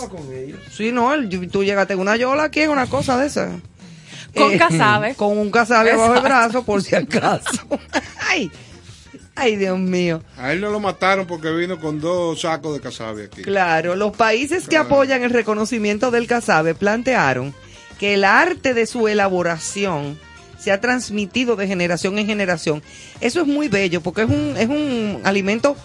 Sí, 0.71 0.91
no, 0.91 1.13
el- 1.13 1.29
tú 1.49 1.63
llegaste 1.63 1.93
en 1.93 1.99
una 1.99 2.15
yola 2.15 2.43
aquí, 2.43 2.67
una 2.67 2.85
cosa 2.87 3.17
de 3.17 3.25
esa. 3.27 3.49
Con 4.35 4.51
Eh, 4.51 4.57
casabe. 4.57 5.15
Con 5.15 5.37
un 5.37 5.49
casabe 5.51 5.95
bajo 5.95 6.13
el 6.15 6.21
brazo, 6.21 6.63
por 6.63 6.83
si 6.83 6.95
acaso. 6.95 7.49
ay, 8.29 8.51
ay, 9.35 9.55
Dios 9.55 9.79
mío. 9.79 10.21
A 10.37 10.53
él 10.53 10.61
no 10.61 10.69
lo 10.69 10.79
mataron 10.79 11.25
porque 11.27 11.51
vino 11.51 11.79
con 11.79 11.99
dos 11.99 12.41
sacos 12.41 12.73
de 12.73 12.81
casabe 12.81 13.25
aquí. 13.25 13.41
Claro, 13.41 13.95
los 13.95 14.15
países 14.15 14.67
que 14.67 14.77
apoyan 14.77 15.23
el 15.23 15.31
reconocimiento 15.31 16.11
del 16.11 16.27
casabe 16.27 16.75
plantearon 16.75 17.53
que 17.99 18.15
el 18.15 18.23
arte 18.23 18.73
de 18.73 18.85
su 18.85 19.07
elaboración 19.07 20.19
se 20.59 20.71
ha 20.71 20.79
transmitido 20.79 21.55
de 21.55 21.67
generación 21.67 22.17
en 22.17 22.25
generación. 22.25 22.81
Eso 23.19 23.41
es 23.41 23.47
muy 23.47 23.67
bello 23.67 24.01
porque 24.01 24.21
es 24.21 24.29
un, 24.29 24.55
es 24.57 24.69
un 24.69 25.21
alimento 25.25 25.75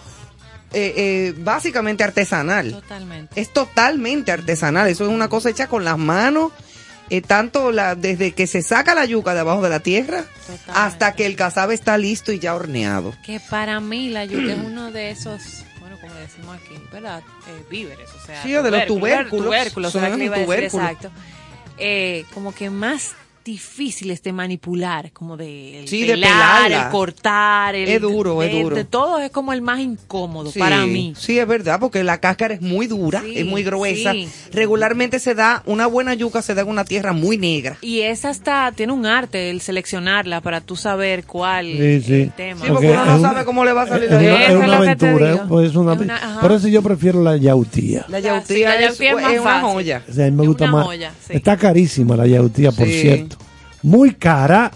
eh, 0.71 0.93
eh, 0.95 1.33
básicamente 1.37 2.03
artesanal. 2.03 2.71
Totalmente. 2.71 3.41
Es 3.41 3.51
totalmente 3.51 4.31
artesanal. 4.31 4.87
Eso 4.87 5.05
es 5.05 5.09
una 5.09 5.27
cosa 5.27 5.49
hecha 5.49 5.67
con 5.67 5.83
las 5.83 5.97
manos, 5.97 6.51
eh, 7.09 7.21
tanto 7.21 7.71
la, 7.71 7.95
desde 7.95 8.33
que 8.33 8.47
se 8.47 8.61
saca 8.61 8.95
la 8.95 9.05
yuca 9.05 9.33
de 9.33 9.39
abajo 9.41 9.61
de 9.61 9.69
la 9.69 9.79
tierra 9.79 10.23
Totalmente. 10.23 10.71
hasta 10.73 11.13
que 11.13 11.25
el 11.25 11.35
casabe 11.35 11.73
está 11.73 11.97
listo 11.97 12.31
y 12.31 12.39
ya 12.39 12.55
horneado. 12.55 13.13
Que 13.23 13.39
para 13.39 13.79
mí 13.79 14.09
la 14.09 14.25
yuca 14.25 14.53
es 14.53 14.59
uno 14.59 14.91
de 14.91 15.11
esos, 15.11 15.63
bueno, 15.79 15.97
como 15.99 16.13
decimos 16.15 16.57
aquí, 16.57 16.75
¿verdad? 16.91 17.21
Eh, 17.47 17.63
víveres, 17.69 18.09
o 18.21 18.25
sea. 18.25 18.43
Sí, 18.43 18.51
de 18.51 18.71
los 18.71 18.85
tubérculos. 18.85 19.45
Tubérculos, 19.45 19.95
le 19.95 20.01
decir, 20.01 20.45
tubérculos. 20.45 20.63
exacto. 20.63 21.11
Eh, 21.77 22.25
como 22.33 22.53
que 22.53 22.69
más 22.69 23.13
difíciles 23.49 24.21
de 24.23 24.31
manipular, 24.33 25.11
como 25.11 25.35
de, 25.37 25.79
el 25.81 25.87
Sí, 25.87 26.01
de 26.05 26.13
pelar, 26.13 26.71
el 26.71 26.89
cortar, 26.91 27.75
el 27.75 27.87
Es 27.89 28.01
duro, 28.01 28.41
es 28.43 28.51
de- 28.51 28.61
duro. 28.63 28.75
De 28.75 28.83
todo 28.85 29.19
es 29.19 29.31
como 29.31 29.53
el 29.53 29.61
más 29.61 29.79
incómodo 29.79 30.51
Sí, 30.51 30.59
para 30.59 30.85
mí. 30.85 31.13
Sí, 31.17 31.39
es 31.39 31.47
verdad, 31.47 31.79
porque 31.79 32.03
la 32.03 32.19
cáscara 32.19 32.53
es 32.53 32.61
muy 32.61 32.87
dura, 32.87 33.21
Sí, 33.21 33.33
es 33.39 33.45
muy 33.45 33.63
gruesa. 33.63 34.11
sí. 34.13 34.27
Regularmente 34.51 35.19
se 35.19 35.35
da, 35.35 35.63
una 35.65 35.87
buena 35.87 36.13
yuca 36.13 36.41
se 36.41 36.53
da 36.53 36.61
en 36.61 36.69
una 36.69 36.85
tierra 36.85 37.13
muy 37.13 37.37
negra. 37.37 37.77
Y 37.81 38.01
esa 38.01 38.29
está, 38.29 38.71
tiene 38.75 38.93
un 38.93 39.05
arte 39.05 39.49
el 39.49 39.61
seleccionarla 39.61 40.41
para 40.41 40.61
tú 40.61 40.75
saber 40.75 41.25
cuál 41.25 41.65
Sí, 41.65 41.81
es 41.81 42.05
sí. 42.05 42.13
el 42.21 42.31
tema. 42.31 42.61
Sí, 42.65 42.71
porque 42.71 42.91
uno 42.91 43.05
no 43.05 43.21
sabe 43.21 43.45
cómo 43.45 43.65
le 43.65 43.73
va 43.73 43.83
a 43.83 43.87
salir 43.87 44.05
es 44.05 44.11
la 44.11 44.45
es 44.45 44.55
una 44.55 44.77
aventura, 44.77 45.29
es 45.31 45.75
una- 45.75 45.93
Es 45.93 45.99
una- 45.99 46.37
por 46.41 46.51
eso 46.51 46.67
yo 46.67 46.81
prefiero 46.81 47.23
la 47.23 47.37
yautía. 47.37 48.05
La 48.09 48.19
yautía, 48.19 48.69
la 48.69 48.75
es, 48.75 48.81
yautía 48.89 49.09
es 49.09 49.15
más 49.15 49.33
es 49.33 49.39
una 49.41 49.49
fácil. 49.51 49.69
joya. 49.73 50.03
O 50.07 50.13
sea, 50.13 50.25
a 50.25 50.29
mí 50.29 50.35
me 50.37 50.43
Es 50.43 50.47
gusta 50.49 50.63
una 50.65 50.73
más. 50.73 50.85
joya, 50.85 51.13
sí. 51.27 51.33
Está 51.33 51.57
carísima 51.57 52.15
la 52.15 52.27
yautía, 52.27 52.71
por 52.71 52.85
Sí. 52.85 53.01
cierto. 53.01 53.37
Muy 53.83 54.13
cara, 54.15 54.71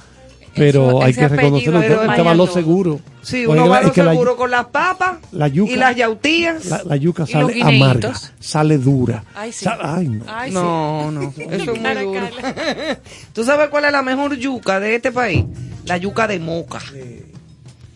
pero 0.55 0.89
Eso- 0.89 1.03
hay 1.03 1.13
que 1.13 1.27
reconocerlo. 1.27 1.79
Usted 1.79 2.25
va 2.25 2.33
lo 2.35 2.47
seguro. 2.47 2.99
Sí, 3.21 3.45
uno 3.45 3.69
va 3.69 3.79
es 3.79 3.97
lo 3.97 4.03
la- 4.03 4.11
seguro 4.11 4.35
con 4.35 4.51
las 4.51 4.65
papas 4.65 5.15
la 5.31 5.47
yuca- 5.47 5.71
y 5.71 5.75
las 5.77 5.95
yautías. 5.95 6.65
La, 6.65 6.83
la 6.83 6.95
yuca 6.97 7.23
Y 7.27 7.33
los 7.33 7.51
sale 7.51 7.63
amarga, 7.63 8.13
sale 8.39 8.77
dura. 8.77 9.23
Ay, 9.33 9.51
sí. 9.53 9.65
Ay, 9.81 10.07
no. 10.09 10.25
Ay, 10.27 10.49
sí. 10.51 10.55
no, 10.55 11.09
no, 11.11 11.21
eso 11.37 11.71
es 11.73 11.79
muy 11.81 12.03
duro. 12.03 12.21
¿Tú 13.33 13.43
sabes 13.45 13.69
cuál 13.69 13.85
es 13.85 13.91
la 13.93 14.01
mejor 14.01 14.35
yuca 14.35 14.79
de 14.81 14.95
este 14.95 15.11
país? 15.13 15.45
La 15.85 15.95
yuca 15.97 16.27
de 16.27 16.39
moca. 16.39 16.79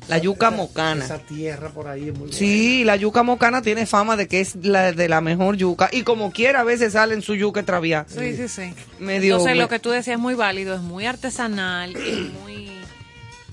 La 0.08 0.18
yuca 0.20 0.52
mocana. 0.52 1.04
Esa 1.04 1.20
tierra 1.20 1.70
por 1.70 1.88
ahí 1.88 2.10
es 2.10 2.18
muy 2.18 2.32
Sí, 2.32 2.84
la 2.86 2.96
yuca 2.96 3.24
mocana 3.24 3.62
tiene 3.62 3.86
fama 3.86 4.16
de 4.16 4.28
que 4.28 4.40
es 4.40 4.56
la 4.64 4.92
de 4.94 5.10
la 5.10 5.20
mejor 5.22 5.58
yuca. 5.58 5.90
Y 5.92 6.04
como 6.04 6.32
quiera, 6.32 6.62
a 6.62 6.64
veces 6.64 6.94
sale 6.94 7.14
en 7.14 7.22
su 7.22 7.36
yuca 7.36 7.60
extraviada. 7.60 8.06
Sí, 8.08 8.36
sí, 8.38 8.48
sí. 8.48 8.74
Medio- 9.00 9.34
Entonces 9.36 9.58
lo 9.58 9.68
que 9.68 9.80
tú 9.80 9.90
decías 9.90 10.16
es 10.16 10.22
muy 10.22 10.34
válido, 10.34 10.76
es 10.76 10.82
muy 10.82 11.06
artesanal, 11.06 11.96
es 11.96 12.32
muy... 12.42 12.70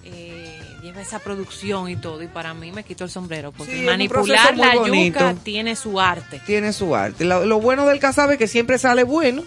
eh, 0.05 0.61
lleva 0.83 1.01
esa 1.01 1.19
producción 1.19 1.89
y 1.89 1.97
todo, 1.97 2.23
y 2.23 2.29
para 2.29 2.55
mí 2.55 2.71
me 2.71 2.85
quito 2.85 3.05
el 3.05 3.11
sombrero, 3.11 3.53
porque 3.53 3.79
Sí, 3.81 3.83
manipular 3.87 4.57
la 4.57 4.75
bonito. 4.75 5.19
yuca 5.21 5.35
tiene 5.43 5.75
su 5.77 5.99
arte. 6.01 6.41
Tiene 6.47 6.73
su 6.73 6.95
arte. 6.95 7.25
Lo, 7.25 7.45
lo 7.47 7.61
bueno 7.61 7.87
del 7.87 7.99
casabe 7.99 8.35
es 8.35 8.39
que 8.39 8.47
siempre 8.49 8.79
sale 8.79 9.03
bueno. 9.03 9.43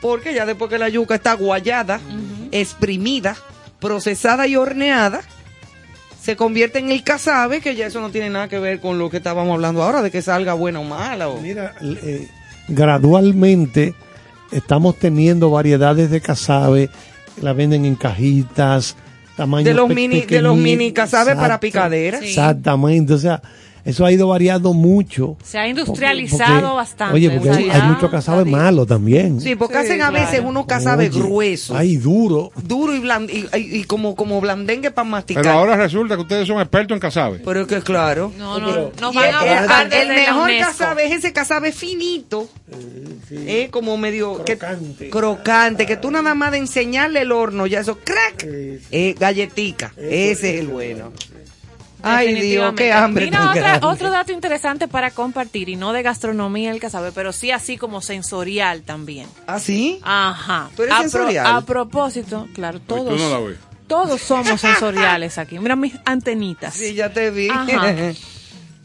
Porque 0.00 0.32
ya 0.32 0.46
después 0.46 0.70
que 0.70 0.78
la 0.78 0.88
yuca 0.88 1.16
está 1.16 1.32
guayada, 1.32 2.00
exprimida, 2.52 3.36
procesada 3.80 4.46
y 4.46 4.54
horneada, 4.54 5.22
se 6.28 6.36
convierte 6.36 6.78
en 6.78 6.90
el 6.90 7.02
casabe, 7.02 7.62
que 7.62 7.74
ya 7.74 7.86
eso 7.86 8.02
no 8.02 8.10
tiene 8.10 8.28
nada 8.28 8.48
que 8.48 8.58
ver 8.58 8.80
con 8.80 8.98
lo 8.98 9.08
que 9.08 9.16
estábamos 9.16 9.54
hablando 9.54 9.82
ahora, 9.82 10.02
de 10.02 10.10
que 10.10 10.20
salga 10.20 10.52
buena 10.52 10.78
o 10.78 10.84
mala. 10.84 11.30
o- 11.30 11.40
Mira, 11.40 11.72
eh, 11.80 12.28
gradualmente 12.68 13.94
estamos 14.52 14.98
teniendo 14.98 15.48
variedades 15.48 16.10
de 16.10 16.20
casabe, 16.20 16.90
la 17.40 17.54
venden 17.54 17.86
en 17.86 17.94
cajitas, 17.94 18.94
tamaños 19.38 19.64
De 19.64 19.72
los 19.72 19.88
mini- 19.88 20.26
de 20.26 20.42
los 20.42 20.54
mini 20.54 20.92
casabe 20.92 21.34
para 21.34 21.60
picadera. 21.60 22.18
Sí. 22.20 22.26
Exactamente, 22.26 23.14
o 23.14 23.18
sea, 23.18 23.40
eso 23.88 24.04
ha 24.04 24.12
ido 24.12 24.28
variando 24.28 24.72
mucho. 24.72 25.36
Se 25.42 25.58
ha 25.58 25.66
industrializado 25.68 26.74
bastante. 26.76 27.14
Oye, 27.14 27.30
porque 27.30 27.50
o 27.50 27.52
hay, 27.54 27.64
sea, 27.64 27.74
hay 27.74 27.80
ya 27.80 27.86
mucho 27.88 28.10
casabe 28.10 28.42
está 28.44 28.50
malo 28.56 28.86
también. 28.86 29.40
Sí, 29.40 29.54
porque 29.56 29.74
Sí, 29.74 29.80
hacen 29.80 30.02
a 30.02 30.10
claro. 30.10 30.24
veces 30.26 30.40
unos 30.44 30.66
casabe 30.66 31.08
Oye, 31.08 31.18
gruesos, 31.20 31.76
Ay, 31.76 31.96
duro. 31.96 32.52
duro 32.62 32.94
y, 32.94 33.00
bland- 33.00 33.30
y, 33.30 33.46
y- 33.58 33.80
y 33.80 33.84
como, 33.84 34.14
como 34.14 34.40
blandengue 34.40 34.90
para 34.90 35.08
masticar. 35.08 35.42
Pero 35.42 35.54
ahora 35.54 35.76
resulta 35.76 36.14
que 36.16 36.22
ustedes 36.22 36.46
son 36.46 36.60
expertos 36.60 36.94
en 36.94 37.00
casabe. 37.00 37.40
Pero 37.44 37.62
es 37.62 37.66
que 37.66 37.80
claro. 37.82 38.32
No, 38.38 38.58
no, 38.58 39.12
van 39.12 39.92
el, 39.92 40.10
a 40.10 40.32
mejor 40.34 40.50
casabe 40.60 41.06
es 41.06 41.12
ese 41.12 41.32
casabe 41.32 41.72
finito, 41.72 42.48
eh, 43.30 43.68
como 43.70 43.96
medio 43.96 44.44
que- 44.44 44.58
Crocante. 44.58 45.10
crocante, 45.10 45.86
que 45.86 45.96
tú 45.96 46.10
nada 46.10 46.34
más 46.34 46.52
de 46.52 46.58
enseñarle 46.58 47.22
el 47.22 47.32
horno, 47.32 47.66
ya 47.66 47.80
eso, 47.80 47.98
crack, 48.02 48.44
eh, 48.46 49.14
galletica, 49.18 49.92
ese 49.96 50.54
es 50.54 50.60
el 50.60 50.68
bueno. 50.68 51.12
Ay 52.16 52.34
Dios, 52.40 52.74
qué 52.76 52.92
hambre 52.92 53.24
Mira, 53.26 53.50
otra- 53.50 53.80
otro 53.82 54.10
dato 54.10 54.32
interesante 54.32 54.88
para 54.88 55.10
compartir, 55.10 55.68
y 55.68 55.76
no 55.76 55.92
de 55.92 56.02
gastronomía 56.02 56.70
el 56.70 56.80
casabe, 56.80 57.12
pero 57.12 57.32
sí 57.32 57.50
así 57.50 57.76
como 57.76 58.00
sensorial 58.00 58.82
también. 58.82 59.26
¿Ah, 59.46 59.58
sí? 59.60 60.00
Ajá. 60.02 60.70
¿Tú 60.76 60.82
eres 60.82 60.94
a, 60.94 60.98
pro- 60.98 61.10
sensorial? 61.10 61.46
a 61.46 61.60
propósito, 61.62 62.48
claro, 62.54 62.80
tú 62.80 62.96
todos, 62.96 63.20
no 63.20 63.30
la 63.50 63.56
todos 63.86 64.20
somos 64.20 64.60
sensoriales 64.60 65.38
aquí. 65.38 65.58
Mira 65.58 65.74
mis 65.76 65.94
antenitas. 66.04 66.74
Sí, 66.74 66.94
ya 66.94 67.12
te 67.12 67.30
vi. 67.30 67.48
Ajá. 67.48 67.94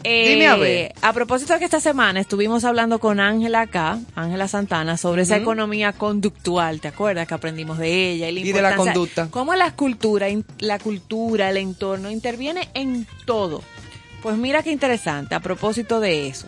Eh, 0.03 0.29
Dime 0.29 0.47
a 0.47 0.55
ver. 0.57 0.93
a 1.01 1.13
propósito 1.13 1.53
de 1.53 1.59
que 1.59 1.65
esta 1.65 1.79
semana 1.79 2.19
estuvimos 2.19 2.65
hablando 2.65 2.99
con 2.99 3.19
Ángela 3.19 3.61
acá, 3.61 3.99
Ángela 4.15 4.47
Santana, 4.47 4.97
sobre 4.97 5.21
esa 5.21 5.37
economía 5.37 5.93
conductual, 5.93 6.81
¿te 6.81 6.89
acuerdas 6.89 7.27
que 7.27 7.33
aprendimos 7.33 7.77
de 7.77 8.11
ella? 8.11 8.29
Y, 8.29 8.33
la 8.33 8.39
Y 8.41 8.51
de 8.51 8.61
la 8.61 8.75
conducta. 8.75 9.29
Cómo 9.31 9.55
la 9.55 9.71
cultura, 9.75 10.27
la 10.59 10.79
cultura, 10.79 11.49
el 11.49 11.57
entorno 11.57 12.11
interviene 12.11 12.69
en 12.73 13.07
todo. 13.25 13.63
Pues 14.21 14.37
mira 14.37 14.61
qué 14.63 14.71
interesante, 14.71 15.35
a 15.35 15.39
propósito 15.39 15.99
de 15.99 16.27
eso. 16.27 16.47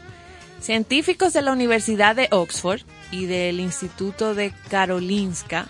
Científicos 0.59 1.33
de 1.33 1.41
la 1.41 1.51
Universidad 1.51 2.15
de 2.15 2.27
Oxford 2.31 2.81
y 3.11 3.25
del 3.25 3.59
Instituto 3.59 4.33
de 4.33 4.51
Karolinska 4.69 5.67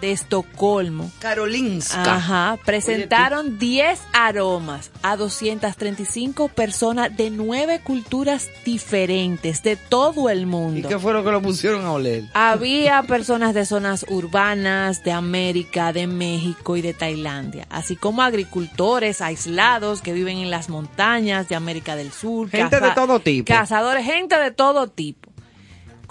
de 0.00 0.12
Estocolmo 0.12 1.10
Karolinska. 1.18 2.14
Ajá, 2.16 2.58
presentaron 2.64 3.58
10 3.58 4.00
aromas 4.12 4.90
a 5.02 5.16
235 5.16 6.48
personas 6.48 7.16
de 7.16 7.30
nueve 7.30 7.80
culturas 7.82 8.48
diferentes 8.64 9.62
de 9.62 9.76
todo 9.76 10.30
el 10.30 10.40
¿Y 10.42 10.46
mundo. 10.46 10.88
qué 10.88 10.98
fue 10.98 11.12
lo 11.12 11.24
que 11.24 11.30
lo 11.30 11.42
pusieron 11.42 11.84
a 11.84 11.92
oler? 11.92 12.24
Había 12.34 13.02
personas 13.04 13.54
de 13.54 13.66
zonas 13.66 14.04
urbanas, 14.08 15.02
de 15.04 15.12
América, 15.12 15.92
de 15.92 16.06
México 16.06 16.76
y 16.76 16.82
de 16.82 16.94
Tailandia, 16.94 17.66
así 17.70 17.96
como 17.96 18.22
agricultores 18.22 19.20
aislados 19.20 20.02
que 20.02 20.12
viven 20.12 20.38
en 20.38 20.50
las 20.50 20.68
montañas 20.68 21.48
de 21.48 21.54
América 21.54 21.96
del 21.96 22.12
Sur. 22.12 22.50
Gente 22.50 22.80
de 22.80 22.90
todo 22.92 23.20
tipo. 23.20 23.46
Cazadores, 23.46 24.04
gente 24.04 24.38
de 24.38 24.50
todo 24.50 24.88
tipo. 24.88 25.30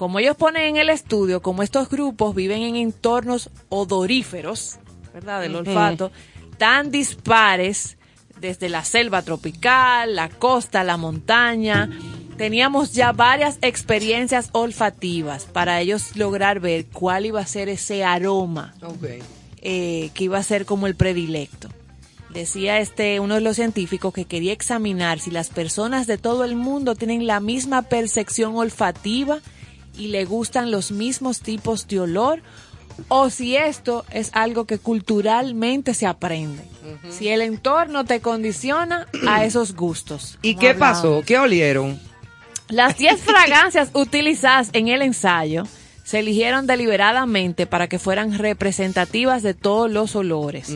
Como 0.04 0.20
ellos 0.20 0.36
ponen 0.36 0.64
en 0.64 0.76
el 0.76 0.90
estudio, 0.90 1.42
como 1.42 1.64
estos 1.64 1.88
grupos 1.88 2.36
viven 2.36 2.62
en 2.64 2.76
entornos 2.76 3.50
odoríferos, 3.70 4.76
¿verdad? 5.14 5.40
Del 5.40 5.56
olfato, 5.56 6.12
tan 6.58 6.92
dispares, 6.92 7.96
desde 8.38 8.68
la 8.68 8.84
selva 8.84 9.22
tropical, 9.22 10.14
la 10.18 10.28
costa, 10.28 10.84
la 10.84 10.98
montaña, 10.98 11.90
teníamos 12.36 12.92
ya 12.92 13.14
varias 13.14 13.60
experiencias 13.62 14.50
olfativas 14.52 15.46
para 15.46 15.80
ellos 15.80 16.18
lograr 16.18 16.60
ver 16.60 16.88
cuál 16.88 17.26
iba 17.26 17.40
a 17.40 17.48
ser 17.48 17.70
ese 17.70 18.04
aroma 18.04 18.74
eh, 19.62 20.10
que 20.14 20.24
iba 20.26 20.38
a 20.38 20.44
ser 20.44 20.66
como 20.66 20.86
el 20.88 20.96
predilecto. 20.96 21.70
Decía 22.30 22.80
este 22.80 23.22
uno 23.22 23.36
de 23.36 23.42
los 23.42 23.56
científicos 23.56 24.14
que 24.14 24.26
quería 24.26 24.52
examinar 24.52 25.22
si 25.22 25.32
las 25.32 25.48
personas 25.48 26.08
de 26.08 26.18
todo 26.18 26.44
el 26.44 26.58
mundo 26.58 26.94
tienen 26.94 27.26
la 27.26 27.40
misma 27.40 27.84
percepción 27.84 28.58
olfativa 28.58 29.40
y 29.98 30.08
le 30.08 30.26
gustan 30.26 30.72
los 30.72 30.92
mismos 30.92 31.40
tipos 31.40 31.88
de 31.88 32.00
olor 32.00 32.42
o 33.08 33.30
si 33.30 33.56
esto 33.56 34.06
es 34.12 34.30
algo 34.34 34.66
que 34.66 34.78
culturalmente 34.78 35.94
se 35.94 36.06
aprende. 36.06 36.64
Si 37.10 37.30
el 37.30 37.42
entorno 37.42 38.06
te 38.06 38.22
condiciona 38.22 39.08
a 39.28 39.46
esos 39.46 39.76
gustos. 39.76 40.38
¿Y 40.42 40.56
qué 40.56 40.74
pasó? 40.74 41.24
¿Qué 41.26 41.38
olieron? 41.38 42.00
Las 42.68 42.98
10 42.98 43.22
fragancias 43.22 43.90
utilizadas 43.94 44.70
en 44.74 44.88
el 44.88 45.02
ensayo 45.02 45.66
se 46.04 46.20
eligieron 46.20 46.68
deliberadamente 46.68 47.66
para 47.66 47.88
que 47.88 47.98
fueran 48.00 48.38
representativas 48.38 49.42
de 49.44 49.54
todos 49.54 49.90
los 49.90 50.16
olores, 50.16 50.76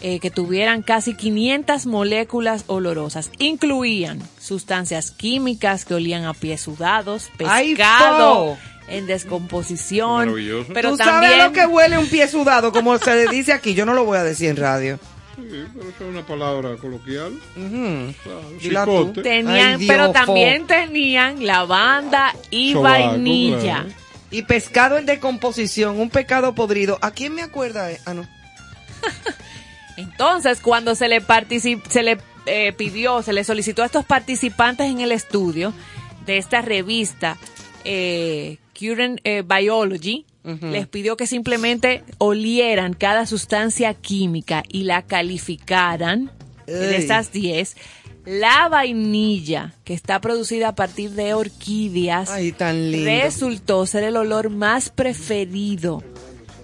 eh, 0.00 0.18
que 0.20 0.30
tuvieran 0.30 0.82
casi 0.82 1.14
500 1.14 1.86
moléculas 1.86 2.64
olorosas. 2.66 3.30
Incluían 3.38 4.20
sustancias 4.40 5.10
químicas 5.12 5.84
que 5.84 5.94
olían 5.94 6.24
a 6.24 6.34
pies 6.34 6.60
sudados, 6.62 7.30
¡Ay, 7.46 7.70
pescado 7.76 8.56
en 8.88 9.06
descomposición, 9.06 10.26
Maravilloso. 10.26 10.72
pero 10.74 10.90
¿Tú 10.90 10.96
también 10.98 11.32
sabes 11.32 11.46
lo 11.46 11.52
que 11.52 11.66
huele 11.66 11.96
un 11.98 12.08
pie 12.08 12.28
sudado, 12.28 12.72
como 12.72 12.98
se 12.98 13.14
le 13.14 13.28
dice 13.28 13.52
aquí? 13.52 13.74
Yo 13.74 13.86
no 13.86 13.94
lo 13.94 14.04
voy 14.04 14.18
a 14.18 14.24
decir 14.24 14.48
en 14.50 14.56
radio. 14.56 14.98
Sí, 15.36 15.42
pero 15.74 15.88
eso 15.88 16.04
es 16.04 16.10
una 16.10 16.26
palabra 16.26 16.76
coloquial. 16.76 17.32
Claro, 18.60 18.98
cicote. 19.06 19.22
tenían, 19.22 19.72
Ay, 19.74 19.76
Dios, 19.78 19.88
pero 19.88 20.10
también 20.12 20.66
tenían 20.66 21.44
lavanda 21.46 22.34
y 22.50 22.72
Sobaco, 22.72 22.94
vainilla. 23.06 23.82
claro. 23.84 24.03
Y 24.34 24.42
pescado 24.42 24.98
en 24.98 25.06
descomposición, 25.06 26.00
un 26.00 26.10
pescado 26.10 26.54
podrido. 26.54 26.98
¿A 27.02 27.12
quién 27.12 27.34
me 27.34 27.42
acuerda? 27.42 27.88
Ah, 28.04 28.14
no. 28.14 28.26
Entonces, 29.96 30.60
cuando 30.60 30.94
se 30.94 31.08
le, 31.08 31.22
partici- 31.22 31.80
se 31.88 32.02
le 32.02 32.18
eh, 32.46 32.72
pidió, 32.72 33.22
se 33.22 33.32
le 33.32 33.44
solicitó 33.44 33.82
a 33.82 33.86
estos 33.86 34.04
participantes 34.04 34.88
en 34.90 35.00
el 35.00 35.12
estudio 35.12 35.72
de 36.26 36.38
esta 36.38 36.62
revista 36.62 37.36
eh, 37.84 38.58
Current 38.78 39.20
eh, 39.24 39.42
Biology, 39.46 40.26
les 40.62 40.86
pidió 40.88 41.16
que 41.16 41.26
simplemente 41.26 42.04
olieran 42.18 42.92
cada 42.92 43.24
sustancia 43.24 43.94
química 43.94 44.62
y 44.68 44.82
la 44.82 45.00
calificaran 45.00 46.30
de 46.66 46.90
Ey. 46.90 46.96
estas 46.96 47.32
10. 47.32 47.76
La 48.24 48.68
vainilla, 48.68 49.74
que 49.84 49.92
está 49.94 50.20
producida 50.20 50.68
a 50.68 50.74
partir 50.74 51.10
de 51.10 51.34
orquídeas, 51.34 52.30
Ay, 52.30 52.52
tan 52.52 52.90
lindo. 52.90 53.10
resultó 53.10 53.84
ser 53.86 54.04
el 54.04 54.16
olor 54.16 54.50
más 54.50 54.88
preferido. 54.90 56.02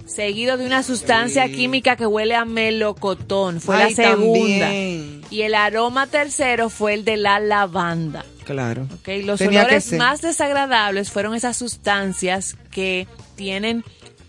seguido 0.07 0.57
de 0.57 0.67
una 0.67 0.83
sustancia 0.83 1.47
Sí. 1.47 1.53
química 1.53 1.95
que 1.95 2.05
huele 2.05 2.35
a 2.35 2.45
melocotón, 2.45 3.61
fue 3.61 3.77
Ay, 3.77 3.91
la 3.95 3.95
segunda. 3.95 4.65
también. 4.67 5.23
Y 5.31 5.43
el 5.43 5.55
aroma 5.55 6.09
tercero 6.09 6.69
fue 6.69 6.95
el 6.95 7.05
de 7.05 7.17
la 7.17 7.39
lavanda. 7.39 8.25
Claro. 8.45 8.89
Los 9.25 9.39
Tenía 9.39 9.61
olores 9.61 9.93
más 9.93 10.21
desagradables 10.21 11.13
fueron 11.13 11.37
esas 11.37 11.57
sustancias 11.57 12.57
que 12.73 13.07
tienen 13.37 13.85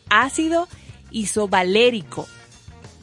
ácido 0.09 0.67
isovalérico 1.09 2.27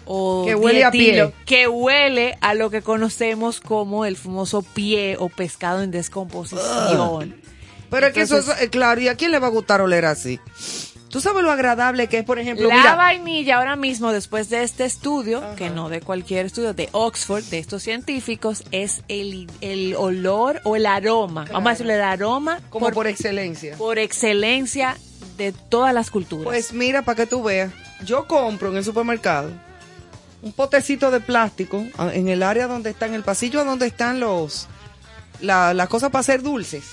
o 0.08 0.44
Que 0.46 0.54
huele 0.54 0.84
a 0.84 0.90
pie. 0.90 1.32
que 1.44 1.68
huele 1.68 2.36
a 2.40 2.54
lo 2.54 2.70
que 2.70 2.80
conocemos 2.82 3.60
como 3.60 4.04
el 4.06 4.16
famoso 4.16 4.62
pie 4.62 5.16
o 5.18 5.28
pescado 5.28 5.82
en 5.82 5.90
descomposición. 5.90 7.36
Pero 7.90 8.06
es 8.06 8.12
que 8.12 8.22
eso, 8.22 8.38
Entonces- 8.38 8.62
es 8.64 8.70
claro, 8.70 9.00
¿y 9.00 9.08
a 9.08 9.14
quién 9.16 9.30
le 9.30 9.38
va 9.38 9.46
a 9.46 9.50
gustar 9.50 9.80
oler 9.80 10.04
así? 10.04 10.40
Tú 11.10 11.22
sabes 11.22 11.42
lo 11.42 11.50
agradable 11.50 12.06
que 12.08 12.18
es, 12.18 12.24
por 12.24 12.38
ejemplo, 12.38 12.68
La 12.68 12.74
mira, 12.76 12.94
vainilla 12.94 13.56
ahora 13.56 13.76
mismo, 13.76 14.12
después 14.12 14.50
de 14.50 14.62
este 14.62 14.84
estudio, 14.84 15.42
que 15.56 15.70
no 15.70 15.88
de 15.88 16.02
cualquier 16.02 16.44
estudio, 16.44 16.74
de 16.74 16.90
Oxford, 16.92 17.42
de 17.44 17.58
estos 17.58 17.82
científicos, 17.82 18.62
es 18.72 19.02
el, 19.08 19.50
el 19.62 19.94
olor 19.96 20.60
o 20.64 20.76
el 20.76 20.84
aroma, 20.84 21.46
vamos 21.50 21.66
a 21.66 21.70
decirle 21.70 21.94
el 21.94 22.02
aroma 22.02 22.60
como 22.68 22.84
por, 22.86 22.94
por 22.94 23.06
excelencia. 23.06 23.74
por 23.78 23.98
excelencia 23.98 24.98
de 25.38 25.52
todas 25.52 25.94
las 25.94 26.10
culturas. 26.10 26.44
Pues 26.44 26.74
mira, 26.74 27.00
para 27.00 27.16
que 27.16 27.26
tú 27.26 27.42
veas, 27.42 27.72
yo 28.04 28.26
compro 28.26 28.70
en 28.70 28.76
el 28.76 28.84
supermercado 28.84 29.50
un 30.42 30.52
potecito 30.52 31.10
de 31.10 31.20
plástico 31.20 31.84
ah, 31.98 32.10
en 32.12 32.28
el 32.28 32.42
área 32.42 32.66
donde 32.66 32.90
está, 32.90 33.06
en 33.06 33.14
el 33.14 33.22
pasillo 33.24 33.64
donde 33.64 33.86
están 33.86 34.20
los 34.20 34.66
la- 35.40 35.74
las 35.74 35.88
cosas 35.88 36.10
para 36.10 36.20
hacer 36.20 36.42
dulces. 36.42 36.84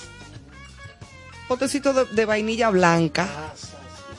Potecito 1.48 1.94
de, 1.94 2.06
de 2.06 2.26
vainilla 2.26 2.70
blanca. 2.70 3.28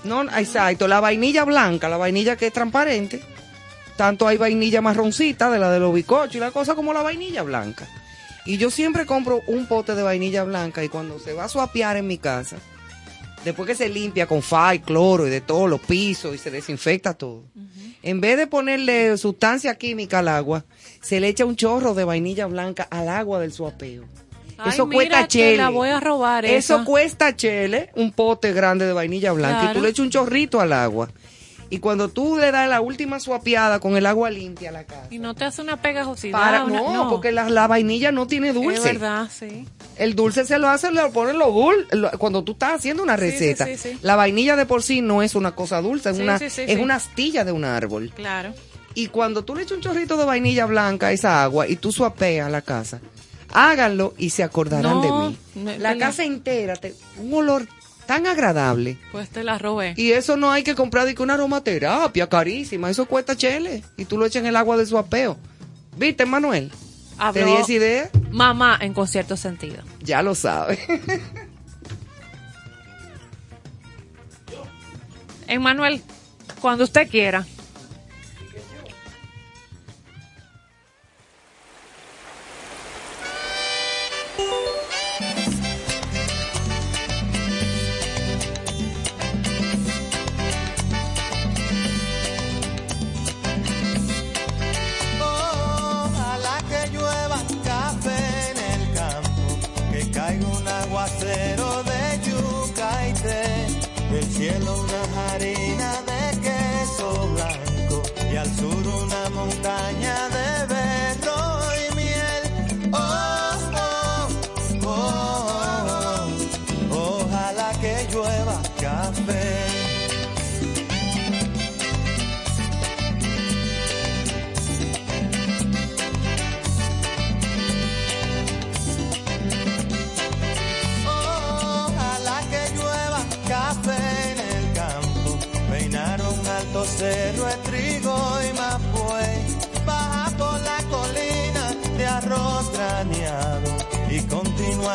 No, 0.05 0.23
exacto, 0.23 0.87
la 0.87 1.01
vainilla 1.01 1.45
blanca, 1.45 1.89
la 1.89 1.97
vainilla 1.97 2.37
que 2.37 2.47
es 2.49 2.53
transparente. 2.53 3.21
Tanto 3.97 4.29
hay 4.29 4.37
vainilla 4.37 4.81
marroncita 4.81 5.51
de 5.51 5.59
la 5.59 5.71
de 5.71 5.81
los 5.81 5.93
bicochos 5.95 6.37
y 6.37 6.39
la 6.39 6.51
cosa 6.53 6.75
como 6.75 6.93
la 6.93 7.03
vainilla 7.03 7.43
blanca. 7.43 7.89
Y 8.45 8.59
yo 8.59 8.71
siempre 8.71 9.07
compro 9.07 9.41
un 9.49 9.67
pote 9.67 9.97
de 9.97 10.03
vainilla 10.05 10.45
blanca 10.45 10.85
y 10.85 10.89
cuando 10.89 11.19
se 11.19 11.33
va 11.33 11.45
a 11.45 11.49
suapear 11.49 11.97
en 11.97 12.07
mi 12.07 12.19
casa, 12.19 12.59
después 13.47 13.69
que 13.69 13.77
se 13.77 13.89
limpia 13.89 14.27
con 14.27 14.43
fa 14.43 14.75
y 14.75 14.81
cloro 14.81 15.25
y 15.25 15.31
de 15.31 15.41
todos 15.41 15.71
los 15.71 15.81
pisos 15.81 16.35
y 16.35 16.39
se 16.39 16.51
desinfecta 16.51 17.15
todo, 17.15 17.45
en 18.03 18.21
vez 18.21 18.37
de 18.37 18.49
ponerle 18.49 19.17
sustancia 19.17 19.77
química 19.77 20.19
al 20.19 20.27
agua, 20.27 20.65
se 21.01 21.21
le 21.21 21.29
echa 21.29 21.45
un 21.45 21.55
chorro 21.55 21.95
de 21.95 22.03
vainilla 22.03 22.47
blanca 22.47 22.89
al 22.91 23.09
agua 23.09 23.39
del 23.39 23.53
suapeo. 23.53 24.05
Ay, 24.59 24.71
eso 24.71 24.87
mira, 24.87 24.97
cuesta 24.97 25.29
chele. 25.29 25.59
la 25.59 25.69
voy 25.69 25.91
a 25.91 26.01
robar 26.01 26.45
Eso 26.45 26.77
esa. 26.77 26.85
cuesta 26.85 27.37
chele, 27.37 27.91
un 27.95 28.11
pote 28.11 28.53
grande 28.53 28.85
de 28.85 28.93
vainilla 28.93 29.31
blanca 29.31 29.71
y 29.71 29.75
tú 29.75 29.81
le 29.81 29.91
echas 29.91 30.01
un 30.01 30.11
chorrito 30.11 30.61
al 30.61 30.73
agua. 30.73 31.09
Y 31.69 31.79
cuando 31.81 32.09
tú 32.09 32.37
le 32.37 32.53
das 32.53 32.69
la 32.69 32.81
última 32.81 33.19
suapeada 33.19 33.81
con 33.81 33.97
el 33.97 34.07
agua 34.07 34.31
limpia 34.31 34.69
a 34.69 34.73
la 34.73 34.85
casa. 34.85 35.09
Y 35.11 35.19
no 35.19 35.35
te 35.35 35.45
hace 35.45 35.63
una 35.63 35.83
pegajosidad. 35.83 36.33
Para, 36.39 36.65
una- 36.65 36.81
no, 36.81 37.11
porque 37.11 37.33
la, 37.33 37.49
la 37.51 37.67
vainilla 37.67 38.13
no 38.13 38.27
tiene 38.29 38.53
dulce. 38.53 38.77
Es 38.79 38.85
verdad, 38.85 39.29
sí. 39.37 39.67
El 39.97 40.15
dulce 40.15 40.45
se 40.45 40.59
lo 40.61 40.69
hace, 40.69 40.93
le 40.93 41.03
ponen 41.11 41.39
los 41.39 41.53
dul 41.53 41.89
lo- 41.91 42.11
cuando 42.19 42.45
tú 42.45 42.53
estás 42.53 42.75
haciendo 42.75 43.03
una 43.03 43.17
receta. 43.17 43.67
sí, 43.67 43.77
sí, 43.77 43.91
sí. 43.95 43.99
La 44.03 44.15
vainilla 44.15 44.55
de 44.55 44.65
por 44.67 44.83
sí 44.85 45.01
no 45.01 45.23
es 45.23 45.35
una 45.35 45.57
cosa 45.57 45.81
dulce, 45.83 46.11
es, 46.11 46.19
una, 46.21 46.37
es 46.37 46.79
una 46.79 46.95
astilla 46.95 47.45
de 47.45 47.51
un 47.53 47.65
árbol. 47.65 48.13
Claro. 48.15 48.55
Y 48.95 49.09
cuando 49.09 49.45
tú 49.45 49.55
le 49.57 49.63
echas 49.63 49.77
un 49.77 49.83
chorrito 49.83 50.17
de 50.17 50.25
vainilla 50.25 50.67
blanca 50.67 51.09
a 51.09 51.13
esa 51.13 51.43
agua 51.43 51.67
y 51.69 51.77
tú 51.77 51.91
suapeas 51.93 52.51
la 52.51 52.63
casa, 52.63 53.01
háganlo 53.53 54.15
y 54.19 54.31
se 54.31 54.43
acordarán 54.43 55.01
No, 55.01 55.03
de 55.03 55.29
mí. 55.31 55.65
me- 55.65 55.79
la 55.79 55.97
casa 55.99 56.25
entera, 56.25 56.77
te- 56.77 56.95
un 57.19 57.33
olor 57.35 57.67
tan 58.07 58.27
agradable. 58.27 58.99
Pues 59.13 59.29
te 59.29 59.45
la 59.45 59.59
robé. 59.59 59.95
Y 59.97 60.13
eso 60.13 60.37
no 60.37 60.51
hay 60.51 60.63
que 60.63 60.75
comprar 60.75 61.07
de 61.07 61.15
que 61.15 61.23
una 61.23 61.35
aromaterapia 61.35 62.29
carísima, 62.29 62.91
eso 62.91 63.07
cuesta 63.07 63.37
chele. 63.37 63.83
Y 63.97 64.05
tú 64.05 64.17
lo 64.19 64.27
echas 64.27 64.41
en 64.41 64.47
el 64.47 64.57
agua 64.57 64.77
de 64.77 64.87
suapeo. 64.87 65.37
¿Viste, 65.97 66.25
Manuel? 66.27 66.71
¿Te 67.33 67.45
di 67.45 67.53
esa 67.53 67.73
idea? 67.73 68.11
mamá 68.31 68.79
en 68.81 68.93
concierto 68.93 69.37
sentido. 69.37 69.83
Ya 70.01 70.23
lo 70.23 70.35
sabes. 70.35 70.79
Emmanuel, 75.47 76.03
cuando 76.61 76.85
usted 76.85 77.09
quiera. 77.09 77.47
Cielo 104.47 104.75
una 104.81 105.33
harina 105.33 106.03
de 106.03 106.41
queso 106.41 107.29
blanco 107.35 108.03
y 108.33 108.37
al 108.37 108.55
sur 108.55 108.87
una 108.87 109.31
montaña 109.31 110.29
de 110.29 110.46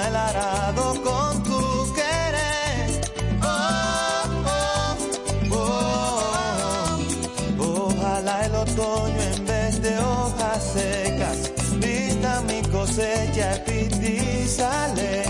el 0.08 0.16
arado 0.16 1.02
con 1.04 1.44
tu 1.44 1.94
querer. 1.94 3.02
Oh, 3.44 4.24
oh, 4.46 5.52
oh, 5.52 7.00
oh. 7.60 7.88
Ojalá 7.88 8.46
el 8.46 8.56
otoño 8.56 9.22
en 9.36 9.46
vez 9.46 9.82
de 9.82 9.98
hojas 10.00 10.64
secas 10.74 11.52
vista 11.80 12.42
mi 12.48 12.62
cosecha 12.70 13.64
y 13.68 14.48
sale. 14.48 15.24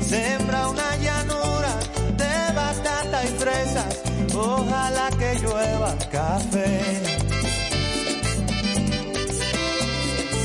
Sembra 0.00 0.68
una 0.68 0.96
llanura 0.96 1.72
de 2.16 2.54
batata 2.54 3.24
y 3.24 3.28
fresas. 3.28 4.00
Ojalá 4.34 5.08
que 5.18 5.38
llueva 5.40 5.96
café. 6.10 7.02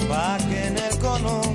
Pa' 0.10 0.38
que 0.48 0.68
en 0.68 0.78
el 0.78 1.00
conuco 1.00 1.55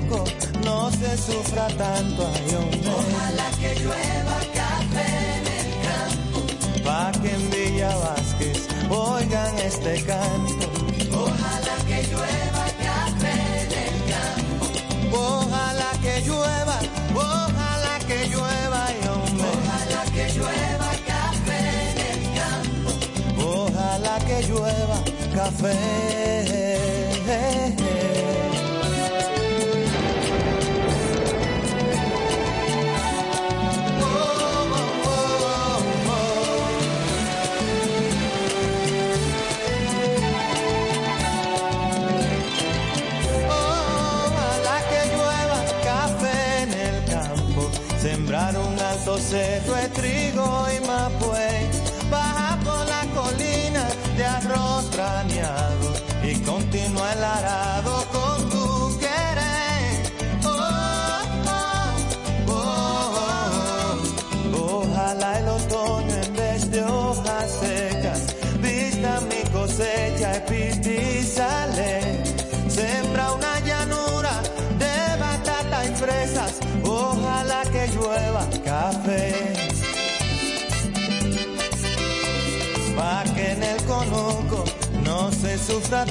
se 1.01 1.17
sufra 1.17 1.67
tanto 1.67 2.21
ay, 2.35 2.55
hombre. 2.55 2.91
Ojalá 2.99 3.47
que 3.59 3.71
llueva 3.81 4.37
café 4.59 5.07
en 5.37 5.45
el 5.59 5.69
campo. 5.87 6.39
Pa' 6.85 7.11
que 7.21 7.31
en 7.37 7.49
Villa 7.49 7.91
Vázquez 8.03 8.59
oigan 8.89 9.57
este 9.69 9.93
canto. 10.03 10.67
Ojalá 11.25 11.75
que 11.87 11.99
llueva 12.11 12.65
café 12.87 13.35
en 13.63 13.71
el 13.85 13.95
campo. 14.13 14.65
Ojalá 15.17 15.91
que 16.03 16.21
llueva, 16.27 16.77
ojalá 17.15 17.95
que 18.07 18.17
llueva, 18.31 18.85
ay, 18.85 18.99
hombre. 19.11 19.47
Ojalá 19.57 20.01
que 20.15 20.25
llueva 20.37 20.89
café 21.13 21.61
en 21.89 21.97
el 22.11 22.21
campo. 22.39 22.89
Ojalá 23.57 24.15
que 24.27 24.37
llueva 24.47 24.97
café. 25.33 26.40
Alto 49.33 50.00
Ojalá 85.93 86.07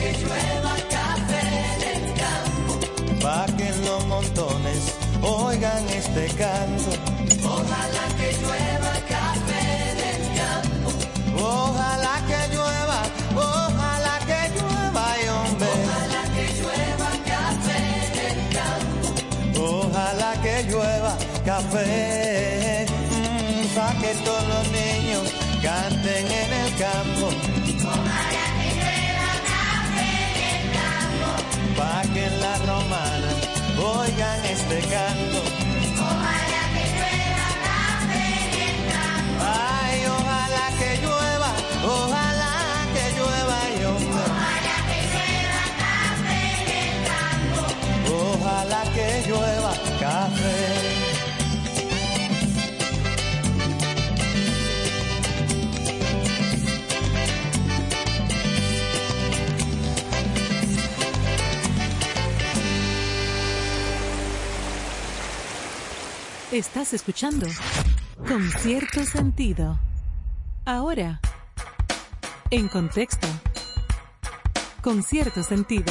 que 0.00 0.12
llueva 0.16 0.74
café 0.88 1.44
en 1.74 1.82
el 1.92 2.14
campo. 2.14 2.72
Pa' 3.20 3.44
que 3.54 3.68
en 3.68 3.84
los 3.84 4.06
montones 4.06 4.96
oigan 5.20 5.86
este 5.90 6.26
canto. 6.28 6.90
Ojalá 7.44 8.06
que 8.16 8.32
llueva 8.40 8.92
café 9.12 9.62
en 9.90 9.98
el 10.08 10.22
campo. 10.40 10.88
Ojalá 11.36 12.14
que 12.28 12.40
llueva, 12.54 13.02
ojalá 13.36 14.18
que 14.24 14.40
llueva, 14.56 15.04
y 15.22 15.28
hombre. 15.28 15.68
Ojalá 15.84 16.22
que 16.34 16.44
llueva 16.58 17.10
café 17.28 17.78
en 18.06 18.14
el 18.30 18.40
campo. 18.56 19.06
Ojalá 19.60 20.32
que 20.40 20.54
llueva 20.64 21.14
café. 21.44 22.86
mm, 22.88 23.66
pa' 23.76 23.94
que 24.00 24.14
todos 24.24 24.44
los 24.48 24.64
niños 24.80 25.24
canten 25.60 26.24
en 26.26 26.52
el 26.54 26.76
campo. 26.78 27.51
Oigan 33.82 34.44
este 34.44 34.80
canto. 34.88 35.51
Estás 66.52 66.92
escuchando 66.92 67.46
con 68.28 68.46
cierto 68.50 69.02
sentido. 69.04 69.78
Ahora, 70.66 71.18
en 72.50 72.68
contexto, 72.68 73.26
con 74.82 75.02
cierto 75.02 75.42
sentido. 75.42 75.90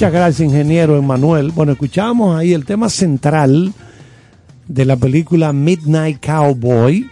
Muchas 0.00 0.12
gracias, 0.14 0.40
ingeniero 0.48 0.96
Emanuel. 0.96 1.50
Bueno, 1.50 1.72
escuchamos 1.72 2.34
ahí 2.34 2.54
el 2.54 2.64
tema 2.64 2.88
central 2.88 3.70
de 4.66 4.84
la 4.86 4.96
película 4.96 5.52
Midnight 5.52 6.24
Cowboy, 6.24 7.10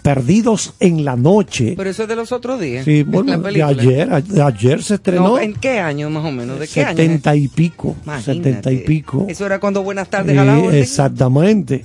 Perdidos 0.00 0.72
en 0.80 1.04
la 1.04 1.14
Noche. 1.14 1.74
Pero 1.76 1.90
eso 1.90 2.04
es 2.04 2.08
de 2.08 2.16
los 2.16 2.32
otros 2.32 2.58
días. 2.58 2.86
Sí, 2.86 3.02
bueno, 3.02 3.36
de 3.38 3.62
ayer, 3.62 4.08
ayer 4.42 4.82
se 4.82 4.94
estrenó. 4.94 5.24
No, 5.28 5.38
¿En 5.38 5.52
qué 5.52 5.78
año 5.78 6.08
más 6.08 6.24
o 6.24 6.32
menos? 6.32 6.58
¿De 6.58 6.66
qué 6.66 6.84
año? 6.86 6.96
setenta 6.96 7.36
y 7.36 7.48
pico, 7.48 7.94
setenta 8.24 8.72
y 8.72 8.78
pico. 8.78 9.26
Eso 9.28 9.44
era 9.44 9.60
cuando 9.60 9.82
Buenas 9.82 10.08
tardes 10.08 10.38
a 10.38 10.42
la 10.46 10.56
Eh, 10.58 10.62
orden. 10.68 10.80
exactamente. 10.82 11.84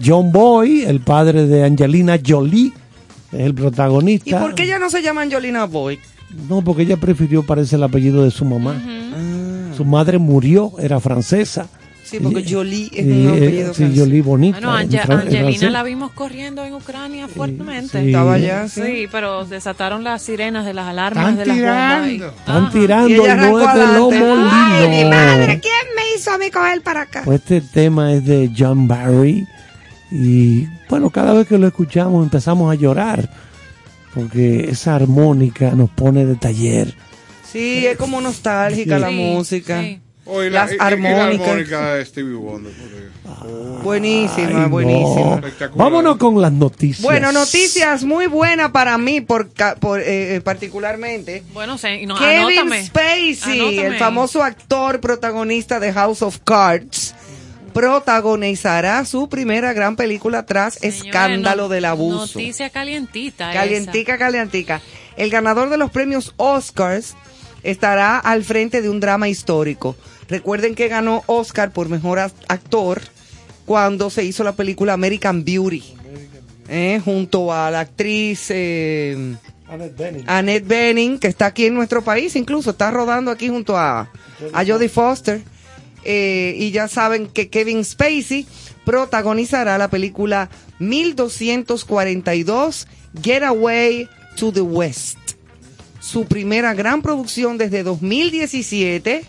John 0.00 0.30
Boy, 0.30 0.84
el 0.84 1.00
padre 1.00 1.48
de 1.48 1.64
Angelina 1.64 2.20
Jolie, 2.24 2.70
es 3.32 3.40
el 3.40 3.50
¿Y 3.50 3.52
protagonista. 3.54 4.40
por 4.40 4.54
qué 4.54 4.64
ya 4.64 4.78
no 4.78 4.88
se 4.90 5.02
llama 5.02 5.22
Angelina 5.22 5.64
Boy? 5.64 5.98
No, 6.48 6.62
porque 6.62 6.82
ella 6.82 6.96
prefirió 6.98 7.42
parece 7.42 7.74
el 7.76 7.82
apellido 7.82 8.22
de 8.22 8.30
su 8.30 8.44
mamá. 8.44 8.80
Su 9.76 9.84
madre 9.84 10.18
murió, 10.18 10.72
era 10.78 11.00
francesa. 11.00 11.66
Sí, 12.04 12.18
porque 12.20 12.40
Y- 12.40 12.52
Jolie 12.52 12.90
es 12.92 13.06
y, 13.06 13.10
un 13.10 13.28
eh, 13.28 13.36
apellido 13.36 13.68
Sí, 13.74 13.82
francés. 13.84 14.00
Jolie 14.00 14.20
bonita. 14.22 14.58
Bueno, 14.58 14.76
Ange- 14.76 15.08
Angelina 15.10 15.70
la 15.70 15.82
vimos 15.82 16.10
corriendo 16.12 16.62
en 16.64 16.74
Ucrania 16.74 17.26
fuertemente. 17.26 18.00
sí. 18.02 18.06
Estaba 18.08 18.34
allá, 18.34 18.68
sí. 18.68 18.82
Sí, 18.84 19.08
pero 19.10 19.46
desataron 19.46 20.04
las 20.04 20.20
sirenas 20.20 20.66
de 20.66 20.74
las 20.74 20.88
alarmas 20.88 21.30
Están 21.30 21.36
de 21.38 21.46
las 21.46 21.56
bombas. 21.56 22.08
y-. 22.08 22.14
Están 22.16 22.56
Ajá. 22.64 22.68
Y 22.68 22.80
tirando 22.80 23.08
ella 23.24 23.34
y 23.34 23.38
no 23.50 23.60
es 23.60 23.74
de. 23.74 23.86
Lomo 23.98 24.46
Ay, 24.50 24.88
mi 24.88 25.04
madre. 25.10 25.60
¿quién 25.60 25.72
me 25.96 26.02
hizo 26.18 26.30
a 26.32 26.38
mí 26.38 26.50
coger 26.50 26.82
para 26.82 27.02
acá? 27.02 27.22
Pues 27.24 27.40
este 27.40 27.60
tema 27.62 28.12
es 28.12 28.26
de 28.26 28.50
John 28.56 28.86
Barry 28.86 29.46
y 30.10 30.66
bueno, 30.90 31.08
cada 31.08 31.32
vez 31.32 31.46
que 31.46 31.56
lo 31.56 31.66
escuchamos 31.66 32.22
empezamos 32.22 32.70
a 32.70 32.74
llorar 32.74 33.30
porque 34.12 34.68
esa 34.68 34.96
armónica 34.96 35.70
nos 35.70 35.88
pone 35.88 36.26
de 36.26 36.34
taller. 36.34 36.94
Sí, 37.52 37.86
es 37.86 37.96
como 37.96 38.20
nostálgica 38.20 38.98
la 38.98 39.10
música. 39.10 39.80
sí. 39.82 40.00
Oye, 40.24 40.50
la, 40.50 40.60
Las 40.66 40.70
y- 40.70 40.74
y- 40.74 40.76
y 40.76 40.78
la 40.78 40.84
armónicas. 40.86 41.48
armónica 41.48 41.94
de 41.94 42.04
Stevie 42.06 42.34
Wonder. 42.34 42.72
porque- 42.72 43.82
Buenísima, 43.82 44.62
Ay, 44.64 44.70
buenísima. 44.70 45.20
no. 45.24 45.34
Espectacular. 45.34 45.78
Vámonos 45.90 46.16
con 46.16 46.40
las 46.40 46.52
noticias. 46.52 47.02
Bueno, 47.02 47.32
noticias 47.32 48.04
muy 48.04 48.26
buenas 48.26 48.70
para 48.70 48.96
mí, 48.98 49.20
por, 49.20 49.52
ca- 49.52 49.74
por, 49.74 49.98
eh, 50.00 50.36
eh, 50.36 50.40
particularmente. 50.40 51.42
Bueno, 51.52 51.76
se- 51.76 52.06
no, 52.06 52.16
Kevin 52.16 52.60
anótame. 52.60 52.84
Spacey, 52.86 53.60
Anótame. 53.60 53.86
el 53.86 53.96
famoso 53.98 54.44
actor 54.44 55.00
protagonista 55.00 55.80
de 55.80 55.92
House 55.92 56.22
of 56.22 56.38
Cards, 56.44 57.16
protagonizará 57.72 59.04
su 59.04 59.28
primera 59.28 59.72
gran 59.72 59.96
película 59.96 60.46
tras 60.46 60.74
Señores, 60.74 61.04
Escándalo 61.06 61.64
no- 61.64 61.68
del 61.68 61.84
Abuso. 61.86 62.38
Noticia 62.38 62.70
calientita. 62.70 63.50
esa. 63.50 63.60
Calientica, 63.60 64.18
calientica. 64.18 64.80
El 65.16 65.30
ganador 65.30 65.68
de 65.68 65.78
los 65.78 65.90
premios 65.90 66.32
Oscars 66.36 67.14
estará 67.62 68.18
al 68.18 68.42
frente 68.44 68.82
de 68.82 68.88
un 68.88 68.98
drama 69.00 69.28
histórico. 69.28 69.96
Recuerden 70.28 70.74
que 70.74 70.88
ganó 70.88 71.22
Oscar 71.26 71.72
por 71.72 71.88
mejor 71.88 72.18
actor 72.18 73.02
cuando 73.66 74.10
se 74.10 74.24
hizo 74.24 74.42
la 74.44 74.56
película 74.56 74.92
American 74.94 75.44
Beauty. 75.44 75.82
eh, 76.68 77.00
junto 77.04 77.52
a 77.52 77.70
la 77.70 77.80
actriz 77.80 78.46
eh, 78.50 79.34
Annette 80.26 80.66
Bening, 80.66 81.18
que 81.18 81.28
está 81.28 81.46
aquí 81.46 81.66
en 81.66 81.74
nuestro 81.74 82.02
país, 82.02 82.34
incluso 82.36 82.70
está 82.70 82.90
rodando 82.90 83.30
aquí 83.30 83.48
junto 83.48 83.76
a, 83.76 84.10
a 84.52 84.64
Jodie 84.66 84.88
Foster. 84.88 85.40
Eh, 86.04 86.54
y 86.58 86.72
ya 86.72 86.88
saben 86.88 87.28
que 87.28 87.48
Kevin 87.48 87.84
Spacey 87.84 88.44
protagonizará 88.84 89.78
la 89.78 89.88
película 89.88 90.50
1242 90.80 92.88
Getaway 93.22 94.08
to 94.36 94.52
the 94.52 94.62
West. 94.62 95.18
Su 96.02 96.26
primera 96.26 96.74
gran 96.74 97.00
producción 97.00 97.56
desde 97.56 97.82
2017, 97.82 99.24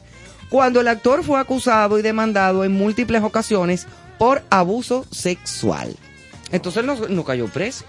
cuando 0.50 0.82
el 0.82 0.88
actor 0.88 1.24
fue 1.24 1.40
acusado 1.40 2.00
y 2.00 2.02
demandado 2.02 2.64
en 2.64 2.74
múltiples 2.74 3.22
ocasiones 3.22 3.88
por 4.18 4.44
abuso 4.50 5.06
sexual. 5.12 5.96
Entonces 6.52 6.82
él 6.82 6.88
no, 6.88 6.96
no 7.08 7.24
cayó 7.24 7.48
preso. 7.48 7.86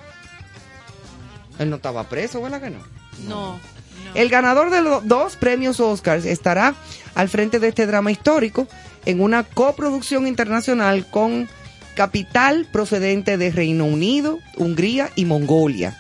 Él 1.59 1.71
no 1.71 1.77
estaba 1.77 2.09
preso, 2.09 2.43
¿verdad 2.43 2.61
que 2.61 2.71
no? 2.71 2.79
No. 3.27 3.53
no. 3.53 4.15
El 4.15 4.29
ganador 4.29 4.71
de 4.71 4.83
los 4.83 5.07
dos 5.09 5.37
premios 5.37 5.81
Oscars 5.81 6.25
estará 6.25 6.75
al 7.15 7.29
frente 7.29 7.59
de 7.61 7.69
este 7.69 7.87
drama 7.87 8.13
histórico 8.13 8.69
en 9.07 9.21
una 9.21 9.45
coproducción 9.45 10.27
internacional 10.27 11.07
con 11.11 11.49
capital 11.95 12.67
procedente 12.71 13.39
de 13.39 13.51
Reino 13.51 13.85
Unido, 13.85 14.41
Hungría 14.57 15.11
y 15.15 15.25
Mongolia, 15.25 15.99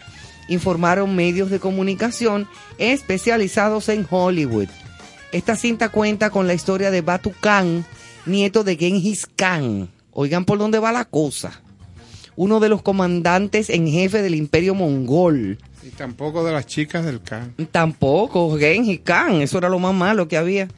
informaron 0.49 1.15
medios 1.17 1.51
de 1.51 1.61
comunicación 1.61 2.49
especializados 2.79 3.89
en 3.89 4.07
Hollywood. 4.09 4.69
Esta 5.33 5.57
cinta 5.57 5.89
cuenta 5.89 6.31
con 6.31 6.47
la 6.47 6.55
historia 6.55 6.91
de 6.91 7.01
Batu 7.01 7.33
Khan, 7.41 7.85
nieto 8.27 8.65
de 8.65 8.77
Genghis 8.77 9.27
Khan. 9.37 9.89
Oigan 10.13 10.45
por 10.45 10.59
dónde 10.59 10.79
va 10.79 10.93
la 10.93 11.05
cosa. 11.05 11.61
Uno 12.37 12.61
de 12.61 12.69
los 12.69 12.83
comandantes 12.83 13.71
en 13.71 13.89
jefe 13.89 14.23
del 14.23 14.35
imperio 14.35 14.75
mongol. 14.75 15.59
Y 15.83 15.91
tampoco 15.91 16.45
de 16.45 16.53
las 16.53 16.67
chicas 16.67 17.05
del 17.05 17.21
can. 17.21 17.55
Tampoco, 17.71 18.57
Genghis 18.59 19.01
Khan, 19.05 19.43
eso 19.43 19.59
era 19.59 19.69
lo 19.69 19.79
más 19.79 19.95
malo 19.95 20.29
que 20.29 20.37
había. 20.37 20.69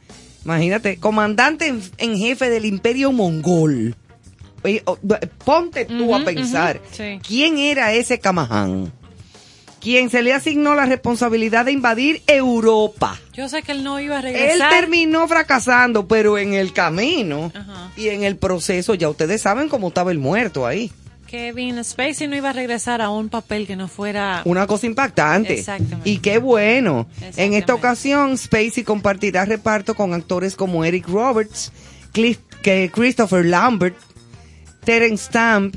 Imagínate, 0.43 0.97
comandante 0.97 1.67
en, 1.67 1.81
en 1.97 2.17
jefe 2.17 2.49
del 2.49 2.65
imperio 2.65 3.11
mongol. 3.11 3.95
Oye, 4.63 4.83
ponte 5.45 5.85
tú 5.85 6.15
a 6.15 6.23
pensar, 6.25 6.81
sí. 6.91 7.19
¿quién 7.25 7.57
era 7.57 7.93
ese 7.93 8.19
Camaján? 8.19 8.91
Quien 9.81 10.09
se 10.09 10.21
le 10.23 10.33
asignó 10.33 10.73
la 10.75 10.85
responsabilidad 10.85 11.65
de 11.65 11.71
invadir 11.71 12.21
Europa. 12.27 13.17
Yo 13.33 13.47
sé 13.47 13.61
que 13.61 13.71
él 13.73 13.83
no 13.83 13.99
iba 13.99 14.15
a 14.15 14.19
Él 14.19 14.25
regresar. 14.33 14.69
terminó 14.71 15.27
fracasando, 15.27 16.07
pero 16.07 16.37
en 16.37 16.53
el 16.55 16.73
camino 16.73 17.51
Ajá. 17.55 17.91
y 17.95 18.09
en 18.09 18.23
el 18.23 18.37
proceso, 18.37 18.95
ya 18.95 19.07
ustedes 19.09 19.41
saben 19.41 19.69
cómo 19.69 19.89
estaba 19.89 20.11
el 20.11 20.17
muerto 20.19 20.65
ahí. 20.65 20.91
Kevin 21.27 21.83
Spacey 21.83 22.27
no 22.27 22.35
iba 22.37 22.49
a 22.51 22.53
regresar 22.53 23.01
a 23.01 23.09
un 23.09 23.27
papel 23.29 23.67
que 23.67 23.75
no 23.75 23.87
fuera. 23.89 24.41
Una 24.45 24.65
cosa 24.65 24.85
impactante. 24.87 25.59
Exactamente. 25.59 26.09
Y 26.09 26.19
qué 26.19 26.37
bueno. 26.37 27.05
En 27.35 27.53
esta 27.53 27.73
ocasión, 27.75 28.37
Spacey 28.37 28.83
compartirá 28.83 29.43
reparto 29.45 29.93
con 29.93 30.13
actores 30.13 30.55
como 30.55 30.85
Eric 30.85 31.07
Roberts, 31.07 31.71
Cliff- 32.13 32.39
Christopher 32.93 33.45
Lambert, 33.45 33.95
Terence 34.85 35.25
Stamp, 35.25 35.75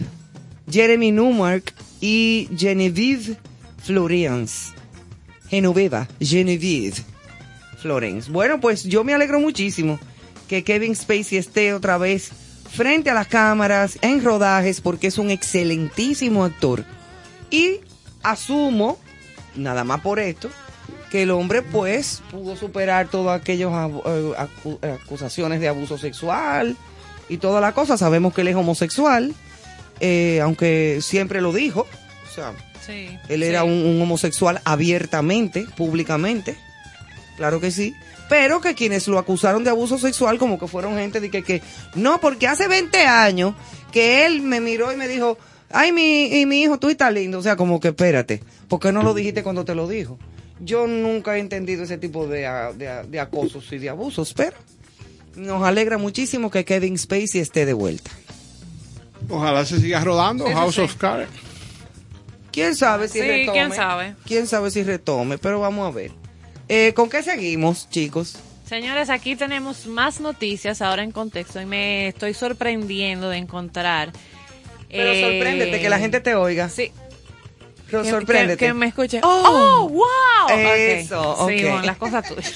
Jeremy 0.71 1.11
Newmark 1.11 1.75
y 2.01 2.49
Genevieve 2.57 3.37
Florence. 3.83 4.73
Genoveva, 5.49 6.07
Genevieve 6.21 7.03
Florence. 7.79 8.31
Bueno, 8.31 8.61
pues 8.61 8.85
yo 8.85 9.03
me 9.03 9.15
alegro 9.15 9.41
muchísimo 9.41 9.99
que 10.49 10.63
Kevin 10.63 10.95
Spacey 10.95 11.39
esté 11.39 11.75
otra 11.75 11.99
vez 11.99 12.31
frente 12.71 13.11
a 13.11 13.15
las 13.15 13.27
cámaras, 13.27 13.99
en 14.01 14.23
rodajes, 14.23 14.81
porque 14.81 15.09
es 15.09 15.19
un 15.19 15.31
excelentísimo 15.31 16.45
actor. 16.45 16.85
Y 17.51 17.81
asumo, 18.23 18.99
nada 19.57 19.83
más 19.83 20.01
por 20.01 20.21
esto, 20.21 20.51
que 21.11 21.23
el 21.23 21.33
hombre 21.33 21.63
pues 21.63 22.23
pudo 22.31 22.55
superar 22.57 23.09
todas 23.09 23.41
aquellas 23.41 23.73
eh, 24.07 24.33
eh, 24.83 24.99
acusaciones 25.03 25.61
de 25.61 25.69
abuso 25.69 25.99
sexual 25.99 26.77
y 27.29 27.39
toda 27.39 27.61
la 27.61 27.73
cosa. 27.73 27.97
Sabemos 27.97 28.33
que 28.33 28.43
él 28.43 28.49
es 28.49 28.57
homosexual, 28.57 29.35
eh, 29.99 30.41
aunque 30.43 31.01
siempre 31.03 31.41
lo 31.41 31.53
dijo. 31.53 31.87
O 32.29 32.33
sea, 32.33 32.53
Sí, 32.85 33.19
él 33.29 33.41
sí. 33.41 33.47
era 33.47 33.65
un, 33.65 33.73
un 33.73 34.01
homosexual 34.03 34.61
abiertamente, 34.65 35.67
públicamente. 35.77 36.57
Claro 37.37 37.61
que 37.61 37.71
sí. 37.71 37.95
Pero 38.29 38.61
que 38.61 38.75
quienes 38.75 39.09
lo 39.09 39.19
acusaron 39.19 39.65
de 39.65 39.71
abuso 39.71 39.99
sexual 39.99 40.39
como 40.39 40.59
que 40.59 40.69
fueron 40.69 40.97
gente 40.97 41.21
de 41.21 41.31
que, 41.31 41.43
que 41.43 41.63
no, 41.95 42.21
porque 42.21 42.47
hace 42.47 42.69
20 42.69 42.99
años 43.07 43.55
que 43.91 44.25
él 44.25 44.43
me 44.43 44.61
miró 44.61 44.93
y 44.93 44.97
me 44.97 45.09
dijo, 45.09 45.37
ay, 45.71 45.91
mi, 45.91 46.27
y 46.41 46.47
mi 46.47 46.63
hijo, 46.63 46.79
tú 46.79 46.89
estás 46.91 47.13
lindo. 47.13 47.39
O 47.39 47.43
sea, 47.43 47.57
como 47.57 47.81
que 47.81 47.89
espérate, 47.89 48.43
¿por 48.69 48.79
qué 48.79 48.93
no 48.93 49.03
lo 49.03 49.15
dijiste 49.15 49.43
cuando 49.43 49.65
te 49.65 49.75
lo 49.75 49.89
dijo? 49.89 50.19
Yo 50.61 50.87
nunca 50.87 51.37
he 51.37 51.41
entendido 51.41 51.85
ese 51.85 51.99
tipo 51.99 52.27
de, 52.27 52.43
de, 52.77 53.03
de 53.09 53.21
acosos 53.21 53.73
y 53.73 53.79
de 53.79 53.89
abusos, 53.89 54.35
pero 54.35 54.57
nos 55.35 55.63
alegra 55.65 55.99
muchísimo 55.99 56.51
que 56.51 56.65
Kevin 56.65 56.99
Spacey 56.99 57.41
esté 57.41 57.67
de 57.67 57.73
vuelta. 57.73 58.11
Ojalá 59.29 59.65
se 59.65 59.81
siga 59.81 60.01
rodando 60.05 60.47
sí, 60.47 60.53
House 60.53 60.75
sí. 60.75 60.81
of 60.83 60.95
Cards. 60.97 61.31
¿Quién 62.53 62.75
sabe 62.77 63.09
si 63.09 63.21
Sí, 63.21 63.27
retome? 63.27 63.53
quién 63.53 63.73
sabe. 63.73 64.15
¿Quién 64.27 64.47
sabe 64.47 64.71
si 64.71 64.83
retome? 64.83 65.39
Pero 65.39 65.61
vamos 65.61 65.87
a 65.89 65.95
ver. 65.95 66.11
Eh, 66.69 66.93
¿Con 66.95 67.09
qué 67.11 67.23
seguimos, 67.23 67.89
chicos? 67.91 68.37
Señores, 68.67 69.11
aquí 69.11 69.35
tenemos 69.37 69.87
más 69.87 70.21
noticias 70.21 70.81
ahora 70.83 71.03
en 71.03 71.11
contexto 71.13 71.61
y 71.61 71.67
me 71.67 72.09
estoy 72.09 72.35
sorprendiendo 72.35 73.29
de 73.29 73.39
encontrar. 73.39 74.13
Pero 74.89 75.11
eh, 75.11 75.21
sorpréndete, 75.21 75.81
que 75.81 75.89
la 75.89 75.99
gente 75.99 76.21
te 76.21 76.35
oiga. 76.35 76.69
Sí. 76.69 76.93
Pero 77.91 78.03
que- 78.05 78.11
sorpréndete. 78.11 78.57
Que, 78.59 78.67
que 78.67 78.75
me 78.75 78.87
escuche. 78.87 79.21
¡Oh, 79.25 79.89
wow! 79.89 80.05
Ok. 80.45 80.51
Eso, 80.77 81.31
ok. 81.33 81.51
Sí, 81.51 81.63
bueno, 81.63 81.83
las 81.83 81.97
cosas 81.97 82.29
tuyas. 82.29 82.55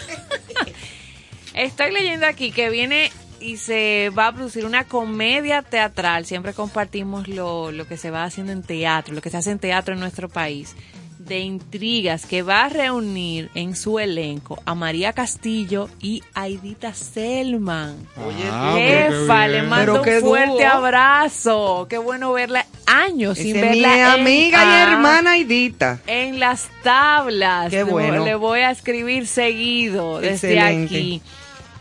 Estoy 1.54 1.92
leyendo 1.92 2.26
aquí 2.26 2.50
que 2.50 2.70
viene 2.70 3.10
y 3.44 3.56
se 3.58 4.10
va 4.16 4.28
a 4.28 4.32
producir 4.32 4.64
una 4.64 4.84
comedia 4.84 5.62
teatral. 5.62 6.24
Siempre 6.24 6.54
compartimos 6.54 7.28
lo, 7.28 7.70
lo 7.72 7.86
que 7.86 7.96
se 7.96 8.10
va 8.10 8.24
haciendo 8.24 8.52
en 8.52 8.62
teatro, 8.62 9.14
lo 9.14 9.20
que 9.20 9.30
se 9.30 9.36
hace 9.36 9.50
en 9.50 9.58
teatro 9.58 9.94
en 9.94 10.00
nuestro 10.00 10.28
país. 10.28 10.74
de 11.18 11.38
intrigas 11.38 12.26
que 12.26 12.42
va 12.42 12.66
a 12.66 12.68
reunir 12.68 13.48
en 13.54 13.76
su 13.76 13.98
elenco 13.98 14.60
a 14.66 14.74
María 14.74 15.14
Castillo 15.14 15.88
y 15.98 16.22
Aidita 16.34 16.92
Selman. 16.92 17.96
Oye, 18.26 18.44
Ah, 18.50 18.74
Jefa, 18.76 19.46
le 19.48 19.52
bien. 19.60 19.68
mando 19.70 20.02
un 20.02 20.20
fuerte 20.20 20.64
dúo. 20.64 20.66
abrazo. 20.70 21.86
Qué 21.88 21.96
bueno 21.96 22.32
verla 22.34 22.66
años 22.86 23.38
sin 23.38 23.54
mi 23.56 23.62
verla 23.62 23.96
en- 24.16 24.20
amiga 24.20 24.58
y 24.64 24.68
Ah, 24.68 24.92
hermana 24.92 25.38
Idita. 25.38 25.98
en 26.06 26.40
las 26.40 26.68
tablas. 26.82 27.70
Qué 27.70 27.76
Le 27.76 27.82
voy- 27.84 27.92
bueno. 28.08 28.24
Le 28.24 28.34
voy 28.34 28.60
a 28.60 28.70
escribir 28.70 29.26
seguido 29.26 30.20
desde 30.20 30.52
Excelente. 30.52 30.94
aquí. 30.94 31.22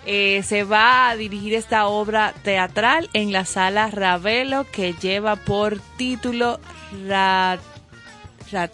Eh, 0.06 0.44
se 0.44 0.64
va 0.66 1.10
a 1.10 1.16
dirigir 1.16 1.54
esta 1.54 1.86
obra 1.88 2.34
teatral 2.44 3.10
en 3.14 3.32
la 3.32 3.46
sala 3.46 3.90
Ravelo 3.90 4.66
que 4.72 4.94
lleva 4.94 5.38
por 5.38 5.80
título 5.98 6.60
Ra, 7.08 7.58
Ra- 8.52 8.70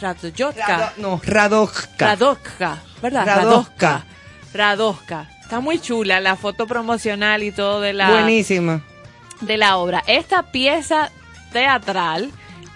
Radoyotka. 0.00 0.66
Rado- 0.66 0.92
no, 0.96 1.20
Radojka. 1.24 2.06
Radojka, 2.06 2.78
¿verdad? 3.00 3.26
Radojka. 3.26 4.04
Radojka. 4.52 5.28
Está 5.42 5.60
muy 5.60 5.78
chula 5.80 6.18
la 6.20 6.34
foto 6.36 6.66
promocional 6.66 7.42
y 7.44 7.52
todo 7.52 7.80
de 7.80 7.92
la 7.92 8.10
Buenísima. 8.10 8.82
de 9.40 9.56
la 9.56 9.76
obra. 9.76 10.02
Esta 10.08 10.44
pieza 10.50 11.10
teatral 11.52 12.30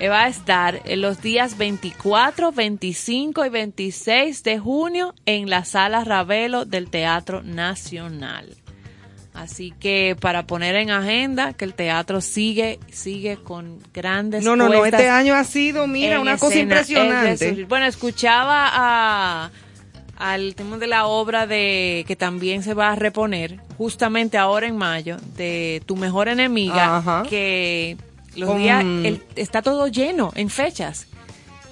va 0.05 0.25
a 0.25 0.29
estar 0.29 0.81
en 0.85 1.01
los 1.01 1.23
días 1.23 1.57
24, 1.57 2.53
25 2.53 3.47
y 3.47 3.49
26 3.49 4.43
de 4.43 4.59
junio 4.59 5.15
en 5.25 5.49
la 5.49 5.65
sala 5.65 6.05
Ravelo 6.05 6.65
del 6.67 6.91
Teatro 6.91 7.43
Nacional. 7.43 8.55
Así 9.33 9.73
que 9.79 10.17
para 10.19 10.47
poner 10.47 10.77
en 10.77 10.91
agenda 10.91 11.53
que 11.53 11.67
el 11.67 11.75
teatro 11.75 12.23
sigue 12.23 12.79
sigue 12.91 13.37
con 13.37 13.81
grandes 13.93 14.43
No, 14.43 14.57
no, 14.57 14.69
no, 14.69 14.85
este 14.85 15.11
año 15.11 15.35
ha 15.35 15.45
sido, 15.45 15.87
mira, 15.87 16.21
una 16.21 16.39
cosa 16.39 16.55
escena, 16.55 16.63
impresionante. 16.63 17.65
bueno, 17.65 17.85
escuchaba 17.87 18.71
a 18.73 19.51
al 20.17 20.55
tema 20.55 20.79
de 20.79 20.87
la 20.87 21.07
obra 21.07 21.47
de 21.47 22.05
que 22.09 22.17
también 22.17 22.63
se 22.63 22.73
va 22.73 22.93
a 22.93 22.95
reponer 22.95 23.61
justamente 23.77 24.39
ahora 24.39 24.67
en 24.67 24.77
mayo 24.77 25.19
de 25.37 25.83
tu 25.85 25.95
mejor 25.97 26.29
enemiga 26.29 26.97
Ajá. 26.97 27.23
que 27.29 27.99
los 28.37 28.49
Con- 28.51 28.59
días 28.59 28.83
el- 28.85 29.23
está 29.35 29.63
todo 29.63 29.89
lleno 29.89 30.33
en 30.35 30.51
fechas 30.51 31.07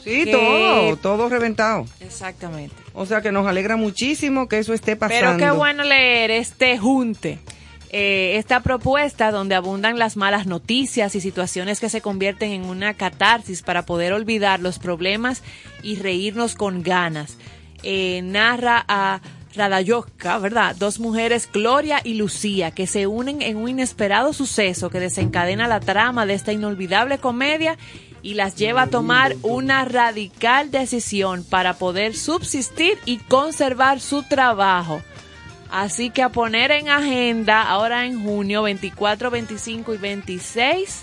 Sí, 0.02 0.24
que- 0.24 0.32
todo, 0.32 0.96
todo 0.96 1.28
reventado. 1.28 1.86
exactamente 2.00 2.74
O 2.92 3.06
sea 3.06 3.22
que 3.22 3.32
nos 3.32 3.46
alegra 3.46 3.76
muchísimo 3.76 4.48
que 4.48 4.58
eso 4.58 4.72
esté 4.74 4.96
pasando. 4.96 5.36
pero 5.38 5.52
qué 5.52 5.56
bueno 5.56 5.82
leer 5.84 6.30
este 6.30 6.76
junte 6.78 7.38
eh, 7.96 8.38
esta 8.38 8.58
propuesta 8.60 9.30
donde 9.30 9.54
abundan 9.54 9.98
las 10.00 10.16
malas 10.16 10.46
noticias 10.46 11.14
y 11.14 11.20
situaciones 11.20 11.78
que 11.78 11.88
se 11.88 12.00
convierten 12.00 12.50
en 12.50 12.64
una 12.64 12.94
catarsis 12.94 13.62
para 13.62 13.86
poder 13.86 14.12
olvidar 14.12 14.58
los 14.58 14.80
problemas 14.80 15.42
y 15.80 15.94
reírnos 15.96 16.56
con 16.56 16.82
ganas. 16.82 17.36
Eh, 17.84 18.20
narra 18.24 18.84
a 18.88 19.20
Radayovka, 19.56 20.38
¿verdad? 20.38 20.76
Dos 20.76 20.98
mujeres, 20.98 21.48
Gloria 21.52 22.00
y 22.02 22.14
Lucía, 22.14 22.70
que 22.70 22.86
se 22.86 23.06
unen 23.06 23.42
en 23.42 23.56
un 23.56 23.68
inesperado 23.68 24.32
suceso 24.32 24.90
que 24.90 25.00
desencadena 25.00 25.68
la 25.68 25.80
trama 25.80 26.26
de 26.26 26.34
esta 26.34 26.52
inolvidable 26.52 27.18
comedia 27.18 27.78
y 28.22 28.34
las 28.34 28.56
lleva 28.56 28.82
a 28.82 28.86
tomar 28.88 29.36
una 29.42 29.84
radical 29.84 30.70
decisión 30.70 31.44
para 31.44 31.74
poder 31.74 32.16
subsistir 32.16 32.98
y 33.04 33.18
conservar 33.18 34.00
su 34.00 34.22
trabajo. 34.22 35.02
Así 35.70 36.10
que 36.10 36.22
a 36.22 36.28
poner 36.30 36.70
en 36.70 36.88
agenda 36.88 37.62
ahora 37.62 38.06
en 38.06 38.22
junio 38.22 38.62
24, 38.62 39.30
25 39.30 39.94
y 39.94 39.96
26 39.98 41.02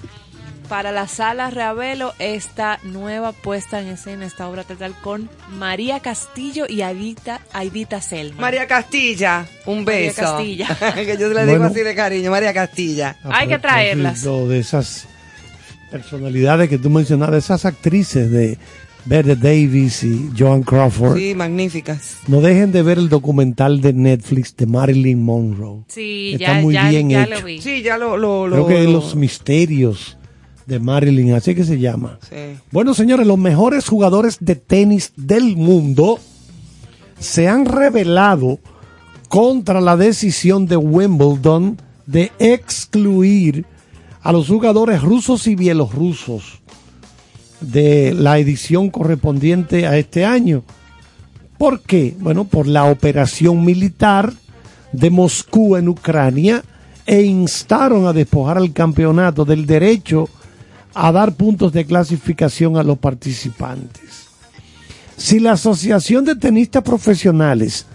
para 0.71 0.93
la 0.93 1.05
sala 1.05 1.49
Reavelo 1.49 2.13
esta 2.17 2.79
nueva 2.83 3.33
puesta 3.33 3.81
en 3.81 3.87
escena, 3.89 4.25
esta 4.25 4.47
obra 4.47 4.63
teatral 4.63 4.95
con 5.03 5.29
María 5.57 5.99
Castillo 5.99 6.63
y 6.65 6.81
Aidita, 6.81 7.41
Aidita 7.51 7.99
Selma. 7.99 8.39
María 8.39 8.67
Castilla, 8.67 9.45
un 9.65 9.83
María 9.83 9.99
beso. 10.07 10.21
Castilla. 10.21 10.67
que 10.95 11.17
yo 11.19 11.27
le 11.27 11.41
digo 11.41 11.57
Bueno. 11.57 11.65
así 11.65 11.81
de 11.81 11.93
cariño, 11.93 12.31
María 12.31 12.53
Castilla. 12.53 13.17
Hay 13.25 13.49
que 13.49 13.59
traerlas. 13.59 14.23
De 14.23 14.59
esas 14.59 15.07
personalidades 15.91 16.69
que 16.69 16.77
tú 16.77 16.89
mencionabas, 16.89 17.43
esas 17.43 17.65
actrices 17.65 18.31
de 18.31 18.57
Bette 19.03 19.35
Davis 19.35 20.03
y 20.05 20.29
Joan 20.39 20.63
Crawford. 20.63 21.17
Sí, 21.17 21.35
magníficas. 21.35 22.15
No 22.29 22.39
dejen 22.39 22.71
de 22.71 22.81
ver 22.81 22.97
el 22.97 23.09
documental 23.09 23.81
de 23.81 23.91
Netflix 23.91 24.55
de 24.55 24.67
Marilyn 24.67 25.21
Monroe. 25.21 25.83
Sí, 25.89 26.35
Está 26.39 26.53
ya, 26.55 26.61
muy 26.61 26.75
ya, 26.75 26.87
bien 26.89 27.09
ya 27.09 27.23
hecho. 27.23 27.33
lo 27.35 27.41
vi. 27.43 27.61
Sí, 27.61 27.81
ya 27.81 27.97
lo... 27.97 28.15
lo, 28.15 28.45
Creo 28.45 28.57
lo- 28.61 28.67
que 28.67 28.79
es 28.79 28.85
lo- 28.85 28.91
Los 28.93 29.15
Misterios 29.17 30.17
de 30.65 30.79
Marilyn, 30.79 31.33
así 31.33 31.55
que 31.55 31.63
se 31.63 31.79
llama. 31.79 32.19
Sí. 32.29 32.57
Bueno, 32.71 32.93
señores, 32.93 33.27
los 33.27 33.37
mejores 33.37 33.87
jugadores 33.87 34.37
de 34.39 34.55
tenis 34.55 35.13
del 35.15 35.55
mundo 35.55 36.19
se 37.19 37.47
han 37.47 37.65
revelado 37.65 38.59
contra 39.29 39.79
la 39.79 39.95
decisión 39.95 40.65
de 40.65 40.77
Wimbledon 40.77 41.77
de 42.05 42.31
excluir 42.39 43.65
a 44.21 44.31
los 44.31 44.47
jugadores 44.47 45.01
rusos 45.01 45.47
y 45.47 45.55
bielorrusos 45.55 46.61
de 47.61 48.13
la 48.13 48.39
edición 48.39 48.89
correspondiente 48.89 49.87
a 49.87 49.97
este 49.97 50.25
año. 50.25 50.63
¿Por 51.57 51.81
qué? 51.81 52.15
Bueno, 52.19 52.45
por 52.45 52.67
la 52.67 52.85
operación 52.85 53.63
militar 53.63 54.33
de 54.91 55.09
Moscú 55.09 55.77
en 55.77 55.87
Ucrania 55.87 56.63
e 57.05 57.21
instaron 57.21 58.07
a 58.07 58.13
despojar 58.13 58.57
al 58.57 58.73
campeonato 58.73 59.45
del 59.45 59.65
derecho 59.65 60.27
a 60.93 61.11
dar 61.11 61.33
puntos 61.33 61.73
de 61.73 61.85
clasificación 61.85 62.77
a 62.77 62.83
los 62.83 62.97
participantes. 62.97 64.27
Si 65.17 65.39
la 65.39 65.53
Asociación 65.53 66.25
de 66.25 66.35
Tenistas 66.35 66.83
Profesionales 66.83 67.85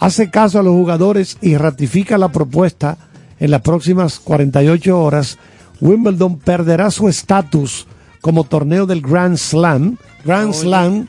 hace 0.00 0.30
caso 0.30 0.58
a 0.58 0.62
los 0.62 0.74
jugadores 0.74 1.38
y 1.40 1.56
ratifica 1.56 2.18
la 2.18 2.30
propuesta 2.30 2.98
en 3.38 3.50
las 3.50 3.62
próximas 3.62 4.18
48 4.18 4.98
horas, 4.98 5.38
Wimbledon 5.80 6.38
perderá 6.38 6.90
su 6.90 7.08
estatus 7.08 7.86
como 8.20 8.44
torneo 8.44 8.86
del 8.86 9.02
Grand 9.02 9.36
Slam. 9.36 9.98
Grand 10.24 10.52
Slam, 10.52 11.08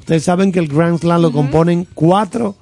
ustedes 0.00 0.22
saben 0.24 0.52
que 0.52 0.60
el 0.60 0.68
Grand 0.68 0.98
Slam 1.00 1.22
lo 1.22 1.32
componen 1.32 1.86
cuatro 1.94 2.56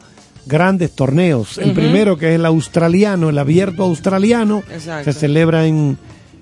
grandes 0.47 0.93
torneos. 0.93 1.59
El 1.59 1.73
primero 1.73 2.17
que 2.17 2.31
es 2.31 2.35
el 2.37 2.47
australiano, 2.47 3.29
el 3.29 3.39
abierto 3.39 3.85
australiano, 3.85 4.63
Exacto. 4.73 5.13
se 5.13 5.19
celebra 5.19 5.67
en, 5.67 5.99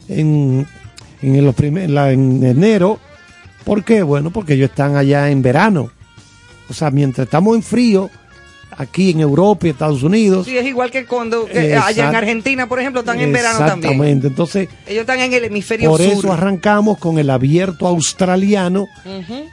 en, 0.08 0.66
en, 1.22 1.44
los 1.44 1.54
primer- 1.54 1.84
en 1.84 1.94
la- 1.94 2.12
en 2.12 2.44
enero. 2.44 2.98
¿Por 3.64 3.84
qué? 3.84 4.02
Bueno, 4.02 4.30
porque 4.30 4.54
ellos 4.54 4.70
están 4.70 4.96
allá 4.96 5.30
en 5.30 5.42
verano. 5.42 5.90
O 6.70 6.74
sea, 6.74 6.90
mientras 6.90 7.26
estamos 7.26 7.56
en 7.56 7.62
frío, 7.62 8.10
aquí 8.76 9.10
en 9.10 9.20
Europa 9.20 9.66
y 9.66 9.70
Estados 9.70 10.02
Unidos. 10.02 10.46
Sí, 10.46 10.56
es 10.56 10.64
igual 10.66 10.90
que 10.90 11.04
cuando 11.04 11.46
que 11.46 11.74
Exact- 11.74 11.84
allá 11.86 12.08
en 12.10 12.14
Argentina, 12.16 12.68
por 12.68 12.78
ejemplo, 12.80 13.00
están 13.00 13.18
en 13.20 13.32
verano 13.32 13.58
también. 13.58 13.92
Exactamente. 13.92 14.26
Entonces, 14.28 14.68
Ellos 14.86 15.00
están 15.00 15.18
en 15.20 15.32
el 15.32 15.44
hemisferio 15.44 15.90
por 15.90 16.00
sur. 16.00 16.12
eso 16.12 16.32
arrancamos 16.32 16.98
con 16.98 17.18
el 17.18 17.28
abierto 17.30 17.86
australiano 17.88 18.86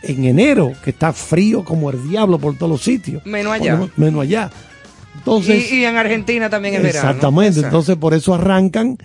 en 0.03 0.23
enero, 0.25 0.73
que 0.83 0.91
está 0.91 1.11
frío 1.13 1.63
como 1.65 1.89
el 1.89 2.07
diablo 2.07 2.37
por 2.37 2.55
todos 2.57 2.69
los 2.69 2.83
sitios. 2.83 3.25
Menos 3.25 3.53
allá. 3.53 3.77
Por 3.79 3.89
menos 3.97 4.21
allá. 4.21 4.51
Entonces, 5.17 5.71
y, 5.71 5.77
y 5.77 5.85
en 5.85 5.95
Argentina 5.97 6.49
también 6.49 6.75
es 6.75 6.83
verano. 6.83 7.09
exactamente. 7.09 7.59
Entonces, 7.61 7.95
por 7.95 8.13
eso 8.13 8.33
arrancan 8.35 8.97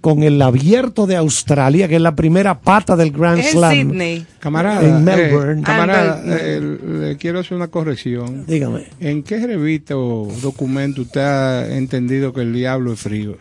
con 0.00 0.22
el 0.22 0.40
abierto 0.40 1.06
de 1.06 1.16
Australia, 1.16 1.88
que 1.88 1.96
es 1.96 2.00
la 2.00 2.14
primera 2.14 2.60
pata 2.60 2.94
del 2.96 3.10
Grand 3.10 3.38
en 3.40 3.44
Slam. 3.44 3.72
Sydney. 3.72 4.26
Camarada, 4.38 4.80
En 4.82 4.96
eh, 4.96 5.00
Melbourne. 5.16 5.62
camarada, 5.62 6.14
Ah, 6.14 6.20
en 6.22 6.28
Mel- 6.30 6.40
eh, 6.40 7.08
le 7.10 7.16
quiero 7.16 7.40
hacer 7.40 7.56
una 7.56 7.68
corrección. 7.68 8.44
Dígame. 8.46 8.84
¿En 9.00 9.22
qué 9.22 9.44
revista 9.46 9.96
o 9.96 10.28
documento 10.40 11.02
usted 11.02 11.20
ha 11.20 11.76
entendido 11.76 12.32
que 12.32 12.42
el 12.42 12.52
diablo 12.52 12.92
es 12.92 13.00
frío? 13.00 13.36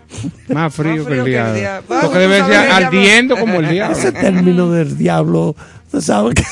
Más 0.49 0.73
frío, 0.73 0.95
Más 0.97 1.05
que 1.05 1.05
frío 1.05 1.19
el 1.19 1.23
que 1.25 1.37
el 1.39 1.55
diablo. 1.55 1.87
Porque 2.01 2.17
Ah, 2.17 2.19
debe 2.19 2.37
ser 2.39 2.47
que 2.47 2.71
ardiendo 2.73 3.37
como 3.37 3.59
el 3.59 3.69
diablo. 3.69 3.95
Ese 3.97 4.11
término 4.11 4.71
del 4.71 4.97
diablo, 4.97 5.55
usted 5.85 6.01
sabe 6.01 6.33
que 6.33 6.43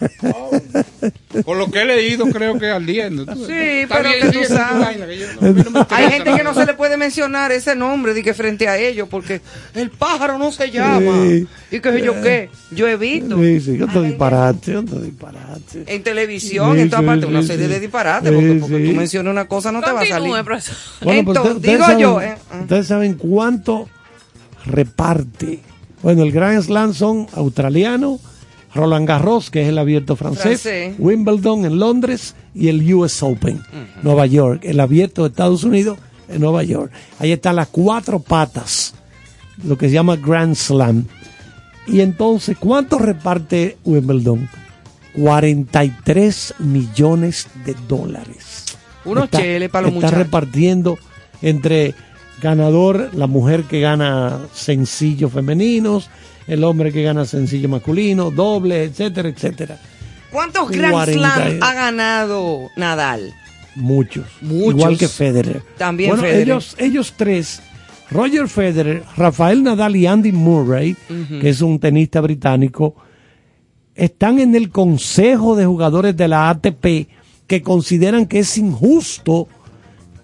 Por 1.44 1.56
lo 1.56 1.70
que 1.70 1.82
he 1.82 1.84
leído, 1.84 2.26
creo 2.26 2.58
que 2.58 2.66
es 2.68 2.72
ardiendo. 2.74 3.26
Tú- 3.26 3.46
Sí, 3.46 3.86
pero 3.88 4.02
que 4.10 4.30
tú 4.32 4.44
sabes. 4.54 4.80
vaina, 4.84 5.06
que 5.06 5.18
yo 5.18 5.26
no- 5.40 5.48
a 5.48 5.52
mí 5.52 5.62
no 5.64 5.70
me 5.70 5.86
Hay 5.90 6.10
gente 6.10 6.34
que 6.36 6.42
no 6.44 6.54
se 6.54 6.64
le 6.66 6.74
puede 6.74 6.96
mencionar 6.96 7.52
ese 7.52 7.74
nombre 7.74 8.14
de 8.14 8.22
que 8.22 8.34
frente 8.34 8.68
a 8.68 8.78
ellos, 8.78 9.08
porque 9.10 9.40
el 9.74 9.90
pájaro 9.90 10.38
no 10.38 10.52
se 10.52 10.70
llama. 10.70 11.22
Sí. 11.24 11.46
Y 11.72 11.80
que 11.80 11.92
sé 11.92 12.02
yo 12.02 12.20
qué, 12.22 12.50
yo 12.70 12.86
he 12.88 12.96
visto 12.96 13.36
Sí, 13.38 13.60
sí, 13.60 13.82
otro 13.82 14.02
disparate, 14.02 14.76
otro 14.76 15.00
disparate. 15.00 15.84
en 15.86 16.02
televisión, 16.02 16.74
Sí, 16.76 16.82
en 16.82 16.90
todas 16.90 17.02
sí, 17.02 17.06
partes, 17.06 17.28
una 17.28 17.42
serie 17.42 17.66
sí. 17.66 17.72
de 17.72 17.80
disparates, 17.80 18.32
porque, 18.32 18.54
porque 18.60 18.76
sí. 18.86 18.90
tú 18.92 18.96
mencionas 18.96 19.30
una 19.32 19.46
cosa 19.46 19.72
no 19.72 19.80
te 19.82 19.92
va 19.92 20.00
a 20.02 20.06
salir. 20.06 20.32
Profesor. 20.44 20.74
Bueno, 21.02 21.24
pues 21.24 21.36
Entonces, 21.36 21.56
ustedes 21.56 21.74
digo 21.74 21.84
saben- 21.86 21.98
yo, 21.98 22.20
eh, 22.20 22.36
ah. 22.50 22.60
ustedes 22.62 22.86
saben 22.86 23.14
cuánto 23.14 23.88
reparte. 24.66 25.60
Bueno, 26.02 26.22
el 26.22 26.32
Grand 26.32 26.62
Slam 26.62 26.92
son 26.94 27.26
australiano, 27.34 28.20
Roland 28.74 29.06
Garros, 29.06 29.50
que 29.50 29.62
es 29.62 29.68
el 29.68 29.78
abierto 29.78 30.16
francés, 30.16 30.62
Francés. 30.62 30.94
Wimbledon 30.98 31.64
en 31.64 31.78
Londres 31.78 32.34
y 32.54 32.68
el 32.68 32.92
US 32.94 33.22
Open, 33.22 33.62
Nueva 34.02 34.26
York, 34.26 34.60
el 34.64 34.80
abierto 34.80 35.22
de 35.22 35.28
Estados 35.28 35.64
Unidos 35.64 35.98
en 36.28 36.40
Nueva 36.40 36.62
York. 36.62 36.90
Ahí 37.18 37.32
están 37.32 37.56
las 37.56 37.68
cuatro 37.68 38.18
patas, 38.18 38.94
lo 39.62 39.78
que 39.78 39.88
se 39.88 39.94
llama 39.94 40.16
Grand 40.16 40.54
Slam. 40.56 41.06
Y 41.86 42.00
entonces, 42.00 42.56
¿cuánto 42.58 42.98
reparte 42.98 43.76
Wimbledon? 43.84 44.48
43 45.14 46.54
millones 46.58 47.46
de 47.64 47.76
dólares. 47.86 48.76
Unos 49.04 49.30
cheles 49.30 49.68
para 49.68 49.82
los 49.86 49.94
está 49.94 50.06
muchachos. 50.06 50.18
repartiendo 50.18 50.98
entre 51.42 51.94
ganador, 52.40 53.10
la 53.14 53.26
mujer 53.26 53.64
que 53.64 53.80
gana 53.80 54.38
sencillos 54.52 55.32
femeninos, 55.32 56.10
el 56.46 56.64
hombre 56.64 56.92
que 56.92 57.02
gana 57.02 57.24
sencillo 57.24 57.68
masculino, 57.68 58.30
doble, 58.30 58.84
etcétera, 58.84 59.28
etcétera. 59.28 59.78
¿Cuántos 60.30 60.70
Grand 60.70 60.92
40 60.92 61.12
Slam 61.12 61.62
ha 61.62 61.74
ganado 61.74 62.70
Nadal? 62.76 63.32
Muchos. 63.76 64.26
Muchos. 64.40 64.80
Igual 64.80 64.98
que 64.98 65.08
Federer. 65.08 65.62
También 65.78 66.10
bueno, 66.10 66.22
Federer. 66.22 66.42
Ellos, 66.42 66.76
ellos 66.78 67.14
tres, 67.16 67.62
Roger 68.10 68.48
Federer, 68.48 69.02
Rafael 69.16 69.62
Nadal 69.62 69.96
y 69.96 70.06
Andy 70.06 70.32
Murray, 70.32 70.96
que 71.40 71.48
es 71.48 71.60
un 71.60 71.78
tenista 71.78 72.20
británico, 72.20 72.96
están 73.94 74.38
en 74.38 74.54
el 74.54 74.70
consejo 74.70 75.56
de 75.56 75.66
jugadores 75.66 76.16
de 76.16 76.28
la 76.28 76.50
ATP 76.50 77.08
que 77.46 77.62
consideran 77.62 78.26
que 78.26 78.40
es 78.40 78.58
injusto 78.58 79.48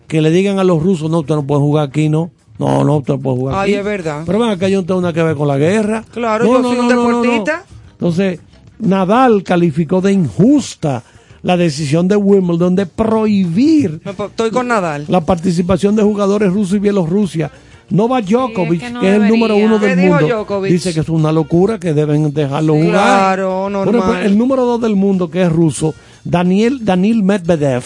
que 0.09 0.21
le 0.21 0.31
digan 0.31 0.59
a 0.59 0.65
los 0.65 0.83
rusos, 0.83 1.09
no, 1.09 1.21
usted 1.21 1.37
no 1.37 1.47
puede 1.47 1.61
jugar 1.61 1.89
aquí, 1.89 2.09
no. 2.09 2.33
No, 2.61 2.85
no, 2.85 2.97
usted 2.99 3.15
no 3.15 3.21
puede 3.21 3.37
jugar 3.39 3.55
Ay, 3.59 3.73
aquí. 3.73 3.79
es 3.81 3.85
verdad. 3.85 4.23
Pero 4.27 4.39
ven 4.39 4.51
acá, 4.51 4.69
yo 4.69 4.81
no 4.81 4.87
tengo 4.87 5.01
nada 5.01 5.13
que 5.13 5.23
ver 5.23 5.35
con 5.37 5.49
la 5.49 5.59
guerra. 5.59 6.05
Claro, 6.13 6.45
No, 6.45 6.53
yo 6.53 6.63
no, 6.63 6.69
soy 6.71 6.79
un 6.79 6.89
no, 6.89 7.07
deportista. 7.09 7.65
Entonces, 7.93 8.41
Nadal 8.79 9.43
calificó 9.43 10.01
de 10.01 10.13
injusta 10.13 11.03
la 11.43 11.57
decisión 11.57 12.07
de 12.07 12.17
Wimbledon 12.17 12.77
de 12.77 12.87
prohibir 12.87 14.01
Estoy 14.05 14.51
con 14.51 14.69
Nadal. 14.69 15.05
la 15.09 15.21
participación 15.23 15.97
de 15.97 16.03
jugadores 16.03 16.53
rusos 16.53 16.77
y 16.77 16.79
Bielorrusia. 16.81 17.51
Novak 17.91 18.25
Djokovic, 18.27 18.81
que 18.81 18.93
que, 19.01 19.09
es 19.09 19.15
el 19.23 19.27
número 19.29 19.57
uno 19.57 19.81
¿Qué 19.81 19.87
del 19.97 20.09
mundo, 20.09 20.27
Djokovic? 20.29 20.71
dice 20.71 20.95
que 20.95 21.01
es 21.01 21.09
una 21.09 21.33
locura, 21.33 21.81
que 21.81 21.93
deben 21.93 22.33
dejarlo 22.33 22.75
Sí, 22.75 22.83
jugar. 22.83 22.93
claro, 22.93 23.63
Por 23.65 23.73
normal. 23.73 23.95
ejemplo, 23.97 24.19
el 24.21 24.39
número 24.39 24.65
dos 24.65 24.81
del 24.81 24.95
mundo, 24.95 25.29
que 25.29 25.43
es 25.43 25.51
ruso, 25.51 25.93
Daniel, 26.23 26.85
Daniel 26.85 27.25
Medvedev, 27.25 27.83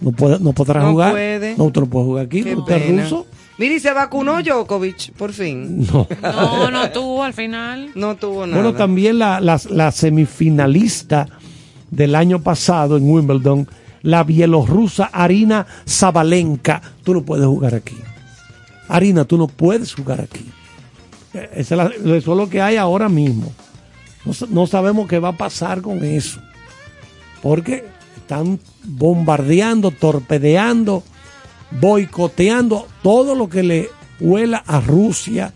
no, 0.00 0.10
puede, 0.10 0.40
no 0.40 0.52
podrá 0.52 0.80
No 0.80 0.90
jugar. 0.90 1.12
puede. 1.12 1.54
No, 1.56 1.64
usted 1.64 1.80
no 1.82 1.86
puede 1.86 2.04
jugar 2.06 2.26
aquí, 2.26 2.42
Qué 2.42 2.56
porque 2.56 2.74
usted 2.74 2.88
es 2.90 3.02
ruso. 3.04 3.26
Mira, 3.58 3.74
y 3.74 3.80
se 3.80 3.92
vacunó 3.92 4.42
Djokovic, 4.42 5.12
por 5.12 5.32
fin. 5.32 5.86
No. 5.90 6.06
No, 6.22 6.70
no 6.70 6.90
tuvo 6.90 7.22
al 7.22 7.32
final. 7.32 7.90
No 7.94 8.16
tuvo 8.16 8.46
nada. 8.46 8.62
Bueno, 8.62 8.76
también 8.76 9.18
la, 9.18 9.40
la, 9.40 9.58
la 9.70 9.90
semifinalista 9.92 11.26
del 11.90 12.14
año 12.14 12.42
pasado 12.42 12.96
en 12.98 13.10
Wimbledon, 13.10 13.66
la 14.02 14.24
bielorrusa 14.24 15.06
Arina 15.12 15.66
Zabalenka. 15.88 16.82
Tú 17.02 17.14
no 17.14 17.22
puedes 17.22 17.46
jugar 17.46 17.74
aquí. 17.74 17.96
Arina, 18.88 19.24
tú 19.24 19.38
no 19.38 19.46
puedes 19.48 19.94
jugar 19.94 20.20
aquí. 20.20 20.44
La- 21.32 21.44
eso 21.44 21.90
es 22.14 22.26
lo 22.26 22.48
que 22.50 22.60
hay 22.60 22.76
ahora 22.76 23.08
mismo. 23.08 23.52
No 24.50 24.66
sabemos 24.66 25.06
qué 25.08 25.18
va 25.18 25.28
a 25.28 25.36
pasar 25.36 25.80
con 25.80 26.04
eso. 26.04 26.40
Porque 27.42 27.84
están 28.16 28.58
bombardeando, 28.84 29.90
torpedeando, 29.92 31.02
boicoteando 31.70 32.86
todo 33.02 33.34
lo 33.34 33.48
que 33.48 33.62
le 33.62 33.90
huela 34.20 34.62
a 34.66 34.80
Rusia 34.80 35.52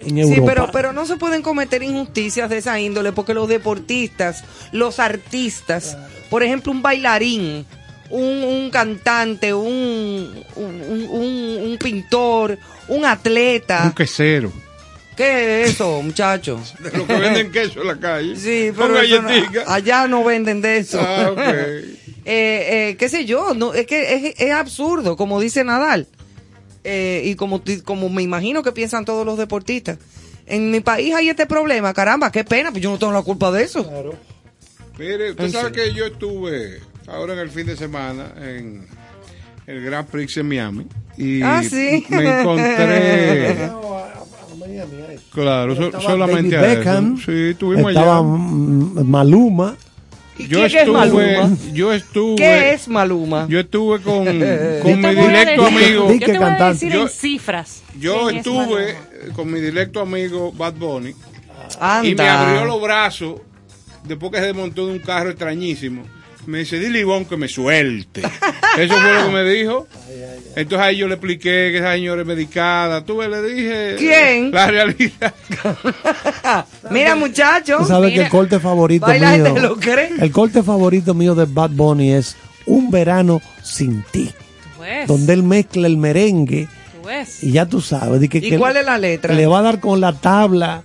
en 0.00 0.18
Europa. 0.18 0.36
Sí, 0.36 0.42
pero, 0.46 0.70
pero 0.72 0.92
no 0.92 1.06
se 1.06 1.16
pueden 1.16 1.42
cometer 1.42 1.82
injusticias 1.82 2.50
de 2.50 2.58
esa 2.58 2.78
índole 2.80 3.12
porque 3.12 3.34
los 3.34 3.48
deportistas, 3.48 4.44
los 4.72 4.98
artistas, 5.00 5.96
por 6.30 6.42
ejemplo, 6.42 6.72
un 6.72 6.82
bailarín, 6.82 7.64
un, 8.10 8.22
un 8.44 8.70
cantante, 8.70 9.54
un, 9.54 10.44
un, 10.56 10.82
un- 10.82 11.08
un- 11.10 11.58
un 11.70 11.78
pintor, 11.78 12.58
un 12.88 12.98
Un 12.98 13.04
atleta. 13.06 13.92
quesero. 13.96 14.52
¿Qué 15.16 15.62
es 15.62 15.70
eso, 15.70 16.02
muchachos? 16.02 16.74
De 16.80 16.90
lo 16.98 17.06
que 17.06 17.14
venden 17.14 17.52
queso 17.52 17.80
en 17.82 17.86
la 17.86 17.96
calle. 17.96 18.36
Sí, 18.36 18.72
pero 18.76 18.88
no- 18.88 19.60
allá 19.68 20.06
no 20.08 20.24
venden 20.24 20.60
de 20.60 20.78
eso. 20.78 21.00
Ah, 21.00 21.30
ok. 21.30 21.38
Eh, 22.26 22.90
eh, 22.90 22.96
qué 22.96 23.08
sé 23.08 23.24
yo, 23.26 23.54
no, 23.54 23.74
es 23.74 23.86
que 23.86 24.14
es, 24.14 24.34
es 24.40 24.50
absurdo, 24.52 25.16
como 25.16 25.40
dice 25.40 25.62
Nadal. 25.64 26.06
Eh, 26.84 27.22
y 27.24 27.34
como, 27.34 27.62
como 27.84 28.08
me 28.08 28.22
imagino 28.22 28.62
que 28.62 28.72
piensan 28.72 29.04
todos 29.04 29.24
los 29.24 29.38
deportistas. 29.38 29.98
En 30.46 30.70
mi 30.70 30.80
país 30.80 31.14
hay 31.14 31.28
este 31.30 31.46
problema, 31.46 31.94
caramba, 31.94 32.30
qué 32.30 32.44
pena, 32.44 32.70
pues 32.70 32.82
yo 32.82 32.90
no 32.90 32.98
tengo 32.98 33.12
la 33.12 33.22
culpa 33.22 33.50
de 33.50 33.62
eso. 33.64 33.90
Mire, 34.98 35.30
usted 35.30 35.44
En 35.44 35.52
sabe 35.52 35.72
que 35.72 35.92
yo 35.94 36.04
estuve 36.06 36.80
ahora 37.06 37.32
en 37.32 37.38
el 37.40 37.50
fin 37.50 37.66
de 37.66 37.76
semana 37.76 38.32
en 38.38 38.86
el 39.66 39.82
Grand 39.82 40.06
Prix 40.06 40.36
en 40.36 40.48
Miami 40.48 40.86
y 41.16 41.42
Ah, 41.42 41.62
sí. 41.68 42.04
me 42.10 42.40
encontré 42.40 43.56
claro 45.32 45.74
so- 45.76 46.00
solamente 46.00 46.56
David 46.56 46.68
a 46.68 46.70
eso. 46.72 46.78
Beckham, 46.78 47.16
sí 47.18 47.54
tuvimos 47.58 47.90
estaba 47.90 48.18
allá 48.18 48.22
mm, 48.22 49.10
Yo 50.38 50.66
quién 50.66 50.78
es 50.78 50.88
Maluma? 50.88 51.22
estuve 51.22 51.72
yo 51.72 51.92
estuve 51.92 52.36
¿Qué 52.36 52.72
es 52.72 52.88
Maluma? 52.88 53.46
yo 53.48 53.60
estuve 53.60 54.00
con, 54.00 54.24
con 54.82 55.00
mi 55.00 55.14
directo 55.14 55.62
decir- 55.62 55.84
amigo 55.84 56.12
Yo 56.12 56.26
te 56.26 56.38
voy 56.38 56.46
a 56.48 56.68
decir 56.72 56.92
yo, 56.92 57.02
en 57.02 57.08
cifras. 57.08 57.82
yo 57.98 58.30
es 58.30 58.36
estuve 58.38 58.96
con 59.36 59.52
mi 59.52 59.60
directo 59.60 60.00
amigo 60.00 60.50
Bad 60.52 60.74
Bunny 60.74 61.14
Anda. 61.78 62.08
y 62.08 62.14
me 62.14 62.28
abrió 62.28 62.64
los 62.64 62.82
brazos 62.82 63.40
después 64.04 64.32
que 64.32 64.38
se 64.38 64.46
desmontó 64.46 64.86
de 64.86 64.92
un 64.94 64.98
carro 64.98 65.30
extrañísimo. 65.30 66.02
Me 66.46 66.58
dice, 66.58 66.78
dile 66.78 67.00
Ivonne 67.00 67.26
que 67.26 67.36
me 67.36 67.48
suelte. 67.48 68.20
Eso 68.78 68.94
fue 68.94 69.14
lo 69.14 69.26
que 69.26 69.32
me 69.32 69.44
dijo. 69.44 69.86
Entonces 70.56 70.86
ahí 70.86 70.96
yo 70.98 71.08
le 71.08 71.14
expliqué 71.14 71.70
que 71.72 71.78
esa 71.78 71.92
señora 71.94 72.22
es 72.22 72.26
medicada. 72.26 73.04
Tú 73.04 73.20
le 73.20 73.42
dije 73.42 73.96
¿Quién? 73.98 74.50
la 74.52 74.66
realidad. 74.66 75.34
Mira, 76.90 77.16
muchachos. 77.16 77.78
Tú 77.82 77.86
sabes 77.86 78.12
que 78.12 78.22
el 78.22 78.28
corte 78.28 78.60
favorito 78.60 79.06
Baila 79.06 79.32
mío. 79.32 79.44
gente 79.46 79.60
lo 79.60 79.76
cree. 79.76 80.10
El 80.20 80.30
corte 80.30 80.62
favorito 80.62 81.14
mío 81.14 81.34
de 81.34 81.46
Bad 81.46 81.70
Bunny 81.70 82.12
es 82.12 82.36
Un 82.66 82.90
verano 82.90 83.40
sin 83.62 84.04
ti. 84.10 84.30
Ves, 84.80 85.08
Donde 85.08 85.32
él 85.32 85.42
mezcla 85.42 85.86
el 85.86 85.96
merengue 85.96 86.68
ves. 87.04 87.42
y 87.44 87.52
ya 87.52 87.66
tú 87.66 87.80
sabes. 87.80 88.20
de 88.20 88.28
que, 88.28 88.38
¿Y 88.38 88.50
que 88.50 88.58
cuál 88.58 88.76
es 88.76 88.84
la 88.84 88.98
letra? 88.98 89.34
le 89.34 89.46
va 89.46 89.60
a 89.60 89.62
dar 89.62 89.80
con 89.80 90.00
la 90.00 90.12
tabla. 90.12 90.82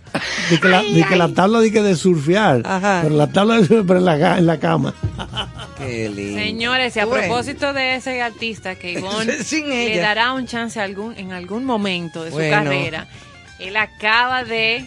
De 0.50 0.60
que 0.60 0.68
la, 0.68 0.82
de 0.84 1.04
que 1.08 1.16
la 1.16 1.30
tabla 1.30 1.60
de, 1.60 1.72
que 1.72 1.82
de 1.82 1.96
surfear. 1.96 2.62
Ajá. 2.66 3.00
Pero 3.04 3.16
la 3.16 3.28
tabla 3.28 3.56
de 3.60 3.66
surfear 3.68 3.98
en 3.98 4.06
la, 4.06 4.38
en 4.38 4.46
la 4.46 4.60
cama. 4.60 4.94
Qué 5.78 6.10
lindo. 6.10 6.40
Señores, 6.40 6.96
y 6.96 7.00
a 7.00 7.08
propósito 7.08 7.74
de 7.74 7.96
ese 7.96 8.22
artista 8.22 8.76
que 8.76 8.94
Ivonne 9.00 9.32
Sin 9.44 9.70
le 9.70 9.98
dará 9.98 10.34
un 10.34 10.46
chance 10.48 10.80
algún, 10.80 11.16
en 11.18 11.32
algún 11.34 11.66
momento 11.66 12.24
de 12.24 12.32
su 12.32 12.38
Bueno. 12.38 12.52
carrera, 12.64 13.08
él 13.60 13.76
acaba 13.78 14.44
de 14.44 14.86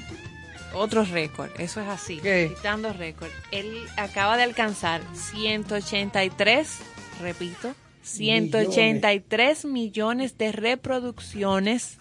otro 0.75 1.05
récord, 1.05 1.51
eso 1.59 1.81
es 1.83 1.89
así, 1.89 2.19
¿Qué? 2.23 2.53
quitando 2.57 2.93
récord. 2.95 3.29
Él 3.51 3.71
acaba 3.99 4.37
de 4.39 4.43
alcanzar 4.45 5.03
183, 5.15 6.79
repito, 7.21 7.75
183 8.03 9.65
millones 9.65 10.37
de 10.39 10.53
reproducciones 10.53 11.99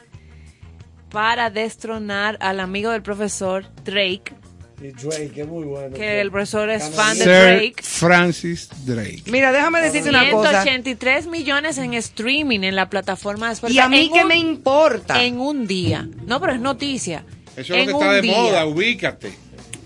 para 1.09 1.49
destronar 1.49 2.37
al 2.41 2.59
amigo 2.59 2.91
del 2.91 3.01
profesor 3.01 3.65
Drake, 3.83 4.33
Drake, 4.79 5.43
muy 5.45 5.65
bueno. 5.65 5.95
que 5.95 6.21
el 6.21 6.31
profesor 6.31 6.69
es 6.71 6.89
fan 6.89 7.15
de 7.17 7.23
Sir 7.23 7.33
Drake. 7.33 7.75
Francis 7.83 8.69
Drake. 8.85 9.23
Mira, 9.27 9.51
déjame 9.51 9.79
decirte 9.81 10.09
una 10.09 10.27
cosa. 10.31 10.63
183 10.63 11.27
millones 11.27 11.77
en 11.77 11.93
streaming 11.93 12.61
en 12.61 12.75
la 12.75 12.89
plataforma 12.89 13.47
de 13.47 13.53
Spotify. 13.53 13.77
Y 13.77 13.79
a 13.79 13.89
mí 13.89 14.09
un- 14.11 14.27
me 14.27 14.37
importa. 14.37 15.21
En 15.23 15.39
un 15.39 15.67
día. 15.67 16.07
No, 16.25 16.39
pero 16.39 16.53
es 16.53 16.59
noticia. 16.61 17.23
Eso 17.55 17.75
es 17.75 17.81
en 17.83 17.91
lo 17.91 17.99
que 17.99 18.03
está 18.05 18.13
de 18.13 18.21
día. 18.21 18.37
moda, 18.37 18.65
ubícate. 18.65 19.33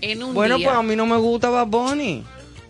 En 0.00 0.22
un 0.22 0.32
Bueno, 0.32 0.56
día. 0.56 0.68
pues 0.68 0.78
a 0.78 0.82
mí 0.82 0.96
no 0.96 1.04
me 1.04 1.16
gusta 1.18 1.50
Bad 1.50 1.66
Bunny. 1.66 2.24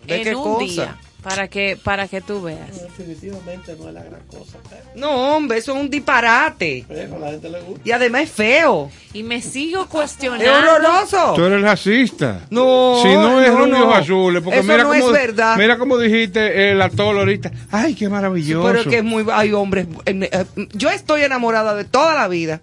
¿De 0.06 0.16
en 0.16 0.22
qué 0.24 0.34
un 0.34 0.42
cosa? 0.42 0.64
día. 0.64 0.98
Para 1.28 1.48
que, 1.48 1.76
para 1.82 2.06
que 2.06 2.20
tú 2.20 2.40
veas. 2.40 2.70
Definitivamente 2.80 3.74
no 3.76 3.88
es 3.88 3.94
la 3.94 4.02
gran 4.04 4.20
cosa. 4.30 4.58
No, 4.94 5.34
hombre, 5.36 5.58
eso 5.58 5.74
es 5.74 5.80
un 5.82 5.90
disparate. 5.90 6.84
Pero 6.86 7.16
a 7.16 7.18
la 7.18 7.30
gente 7.32 7.50
le 7.50 7.60
gusta. 7.62 7.80
Y 7.84 7.90
además 7.90 8.22
es 8.22 8.30
feo. 8.30 8.90
Y 9.12 9.24
me 9.24 9.42
sigo 9.42 9.86
cuestionando. 9.90 10.44
Es 10.44 10.50
horroroso. 10.50 11.32
Tú 11.34 11.44
eres 11.44 11.62
racista. 11.62 12.42
No, 12.50 13.00
Si 13.02 13.08
no 13.08 13.40
es 13.40 13.50
no, 13.50 13.58
rubios 13.58 13.78
no. 13.80 13.92
azules, 13.94 14.40
porque 14.40 14.60
Eso 14.60 14.68
mira 14.68 14.84
no 14.84 14.90
cómo 14.90 15.06
es 15.06 15.12
verdad. 15.12 15.56
mira 15.56 15.78
cómo 15.78 15.98
dijiste 15.98 16.70
el 16.70 16.80
actor 16.80 17.16
ahorita. 17.18 17.50
Ay, 17.72 17.94
qué 17.96 18.08
maravilloso. 18.08 18.64
Pero 18.68 18.80
es 18.82 18.86
que 18.86 18.98
es 18.98 19.04
muy. 19.04 19.26
Hay 19.32 19.52
hombres. 19.52 19.88
eh, 20.04 20.28
eh, 20.32 20.44
Yo 20.74 20.90
estoy 20.90 21.22
enamorada 21.22 21.74
de 21.74 21.84
toda 21.84 22.14
la 22.14 22.28
vida 22.28 22.60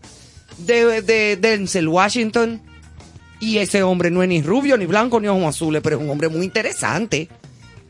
de, 0.59 0.85
de, 0.85 1.01
de 1.01 1.35
Denzel 1.35 1.89
Washington. 1.89 2.61
Y 3.41 3.57
ese 3.57 3.83
hombre 3.83 4.09
no 4.09 4.23
es 4.23 4.29
ni 4.29 4.41
rubio, 4.41 4.77
ni 4.77 4.85
blanco, 4.85 5.19
ni 5.19 5.27
ojos 5.27 5.43
azules, 5.53 5.81
pero 5.83 5.97
es 5.97 6.01
un 6.01 6.09
hombre 6.09 6.29
muy 6.29 6.45
interesante. 6.45 7.27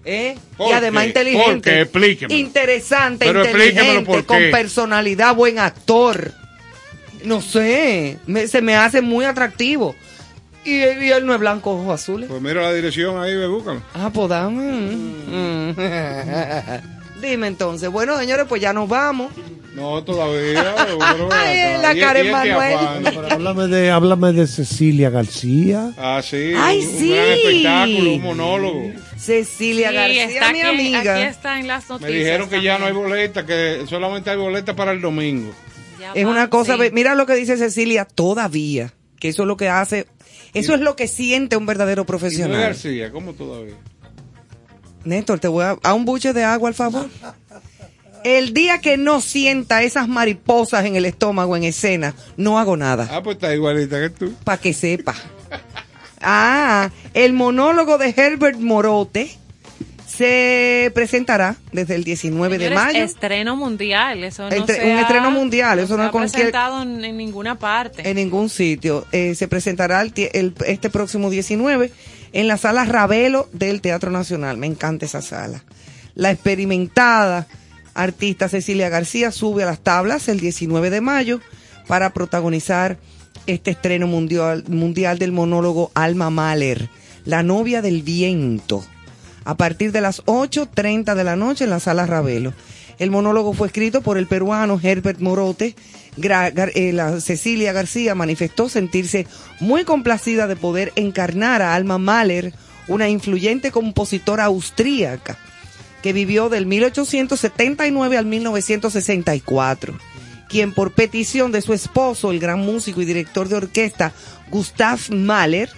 ¿Eh? 0.05 0.37
¿Por 0.57 0.69
Y 0.69 0.73
además 0.73 1.03
qué? 1.03 1.07
inteligente. 1.09 1.69
Interesante, 2.33 3.25
Pero 3.25 3.45
inteligente, 3.45 4.23
con 4.25 4.37
personalidad, 4.51 5.35
buen 5.35 5.59
actor. 5.59 6.31
No 7.23 7.41
sé, 7.41 8.17
me- 8.25 8.47
se 8.47 8.61
me 8.61 8.75
hace 8.75 9.01
muy 9.01 9.25
atractivo. 9.25 9.95
Y, 10.65 10.71
y 10.75 11.11
él 11.11 11.25
no 11.25 11.33
es 11.33 11.39
blanco, 11.39 11.71
ojos 11.71 11.93
azules. 12.01 12.29
Pues 12.29 12.41
mira 12.41 12.61
la 12.61 12.73
dirección 12.73 13.21
ahí, 13.21 13.35
búscalo. 13.47 13.81
Ah, 13.93 14.09
pues 14.13 14.29
dame. 14.29 14.63
Mm. 14.63 15.75
Dime 17.23 17.47
entonces. 17.47 17.89
Bueno, 17.89 18.17
señores, 18.19 18.45
pues 18.47 18.61
ya 18.61 18.73
nos 18.73 18.87
vamos. 18.89 19.31
No, 19.75 20.03
todavía. 20.03 20.75
Ay, 21.31 21.81
la 21.81 21.95
¿Y- 21.95 21.99
Karen 21.99 22.27
y 22.27 22.29
Manuel. 22.31 22.77
háblame 23.31 23.67
de, 23.67 23.89
háblame 23.91 24.33
de 24.33 24.45
Cecilia 24.45 25.09
García. 25.09 25.91
Ah, 25.97 26.21
sí. 26.23 26.53
Ay, 26.57 26.79
un, 26.81 26.87
un 26.87 26.99
sí. 26.99 27.09
gran 27.09 27.27
espectáculo, 27.29 28.11
un 28.13 28.21
monólogo. 28.21 28.91
Cecilia 29.17 29.89
Sí, 29.89 29.95
García, 29.95 30.25
está 30.25 30.51
mi 30.51 30.61
aquí, 30.61 30.69
amiga. 30.69 31.13
aquí 31.15 31.23
está 31.23 31.59
en 31.59 31.67
las 31.67 31.89
Me 31.89 31.93
noticias. 31.95 32.13
dijeron 32.19 32.49
que 32.49 32.61
ya 32.61 32.77
no 32.77 32.85
hay 32.85 32.93
boleta, 32.93 33.45
que 33.45 33.85
solamente 33.87 34.29
hay 34.29 34.37
boleta 34.37 34.75
para 34.75 34.91
el 34.91 35.01
domingo. 35.01 35.51
Ya 35.99 36.11
Es 36.13 36.25
va, 36.25 36.29
una 36.31 36.49
cosa, 36.49 36.75
sí. 36.77 36.89
mira 36.91 37.15
lo 37.15 37.25
que 37.25 37.33
dice 37.35 37.55
Cecilia, 37.57 38.05
todavía, 38.05 38.93
que 39.19 39.29
eso 39.29 39.43
es 39.43 39.47
lo 39.47 39.55
que 39.57 39.69
hace, 39.69 40.05
eso 40.53 40.75
es 40.75 40.81
lo 40.81 40.95
que 40.97 41.07
siente 41.07 41.55
un 41.55 41.65
verdadero 41.65 42.01
Y 42.01 42.05
profesional. 42.05 42.59
García, 42.59 43.11
¿cómo 43.11 43.33
todavía? 43.33 43.75
Néstor, 45.05 45.39
te 45.39 45.47
voy 45.47 45.63
a, 45.65 45.77
a 45.83 45.93
un 45.93 46.05
buche 46.05 46.33
de 46.33 46.43
agua, 46.43 46.69
al 46.69 46.75
favor. 46.75 47.09
El 48.23 48.53
día 48.53 48.79
que 48.79 48.95
no 48.97 49.19
sienta 49.19 49.83
esas 49.83 50.07
mariposas 50.07 50.85
en 50.85 50.95
el 50.95 51.05
estómago 51.05 51.57
en 51.57 51.65
escena, 51.65 52.15
no 52.37 52.57
hago 52.57 52.77
nada. 52.77 53.09
Ah, 53.11 53.21
pues 53.21 53.35
está 53.35 53.53
igualita 53.53 53.99
que 53.99 54.09
tú. 54.09 54.33
Para 54.45 54.57
que 54.61 54.73
sepa. 54.73 55.13
Ah, 56.21 56.89
el 57.13 57.33
monólogo 57.33 57.97
de 57.97 58.13
Herbert 58.15 58.57
Morote 58.59 59.29
se 60.07 60.91
presentará 60.93 61.57
desde 61.73 61.95
el 61.95 62.03
19 62.05 62.57
de 62.59 62.65
Señores, 62.69 62.85
mayo 62.93 63.03
Estreno 63.03 63.55
mundial, 63.57 64.23
eso 64.23 64.47
no 64.47 64.55
Entre- 64.55 64.75
se 64.75 64.85
un 64.85 64.97
ha- 64.97 65.01
estreno 65.01 65.31
mundial, 65.31 65.79
eso 65.79 65.97
no 65.97 66.03
se 66.03 66.03
es 66.03 66.07
ha 66.07 66.11
cualquier- 66.11 66.31
presentado 66.51 66.81
en, 66.83 67.17
ninguna 67.17 67.55
parte. 67.59 68.07
en 68.07 68.15
ningún 68.15 68.49
sitio. 68.49 69.05
Eh, 69.11 69.33
se 69.35 69.47
presentará 69.47 70.01
el 70.01 70.13
tie- 70.13 70.29
el- 70.33 70.53
este 70.67 70.89
próximo 70.89 71.29
19 71.29 71.91
en 72.33 72.47
la 72.47 72.57
sala 72.57 72.83
Ravelo 72.83 73.47
del 73.53 73.81
Teatro 73.81 74.11
Nacional. 74.11 74.57
Me 74.57 74.67
encanta 74.67 75.05
esa 75.05 75.21
sala. 75.21 75.63
La 76.15 76.31
experimentada 76.31 77.47
artista 77.93 78.49
Cecilia 78.49 78.89
García 78.89 79.31
sube 79.31 79.63
a 79.63 79.67
las 79.67 79.79
tablas 79.79 80.27
el 80.27 80.39
19 80.39 80.89
de 80.89 81.01
mayo 81.01 81.39
para 81.87 82.11
protagonizar 82.11 82.97
este 83.47 83.71
estreno 83.71 84.07
mundial, 84.07 84.63
mundial 84.67 85.19
del 85.19 85.31
monólogo 85.31 85.91
Alma 85.93 86.29
Mahler, 86.29 86.89
La 87.25 87.43
novia 87.43 87.81
del 87.81 88.01
viento, 88.01 88.83
a 89.45 89.55
partir 89.55 89.91
de 89.91 90.01
las 90.01 90.23
8.30 90.25 91.15
de 91.15 91.23
la 91.23 91.35
noche 91.35 91.63
en 91.63 91.69
la 91.69 91.79
sala 91.79 92.05
Ravelo. 92.05 92.53
El 92.99 93.11
monólogo 93.11 93.53
fue 93.53 93.67
escrito 93.67 94.01
por 94.01 94.17
el 94.17 94.27
peruano 94.27 94.79
Herbert 94.81 95.19
Morote. 95.19 95.75
Eh, 96.21 97.19
Cecilia 97.21 97.73
García 97.73 98.15
manifestó 98.15 98.69
sentirse 98.69 99.27
muy 99.59 99.83
complacida 99.83 100.47
de 100.47 100.55
poder 100.55 100.93
encarnar 100.95 101.61
a 101.61 101.75
Alma 101.75 101.97
Mahler, 101.97 102.53
una 102.87 103.09
influyente 103.09 103.71
compositora 103.71 104.45
austríaca 104.45 105.37
que 106.01 106.13
vivió 106.13 106.49
del 106.49 106.65
1879 106.65 108.17
al 108.17 108.25
1964, 108.25 109.97
quien 110.49 110.73
por 110.73 110.91
petición 110.91 111.51
de 111.51 111.61
su 111.61 111.73
esposo, 111.73 112.31
el 112.31 112.39
gran 112.39 112.59
músico 112.59 113.01
y 113.01 113.05
director 113.05 113.47
de 113.47 113.55
orquesta 113.55 114.11
Gustav 114.51 114.99
Mahler, 115.09 115.69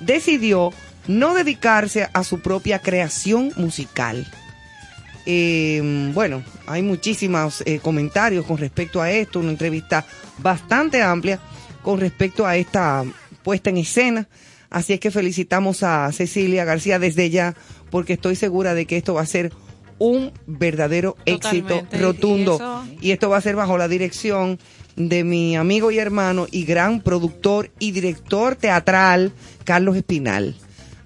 decidió 0.00 0.72
no 1.06 1.34
dedicarse 1.34 2.08
a 2.12 2.24
su 2.24 2.40
propia 2.40 2.80
creación 2.80 3.52
musical. 3.56 4.26
Eh, 5.32 6.10
bueno, 6.12 6.42
hay 6.66 6.82
muchísimos 6.82 7.62
eh, 7.64 7.78
comentarios 7.78 8.44
con 8.44 8.58
respecto 8.58 9.00
a 9.00 9.12
esto, 9.12 9.38
una 9.38 9.52
entrevista 9.52 10.04
bastante 10.38 11.02
amplia 11.02 11.38
con 11.82 12.00
respecto 12.00 12.44
a 12.44 12.56
esta 12.56 13.04
puesta 13.44 13.70
en 13.70 13.76
escena. 13.76 14.28
Así 14.70 14.92
es 14.92 14.98
que 14.98 15.12
felicitamos 15.12 15.84
a 15.84 16.10
Cecilia 16.10 16.64
García 16.64 16.98
desde 16.98 17.30
ya, 17.30 17.54
porque 17.90 18.14
estoy 18.14 18.34
segura 18.34 18.74
de 18.74 18.86
que 18.86 18.96
esto 18.96 19.14
va 19.14 19.20
a 19.20 19.26
ser 19.26 19.52
un 19.98 20.32
verdadero 20.48 21.16
éxito 21.26 21.68
Totalmente, 21.68 21.98
rotundo. 21.98 22.84
Y 23.00 23.12
esto 23.12 23.30
va 23.30 23.36
a 23.36 23.40
ser 23.40 23.54
bajo 23.54 23.78
la 23.78 23.86
dirección 23.86 24.58
de 24.96 25.22
mi 25.22 25.56
amigo 25.56 25.92
y 25.92 25.98
hermano 25.98 26.48
y 26.50 26.64
gran 26.64 27.02
productor 27.02 27.70
y 27.78 27.92
director 27.92 28.56
teatral, 28.56 29.32
Carlos 29.62 29.96
Espinal. 29.96 30.56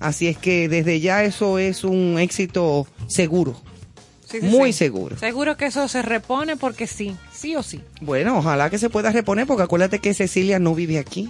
Así 0.01 0.29
es 0.29 0.39
que 0.39 0.71
desde 0.71 1.01
ya 1.01 1.25
eso 1.25 1.59
es 1.59 1.85
un 1.85 2.19
éxito 2.19 2.87
seguro. 3.07 3.61
Sí, 4.41 4.47
sí, 4.51 4.57
muy 4.57 4.73
sí. 4.73 4.79
seguro. 4.79 5.19
Seguro 5.19 5.57
que 5.57 5.67
eso 5.67 5.87
se 5.89 6.03
repone 6.03 6.57
porque 6.57 6.87
sí, 6.87 7.17
sí 7.33 7.55
o 7.57 7.63
sí. 7.63 7.81
Bueno, 8.01 8.39
ojalá 8.39 8.71
que 8.71 8.79
se 8.79 8.91
pueda 8.91 9.11
reponer, 9.11 9.47
porque 9.47 9.63
acuérdate 9.63 9.99
que 10.01 10.15
Cecilia 10.15 10.59
no 10.59 10.75
vive 10.75 10.99
aquí. 10.99 11.29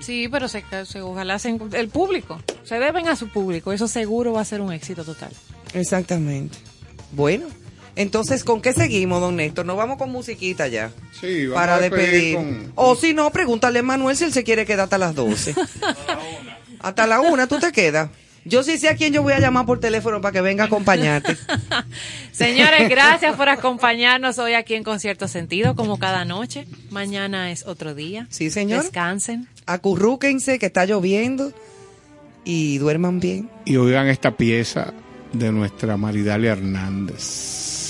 Sí, 0.00 0.28
pero 0.30 0.46
se, 0.48 0.62
se- 0.84 1.00
ojalá 1.00 1.38
se, 1.38 1.58
el 1.72 1.88
público, 1.88 2.38
se 2.64 2.78
deben 2.78 3.08
a 3.08 3.16
su 3.16 3.28
público, 3.28 3.72
eso 3.72 3.88
seguro 3.88 4.32
va 4.34 4.42
a 4.42 4.44
ser 4.44 4.60
un 4.60 4.72
éxito 4.72 5.04
total. 5.04 5.30
Exactamente. 5.72 6.58
Bueno, 7.12 7.46
entonces, 7.96 8.44
¿con 8.44 8.60
qué 8.60 8.74
seguimos, 8.74 9.22
don 9.22 9.36
Néstor? 9.36 9.64
Nos 9.64 9.78
vamos 9.78 9.96
con 9.96 10.12
musiquita 10.12 10.68
ya. 10.68 10.90
Sí, 11.18 11.46
vamos 11.46 11.54
Para 11.62 11.76
a 11.76 11.80
despedir 11.80 12.34
con- 12.36 12.72
O 12.74 12.94
si 12.94 13.14
no, 13.14 13.30
pregúntale 13.30 13.78
a 13.78 13.82
Manuel 13.82 14.16
si 14.16 14.24
él 14.24 14.32
se 14.34 14.44
quiere 14.44 14.66
quedar 14.66 14.80
hasta 14.84 14.98
las 14.98 15.14
12. 15.14 15.54
hasta 16.80 17.06
la 17.06 17.20
una, 17.20 17.46
tú 17.46 17.58
te 17.58 17.72
quedas. 17.72 18.10
Yo 18.46 18.62
sí 18.62 18.78
sé 18.78 18.88
a 18.88 18.94
quién 18.94 19.12
yo 19.12 19.22
voy 19.22 19.32
a 19.32 19.40
llamar 19.40 19.66
por 19.66 19.80
teléfono 19.80 20.20
para 20.20 20.32
que 20.32 20.40
venga 20.40 20.64
a 20.64 20.66
acompañarte. 20.68 21.36
Señores, 22.32 22.88
gracias 22.88 23.34
por 23.34 23.48
acompañarnos 23.48 24.38
hoy 24.38 24.54
aquí 24.54 24.74
en 24.74 24.84
Concierto 24.84 25.26
Sentido, 25.26 25.74
como 25.74 25.98
cada 25.98 26.24
noche. 26.24 26.64
Mañana 26.90 27.50
es 27.50 27.66
otro 27.66 27.94
día. 27.94 28.28
Sí, 28.30 28.50
señor. 28.50 28.82
Descansen. 28.82 29.48
Acurrúquense 29.66 30.60
que 30.60 30.66
está 30.66 30.84
lloviendo 30.86 31.52
y 32.44 32.78
duerman 32.78 33.18
bien. 33.18 33.50
Y 33.64 33.78
oigan 33.78 34.06
esta 34.06 34.36
pieza 34.36 34.94
de 35.32 35.50
nuestra 35.50 35.96
Maridalia 35.96 36.52
Hernández. 36.52 37.85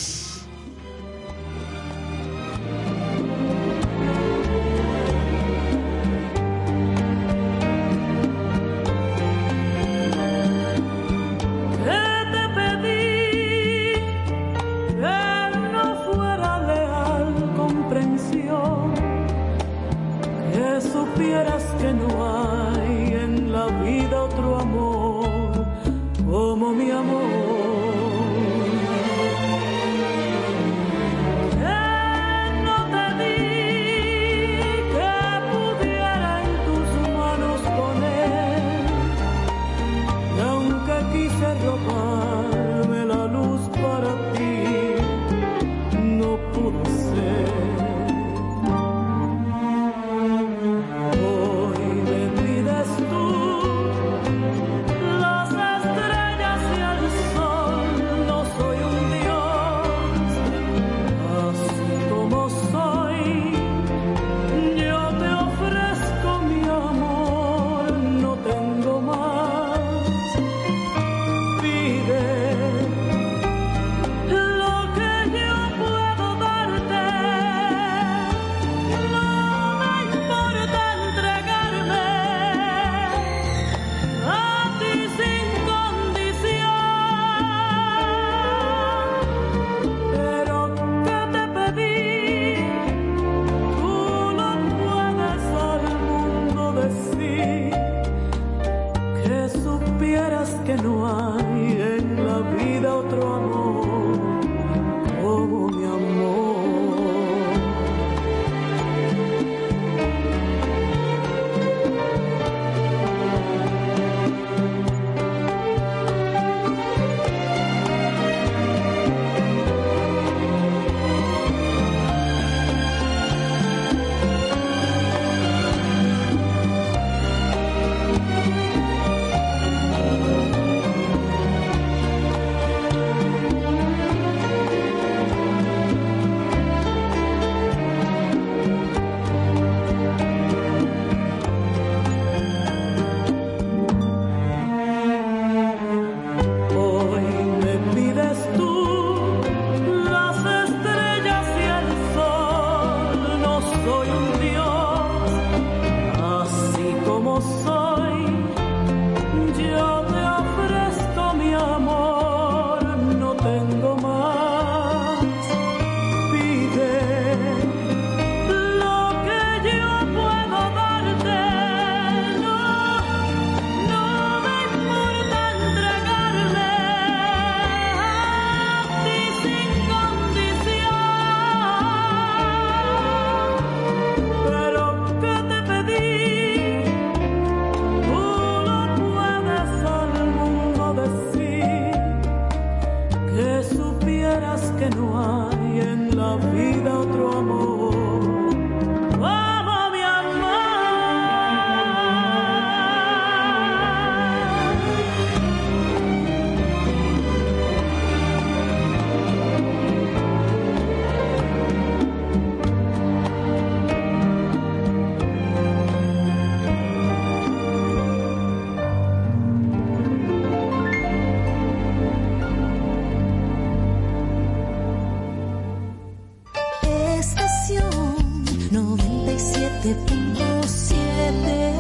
que 229.87 229.95
tengo 229.95 230.63
siete. 230.67 231.71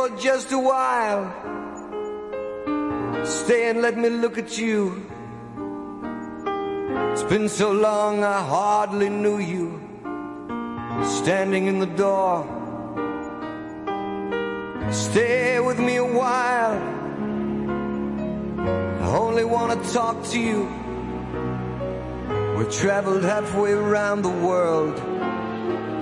for 0.00 0.16
just 0.16 0.50
a 0.52 0.58
while. 0.58 1.24
Stay 3.24 3.68
and 3.68 3.82
let 3.82 3.98
me 3.98 4.08
look 4.08 4.38
at 4.38 4.56
you. 4.56 5.06
It's 7.12 7.22
been 7.24 7.48
so 7.50 7.70
long 7.72 8.24
I 8.24 8.40
hardly 8.40 9.10
knew 9.10 9.38
you. 9.38 9.66
Standing 11.18 11.66
in 11.66 11.80
the 11.80 11.92
door. 12.04 12.36
Stay 14.90 15.60
with 15.60 15.78
me 15.78 15.96
a 15.96 16.10
while. 16.22 16.78
I 19.04 19.06
only 19.24 19.44
want 19.44 19.70
to 19.72 19.92
talk 19.92 20.16
to 20.32 20.40
you. 20.40 20.62
We 22.56 22.64
traveled 22.82 23.22
halfway 23.22 23.72
around 23.72 24.22
the 24.22 24.36
world 24.48 24.96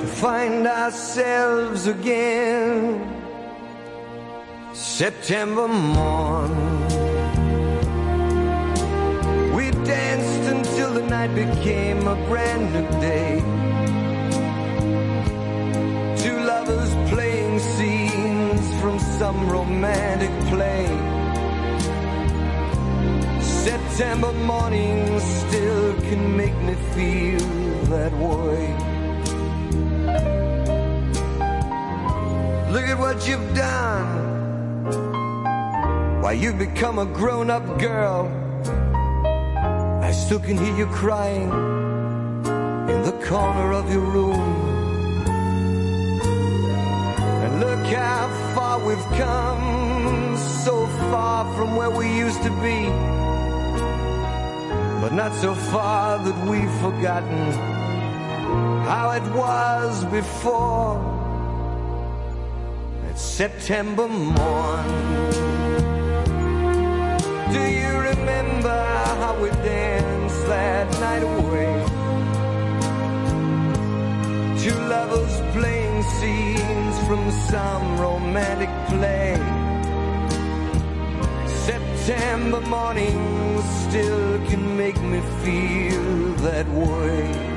to 0.01 0.07
find 0.07 0.67
ourselves 0.69 1.89
again. 1.89 3.18
September 4.79 5.67
morn. 5.67 6.55
We 9.53 9.73
danced 9.73 10.49
until 10.49 10.95
the 10.95 11.03
night 11.03 11.35
became 11.35 12.07
a 12.07 12.15
brand 12.29 12.73
new 12.73 12.89
day. 13.01 13.41
Two 16.23 16.39
lovers 16.45 16.91
playing 17.13 17.59
scenes 17.59 18.81
from 18.81 19.01
some 19.01 19.51
romantic 19.51 20.31
play. 20.49 20.87
September 23.43 24.33
morning 24.33 25.19
still 25.19 25.95
can 26.03 26.37
make 26.37 26.57
me 26.63 26.75
feel 26.95 27.49
that 27.91 28.13
way. 28.13 28.63
Look 32.73 32.85
at 32.85 32.97
what 32.97 33.27
you've 33.27 33.55
done. 33.57 34.38
Why 36.23 36.33
you've 36.33 36.59
become 36.59 36.99
a 36.99 37.07
grown-up 37.07 37.79
girl. 37.79 38.31
I 40.03 40.11
still 40.13 40.41
can 40.41 40.57
hear 40.57 40.77
you 40.77 40.87
crying 40.87 41.51
in 42.93 43.03
the 43.03 43.13
corner 43.27 43.73
of 43.73 43.91
your 43.93 44.01
room. 44.01 44.41
And 47.45 47.61
look 47.61 47.87
how 47.87 48.29
far 48.55 48.79
we've 48.87 49.09
come, 49.19 50.37
so 50.37 50.87
far 51.11 51.45
from 51.57 51.77
where 51.77 51.91
we 51.91 52.07
used 52.17 52.43
to 52.43 52.51
be. 52.63 52.89
But 55.01 55.13
not 55.13 55.35
so 55.35 55.55
far 55.55 56.19
that 56.25 56.47
we've 56.49 56.73
forgotten 56.81 57.53
how 58.85 59.11
it 59.11 59.23
was 59.35 60.05
before. 60.07 61.18
September 63.19 64.07
morn. 64.07 64.87
Do 67.53 67.61
you 67.61 67.99
remember 67.99 68.79
how 69.21 69.37
we 69.43 69.51
danced 69.51 70.47
that 70.47 70.89
night 71.01 71.25
away? 71.25 71.85
Two 74.63 74.79
lovers 74.87 75.35
playing 75.53 76.03
scenes 76.05 76.99
from 77.09 77.31
some 77.51 78.01
romantic 78.01 78.71
play. 78.89 79.35
September 81.67 82.61
morning 82.61 83.61
still 83.83 84.47
can 84.47 84.77
make 84.77 85.01
me 85.03 85.21
feel 85.43 86.35
that 86.47 86.69
way. 86.69 87.48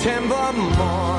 September 0.00 0.52
morn. 0.52 1.17